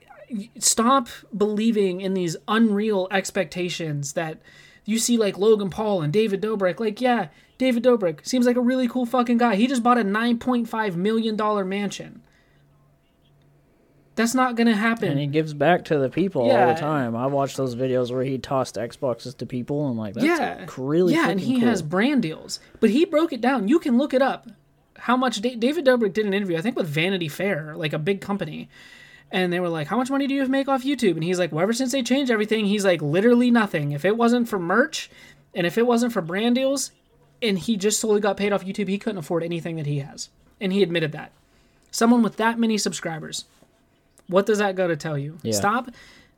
stop 0.59 1.09
believing 1.37 2.01
in 2.01 2.15
these 2.15 2.37
unreal 2.49 3.09
expectations 3.11 4.15
that 4.15 4.39
you 4.85 4.99
see 4.99 5.17
like 5.17 5.39
Logan 5.39 5.71
Paul 5.71 6.03
and 6.03 6.13
David 6.13 6.41
Dobrik. 6.41 6.81
Like, 6.81 7.01
yeah, 7.01 7.29
David 7.59 7.85
Dobrik 7.85 8.27
seems 8.27 8.47
like 8.47 8.57
a 8.57 8.61
really 8.61 8.89
cool 8.89 9.07
fucking 9.07 9.39
guy. 9.39 9.57
He 9.57 9.67
just 9.67 9.83
bought 9.83 9.99
a 9.99 10.03
$9.5 10.05 10.97
million 10.97 11.69
mansion. 11.69 12.23
That's 14.21 14.35
not 14.35 14.55
gonna 14.55 14.77
happen. 14.77 15.11
and 15.11 15.19
he 15.19 15.27
gives 15.27 15.55
back 15.55 15.85
to 15.87 15.99
the 15.99 16.11
people 16.11 16.51
all 16.51 16.67
the 16.67 16.79
time. 16.79 17.17
I 17.17 17.27
watched 17.27 17.57
those 17.57 17.75
videos 17.75 18.13
where 18.13 18.23
he 18.23 18.39
tossed 18.39 18.77
Xboxes 18.77 19.37
to 19.39 19.47
people, 19.47 19.89
and 19.89 19.99
like 19.99 20.15
that's 20.15 20.27
yeah, 20.27 20.67
really 20.77 21.15
yeah, 21.15 21.31
and 21.31 21.41
he 21.41 21.59
cool. 21.59 21.69
has 21.69 21.83
brand 21.83 22.23
deals. 22.23 22.61
But 22.81 22.91
he 22.91 23.05
broke 23.05 23.33
it 23.33 23.41
down. 23.41 23.69
You 23.69 23.79
can 23.79 23.99
look 23.99 24.13
it 24.15 24.23
up. 24.23 24.49
How 24.97 25.17
much 25.17 25.41
da- 25.41 25.57
David 25.57 25.87
Dobrik 25.87 26.13
did 26.13 26.27
an 26.27 26.35
interview, 26.35 26.59
I 26.59 26.61
think, 26.61 26.77
with 26.77 26.87
Vanity 26.87 27.29
Fair, 27.29 27.75
like 27.77 27.95
a 27.95 27.99
big 27.99 28.21
company, 28.21 28.69
and 29.31 29.51
they 29.53 29.61
were 29.61 29.69
like, 29.69 29.87
"How 29.87 29.97
much 29.97 30.11
money 30.11 30.27
do 30.27 30.35
you 30.35 30.47
make 30.47 30.69
off 30.69 30.85
YouTube?" 30.85 31.15
And 31.15 31.25
he's 31.25 31.39
like, 31.39 31.53
"Well, 31.53 31.63
ever 31.63 31.73
since 31.73 31.93
they 31.93 32.03
changed 32.03 32.31
everything, 32.31 32.67
he's 32.67 32.85
like, 32.85 33.01
literally 33.01 33.51
nothing. 33.51 33.93
If 33.93 34.05
it 34.05 34.17
wasn't 34.19 34.49
for 34.49 34.59
merch, 34.59 35.11
and 35.55 35.67
if 35.67 35.79
it 35.79 35.87
wasn't 35.87 36.13
for 36.13 36.21
brand 36.21 36.57
deals, 36.57 36.93
and 37.41 37.59
he 37.59 37.77
just 37.79 37.99
solely 37.99 38.21
got 38.21 38.37
paid 38.37 38.53
off 38.53 38.65
YouTube, 38.65 38.89
he 38.89 38.99
couldn't 38.99 39.19
afford 39.19 39.43
anything 39.43 39.77
that 39.77 39.87
he 39.87 40.01
has." 40.01 40.29
And 40.61 40.73
he 40.73 40.83
admitted 40.83 41.13
that. 41.13 41.33
Someone 41.91 42.23
with 42.23 42.37
that 42.37 42.59
many 42.59 42.77
subscribers, 42.77 43.47
what 44.31 44.47
does 44.47 44.59
that 44.59 44.77
go 44.77 44.87
to 44.89 44.97
tell 44.97 45.19
you? 45.19 45.39
Yeah. 45.43 45.53
Stop 45.53 45.91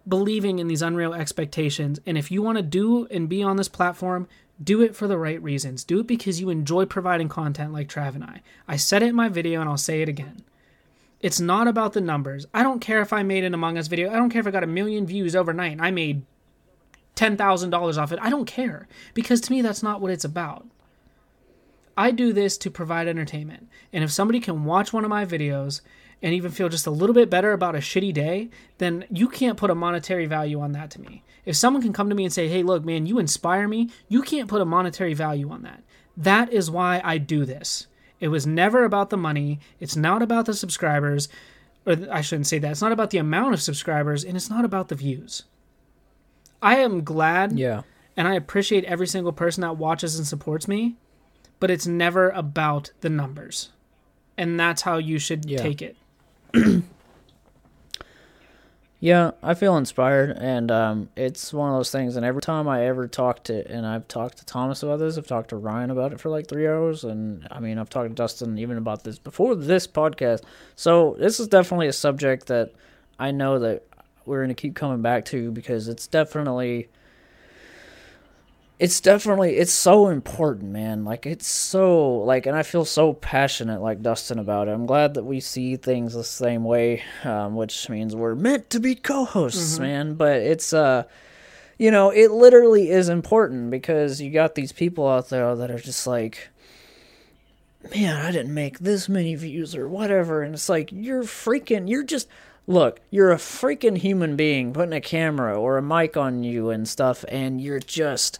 believing 0.08 0.58
in 0.58 0.66
these 0.66 0.82
unreal 0.82 1.14
expectations. 1.14 2.00
And 2.06 2.18
if 2.18 2.30
you 2.30 2.42
want 2.42 2.58
to 2.58 2.62
do 2.62 3.06
and 3.10 3.28
be 3.28 3.42
on 3.42 3.56
this 3.56 3.68
platform, 3.68 4.26
do 4.62 4.80
it 4.80 4.96
for 4.96 5.06
the 5.06 5.18
right 5.18 5.42
reasons. 5.42 5.84
Do 5.84 6.00
it 6.00 6.06
because 6.06 6.40
you 6.40 6.50
enjoy 6.50 6.86
providing 6.86 7.28
content 7.28 7.72
like 7.72 7.88
Trav 7.88 8.14
and 8.14 8.24
I. 8.24 8.42
I 8.66 8.76
said 8.76 9.02
it 9.02 9.10
in 9.10 9.14
my 9.14 9.28
video 9.28 9.60
and 9.60 9.68
I'll 9.68 9.76
say 9.76 10.02
it 10.02 10.08
again. 10.08 10.42
It's 11.20 11.38
not 11.38 11.68
about 11.68 11.92
the 11.92 12.00
numbers. 12.00 12.46
I 12.52 12.62
don't 12.62 12.80
care 12.80 13.00
if 13.00 13.12
I 13.12 13.22
made 13.22 13.44
an 13.44 13.54
Among 13.54 13.78
Us 13.78 13.86
video. 13.86 14.10
I 14.10 14.16
don't 14.16 14.30
care 14.30 14.40
if 14.40 14.46
I 14.46 14.50
got 14.50 14.64
a 14.64 14.68
million 14.68 15.06
views 15.06 15.36
overnight 15.36 15.72
and 15.72 15.82
I 15.82 15.92
made 15.92 16.24
$10,000 17.14 17.98
off 17.98 18.12
it. 18.12 18.18
I 18.20 18.30
don't 18.30 18.46
care 18.46 18.88
because 19.14 19.40
to 19.42 19.52
me, 19.52 19.62
that's 19.62 19.82
not 19.82 20.00
what 20.00 20.10
it's 20.10 20.24
about. 20.24 20.66
I 21.96 22.10
do 22.10 22.32
this 22.32 22.56
to 22.58 22.70
provide 22.70 23.06
entertainment. 23.06 23.68
And 23.92 24.02
if 24.02 24.10
somebody 24.10 24.40
can 24.40 24.64
watch 24.64 24.92
one 24.92 25.04
of 25.04 25.10
my 25.10 25.24
videos 25.24 25.82
and 26.22 26.32
even 26.34 26.50
feel 26.52 26.68
just 26.68 26.86
a 26.86 26.90
little 26.90 27.14
bit 27.14 27.28
better 27.28 27.52
about 27.52 27.74
a 27.74 27.78
shitty 27.78 28.12
day, 28.14 28.48
then 28.78 29.04
you 29.10 29.28
can't 29.28 29.56
put 29.58 29.70
a 29.70 29.74
monetary 29.74 30.26
value 30.26 30.60
on 30.60 30.72
that 30.72 30.90
to 30.92 31.00
me. 31.00 31.22
If 31.44 31.56
someone 31.56 31.82
can 31.82 31.92
come 31.92 32.08
to 32.08 32.14
me 32.14 32.24
and 32.24 32.32
say, 32.32 32.48
"Hey, 32.48 32.62
look, 32.62 32.84
man, 32.84 33.06
you 33.06 33.18
inspire 33.18 33.66
me," 33.66 33.90
you 34.08 34.22
can't 34.22 34.48
put 34.48 34.60
a 34.62 34.64
monetary 34.64 35.14
value 35.14 35.50
on 35.50 35.62
that. 35.62 35.82
That 36.16 36.52
is 36.52 36.70
why 36.70 37.00
I 37.02 37.18
do 37.18 37.44
this. 37.44 37.86
It 38.20 38.28
was 38.28 38.46
never 38.46 38.84
about 38.84 39.10
the 39.10 39.16
money. 39.16 39.58
It's 39.80 39.96
not 39.96 40.22
about 40.22 40.46
the 40.46 40.54
subscribers, 40.54 41.28
or 41.84 41.96
I 42.10 42.20
shouldn't 42.20 42.46
say 42.46 42.60
that. 42.60 42.70
It's 42.70 42.82
not 42.82 42.92
about 42.92 43.10
the 43.10 43.18
amount 43.18 43.54
of 43.54 43.62
subscribers, 43.62 44.22
and 44.24 44.36
it's 44.36 44.48
not 44.50 44.64
about 44.64 44.88
the 44.88 44.94
views. 44.94 45.42
I 46.62 46.76
am 46.76 47.02
glad 47.02 47.58
Yeah. 47.58 47.82
and 48.16 48.28
I 48.28 48.34
appreciate 48.34 48.84
every 48.84 49.08
single 49.08 49.32
person 49.32 49.62
that 49.62 49.76
watches 49.76 50.16
and 50.16 50.26
supports 50.26 50.68
me, 50.68 50.94
but 51.58 51.70
it's 51.70 51.86
never 51.88 52.30
about 52.30 52.92
the 53.00 53.10
numbers. 53.10 53.70
And 54.38 54.60
that's 54.60 54.82
how 54.82 54.98
you 54.98 55.18
should 55.18 55.50
Yeah. 55.50 55.58
take 55.60 55.82
it. 55.82 55.96
Yeah, 59.02 59.32
I 59.42 59.54
feel 59.54 59.76
inspired, 59.76 60.38
and 60.38 60.70
um, 60.70 61.08
it's 61.16 61.52
one 61.52 61.68
of 61.68 61.76
those 61.76 61.90
things. 61.90 62.14
And 62.14 62.24
every 62.24 62.40
time 62.40 62.68
I 62.68 62.86
ever 62.86 63.08
talk 63.08 63.42
to, 63.44 63.68
and 63.68 63.84
I've 63.84 64.06
talked 64.06 64.38
to 64.38 64.46
Thomas 64.46 64.84
about 64.84 65.00
this, 65.00 65.18
I've 65.18 65.26
talked 65.26 65.48
to 65.48 65.56
Ryan 65.56 65.90
about 65.90 66.12
it 66.12 66.20
for 66.20 66.28
like 66.28 66.46
three 66.46 66.68
hours, 66.68 67.02
and 67.02 67.44
I 67.50 67.58
mean, 67.58 67.78
I've 67.78 67.90
talked 67.90 68.10
to 68.10 68.14
Dustin 68.14 68.58
even 68.58 68.78
about 68.78 69.02
this 69.02 69.18
before 69.18 69.56
this 69.56 69.88
podcast. 69.88 70.44
So 70.76 71.16
this 71.18 71.40
is 71.40 71.48
definitely 71.48 71.88
a 71.88 71.92
subject 71.92 72.46
that 72.46 72.74
I 73.18 73.32
know 73.32 73.58
that 73.58 73.84
we're 74.24 74.38
going 74.38 74.54
to 74.54 74.54
keep 74.54 74.76
coming 74.76 75.02
back 75.02 75.24
to 75.24 75.50
because 75.50 75.88
it's 75.88 76.06
definitely 76.06 76.88
it's 78.78 79.00
definitely 79.00 79.56
it's 79.56 79.72
so 79.72 80.08
important 80.08 80.72
man. 80.72 81.04
Like 81.04 81.24
it's 81.26 81.46
so 81.46 82.16
like 82.16 82.46
and 82.46 82.56
i 82.56 82.62
feel 82.62 82.84
so 82.84 83.12
passionate 83.12 83.80
like 83.80 84.02
dustin 84.02 84.38
about 84.38 84.68
it. 84.68 84.72
I'm 84.72 84.86
glad 84.86 85.14
that 85.14 85.24
we 85.24 85.40
see 85.40 85.76
things 85.76 86.14
the 86.14 86.24
same 86.24 86.64
way 86.64 87.02
um, 87.24 87.54
which 87.54 87.88
means 87.88 88.16
we're 88.16 88.34
meant 88.34 88.70
to 88.70 88.80
be 88.80 88.94
co-hosts 88.94 89.78
man. 89.78 90.14
But 90.14 90.38
it's 90.38 90.72
uh 90.72 91.04
you 91.78 91.90
know 91.90 92.10
it 92.10 92.30
literally 92.30 92.90
is 92.90 93.08
important 93.08 93.70
because 93.70 94.20
you 94.20 94.30
got 94.30 94.54
these 94.54 94.72
people 94.72 95.06
out 95.06 95.28
there 95.28 95.54
that 95.54 95.70
are 95.70 95.78
just 95.78 96.06
like 96.06 96.48
man 97.94 98.16
i 98.16 98.30
didn't 98.30 98.54
make 98.54 98.78
this 98.78 99.08
many 99.08 99.34
views 99.34 99.76
or 99.76 99.88
whatever. 99.88 100.42
And 100.42 100.54
it's 100.54 100.68
like 100.68 100.90
you're 100.92 101.22
freaking 101.22 101.88
you're 101.88 102.02
just 102.02 102.26
look 102.66 103.00
you're 103.10 103.32
a 103.32 103.36
freaking 103.36 103.98
human 103.98 104.34
being 104.34 104.72
putting 104.72 104.92
a 104.92 105.00
camera 105.00 105.56
or 105.58 105.78
a 105.78 105.82
mic 105.82 106.16
on 106.16 106.42
you 106.42 106.70
and 106.70 106.88
stuff 106.88 107.24
and 107.28 107.60
you're 107.60 107.80
just 107.80 108.38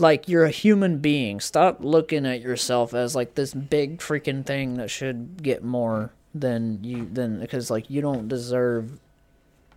like 0.00 0.28
you're 0.28 0.44
a 0.44 0.50
human 0.50 0.98
being. 0.98 1.40
Stop 1.40 1.78
looking 1.80 2.26
at 2.26 2.40
yourself 2.40 2.94
as 2.94 3.14
like 3.14 3.34
this 3.34 3.54
big 3.54 3.98
freaking 3.98 4.44
thing 4.44 4.74
that 4.74 4.90
should 4.90 5.42
get 5.42 5.62
more 5.62 6.12
than 6.34 6.84
you 6.84 7.08
than 7.10 7.40
because 7.40 7.70
like 7.70 7.88
you 7.88 8.02
don't 8.02 8.28
deserve 8.28 9.00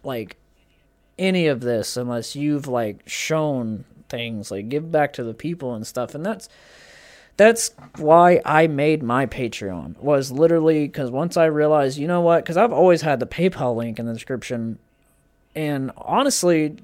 like 0.03 0.35
any 1.17 1.47
of 1.47 1.61
this 1.61 1.95
unless 1.95 2.35
you've 2.35 2.67
like 2.67 3.07
shown 3.07 3.85
things 4.09 4.51
like 4.51 4.67
give 4.67 4.91
back 4.91 5.13
to 5.13 5.23
the 5.23 5.33
people 5.33 5.73
and 5.73 5.87
stuff 5.87 6.15
and 6.15 6.25
that's 6.25 6.49
that's 7.39 7.71
why 7.95 8.41
I 8.43 8.67
made 8.67 9.01
my 9.01 9.25
Patreon 9.25 9.97
was 9.99 10.29
literally 10.29 10.85
because 10.87 11.09
once 11.09 11.37
I 11.37 11.45
realized, 11.45 11.97
you 11.97 12.05
know 12.05 12.19
what? 12.19 12.43
Because 12.43 12.57
I've 12.57 12.73
always 12.73 13.01
had 13.01 13.21
the 13.21 13.25
PayPal 13.25 13.77
link 13.77 13.97
in 13.97 14.05
the 14.05 14.11
description, 14.11 14.77
and 15.55 15.89
honestly, 15.95 16.75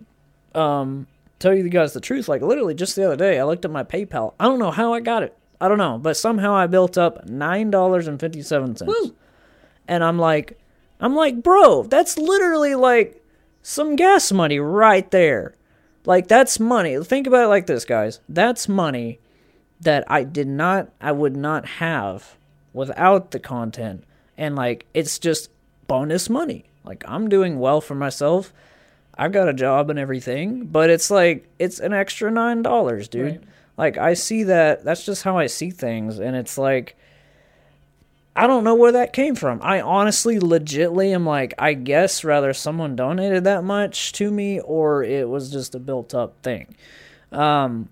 um, 0.53 1.07
tell 1.40 1.53
you 1.53 1.68
guys 1.70 1.94
the 1.94 2.02
truth, 2.02 2.28
like 2.28 2.41
literally 2.41 2.74
just 2.74 2.95
the 2.95 3.06
other 3.06 3.16
day, 3.16 3.40
I 3.40 3.44
looked 3.44 3.66
at 3.66 3.72
my 3.72 3.84
PayPal. 3.84 4.34
I 4.40 4.45
don't 4.45 4.60
know 4.60 4.72
how 4.72 4.94
I 4.94 4.99
got 4.99 5.24
it. 5.24 5.38
I 5.60 5.68
don't 5.68 5.78
know, 5.78 5.98
but 5.98 6.18
somehow 6.18 6.53
I 6.53 6.68
built 6.68 6.98
up 6.98 7.28
nine 7.28 7.72
dollars 7.72 8.07
and 8.07 8.20
fifty 8.20 8.41
seven 8.41 8.76
cents, 8.76 9.12
and 9.88 10.03
I'm 10.03 10.20
like, 10.20 10.60
I'm 10.99 11.16
like, 11.16 11.41
bro, 11.41 11.84
that's 11.84 12.18
literally 12.18 12.76
like 12.76 13.24
some 13.62 13.95
gas 13.95 14.32
money 14.32 14.60
right 14.60 15.10
there. 15.12 15.56
Like 16.06 16.28
that's 16.28 16.60
money. 16.60 17.02
Think 17.03 17.26
about 17.26 17.45
it 17.45 17.48
like 17.48 17.68
this, 17.68 17.86
guys. 17.86 18.20
That's 18.28 18.68
money 18.68 19.20
that 19.82 20.03
I 20.07 20.24
did 20.24 20.48
not, 20.48 20.90
I 21.02 21.12
would 21.12 21.36
not 21.36 21.66
have 21.66 22.38
without 22.74 23.32
the 23.32 23.40
content, 23.40 24.03
and 24.38 24.56
like 24.56 24.86
it's 24.94 25.20
just 25.20 25.49
bonus 25.88 26.30
money. 26.30 26.66
Like 26.84 27.03
I'm 27.07 27.30
doing 27.30 27.60
well 27.60 27.82
for 27.82 27.95
myself. 27.95 28.53
I've 29.18 29.32
got 29.32 29.48
a 29.48 29.54
job 29.54 29.90
and 29.90 29.98
everything, 29.98 30.66
but 30.66 30.90
it's 30.90 31.10
like 31.10 31.48
it's 31.60 31.80
an 31.80 31.94
extra 31.94 32.32
nine 32.32 32.62
dollars, 32.62 33.08
dude. 33.08 33.26
Right. 33.26 33.42
Like 33.78 33.98
I 33.98 34.14
see 34.14 34.44
that. 34.44 34.84
That's 34.84 35.06
just 35.06 35.24
how 35.24 35.38
I 35.38 35.48
see 35.48 35.70
things, 35.70 36.20
and 36.20 36.36
it's 36.36 36.58
like 36.58 36.96
I 38.36 38.48
don't 38.48 38.66
know 38.66 38.76
where 38.76 38.92
that 38.92 39.14
came 39.14 39.36
from. 39.36 39.60
I 39.62 39.80
honestly, 39.80 40.40
legitly 40.40 41.14
am 41.14 41.26
like, 41.26 41.54
I 41.58 41.74
guess 41.74 42.26
rather 42.26 42.54
someone 42.54 42.96
donated 42.96 43.46
that 43.46 43.64
much 43.64 44.12
to 44.14 44.30
me, 44.30 44.60
or 44.60 45.04
it 45.04 45.30
was 45.30 45.50
just 45.50 45.74
a 45.74 45.80
built-up 45.80 46.36
thing. 46.44 46.76
Um, 47.32 47.90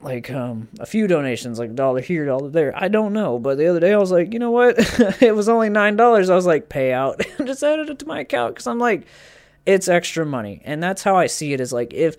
like 0.00 0.30
um 0.30 0.68
a 0.78 0.86
few 0.86 1.06
donations, 1.06 1.58
like 1.58 1.70
a 1.70 1.74
dollar 1.74 2.00
here, 2.00 2.26
dollar 2.26 2.50
there. 2.50 2.72
I 2.76 2.88
don't 2.88 3.12
know, 3.12 3.38
but 3.38 3.58
the 3.58 3.66
other 3.68 3.80
day 3.80 3.92
I 3.92 3.98
was 3.98 4.10
like, 4.10 4.32
you 4.32 4.38
know 4.38 4.50
what? 4.50 4.76
it 5.22 5.34
was 5.34 5.48
only 5.48 5.68
nine 5.68 5.96
dollars. 5.96 6.30
I 6.30 6.34
was 6.34 6.46
like, 6.46 6.68
payout, 6.68 7.24
and 7.38 7.46
just 7.46 7.62
added 7.62 7.88
it 7.88 7.98
to 8.00 8.06
my 8.06 8.20
account 8.20 8.54
because 8.54 8.66
I'm 8.66 8.78
like, 8.78 9.06
it's 9.66 9.88
extra 9.88 10.24
money, 10.24 10.62
and 10.64 10.82
that's 10.82 11.02
how 11.02 11.16
I 11.16 11.26
see 11.26 11.52
it. 11.52 11.60
Is 11.60 11.72
like 11.72 11.92
if 11.92 12.16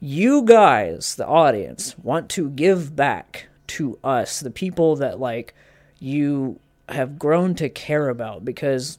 you 0.00 0.42
guys, 0.44 1.14
the 1.16 1.26
audience, 1.26 1.98
want 1.98 2.28
to 2.30 2.48
give 2.50 2.94
back 2.94 3.48
to 3.68 3.98
us, 4.04 4.40
the 4.40 4.50
people 4.50 4.96
that 4.96 5.18
like 5.18 5.54
you 5.98 6.60
have 6.88 7.18
grown 7.18 7.54
to 7.56 7.68
care 7.68 8.08
about, 8.08 8.44
because 8.44 8.98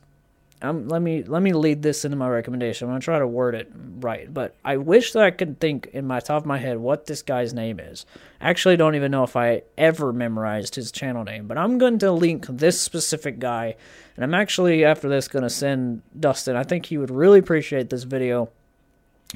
um, 0.61 0.87
let 0.87 1.03
me 1.03 1.21
let 1.21 1.43
me 1.43 1.53
lead 1.53 1.83
this 1.83 2.03
into 2.03 2.17
my 2.17 2.27
recommendation. 2.27 2.87
I'm 2.87 2.93
gonna 2.93 3.01
try 3.01 3.19
to 3.19 3.27
word 3.27 3.53
it 3.53 3.71
right, 3.99 4.33
but 4.33 4.55
I 4.65 4.77
wish 4.77 5.11
that 5.11 5.23
I 5.23 5.29
could 5.29 5.59
think 5.59 5.87
in 5.93 6.07
my 6.07 6.19
top 6.19 6.43
of 6.43 6.45
my 6.47 6.57
head 6.57 6.79
what 6.79 7.05
this 7.05 7.21
guy's 7.21 7.53
name 7.53 7.79
is. 7.79 8.07
I 8.41 8.49
actually 8.49 8.75
don't 8.75 8.95
even 8.95 9.11
know 9.11 9.23
if 9.23 9.35
I 9.35 9.61
ever 9.77 10.11
memorized 10.11 10.73
his 10.73 10.91
channel 10.91 11.23
name, 11.23 11.47
but 11.47 11.59
I'm 11.59 11.77
going 11.77 11.99
to 11.99 12.11
link 12.11 12.47
this 12.47 12.81
specific 12.81 13.37
guy, 13.37 13.75
and 14.15 14.23
I'm 14.23 14.33
actually 14.33 14.83
after 14.83 15.07
this 15.07 15.27
gonna 15.27 15.49
send 15.49 16.01
Dustin. 16.19 16.55
I 16.55 16.63
think 16.63 16.87
he 16.87 16.97
would 16.97 17.11
really 17.11 17.39
appreciate 17.39 17.91
this 17.91 18.03
video. 18.03 18.49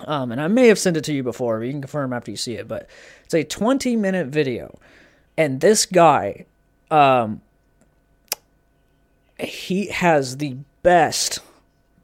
Um, 0.05 0.31
and 0.31 0.41
I 0.41 0.47
may 0.47 0.69
have 0.69 0.79
sent 0.79 0.95
it 0.95 1.03
to 1.03 1.13
you 1.13 1.21
before, 1.21 1.59
but 1.59 1.65
you 1.65 1.71
can 1.73 1.81
confirm 1.81 2.13
after 2.13 2.31
you 2.31 2.37
see 2.37 2.53
it. 2.53 2.67
But 2.67 2.89
it's 3.25 3.33
a 3.33 3.43
20 3.43 3.95
minute 3.95 4.27
video, 4.27 4.79
and 5.37 5.61
this 5.61 5.85
guy, 5.85 6.45
um, 6.89 7.41
he 9.37 9.87
has 9.87 10.37
the 10.37 10.55
best, 10.83 11.39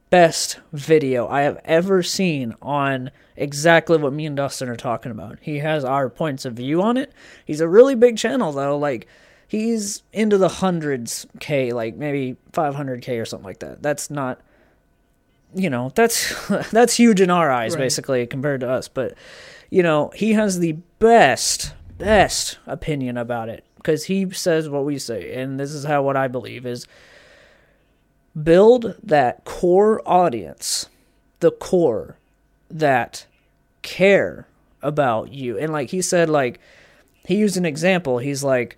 best 0.09 0.59
video 0.73 1.27
I 1.27 1.41
have 1.41 1.59
ever 1.65 2.03
seen 2.03 2.55
on 2.61 3.11
exactly 3.35 3.97
what 3.97 4.13
me 4.13 4.25
and 4.25 4.35
Dustin 4.37 4.69
are 4.69 4.75
talking 4.75 5.11
about. 5.11 5.37
He 5.41 5.59
has 5.59 5.83
our 5.85 6.09
points 6.09 6.45
of 6.45 6.53
view 6.53 6.81
on 6.81 6.97
it. 6.97 7.11
He's 7.45 7.61
a 7.61 7.67
really 7.67 7.95
big 7.95 8.17
channel 8.17 8.51
though, 8.51 8.77
like 8.77 9.07
he's 9.47 10.03
into 10.13 10.37
the 10.37 10.49
hundreds 10.49 11.25
K, 11.39 11.71
like 11.71 11.95
maybe 11.95 12.37
500K 12.53 13.21
or 13.21 13.25
something 13.25 13.45
like 13.45 13.59
that. 13.59 13.81
That's 13.81 14.09
not 14.09 14.41
you 15.55 15.69
know 15.69 15.91
that's 15.95 16.49
that's 16.71 16.95
huge 16.95 17.21
in 17.21 17.29
our 17.29 17.49
eyes 17.49 17.73
Right. 17.73 17.83
basically 17.83 18.27
compared 18.27 18.59
to 18.59 18.69
us 18.69 18.89
but 18.89 19.13
you 19.69 19.81
know 19.81 20.11
he 20.13 20.33
has 20.33 20.59
the 20.59 20.73
best 20.99 21.73
best 21.97 22.59
opinion 22.67 23.15
about 23.15 23.47
it 23.47 23.63
because 23.77 24.03
he 24.03 24.29
says 24.31 24.67
what 24.67 24.83
we 24.83 24.99
say 24.99 25.33
and 25.35 25.57
this 25.57 25.71
is 25.71 25.85
how 25.85 26.03
what 26.03 26.17
i 26.17 26.27
believe 26.27 26.65
is 26.65 26.85
build 28.41 28.95
that 29.03 29.43
core 29.45 30.01
audience 30.05 30.89
the 31.39 31.51
core 31.51 32.17
that 32.69 33.25
care 33.81 34.47
about 34.81 35.31
you. 35.31 35.57
And 35.57 35.71
like 35.71 35.89
he 35.89 36.01
said 36.01 36.29
like 36.29 36.59
he 37.25 37.35
used 37.35 37.57
an 37.57 37.65
example. 37.65 38.19
He's 38.19 38.43
like 38.43 38.77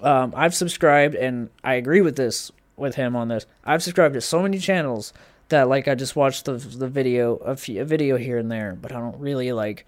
um, 0.00 0.32
i've 0.36 0.54
subscribed 0.54 1.14
and 1.14 1.48
i 1.62 1.74
agree 1.74 2.00
with 2.00 2.16
this 2.16 2.50
with 2.76 2.96
him 2.96 3.14
on 3.14 3.28
this. 3.28 3.46
I've 3.64 3.82
subscribed 3.82 4.14
to 4.14 4.20
so 4.20 4.42
many 4.42 4.58
channels 4.58 5.12
that 5.52 5.68
like 5.68 5.86
i 5.86 5.94
just 5.94 6.16
watched 6.16 6.46
the, 6.46 6.54
the 6.54 6.88
video 6.88 7.36
a, 7.36 7.54
few, 7.54 7.80
a 7.80 7.84
video 7.84 8.16
here 8.16 8.38
and 8.38 8.50
there 8.50 8.76
but 8.80 8.90
i 8.90 8.98
don't 8.98 9.18
really 9.20 9.52
like 9.52 9.86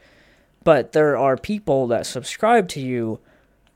but 0.63 0.93
there 0.93 1.17
are 1.17 1.37
people 1.37 1.89
that 1.89 2.07
subscribe 2.07 2.69
to 2.69 2.81
you 2.81 3.19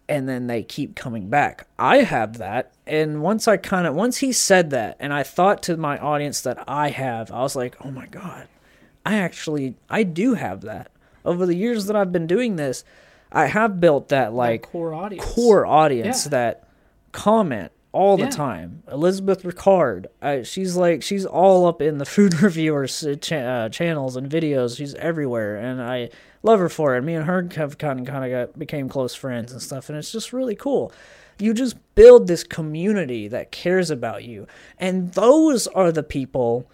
and 0.09 0.29
then 0.29 0.47
they 0.47 0.63
keep 0.63 0.95
coming 0.97 1.29
back 1.29 1.67
i 1.79 1.99
have 1.99 2.39
that 2.39 2.73
and 2.87 3.21
once 3.23 3.47
i 3.49 3.57
kind 3.57 3.87
of 3.87 3.95
once 3.95 4.19
he 4.19 4.33
said 4.33 4.71
that 4.71 4.97
and 5.01 5.13
i 5.13 5.23
thought 5.23 5.63
to 5.63 5.77
my 5.77 5.99
audience 5.99 6.41
that 6.41 6.63
i 6.67 6.89
have 6.89 7.31
i 7.31 7.41
was 7.41 7.55
like 7.57 7.77
oh 7.85 7.91
my 7.91 8.07
god 8.07 8.49
i 9.05 9.17
actually 9.17 9.75
i 9.91 10.03
do 10.03 10.35
have 10.35 10.63
that 10.63 10.91
over 11.25 11.45
the 11.47 11.55
years 11.57 11.87
that 11.87 11.97
i've 11.97 12.13
been 12.13 12.27
doing 12.27 12.57
this 12.57 12.85
i 13.33 13.47
have 13.47 13.81
built 13.81 14.09
that 14.09 14.33
like 14.33 14.63
core 14.63 14.95
audience. 14.95 15.25
core 15.25 15.67
audience 15.67 16.25
Yeah. 16.27 16.31
that 16.31 16.69
comment 17.13 17.73
all 17.91 18.19
the 18.19 18.25
Yeah. 18.25 18.31
time. 18.31 18.83
Elizabeth 18.93 19.43
Ricard, 19.45 20.07
uh, 20.21 20.43
she's 20.43 20.77
like 20.77 21.03
she's 21.03 21.25
all 21.25 21.67
up 21.67 21.81
in 21.81 21.97
the 21.97 22.05
food 22.05 22.35
reviewers 22.43 23.05
uh, 23.05 23.15
cha- 23.15 23.37
uh, 23.37 23.69
channels 23.71 24.15
and 24.15 24.31
videos. 24.31 24.77
She's 24.77 24.95
everywhere, 24.97 25.57
and 25.57 25.81
I 25.81 26.11
love 26.43 26.61
her 26.61 26.69
for 26.69 26.97
it. 26.97 27.03
Me 27.03 27.15
and 27.15 27.27
her 27.27 27.49
have 27.57 27.79
kind 27.79 28.01
of 28.01 28.07
kind 28.07 28.25
of 28.25 28.31
got 28.31 28.59
became 28.59 28.89
close 28.89 29.15
friends 29.15 29.53
and 29.53 29.63
stuff, 29.63 29.89
and 29.89 29.99
it's 29.99 30.13
just 30.13 30.33
really 30.33 30.57
cool. 30.57 30.93
You 31.39 31.55
just 31.55 31.77
build 31.95 32.27
this 32.27 32.43
community 32.43 33.29
that 33.29 33.53
cares 33.53 33.91
about 33.91 34.25
you. 34.25 34.47
And 34.79 35.13
those 35.13 35.69
are 35.69 35.93
the 35.93 36.03
people 36.03 36.69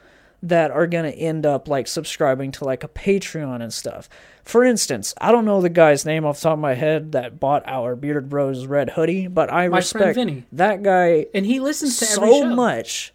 that 0.45 0.71
are 0.71 0.87
going 0.87 1.11
to 1.11 1.19
end 1.19 1.47
up 1.47 1.69
like 1.69 1.87
subscribing 1.87 2.53
to 2.53 2.65
like 2.65 2.85
a 2.85 2.89
Patreon 2.89 3.63
and 3.63 3.73
stuff. 3.73 4.09
For 4.43 4.63
instance, 4.63 5.15
I 5.19 5.33
don't 5.33 5.47
know 5.47 5.63
the 5.63 5.71
guy's 5.71 6.05
name 6.05 6.27
off 6.27 6.37
the 6.37 6.45
top 6.45 6.53
of 6.55 6.59
my 6.59 6.75
head 6.75 7.13
that 7.13 7.41
bought 7.41 7.63
our 7.67 7.97
Bearded 7.97 8.29
Bros 8.29 8.67
red 8.67 8.91
hoodie, 8.91 9.27
but 9.27 9.51
I 9.51 9.69
My 9.69 9.79
respect 9.79 10.19
that 10.53 10.83
guy 10.83 11.27
And 11.35 11.47
he 11.47 11.61
listens 11.61 11.99
to 11.99 12.05
so 12.05 12.45
much 12.45 13.15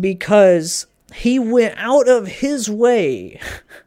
because 0.00 0.86
he 1.14 1.38
went 1.38 1.74
out 1.78 2.08
of 2.08 2.26
his 2.26 2.68
way 2.68 3.40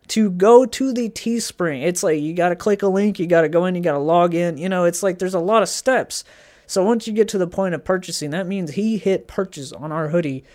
to 0.07 0.29
go 0.31 0.65
to 0.65 0.93
the 0.93 1.09
Teespring. 1.09 1.83
It's 1.83 2.01
like 2.01 2.21
you 2.21 2.33
got 2.33 2.49
to 2.49 2.55
click 2.55 2.83
a 2.83 2.87
link, 2.87 3.19
you 3.19 3.27
got 3.27 3.41
to 3.41 3.49
go 3.49 3.65
in, 3.65 3.75
you 3.75 3.81
got 3.81 3.93
to 3.93 3.99
log 3.99 4.33
in. 4.33 4.57
You 4.57 4.69
know, 4.69 4.85
it's 4.85 5.03
like 5.03 5.19
there's 5.19 5.33
a 5.33 5.39
lot 5.39 5.61
of 5.61 5.67
steps. 5.67 6.23
So 6.67 6.83
once 6.83 7.05
you 7.05 7.13
get 7.13 7.27
to 7.29 7.37
the 7.37 7.47
point 7.47 7.75
of 7.75 7.83
purchasing, 7.83 8.29
that 8.29 8.47
means 8.47 8.71
he 8.71 8.97
hit 8.97 9.27
purchase 9.27 9.73
on 9.73 9.91
our 9.91 10.07
hoodie 10.07 10.45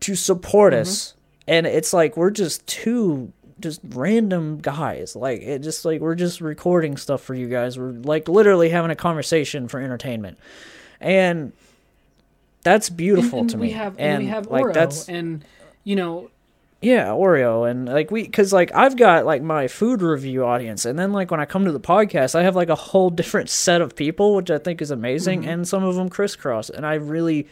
to 0.00 0.16
support 0.16 0.72
mm-hmm. 0.72 0.82
us. 0.82 1.14
And 1.46 1.66
it's 1.66 1.92
like 1.92 2.16
we're 2.16 2.30
just 2.30 2.66
two 2.66 3.32
just 3.60 3.80
random 3.90 4.58
guys. 4.58 5.14
Like 5.14 5.40
it 5.40 5.60
just 5.60 5.84
like 5.84 6.00
we're 6.00 6.16
just 6.16 6.40
recording 6.40 6.96
stuff 6.96 7.22
for 7.22 7.34
you 7.34 7.48
guys. 7.48 7.78
We're 7.78 7.92
like 7.92 8.28
literally 8.28 8.70
having 8.70 8.90
a 8.90 8.96
conversation 8.96 9.68
for 9.68 9.80
entertainment. 9.80 10.36
And 11.00 11.52
that's 12.64 12.90
beautiful 12.90 13.40
and, 13.40 13.50
to 13.50 13.56
we 13.58 13.68
me. 13.68 13.72
have 13.72 13.94
and 13.98 14.14
and 14.14 14.24
we 14.24 14.28
have 14.30 14.46
like 14.48 14.64
Oro, 14.64 14.72
that's 14.74 15.08
and 15.08 15.44
you 15.84 15.94
know 15.94 16.30
yeah, 16.82 17.06
Oreo 17.06 17.70
and 17.70 17.86
like 17.86 18.10
we 18.10 18.26
cuz 18.26 18.52
like 18.52 18.70
I've 18.74 18.96
got 18.96 19.24
like 19.24 19.42
my 19.42 19.68
food 19.68 20.02
review 20.02 20.44
audience 20.44 20.84
and 20.84 20.98
then 20.98 21.12
like 21.12 21.30
when 21.30 21.40
I 21.40 21.46
come 21.46 21.64
to 21.64 21.72
the 21.72 21.80
podcast 21.80 22.34
I 22.34 22.42
have 22.42 22.56
like 22.56 22.68
a 22.68 22.74
whole 22.74 23.08
different 23.20 23.48
set 23.48 23.80
of 23.80 23.94
people 23.96 24.34
which 24.34 24.50
I 24.50 24.58
think 24.58 24.82
is 24.82 24.90
amazing 24.90 25.42
Mm-hmm. 25.42 25.48
and 25.50 25.68
some 25.68 25.84
of 25.84 25.94
them 25.94 26.08
crisscross 26.10 26.68
and 26.70 26.84
I 26.84 26.94
really 26.94 27.46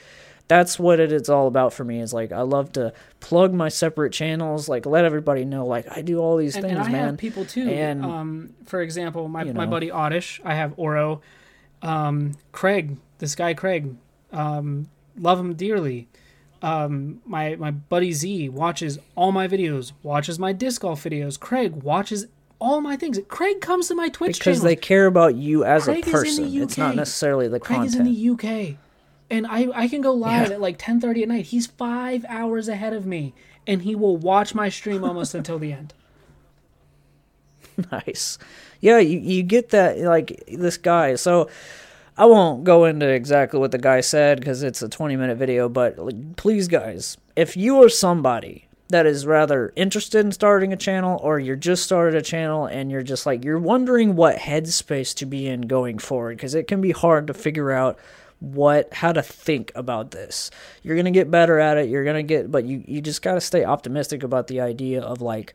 that's 0.48 0.78
what 0.78 1.00
it 1.00 1.12
is 1.12 1.30
all 1.30 1.46
about 1.46 1.72
for 1.72 1.82
me 1.84 2.00
is 2.00 2.12
like 2.12 2.30
I 2.30 2.42
love 2.42 2.72
to 2.72 2.92
plug 3.20 3.54
my 3.54 3.70
separate 3.70 4.12
channels 4.12 4.68
like 4.68 4.84
let 4.84 5.06
everybody 5.06 5.46
know 5.46 5.64
like 5.64 5.86
I 5.90 6.02
do 6.02 6.18
all 6.18 6.36
these 6.36 6.56
and, 6.56 6.64
things 6.66 6.76
and 6.76 6.86
I 6.86 6.90
man. 6.90 7.06
have 7.06 7.16
people 7.16 7.46
too. 7.46 7.70
And, 7.70 8.04
um, 8.04 8.50
for 8.66 8.82
example, 8.82 9.28
my, 9.28 9.44
you 9.44 9.54
my 9.54 9.64
buddy 9.64 9.90
Oddish, 9.90 10.42
I 10.44 10.54
have 10.54 10.74
Oro, 10.76 11.22
um, 11.80 12.32
Craig, 12.50 12.98
this 13.18 13.34
guy 13.34 13.54
Craig, 13.54 13.94
um, 14.32 14.88
love 15.18 15.38
him 15.38 15.54
dearly. 15.54 16.08
Um, 16.62 17.20
my 17.26 17.56
my 17.56 17.70
buddy 17.72 18.12
Z 18.12 18.48
watches 18.50 18.98
all 19.16 19.32
my 19.32 19.48
videos, 19.48 19.92
watches 20.02 20.38
my 20.38 20.52
disc 20.52 20.82
golf 20.82 21.02
videos. 21.04 21.38
Craig 21.38 21.72
watches 21.82 22.26
all 22.60 22.80
my 22.80 22.96
things. 22.96 23.18
Craig 23.28 23.60
comes 23.60 23.88
to 23.88 23.94
my 23.96 24.08
Twitch 24.08 24.38
because 24.38 24.58
channel. 24.58 24.68
they 24.68 24.76
care 24.76 25.06
about 25.06 25.34
you 25.34 25.64
as 25.64 25.84
Craig 25.84 25.96
a 25.96 26.00
is 26.00 26.06
in 26.06 26.12
person. 26.12 26.62
It's 26.62 26.78
not 26.78 26.94
necessarily 26.94 27.48
the 27.48 27.58
Craig 27.58 27.78
content. 27.78 27.94
is 27.94 28.00
in 28.00 28.04
the 28.04 28.30
UK, 28.70 28.76
and 29.30 29.46
I 29.48 29.68
I 29.74 29.88
can 29.88 30.00
go 30.02 30.12
live 30.12 30.48
Yeah. 30.48 30.54
at 30.54 30.60
like 30.60 30.76
ten 30.78 31.00
thirty 31.00 31.22
at 31.22 31.28
night. 31.28 31.46
He's 31.46 31.66
five 31.66 32.24
hours 32.28 32.68
ahead 32.68 32.92
of 32.92 33.06
me, 33.06 33.34
and 33.66 33.82
he 33.82 33.96
will 33.96 34.16
watch 34.16 34.54
my 34.54 34.68
stream 34.68 35.02
almost 35.02 35.34
until 35.34 35.58
the 35.58 35.72
end. 35.72 35.92
nice. 37.90 38.38
Yeah, 38.80 38.98
you, 38.98 39.18
you 39.18 39.42
get 39.42 39.70
that 39.70 39.98
like 39.98 40.44
this 40.46 40.76
guy. 40.76 41.14
So 41.16 41.48
I 42.16 42.26
won't 42.26 42.64
go 42.64 42.84
into 42.84 43.08
exactly 43.08 43.58
what 43.58 43.70
the 43.70 43.78
guy 43.78 44.00
said 44.00 44.38
because 44.38 44.62
it's 44.62 44.82
a 44.82 44.88
20 44.88 45.16
minute 45.16 45.38
video, 45.38 45.68
but 45.68 45.96
please, 46.36 46.68
guys, 46.68 47.16
if 47.36 47.56
you 47.56 47.82
are 47.82 47.88
somebody 47.88 48.68
that 48.88 49.06
is 49.06 49.24
rather 49.24 49.72
interested 49.74 50.24
in 50.24 50.32
starting 50.32 50.72
a 50.72 50.76
channel 50.76 51.18
or 51.22 51.38
you're 51.38 51.56
just 51.56 51.82
started 51.82 52.14
a 52.14 52.22
channel 52.22 52.66
and 52.66 52.90
you're 52.90 53.02
just 53.02 53.24
like 53.24 53.42
you're 53.42 53.58
wondering 53.58 54.14
what 54.14 54.36
headspace 54.36 55.14
to 55.14 55.24
be 55.24 55.46
in 55.46 55.62
going 55.62 55.98
forward 55.98 56.36
because 56.36 56.54
it 56.54 56.68
can 56.68 56.82
be 56.82 56.90
hard 56.90 57.26
to 57.26 57.32
figure 57.34 57.72
out 57.72 57.98
what 58.40 58.92
how 58.92 59.10
to 59.10 59.22
think 59.22 59.72
about 59.74 60.10
this. 60.10 60.50
You're 60.82 60.96
gonna 60.96 61.10
get 61.10 61.30
better 61.30 61.58
at 61.58 61.78
it 61.78 61.88
you're 61.88 62.04
gonna 62.04 62.22
get 62.22 62.50
but 62.50 62.64
you 62.64 62.84
you 62.86 63.00
just 63.00 63.22
gotta 63.22 63.40
stay 63.40 63.64
optimistic 63.64 64.22
about 64.22 64.48
the 64.48 64.60
idea 64.60 65.00
of 65.00 65.22
like 65.22 65.54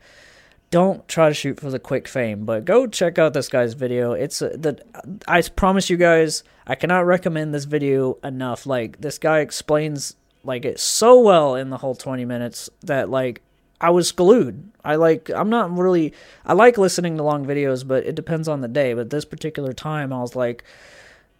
don't 0.69 1.07
try 1.07 1.30
to 1.30 1.34
shoot 1.34 1.60
for 1.60 1.69
the 1.69 1.80
quick 1.80 2.07
fame, 2.07 2.45
but 2.45 2.65
go 2.65 2.88
check 2.88 3.18
out 3.18 3.34
this 3.34 3.48
guy's 3.48 3.73
video. 3.73 4.11
It's 4.11 4.41
uh, 4.41 4.56
the 4.57 4.84
I 5.27 5.41
promise 5.41 5.89
you 5.89 5.98
guys, 5.98 6.44
I 6.65 6.76
cannot 6.76 7.06
recommend 7.06 7.53
this 7.53 7.64
video 7.64 8.18
enough. 8.23 8.65
Like 8.65 8.99
this 8.99 9.18
guy 9.18 9.39
explains 9.39 10.15
like 10.44 10.65
it 10.65 10.80
so 10.80 11.19
well 11.19 11.56
in 11.56 11.69
the 11.69 11.77
whole 11.77 11.95
20 11.95 12.26
minutes 12.26 12.69
that 12.84 13.10
like 13.10 13.41
I 13.80 13.91
was 13.91 14.11
glued. 14.11 14.72
I 14.84 14.95
like 14.95 15.30
I'm 15.30 15.49
not 15.49 15.76
really 15.76 16.14
I 16.45 16.53
like 16.53 16.77
listening 16.77 17.18
to 17.18 17.23
long 17.23 17.45
videos, 17.45 17.88
but 17.88 18.06
it 18.06 18.15
depends 18.15 18.48
on 18.48 18.61
the 18.61 18.68
day. 18.68 18.94
But 18.94 19.10
this 19.10 19.26
particular 19.26 19.72
time 19.72 20.11
I 20.11 20.19
was 20.19 20.35
like 20.35 20.64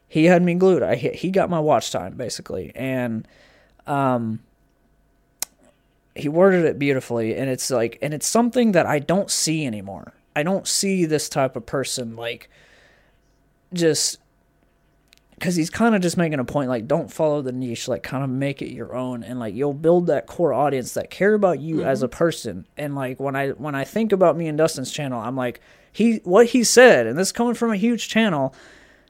he 0.08 0.26
had 0.26 0.42
me 0.42 0.54
glued. 0.54 0.84
I 0.84 0.96
he 0.96 1.32
got 1.32 1.50
my 1.50 1.60
watch 1.60 1.92
time 1.92 2.16
basically. 2.16 2.72
And 2.76 3.28
um 3.88 4.40
he 6.18 6.30
worded 6.30 6.66
it 6.66 6.80
beautifully 6.80 7.36
and 7.36 7.50
it's 7.50 7.70
like 7.70 7.98
and 8.02 8.14
it's 8.14 8.28
something 8.28 8.72
that 8.74 8.86
I 8.86 9.00
don't 9.00 9.30
see 9.30 9.66
anymore. 9.66 10.14
I 10.36 10.44
don't 10.44 10.68
see 10.68 11.06
this 11.06 11.30
type 11.30 11.56
of 11.56 11.66
person 11.66 12.16
like 12.16 12.50
just 13.74 14.20
because 15.36 15.56
he's 15.56 15.70
kind 15.70 15.96
of 15.96 16.02
just 16.02 16.18
making 16.18 16.40
a 16.40 16.46
point 16.46 16.70
like 16.70 16.88
don't 16.88 17.12
follow 17.12 17.42
the 17.42 17.52
niche 17.52 17.88
like 17.88 18.04
kind 18.04 18.24
of 18.24 18.30
make 18.30 18.62
it 18.62 18.72
your 18.72 18.96
own 18.96 19.24
and 19.24 19.40
like 19.40 19.54
you'll 19.54 19.74
build 19.74 20.08
that 20.08 20.26
core 20.26 20.54
audience 20.54 20.94
that 20.94 21.10
care 21.10 21.34
about 21.34 21.60
you 21.60 21.84
as 21.84 22.00
mm-hmm. 22.00 22.06
a 22.06 22.10
person. 22.10 22.68
And 22.78 22.96
like 22.96 23.20
when 23.20 23.36
i 23.36 23.50
when 23.50 23.76
i 23.76 23.84
think 23.84 24.12
about 24.12 24.38
me 24.38 24.48
and 24.48 24.58
dustin's 24.58 24.92
channel 24.92 25.20
i'm 25.20 25.36
like 25.36 25.60
he 25.92 26.18
what 26.24 26.48
he 26.48 26.64
said 26.64 27.08
and 27.08 27.18
this 27.18 27.30
is 27.30 27.32
coming 27.32 27.54
from 27.54 27.72
a 27.72 27.78
huge 27.78 28.08
channel 28.08 28.54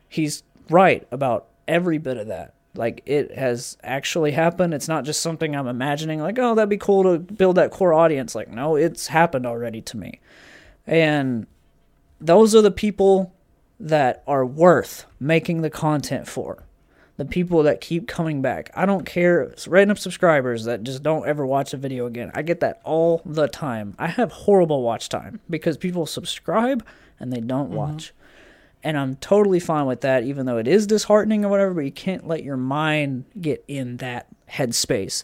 he's 0.07 0.43
right 0.69 1.07
about 1.11 1.47
every 1.67 1.97
bit 1.97 2.17
of 2.17 2.27
that 2.27 2.53
like 2.77 3.01
it 3.05 3.31
has 3.35 3.77
actually 3.83 4.31
happened 4.31 4.73
it's 4.73 4.87
not 4.87 5.03
just 5.03 5.21
something 5.21 5.55
i'm 5.55 5.67
imagining 5.67 6.19
like 6.19 6.37
oh 6.39 6.55
that'd 6.55 6.69
be 6.69 6.77
cool 6.77 7.03
to 7.03 7.19
build 7.19 7.55
that 7.57 7.71
core 7.71 7.93
audience 7.93 8.35
like 8.35 8.49
no 8.49 8.75
it's 8.75 9.07
happened 9.07 9.45
already 9.45 9.81
to 9.81 9.97
me 9.97 10.19
and 10.85 11.47
those 12.19 12.55
are 12.55 12.61
the 12.61 12.71
people 12.71 13.33
that 13.79 14.23
are 14.25 14.45
worth 14.45 15.05
making 15.19 15.61
the 15.61 15.69
content 15.69 16.27
for. 16.27 16.63
The 17.17 17.25
people 17.25 17.63
that 17.63 17.81
keep 17.81 18.07
coming 18.07 18.43
back. 18.43 18.69
I 18.75 18.85
don't 18.85 19.05
care. 19.05 19.41
It's 19.41 19.67
random 19.67 19.97
subscribers 19.97 20.65
that 20.65 20.83
just 20.83 21.01
don't 21.01 21.27
ever 21.27 21.45
watch 21.47 21.73
a 21.73 21.77
video 21.77 22.05
again. 22.05 22.31
I 22.35 22.43
get 22.43 22.59
that 22.59 22.79
all 22.83 23.23
the 23.25 23.47
time. 23.47 23.95
I 23.97 24.07
have 24.07 24.31
horrible 24.31 24.83
watch 24.83 25.09
time 25.09 25.39
because 25.49 25.77
people 25.77 26.05
subscribe 26.05 26.85
and 27.19 27.33
they 27.33 27.39
don't 27.39 27.67
mm-hmm. 27.67 27.75
watch. 27.75 28.13
And 28.83 28.97
I'm 28.97 29.15
totally 29.17 29.59
fine 29.59 29.85
with 29.85 30.01
that, 30.01 30.23
even 30.23 30.45
though 30.45 30.57
it 30.57 30.67
is 30.67 30.87
disheartening 30.87 31.43
or 31.43 31.49
whatever, 31.49 31.73
but 31.73 31.81
you 31.85 31.91
can't 31.91 32.27
let 32.27 32.43
your 32.43 32.57
mind 32.57 33.25
get 33.39 33.63
in 33.67 33.97
that 33.97 34.27
headspace. 34.49 35.23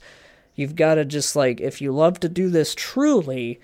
You've 0.56 0.76
got 0.76 0.96
to 0.96 1.06
just 1.06 1.36
like, 1.36 1.62
if 1.62 1.82
you 1.82 1.92
love 1.92 2.20
to 2.22 2.30
do 2.30 2.50
this 2.50 2.76
truly, 2.76 3.60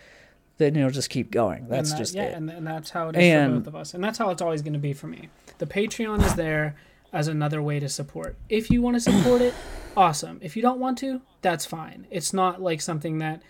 then 0.57 0.75
you'll 0.75 0.89
just 0.89 1.09
keep 1.09 1.31
going. 1.31 1.67
That's 1.67 1.89
and 1.91 1.97
that- 1.97 2.03
just 2.03 2.15
yeah, 2.15 2.23
it. 2.23 2.33
and, 2.35 2.49
and 2.49 2.67
that's 2.67 2.91
how 2.91 3.09
it 3.09 3.15
is 3.15 3.23
And- 3.23 3.53
for 3.53 3.59
both 3.59 3.67
of 3.67 3.75
us, 3.75 3.93
and 3.93 4.03
that's 4.03 4.17
how 4.17 4.29
it's 4.29 4.41
always 4.41 4.61
going 4.61 4.73
to 4.73 4.79
be 4.79 4.93
for 4.93 5.07
me. 5.07 5.29
The 5.57 5.65
Patreon 5.65 6.23
is 6.23 6.35
there 6.35 6.75
as 7.11 7.27
another 7.27 7.61
way 7.61 7.79
to 7.79 7.89
support. 7.89 8.37
If 8.47 8.69
you 8.69 8.81
want 8.81 8.95
to 8.95 8.99
support 9.01 9.41
it, 9.41 9.53
awesome. 9.97 10.39
If 10.41 10.55
you 10.55 10.61
don't 10.61 10.79
want 10.79 10.97
to, 10.99 11.21
that's 11.41 11.65
fine. 11.65 12.05
It's 12.11 12.33
not 12.33 12.61
like 12.61 12.81
something 12.81 13.17
that 13.19 13.41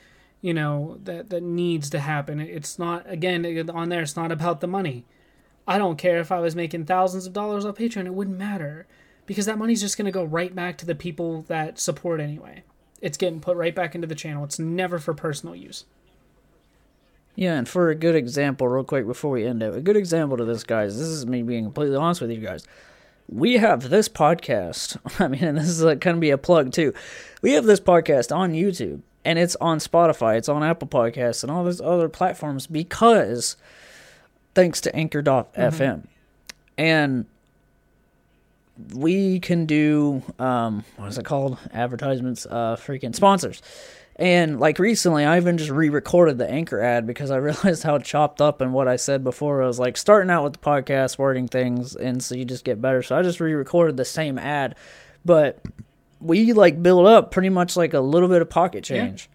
you 0.42 0.54
know 0.54 0.98
that 1.04 1.30
that 1.32 1.44
needs 1.44 1.90
to 1.90 2.00
happen. 2.00 2.40
It's 2.40 2.80
not 2.80 3.04
again 3.10 3.46
on 3.70 3.90
there. 3.90 4.02
It's 4.02 4.16
not 4.16 4.32
about 4.32 4.62
the 4.62 4.68
money. 4.68 5.06
I 5.70 5.78
don't 5.78 6.00
care 6.00 6.20
if 6.20 6.32
I 6.32 6.40
was 6.40 6.56
making 6.56 6.86
thousands 6.86 7.28
of 7.28 7.34
dollars 7.34 7.64
on 7.64 7.76
Patreon. 7.76 8.08
It 8.08 8.14
wouldn't 8.16 8.40
matter 8.40 8.88
because 9.28 9.46
that 9.46 9.60
money's 9.60 9.82
just 9.82 10.00
going 10.00 10.08
to 10.08 10.12
go 10.12 10.24
right 10.24 10.54
back 10.56 10.80
to 10.80 10.86
the 10.88 10.96
people 10.96 11.44
that 11.44 11.78
support 11.78 12.20
anyway. 12.20 12.64
It's 13.02 13.20
getting 13.20 13.40
put 13.40 13.56
right 13.56 13.76
back 13.76 13.94
into 13.94 14.08
the 14.08 14.16
channel. 14.16 14.44
It's 14.44 14.58
never 14.58 14.98
for 14.98 15.14
personal 15.14 15.56
use. 15.56 15.86
Yeah, 17.36 17.54
and 17.54 17.70
for 17.70 17.92
a 17.92 17.96
good 17.96 18.16
example, 18.16 18.68
real 18.68 18.84
quick 18.84 19.06
before 19.06 19.30
we 19.30 19.46
end 19.46 19.62
it, 19.62 19.76
a 19.76 19.80
good 19.80 19.96
example 19.96 20.38
to 20.38 20.44
this, 20.44 20.64
guys. 20.64 20.98
This 20.98 21.08
is 21.08 21.28
me 21.28 21.44
being 21.44 21.66
completely 21.66 21.98
honest 21.98 22.20
with 22.20 22.32
you 22.32 22.42
guys. 22.42 22.66
We 23.28 23.58
have 23.58 23.92
this 23.92 24.10
podcast. 24.10 24.98
I 25.22 25.28
mean, 25.28 25.44
and 25.44 25.56
this 25.56 25.70
is 25.70 25.84
like, 25.84 26.02
kind 26.02 26.16
of 26.16 26.22
be 26.22 26.32
a 26.32 26.38
plug 26.40 26.72
too. 26.72 26.96
We 27.44 27.52
have 27.52 27.66
this 27.66 27.80
podcast 27.80 28.36
on 28.36 28.54
YouTube, 28.54 29.04
and 29.24 29.38
it's 29.38 29.56
on 29.62 29.78
Spotify, 29.78 30.40
it's 30.40 30.50
on 30.50 30.64
Apple 30.64 30.88
Podcasts, 30.88 31.44
and 31.44 31.52
all 31.52 31.64
those 31.64 31.80
other 31.80 32.10
platforms 32.10 32.66
because 32.66 33.56
thanks 34.60 34.82
to 34.82 34.96
Anchor.fm, 34.96 36.04
and 36.78 37.26
we 38.94 39.40
can 39.40 39.66
do 39.66 40.22
um, 40.40 40.84
what 40.98 41.08
is 41.10 41.18
it 41.18 41.26
called? 41.26 41.58
Advertisements, 41.74 42.46
uh, 42.46 42.76
freaking 42.78 43.16
sponsors. 43.16 43.62
And 44.16 44.60
like 44.60 44.80
recently, 44.80 45.24
I 45.24 45.38
even 45.38 45.58
just 45.58 45.70
re-recorded 45.70 46.38
the 46.38 46.50
anchor 46.50 46.82
ad 46.82 47.08
because 47.08 47.32
I 47.32 47.38
realized 47.50 47.84
how 47.84 47.98
chopped 48.00 48.42
up 48.42 48.60
and 48.62 48.74
what 48.74 48.88
I 48.88 48.98
said 48.98 49.24
before. 49.24 49.64
I 49.64 49.68
was 49.68 49.80
like 49.80 49.96
starting 49.96 50.30
out 50.30 50.44
with 50.44 50.54
the 50.54 50.60
podcast, 50.60 51.18
wording 51.18 51.48
things, 51.48 51.96
and 51.96 52.22
so 52.22 52.36
you 52.36 52.44
just 52.46 52.66
get 52.66 52.82
better. 52.82 53.02
So 53.02 53.18
I 53.18 53.22
just 53.22 53.40
re-recorded 53.40 53.96
the 53.98 54.06
same 54.06 54.38
ad, 54.38 54.76
but 55.24 55.60
we 56.20 56.52
like 56.52 56.84
build 56.84 57.08
up 57.08 57.32
pretty 57.32 57.48
much 57.50 57.78
like 57.78 57.94
a 57.94 58.02
little 58.02 58.28
bit 58.28 58.42
of 58.42 58.50
pocket 58.50 58.90
Yeah. 58.90 59.06
change 59.06 59.30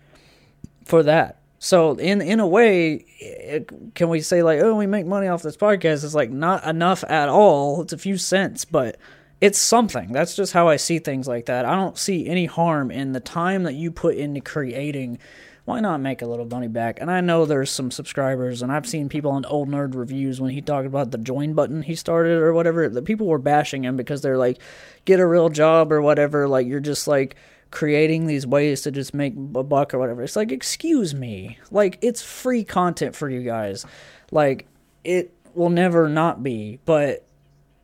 for 0.85 1.03
that. 1.05 1.39
So 1.65 1.95
in 1.95 2.20
in 2.20 2.41
a 2.41 2.47
way, 2.47 3.07
it, 3.19 3.95
can 3.95 4.11
we 4.11 4.20
say 4.20 4.43
like, 4.43 4.61
oh, 4.61 4.74
we 4.74 4.86
make 4.86 5.07
money 5.07 5.28
off 5.28 5.41
this 5.41 5.57
podcast? 5.57 6.05
It's 6.05 6.15
like 6.15 6.31
not 6.31 6.62
enough 6.66 7.03
at 7.09 7.31
all. 7.31 7.81
It's 7.81 7.95
a 7.95 7.99
few 7.99 8.19
cents, 8.19 8.66
but 8.66 8.99
it's 9.41 9.59
something. 9.59 10.12
That's 10.12 10.36
just 10.36 10.53
how 10.53 10.69
I 10.69 10.77
see 10.77 10.99
things 10.99 11.27
like 11.27 11.47
that. 11.47 11.65
I 11.65 11.74
don't 11.74 11.97
see 11.97 12.27
any 12.27 12.45
harm 12.45 12.91
in 12.91 13.12
the 13.12 13.20
time 13.20 13.62
that 13.62 13.73
you 13.73 13.91
put 13.91 14.19
into 14.19 14.43
creating. 14.43 15.19
Why 15.65 15.81
not 15.81 16.03
make 16.03 16.20
a 16.20 16.27
little 16.27 16.45
money 16.45 16.69
back? 16.69 17.01
And 17.01 17.11
I 17.11 17.23
know 17.23 17.47
there's 17.47 17.70
some 17.70 17.91
subscribers, 17.91 18.61
and 18.61 18.70
I've 18.70 18.85
seen 18.85 19.09
people 19.09 19.31
on 19.31 19.47
Old 19.47 19.70
Nerd 19.70 19.95
reviews 19.95 20.43
when 20.43 20.51
he 20.51 20.61
talked 20.61 20.86
about 20.86 21.12
the 21.12 21.16
join 21.16 21.55
button 21.55 21.81
he 21.81 21.95
started 21.95 22.43
or 22.43 22.53
whatever. 22.53 22.91
The 22.91 23.01
people 23.01 23.27
were 23.27 23.39
bashing 23.39 23.85
him 23.85 23.97
because 23.97 24.20
they're 24.20 24.36
like, 24.36 24.59
get 25.07 25.19
a 25.19 25.27
real 25.27 25.49
job 25.49 25.93
or 25.93 26.03
whatever. 26.03 26.47
Like 26.47 26.66
you're 26.66 26.81
just 26.81 27.09
like 27.09 27.36
creating 27.75 28.27
these 28.27 28.47
ways 28.47 28.83
to 28.83 28.91
just 28.93 29.13
make 29.13 29.35
a 29.35 29.63
buck 29.63 29.93
or 29.93 29.99
whatever. 29.99 30.23
It's 30.23 30.37
like, 30.37 30.53
excuse 30.53 31.13
me, 31.13 31.59
like 31.73 31.99
it's 32.01 32.23
free 32.23 32.63
content 32.65 33.17
for 33.17 33.29
you 33.29 33.43
guys. 33.43 33.85
Like 34.31 34.67
it 35.03 35.35
will 35.55 35.71
never 35.71 36.09
not 36.09 36.43
be, 36.43 36.79
but 36.85 37.27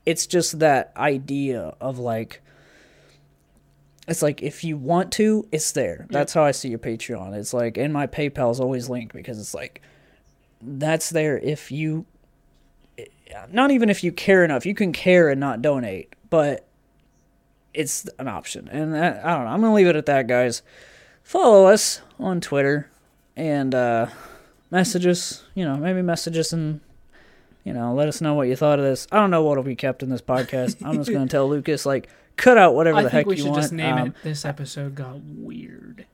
it's 0.07 0.27
just 0.27 0.61
that 0.61 0.93
idea 0.97 1.75
of 1.81 1.99
like 1.99 2.41
it's 4.07 4.23
like 4.23 4.43
if 4.43 4.65
you 4.65 4.77
want 4.77 5.13
to, 5.13 5.47
it's 5.53 5.73
there. 5.73 6.07
That's 6.11 6.33
how 6.33 6.45
I 6.45 6.53
see 6.53 6.69
your 6.69 6.79
Patreon. 6.79 7.35
It's 7.35 7.53
like 7.53 7.77
and 7.77 7.93
my 7.93 8.07
PayPal 8.07 8.53
is 8.53 8.61
always 8.61 8.89
linked 8.89 9.13
because 9.13 9.41
it's 9.41 9.55
like 9.55 9.83
that's 10.63 11.11
there 11.11 11.37
if 11.37 11.73
you 11.73 12.07
not 13.53 13.73
even 13.73 13.91
if 13.91 14.05
you 14.05 14.13
care 14.13 14.45
enough. 14.45 14.65
You 14.65 14.75
can 14.75 14.93
care 14.93 15.29
and 15.29 15.41
not 15.41 15.63
donate, 15.63 16.15
but 16.31 16.70
it's 17.75 18.09
an 18.19 18.29
option. 18.29 18.69
And 18.69 18.95
that, 18.95 19.25
I 19.25 19.35
don't 19.37 19.45
know. 19.45 19.51
I'm 19.51 19.61
going 19.61 19.71
to 19.73 19.75
leave 19.77 19.87
it 19.87 19.97
at 19.97 20.07
that, 20.07 20.27
guys. 20.27 20.63
Follow 21.23 21.67
us 21.67 22.01
on 22.19 22.41
Twitter 22.41 22.91
and 23.37 23.75
uh 23.75 24.07
message 24.71 25.07
us, 25.07 25.45
you 25.55 25.65
know, 25.65 25.77
maybe 25.77 26.03
message 26.03 26.37
us 26.37 26.53
and 26.53 26.81
you 27.65 27.73
know, 27.75 27.93
let 27.95 28.09
us 28.09 28.21
know 28.21 28.35
what 28.35 28.49
you 28.49 28.57
thought 28.57 28.79
of 28.79 28.85
this. 28.85 29.07
I 29.13 29.17
don't 29.17 29.31
know 29.31 29.43
what'll 29.45 29.63
be 29.63 29.77
kept 29.77 30.03
in 30.03 30.09
this 30.09 30.23
podcast. 30.23 30.77
I'm 30.85 30.97
just 30.97 31.11
going 31.11 31.27
to 31.27 31.31
tell 31.31 31.49
Lucas 31.49 31.85
like 31.87 32.09
cut 32.37 32.57
out 32.57 32.75
whatever 32.75 32.99
I 32.99 33.03
the 33.03 33.11
think 33.11 33.19
heck 33.19 33.27
we 33.27 33.37
you 33.37 33.43
should 33.43 33.51
want. 33.51 33.63
just 33.63 33.73
name 33.73 33.95
Um, 33.97 34.07
it. 34.09 34.15
This 34.23 34.45
episode 34.47 34.95
got 34.95 35.21
weird. 35.21 36.07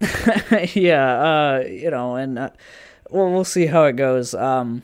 yeah, 0.74 1.60
uh, 1.60 1.64
you 1.66 1.90
know, 1.90 2.16
and 2.16 2.38
uh, 2.38 2.50
well, 3.08 3.30
we'll 3.32 3.44
see 3.44 3.66
how 3.66 3.84
it 3.84 3.94
goes. 3.96 4.34
Um, 4.34 4.82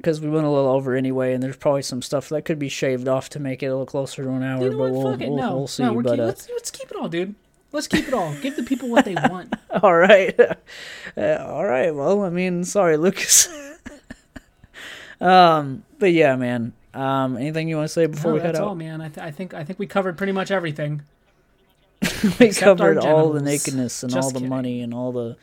because 0.00 0.20
we 0.20 0.28
went 0.30 0.46
a 0.46 0.50
little 0.50 0.70
over 0.70 0.94
anyway, 0.94 1.34
and 1.34 1.42
there's 1.42 1.56
probably 1.56 1.82
some 1.82 2.00
stuff 2.02 2.28
that 2.30 2.44
could 2.44 2.58
be 2.58 2.68
shaved 2.68 3.06
off 3.08 3.28
to 3.30 3.40
make 3.40 3.62
it 3.62 3.66
a 3.66 3.70
little 3.70 3.86
closer 3.86 4.22
to 4.24 4.30
an 4.30 4.42
hour. 4.42 4.62
You 4.64 4.70
know 4.70 4.78
but 4.78 4.92
we'll, 4.92 5.16
we'll, 5.16 5.36
No, 5.36 5.56
we'll 5.56 5.66
see. 5.66 5.82
no. 5.82 5.92
We're 5.92 6.02
but 6.02 6.12
keep, 6.12 6.20
uh, 6.20 6.24
let's 6.26 6.48
let's 6.50 6.70
keep 6.70 6.90
it 6.90 6.96
all, 6.96 7.08
dude. 7.08 7.34
Let's 7.72 7.86
keep 7.86 8.08
it 8.08 8.14
all. 8.14 8.34
Give 8.42 8.56
the 8.56 8.62
people 8.64 8.88
what 8.88 9.04
they 9.04 9.14
want. 9.14 9.54
all 9.82 9.94
right, 9.94 10.38
uh, 11.16 11.44
all 11.46 11.64
right. 11.64 11.94
Well, 11.94 12.24
I 12.24 12.30
mean, 12.30 12.64
sorry, 12.64 12.96
Lucas. 12.96 13.48
um, 15.20 15.84
but 15.98 16.12
yeah, 16.12 16.36
man. 16.36 16.72
Um, 16.92 17.36
anything 17.36 17.68
you 17.68 17.76
want 17.76 17.86
to 17.88 17.92
say 17.92 18.06
before 18.06 18.32
No, 18.32 18.34
we 18.34 18.40
head 18.40 18.54
that's 18.56 18.60
all, 18.60 18.74
man. 18.74 19.00
I, 19.00 19.08
th- 19.08 19.24
I 19.24 19.30
think 19.30 19.54
I 19.54 19.62
think 19.62 19.78
we 19.78 19.86
covered 19.86 20.18
pretty 20.18 20.32
much 20.32 20.50
everything. 20.50 21.02
we 22.40 22.50
covered 22.52 22.98
all 22.98 23.30
the 23.30 23.40
nakedness 23.42 24.02
and 24.02 24.12
Just 24.12 24.24
all 24.24 24.30
the 24.30 24.38
kidding. 24.40 24.48
money 24.48 24.80
and 24.82 24.92
all 24.92 25.12
the. 25.12 25.36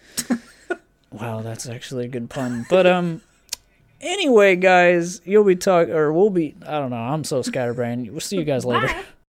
wow, 1.11 1.39
that's 1.41 1.69
actually 1.69 2.03
a 2.05 2.07
good 2.09 2.29
pun. 2.29 2.65
But 2.69 2.85
um, 2.85 3.21
anyway, 4.01 4.55
guys, 4.55 5.21
you'll 5.25 5.43
be 5.43 5.55
talking, 5.55 5.93
or 5.93 6.11
we'll 6.13 6.29
be. 6.29 6.55
I 6.65 6.79
don't 6.79 6.89
know. 6.89 6.97
I'm 6.97 7.23
so 7.23 7.41
scatterbrained. 7.41 8.09
We'll 8.11 8.19
see 8.19 8.37
you 8.37 8.43
guys 8.43 8.65
later. 8.65 8.89